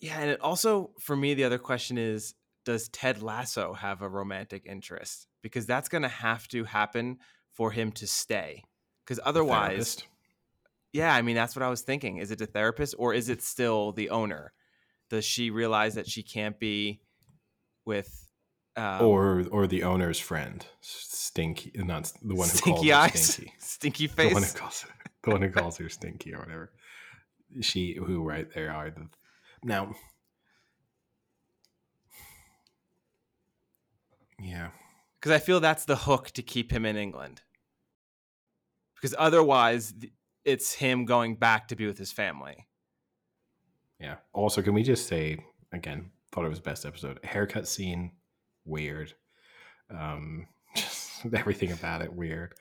Yeah, 0.00 0.20
and 0.20 0.30
it 0.30 0.40
also 0.40 0.92
for 1.00 1.16
me 1.16 1.34
the 1.34 1.44
other 1.44 1.58
question 1.58 1.98
is 1.98 2.34
does 2.64 2.88
Ted 2.90 3.22
Lasso 3.22 3.72
have 3.72 4.02
a 4.02 4.08
romantic 4.08 4.66
interest? 4.66 5.26
Because 5.42 5.64
that's 5.66 5.88
going 5.88 6.02
to 6.02 6.08
have 6.08 6.46
to 6.48 6.64
happen 6.64 7.18
for 7.52 7.70
him 7.72 7.90
to 7.92 8.06
stay. 8.06 8.62
Cuz 9.06 9.18
otherwise, 9.24 9.96
yeah, 10.92 11.14
I 11.14 11.22
mean 11.22 11.34
that's 11.36 11.56
what 11.56 11.62
I 11.62 11.70
was 11.70 11.80
thinking. 11.82 12.18
Is 12.18 12.30
it 12.30 12.40
a 12.42 12.46
therapist 12.46 12.94
or 12.98 13.14
is 13.14 13.28
it 13.30 13.42
still 13.42 13.92
the 13.92 14.10
owner? 14.10 14.52
Does 15.08 15.24
she 15.24 15.50
realize 15.50 15.94
that 15.94 16.06
she 16.08 16.22
can't 16.22 16.58
be 16.60 17.00
with 17.84 18.28
um, 18.76 19.02
or 19.02 19.44
or 19.50 19.66
the 19.66 19.82
owner's 19.82 20.18
friend, 20.18 20.64
Stinky, 20.80 21.72
not 21.74 22.12
the 22.22 22.34
one 22.34 22.48
who 22.48 22.56
stinky 22.56 22.90
calls 22.90 23.10
her 23.10 23.18
Stinky, 23.18 23.52
stinky 23.58 24.06
the 24.06 24.30
one 24.30 24.42
who 24.42 24.52
calls 24.52 24.82
her, 24.82 24.88
the 25.24 25.30
one 25.30 25.42
who 25.42 25.50
calls 25.50 25.76
her 25.78 25.88
Stinky 25.88 26.34
or 26.34 26.38
whatever. 26.40 26.72
She 27.60 27.94
who 27.94 28.22
right 28.22 28.46
there 28.54 28.72
are 28.72 28.90
the 28.90 29.08
now. 29.64 29.94
Yeah, 34.42 34.70
Because 35.20 35.32
I 35.32 35.38
feel 35.38 35.60
that's 35.60 35.84
the 35.84 35.96
hook 35.96 36.30
to 36.30 36.42
keep 36.42 36.72
him 36.72 36.86
in 36.86 36.96
England. 36.96 37.42
Because 38.94 39.14
otherwise, 39.18 39.92
it's 40.46 40.72
him 40.74 41.04
going 41.04 41.34
back 41.34 41.68
to 41.68 41.76
be 41.76 41.86
with 41.86 41.98
his 41.98 42.10
family. 42.10 42.66
Yeah. 43.98 44.16
Also, 44.32 44.62
can 44.62 44.72
we 44.72 44.82
just 44.82 45.06
say 45.06 45.44
again? 45.72 46.10
Thought 46.32 46.44
it 46.44 46.50
was 46.50 46.60
best 46.60 46.86
episode. 46.86 47.18
Haircut 47.24 47.66
scene, 47.66 48.12
weird. 48.64 49.14
Um, 49.90 50.46
just 50.76 51.26
everything 51.34 51.72
about 51.72 52.02
it 52.02 52.12
weird. 52.12 52.54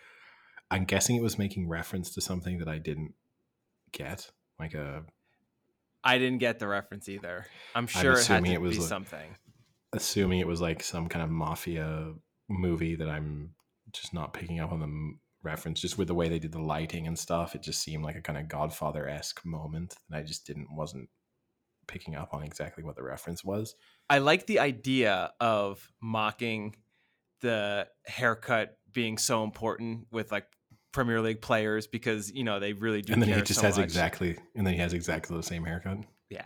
I'm 0.72 0.86
guessing 0.86 1.16
it 1.16 1.24
was 1.24 1.38
making 1.38 1.68
reference 1.68 2.14
to 2.14 2.22
something 2.22 2.60
that 2.60 2.68
I 2.68 2.78
didn't 2.78 3.14
get, 3.92 4.30
like 4.60 4.74
a 4.74 5.04
I 6.04 6.18
didn't 6.18 6.38
get 6.40 6.60
the 6.60 6.68
reference 6.68 7.10
either. 7.10 7.46
I'm 7.76 7.88
sure 7.88 8.14
it 8.14 8.26
had 8.26 8.46
to 8.46 8.52
it 8.52 8.62
was 8.62 8.76
be 8.76 8.80
like- 8.80 8.90
something. 8.90 9.36
assuming 9.94 10.40
it 10.40 10.48
was 10.48 10.62
like 10.62 10.82
some 10.84 11.08
kind 11.10 11.24
of 11.24 11.30
mafia 11.30 12.14
movie 12.48 12.96
that 12.96 13.10
I'm 13.10 13.52
just 13.92 14.14
not 14.14 14.34
picking 14.34 14.60
up 14.60 14.72
on 14.72 14.80
the 14.80 15.14
reference. 15.44 15.82
Just 15.82 15.98
with 15.98 16.08
the 16.08 16.14
way 16.16 16.30
they 16.30 16.40
did 16.40 16.52
the 16.52 16.62
lighting 16.62 17.08
and 17.08 17.18
stuff, 17.18 17.56
it 17.56 17.62
just 17.64 17.82
seemed 17.82 18.04
like 18.04 18.16
a 18.16 18.22
kind 18.22 18.38
of 18.40 18.48
Godfather 18.48 19.08
esque 19.10 19.44
moment, 19.46 19.96
and 20.10 20.18
I 20.18 20.24
just 20.24 20.46
didn't 20.46 20.68
wasn't 20.76 21.10
picking 21.90 22.16
up 22.16 22.34
on 22.34 22.44
exactly 22.44 22.84
what 22.84 22.96
the 22.96 23.04
reference 23.04 23.44
was. 23.44 23.76
I 24.10 24.20
like 24.20 24.46
the 24.46 24.60
idea 24.60 25.34
of 25.42 25.92
mocking 26.00 26.76
the 27.42 27.88
haircut 28.06 28.78
being 28.94 29.18
so 29.18 29.44
important 29.44 30.08
with 30.12 30.32
like 30.32 30.46
Premier 30.92 31.22
League 31.22 31.42
players 31.42 31.88
because 31.88 32.32
you 32.32 32.44
know 32.44 32.60
they 32.60 32.74
really 32.74 33.02
do. 33.02 33.14
and 33.14 33.22
then 33.22 33.30
he 33.30 33.42
just 33.42 33.60
so 33.60 33.66
has 33.66 33.78
much. 33.78 33.84
exactly, 33.84 34.38
and 34.56 34.66
then 34.66 34.74
he 34.74 34.80
has 34.80 34.94
exactly 34.94 35.36
the 35.36 35.44
same 35.44 35.66
haircut. 35.66 36.00
yeah, 36.30 36.46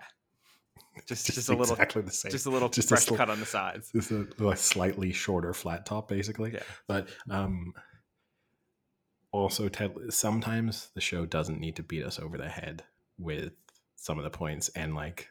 just 1.08 1.26
just, 1.26 1.50
a 1.50 1.56
little 1.56 1.74
exactly 1.74 2.02
the 2.02 2.12
same. 2.12 2.32
just 2.32 2.46
a 2.46 2.50
little 2.50 2.70
just 2.70 2.88
a 2.88 2.96
fresh 2.96 3.06
sl- 3.06 3.16
cut 3.16 3.30
on 3.30 3.40
the 3.40 3.46
sides. 3.46 3.92
Just 3.92 4.12
a, 4.12 4.28
like 4.40 4.58
slightly 4.58 5.12
shorter 5.12 5.54
flat 5.54 5.86
top, 5.86 6.08
basically. 6.08 6.54
Yeah. 6.54 6.64
But 6.88 7.10
um, 7.30 7.74
also, 9.32 9.70
Ted, 9.70 9.96
sometimes 10.10 10.90
the 10.94 11.02
show 11.02 11.26
doesn't 11.26 11.60
need 11.60 11.76
to 11.78 11.84
beat 11.84 12.04
us 12.04 12.20
over 12.20 12.38
the 12.38 12.50
head 12.50 12.84
with 13.18 13.54
some 13.96 14.18
of 14.18 14.24
the 14.24 14.30
points, 14.30 14.70
and 14.70 14.94
like 14.94 15.30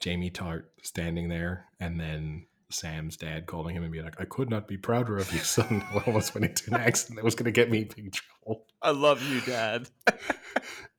Jamie 0.00 0.30
Tartt 0.30 0.64
standing 0.82 1.28
there, 1.28 1.66
and 1.80 1.98
then 1.98 2.46
Sam's 2.70 3.16
dad 3.16 3.46
calling 3.46 3.76
him 3.76 3.82
and 3.82 3.92
being 3.92 4.04
like, 4.04 4.20
"I 4.20 4.24
could 4.24 4.50
not 4.50 4.68
be 4.68 4.76
prouder 4.76 5.16
of 5.16 5.32
you, 5.32 5.38
son." 5.40 5.84
I 5.92 5.98
almost 6.06 6.34
went 6.34 6.46
into 6.46 6.74
an 6.74 6.80
accent 6.80 7.16
that 7.16 7.24
was 7.24 7.34
going 7.34 7.46
to 7.46 7.52
get 7.52 7.70
me 7.70 7.82
in 7.82 7.88
big 7.88 8.12
trouble. 8.12 8.66
I 8.82 8.90
love 8.90 9.22
you, 9.22 9.40
Dad. 9.40 9.88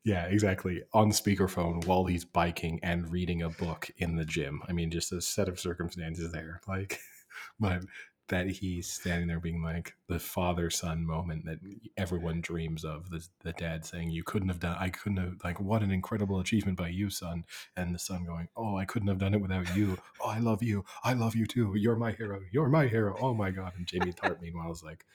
Yeah, 0.06 0.26
exactly. 0.26 0.84
On 0.94 1.10
speakerphone 1.10 1.84
while 1.86 2.06
he's 2.06 2.24
biking 2.24 2.80
and 2.84 3.12
reading 3.12 3.42
a 3.42 3.50
book 3.50 3.90
in 3.98 4.16
the 4.16 4.24
gym. 4.24 4.62
I 4.70 4.72
mean, 4.72 4.92
just 4.92 5.12
a 5.12 5.20
set 5.20 5.50
of 5.50 5.60
circumstances 5.60 6.32
there. 6.32 6.62
Like, 6.68 7.00
but 7.60 7.82
that 8.28 8.50
he's 8.50 8.92
standing 8.92 9.28
there 9.28 9.40
being 9.40 9.62
like 9.62 9.94
the 10.08 10.20
father 10.20 10.70
son 10.70 11.06
moment 11.06 11.46
that 11.46 11.60
everyone 11.96 12.42
dreams 12.42 12.84
of. 12.84 13.10
The, 13.10 13.26
the 13.44 13.54
dad 13.54 13.86
saying, 13.86 14.10
You 14.10 14.24
couldn't 14.24 14.50
have 14.50 14.60
done, 14.60 14.78
I 14.80 14.90
couldn't 14.90 15.18
have, 15.18 15.36
like, 15.44 15.60
what 15.60 15.84
an 15.84 15.92
incredible 15.92 16.40
achievement 16.40 16.78
by 16.78 16.88
you, 16.88 17.10
son. 17.10 17.46
And 17.78 17.94
the 17.94 18.00
son 18.00 18.26
going, 18.26 18.48
Oh, 18.56 18.78
I 18.78 18.86
couldn't 18.86 19.10
have 19.10 19.20
done 19.20 19.34
it 19.34 19.42
without 19.42 19.76
you. 19.76 19.98
Oh, 20.20 20.30
I 20.30 20.40
love 20.40 20.64
you. 20.64 20.86
I 21.04 21.14
love 21.14 21.36
you 21.36 21.46
too. 21.46 21.74
You're 21.76 21.96
my 21.96 22.12
hero. 22.12 22.42
You're 22.52 22.70
my 22.70 22.88
hero. 22.88 23.16
Oh 23.22 23.34
my 23.34 23.52
God. 23.52 23.74
And 23.78 23.86
Jamie 23.86 24.14
Tartt, 24.14 24.42
meanwhile, 24.42 24.72
is 24.72 24.84
like, 24.84 25.06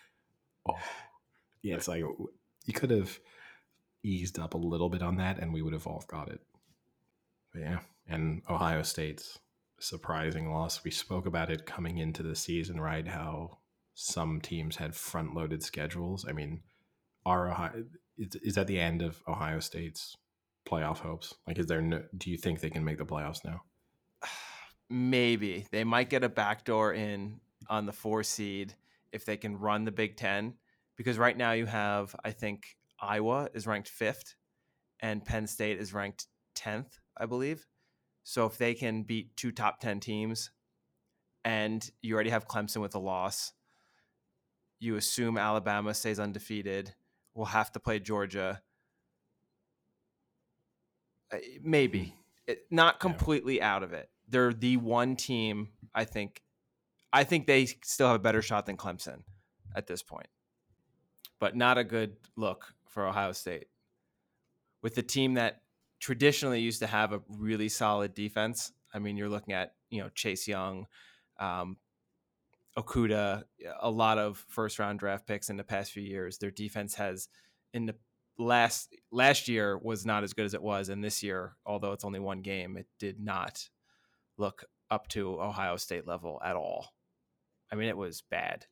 Oh, 0.68 0.78
yeah, 1.62 1.74
it's 1.76 1.88
like, 1.88 2.00
you 2.00 2.72
could 2.72 2.90
have 2.90 3.18
eased 4.02 4.38
up 4.38 4.54
a 4.54 4.58
little 4.58 4.88
bit 4.88 5.02
on 5.02 5.16
that 5.16 5.38
and 5.38 5.52
we 5.52 5.62
would 5.62 5.72
have 5.72 5.86
all 5.86 6.04
got 6.06 6.28
it. 6.28 6.40
But 7.52 7.62
yeah, 7.62 7.80
and 8.08 8.42
Ohio 8.48 8.82
State's 8.82 9.38
surprising 9.80 10.50
loss. 10.50 10.84
We 10.84 10.90
spoke 10.90 11.26
about 11.26 11.50
it 11.50 11.66
coming 11.66 11.98
into 11.98 12.22
the 12.22 12.36
season, 12.36 12.80
right? 12.80 13.06
How 13.06 13.58
some 13.94 14.40
teams 14.40 14.76
had 14.76 14.94
front 14.94 15.34
loaded 15.34 15.62
schedules. 15.62 16.24
I 16.28 16.32
mean, 16.32 16.62
are 17.26 17.50
Ohio 17.50 17.84
is, 18.16 18.36
is 18.36 18.54
that 18.54 18.66
the 18.66 18.78
end 18.78 19.02
of 19.02 19.22
Ohio 19.28 19.60
State's 19.60 20.16
playoff 20.68 20.98
hopes? 20.98 21.34
Like, 21.46 21.58
is 21.58 21.66
there 21.66 21.82
no, 21.82 22.02
do 22.16 22.30
you 22.30 22.36
think 22.36 22.60
they 22.60 22.70
can 22.70 22.84
make 22.84 22.98
the 22.98 23.04
playoffs 23.04 23.44
now? 23.44 23.62
Maybe 24.90 25.66
they 25.70 25.84
might 25.84 26.10
get 26.10 26.24
a 26.24 26.28
backdoor 26.28 26.94
in 26.94 27.40
on 27.68 27.86
the 27.86 27.92
four 27.92 28.22
seed 28.22 28.74
if 29.12 29.24
they 29.24 29.36
can 29.36 29.58
run 29.58 29.84
the 29.84 29.92
Big 29.92 30.16
Ten. 30.16 30.54
Because 30.96 31.18
right 31.18 31.36
now 31.36 31.52
you 31.52 31.66
have, 31.66 32.14
I 32.24 32.32
think 32.32 32.76
Iowa 33.00 33.48
is 33.54 33.66
ranked 33.66 33.88
fifth, 33.88 34.34
and 35.00 35.24
Penn 35.24 35.46
State 35.46 35.78
is 35.78 35.94
ranked 35.94 36.26
tenth, 36.54 36.98
I 37.16 37.26
believe. 37.26 37.66
So 38.22 38.46
if 38.46 38.58
they 38.58 38.74
can 38.74 39.02
beat 39.02 39.36
two 39.36 39.50
top 39.52 39.80
ten 39.80 40.00
teams, 40.00 40.50
and 41.44 41.90
you 42.02 42.14
already 42.14 42.30
have 42.30 42.46
Clemson 42.46 42.80
with 42.82 42.94
a 42.94 42.98
loss, 42.98 43.52
you 44.78 44.96
assume 44.96 45.38
Alabama 45.38 45.94
stays 45.94 46.20
undefeated. 46.20 46.94
We'll 47.34 47.46
have 47.46 47.72
to 47.72 47.80
play 47.80 47.98
Georgia. 47.98 48.62
Uh, 51.32 51.38
maybe 51.62 52.14
It- 52.46 52.66
not 52.70 52.98
completely 53.00 53.62
out 53.62 53.82
of 53.82 53.92
it. 53.92 54.10
They're 54.28 54.52
the 54.52 54.76
one 54.76 55.16
team 55.16 55.72
I 55.94 56.04
think. 56.04 56.42
I 57.12 57.24
think 57.24 57.46
they 57.46 57.66
still 57.66 58.06
have 58.08 58.16
a 58.16 58.22
better 58.22 58.42
shot 58.42 58.66
than 58.66 58.76
Clemson 58.76 59.24
at 59.74 59.86
this 59.88 60.02
point, 60.02 60.28
but 61.40 61.56
not 61.56 61.78
a 61.78 61.84
good 61.84 62.16
look 62.36 62.74
for 62.86 63.06
Ohio 63.06 63.32
State. 63.32 63.68
With 64.82 64.94
the 64.94 65.02
team 65.02 65.34
that 65.34 65.62
traditionally 66.00 66.60
used 66.60 66.80
to 66.80 66.86
have 66.86 67.12
a 67.12 67.20
really 67.28 67.68
solid 67.68 68.14
defense, 68.14 68.72
I 68.92 68.98
mean, 68.98 69.16
you're 69.16 69.28
looking 69.28 69.54
at 69.54 69.74
you 69.90 70.02
know 70.02 70.08
Chase 70.14 70.48
Young, 70.48 70.86
um, 71.38 71.76
Okudah, 72.76 73.44
a 73.80 73.90
lot 73.90 74.18
of 74.18 74.44
first 74.48 74.78
round 74.78 74.98
draft 74.98 75.26
picks 75.26 75.50
in 75.50 75.56
the 75.56 75.64
past 75.64 75.92
few 75.92 76.02
years. 76.02 76.38
Their 76.38 76.50
defense 76.50 76.94
has 76.96 77.28
in 77.72 77.86
the 77.86 77.94
last 78.38 78.94
last 79.12 79.48
year 79.48 79.78
was 79.78 80.06
not 80.06 80.24
as 80.24 80.32
good 80.32 80.46
as 80.46 80.54
it 80.54 80.62
was, 80.62 80.88
and 80.88 81.04
this 81.04 81.22
year, 81.22 81.54
although 81.66 81.92
it's 81.92 82.04
only 82.04 82.20
one 82.20 82.40
game, 82.40 82.76
it 82.76 82.86
did 82.98 83.20
not 83.20 83.68
look 84.38 84.64
up 84.90 85.06
to 85.08 85.40
Ohio 85.40 85.76
State 85.76 86.06
level 86.06 86.40
at 86.44 86.56
all. 86.56 86.88
I 87.70 87.76
mean, 87.76 87.88
it 87.88 87.96
was 87.96 88.22
bad. 88.30 88.66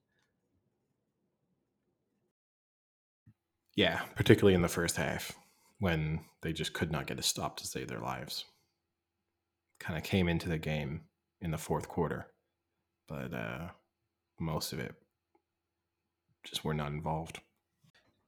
Yeah, 3.77 4.01
particularly 4.17 4.55
in 4.55 4.63
the 4.63 4.69
first 4.69 4.97
half 4.97 5.39
when 5.79 6.21
they 6.43 6.53
just 6.53 6.73
could 6.73 6.91
not 6.91 7.07
get 7.07 7.19
a 7.19 7.23
stop 7.23 7.57
to 7.59 7.67
save 7.67 7.89
their 7.89 8.01
lives. 8.01 8.45
Kind 9.81 9.97
of 9.97 10.05
came 10.05 10.29
into 10.29 10.49
the 10.49 10.59
game 10.59 11.03
in 11.41 11.51
the 11.51 11.59
fourth 11.59 11.89
quarter, 11.89 12.27
but 13.07 13.33
uh, 13.33 13.69
most 14.41 14.73
of 14.73 14.81
it 14.81 14.95
just 16.45 16.65
were 16.65 16.75
not 16.75 16.93
involved. 16.93 17.41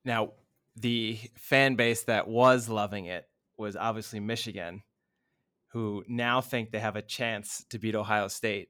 Now, 0.05 0.33
the 0.77 1.19
fan 1.37 1.75
base 1.75 2.05
that 2.05 2.29
was 2.29 2.69
loving 2.69 3.07
it 3.07 3.27
was 3.57 3.77
obviously 3.77 4.21
Michigan, 4.21 4.83
who 5.73 6.05
now 6.09 6.41
think 6.41 6.71
they 6.71 6.79
have 6.79 6.97
a 6.97 7.03
chance 7.03 7.65
to 7.71 7.79
beat 7.79 7.95
Ohio 7.95 8.29
State. 8.29 8.69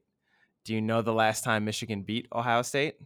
Do 0.64 0.74
you 0.74 0.80
know 0.80 1.02
the 1.02 1.12
last 1.12 1.44
time 1.44 1.64
Michigan 1.64 2.02
beat 2.02 2.26
Ohio 2.32 2.62
State? 2.62 2.96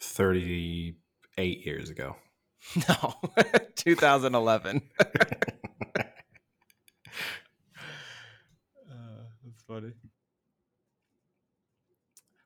38 0.00 1.66
years 1.66 1.90
ago. 1.90 2.16
No, 2.88 3.14
2011. 3.76 4.82
uh, 5.00 5.04
that's 9.44 9.62
funny. 9.66 9.92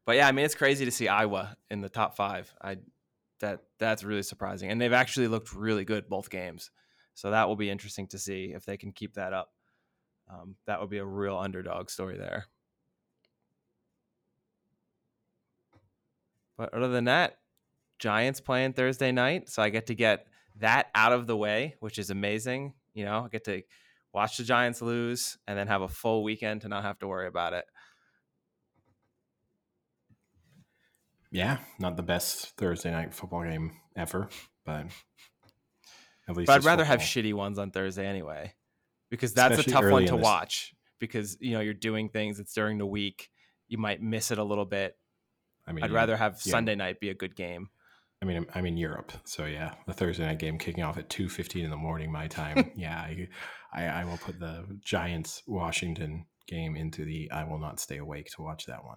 But 0.07 0.16
yeah, 0.16 0.28
I 0.28 0.32
mean, 0.32 0.45
it's 0.45 0.55
crazy 0.55 0.85
to 0.85 0.91
see 0.91 1.09
Iowa 1.09 1.57
in 1.70 1.81
the 1.81 1.89
top 1.89 2.16
five. 2.16 2.53
I 2.62 2.77
that 3.41 3.61
that's 3.78 4.05
really 4.05 4.23
surprising, 4.23 4.70
and 4.70 4.81
they've 4.81 4.93
actually 4.93 5.28
looked 5.28 5.53
really 5.53 5.85
good 5.85 6.09
both 6.09 6.31
games. 6.31 6.70
So 7.15 7.31
that 7.31 7.49
will 7.49 7.57
be 7.57 7.70
interesting 7.70 8.07
to 8.09 8.19
see 8.19 8.53
if 8.55 8.65
they 8.65 8.77
can 8.77 8.93
keep 8.93 9.15
that 9.15 9.32
up. 9.32 9.53
Um, 10.28 10.57
that 10.66 10.81
would 10.81 10.91
be 10.91 10.99
a 10.99 11.05
real 11.05 11.36
underdog 11.36 11.91
story 11.91 12.16
there. 12.19 12.47
But 16.57 16.73
other 16.73 16.89
than 16.89 17.05
that, 17.05 17.39
Giants 18.05 18.39
playing 18.39 18.75
Thursday 18.75 19.13
night, 19.13 19.49
so 19.49 19.63
I 19.63 19.71
get 19.71 19.87
to 19.87 19.95
get 19.95 20.27
that 20.61 20.91
out 20.95 21.15
of 21.15 21.27
the 21.27 21.35
way, 21.35 21.75
which 21.81 21.99
is 21.99 22.11
amazing. 22.11 22.75
You 22.93 23.07
know, 23.07 23.25
I 23.25 23.29
get 23.29 23.45
to 23.45 23.63
watch 24.13 24.37
the 24.37 24.45
Giants 24.45 24.83
lose 24.83 25.39
and 25.49 25.57
then 25.59 25.69
have 25.69 25.81
a 25.81 25.89
full 25.89 26.23
weekend 26.23 26.61
to 26.61 26.69
not 26.69 26.83
have 26.83 26.99
to 26.99 27.09
worry 27.09 27.27
about 27.27 27.55
it. 27.55 27.65
Yeah, 31.31 31.57
not 31.79 31.97
the 31.97 32.03
best 32.03 32.55
Thursday 32.59 32.91
night 32.91 33.15
football 33.15 33.43
game 33.43 33.73
ever, 33.97 34.29
but 34.67 34.85
at 36.29 36.37
least. 36.37 36.47
But 36.47 36.57
I'd 36.57 36.65
rather 36.65 36.85
football. 36.85 36.99
have 36.99 37.01
shitty 37.01 37.33
ones 37.33 37.59
on 37.59 37.71
Thursday 37.71 38.07
anyway, 38.07 38.53
because 39.09 39.33
that's 39.33 39.59
Especially 39.59 39.73
a 39.73 39.81
tough 39.81 39.91
one 39.91 40.07
to 40.09 40.17
watch. 40.17 40.75
Because 40.99 41.39
you 41.41 41.53
know 41.53 41.61
you're 41.61 41.73
doing 41.73 42.11
things. 42.11 42.39
It's 42.39 42.53
during 42.53 42.77
the 42.77 42.87
week. 42.87 43.31
You 43.67 43.79
might 43.79 44.03
miss 44.03 44.31
it 44.31 44.37
a 44.37 44.45
little 44.45 44.67
bit. 44.67 44.95
I 45.67 45.73
mean, 45.73 45.85
I'd 45.85 45.91
rather 45.91 46.19
have 46.19 46.35
yeah. 46.45 46.51
Sunday 46.51 46.75
night 46.75 47.01
be 47.01 47.09
a 47.09 47.15
good 47.15 47.35
game. 47.35 47.71
I 48.25 48.27
mean, 48.27 48.47
I'm 48.55 48.65
in 48.65 48.79
Europe, 48.79 49.13
so 49.25 49.45
yeah, 49.45 49.75
the 49.87 49.93
Thursday 49.93 50.25
night 50.25 50.39
game 50.39 50.57
kicking 50.57 50.83
off 50.83 50.97
at 50.97 51.11
two 51.11 51.29
fifteen 51.29 51.63
in 51.63 51.71
the 51.71 51.77
morning 51.77 52.11
my 52.11 52.27
time. 52.27 52.71
yeah, 52.77 52.97
I, 52.97 53.29
I, 53.71 53.85
I 53.85 54.05
will 54.05 54.17
put 54.17 54.41
the 54.41 54.65
Giants 54.83 55.43
Washington 55.47 56.25
game 56.47 56.75
into 56.75 57.05
the 57.05 57.31
I 57.31 57.45
will 57.45 57.59
not 57.59 57.81
stay 57.81 57.99
awake 57.99 58.31
to 58.35 58.43
watch 58.43 58.65
that 58.65 58.83
one. 58.83 58.97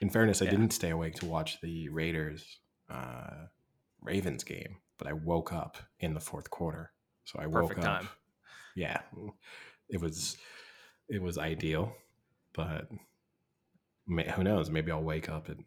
In 0.00 0.08
fairness, 0.08 0.40
I 0.40 0.46
yeah. 0.46 0.52
didn't 0.52 0.70
stay 0.70 0.88
awake 0.88 1.16
to 1.16 1.26
watch 1.26 1.60
the 1.60 1.90
Raiders 1.90 2.60
uh, 2.88 3.48
Ravens 4.00 4.42
game, 4.42 4.78
but 4.96 5.06
I 5.06 5.12
woke 5.12 5.52
up 5.52 5.76
in 6.00 6.14
the 6.14 6.20
fourth 6.20 6.48
quarter. 6.48 6.92
So 7.24 7.38
I 7.38 7.46
woke 7.46 7.68
Perfect 7.68 7.86
up. 7.86 8.04
Yeah, 8.74 9.02
it 9.90 10.00
was 10.00 10.38
it 11.10 11.20
was 11.20 11.36
ideal, 11.36 11.92
but 12.54 12.88
may, 14.06 14.30
who 14.30 14.42
knows? 14.42 14.70
Maybe 14.70 14.90
I'll 14.90 15.02
wake 15.02 15.28
up 15.28 15.50
at 15.50 15.58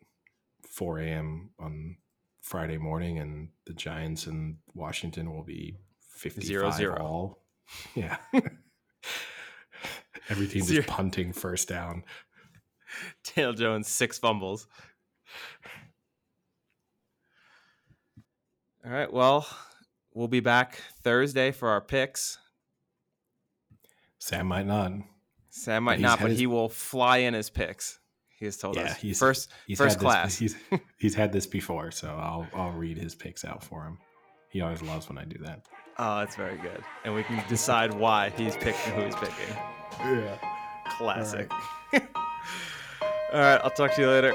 4 0.72 1.00
a.m. 1.00 1.52
on 1.60 1.98
Friday 2.42 2.78
morning, 2.78 3.20
and 3.20 3.50
the 3.66 3.74
Giants 3.74 4.26
and 4.26 4.58
Washington 4.74 5.32
will 5.32 5.44
be 5.44 5.76
55 6.16 6.46
zero, 6.46 6.72
zero. 6.72 6.98
all. 7.00 7.38
Yeah. 7.96 8.18
Every 10.30 10.48
team 10.48 10.62
is 10.62 10.86
punting 10.86 11.32
first 11.32 11.70
down. 11.70 12.04
Daniel 13.24 13.54
Jones 13.54 13.88
six 13.88 14.20
fumbles. 14.20 14.68
All 18.86 18.92
right. 18.92 19.12
Well, 19.12 19.48
we'll 20.14 20.28
be 20.28 20.42
back 20.42 20.82
Thursday 21.02 21.52
for 21.52 21.70
our 21.70 21.80
picks. 21.80 22.38
Sam 24.20 24.48
might 24.48 24.68
not. 24.68 24.92
Sam 25.50 25.86
might 25.86 26.02
not, 26.02 26.20
but 26.20 26.32
his... 26.32 26.40
he 26.40 26.48
will 26.48 26.68
fly 26.68 27.20
in 27.20 27.34
his 27.34 27.50
picks. 27.50 28.01
He 28.42 28.46
has 28.46 28.58
told 28.58 28.76
yeah, 28.76 28.86
us. 28.86 28.98
He's 28.98 29.20
first 29.20 29.52
he's 29.68 29.78
first 29.78 30.00
class. 30.00 30.40
This, 30.40 30.56
he's 30.72 30.80
he's 30.98 31.14
had 31.14 31.32
this 31.32 31.46
before, 31.46 31.92
so 31.92 32.08
I'll 32.08 32.48
I'll 32.56 32.72
read 32.72 32.98
his 32.98 33.14
picks 33.14 33.46
out 33.46 33.64
for 33.64 33.84
him. 33.84 34.00
He 34.50 34.62
always 34.62 34.82
loves 34.82 35.08
when 35.08 35.20
I 35.20 35.26
do 35.26 35.38
that. 35.44 35.68
Oh, 36.00 36.18
that's 36.18 36.36
very 36.38 36.58
good. 36.58 36.84
And 37.06 37.14
we 37.14 37.22
can 37.22 37.48
decide 37.48 37.94
why 37.94 38.32
he's 38.32 38.56
picking 38.56 38.94
who 38.94 39.04
he's 39.04 39.16
picking. 39.16 39.56
Yeah. 40.00 40.38
Classic. 40.88 41.52
All 41.52 41.60
right. 41.94 42.08
All 43.32 43.40
right, 43.40 43.62
I'll 43.64 43.70
talk 43.70 43.94
to 43.94 44.02
you 44.02 44.10
later. 44.10 44.34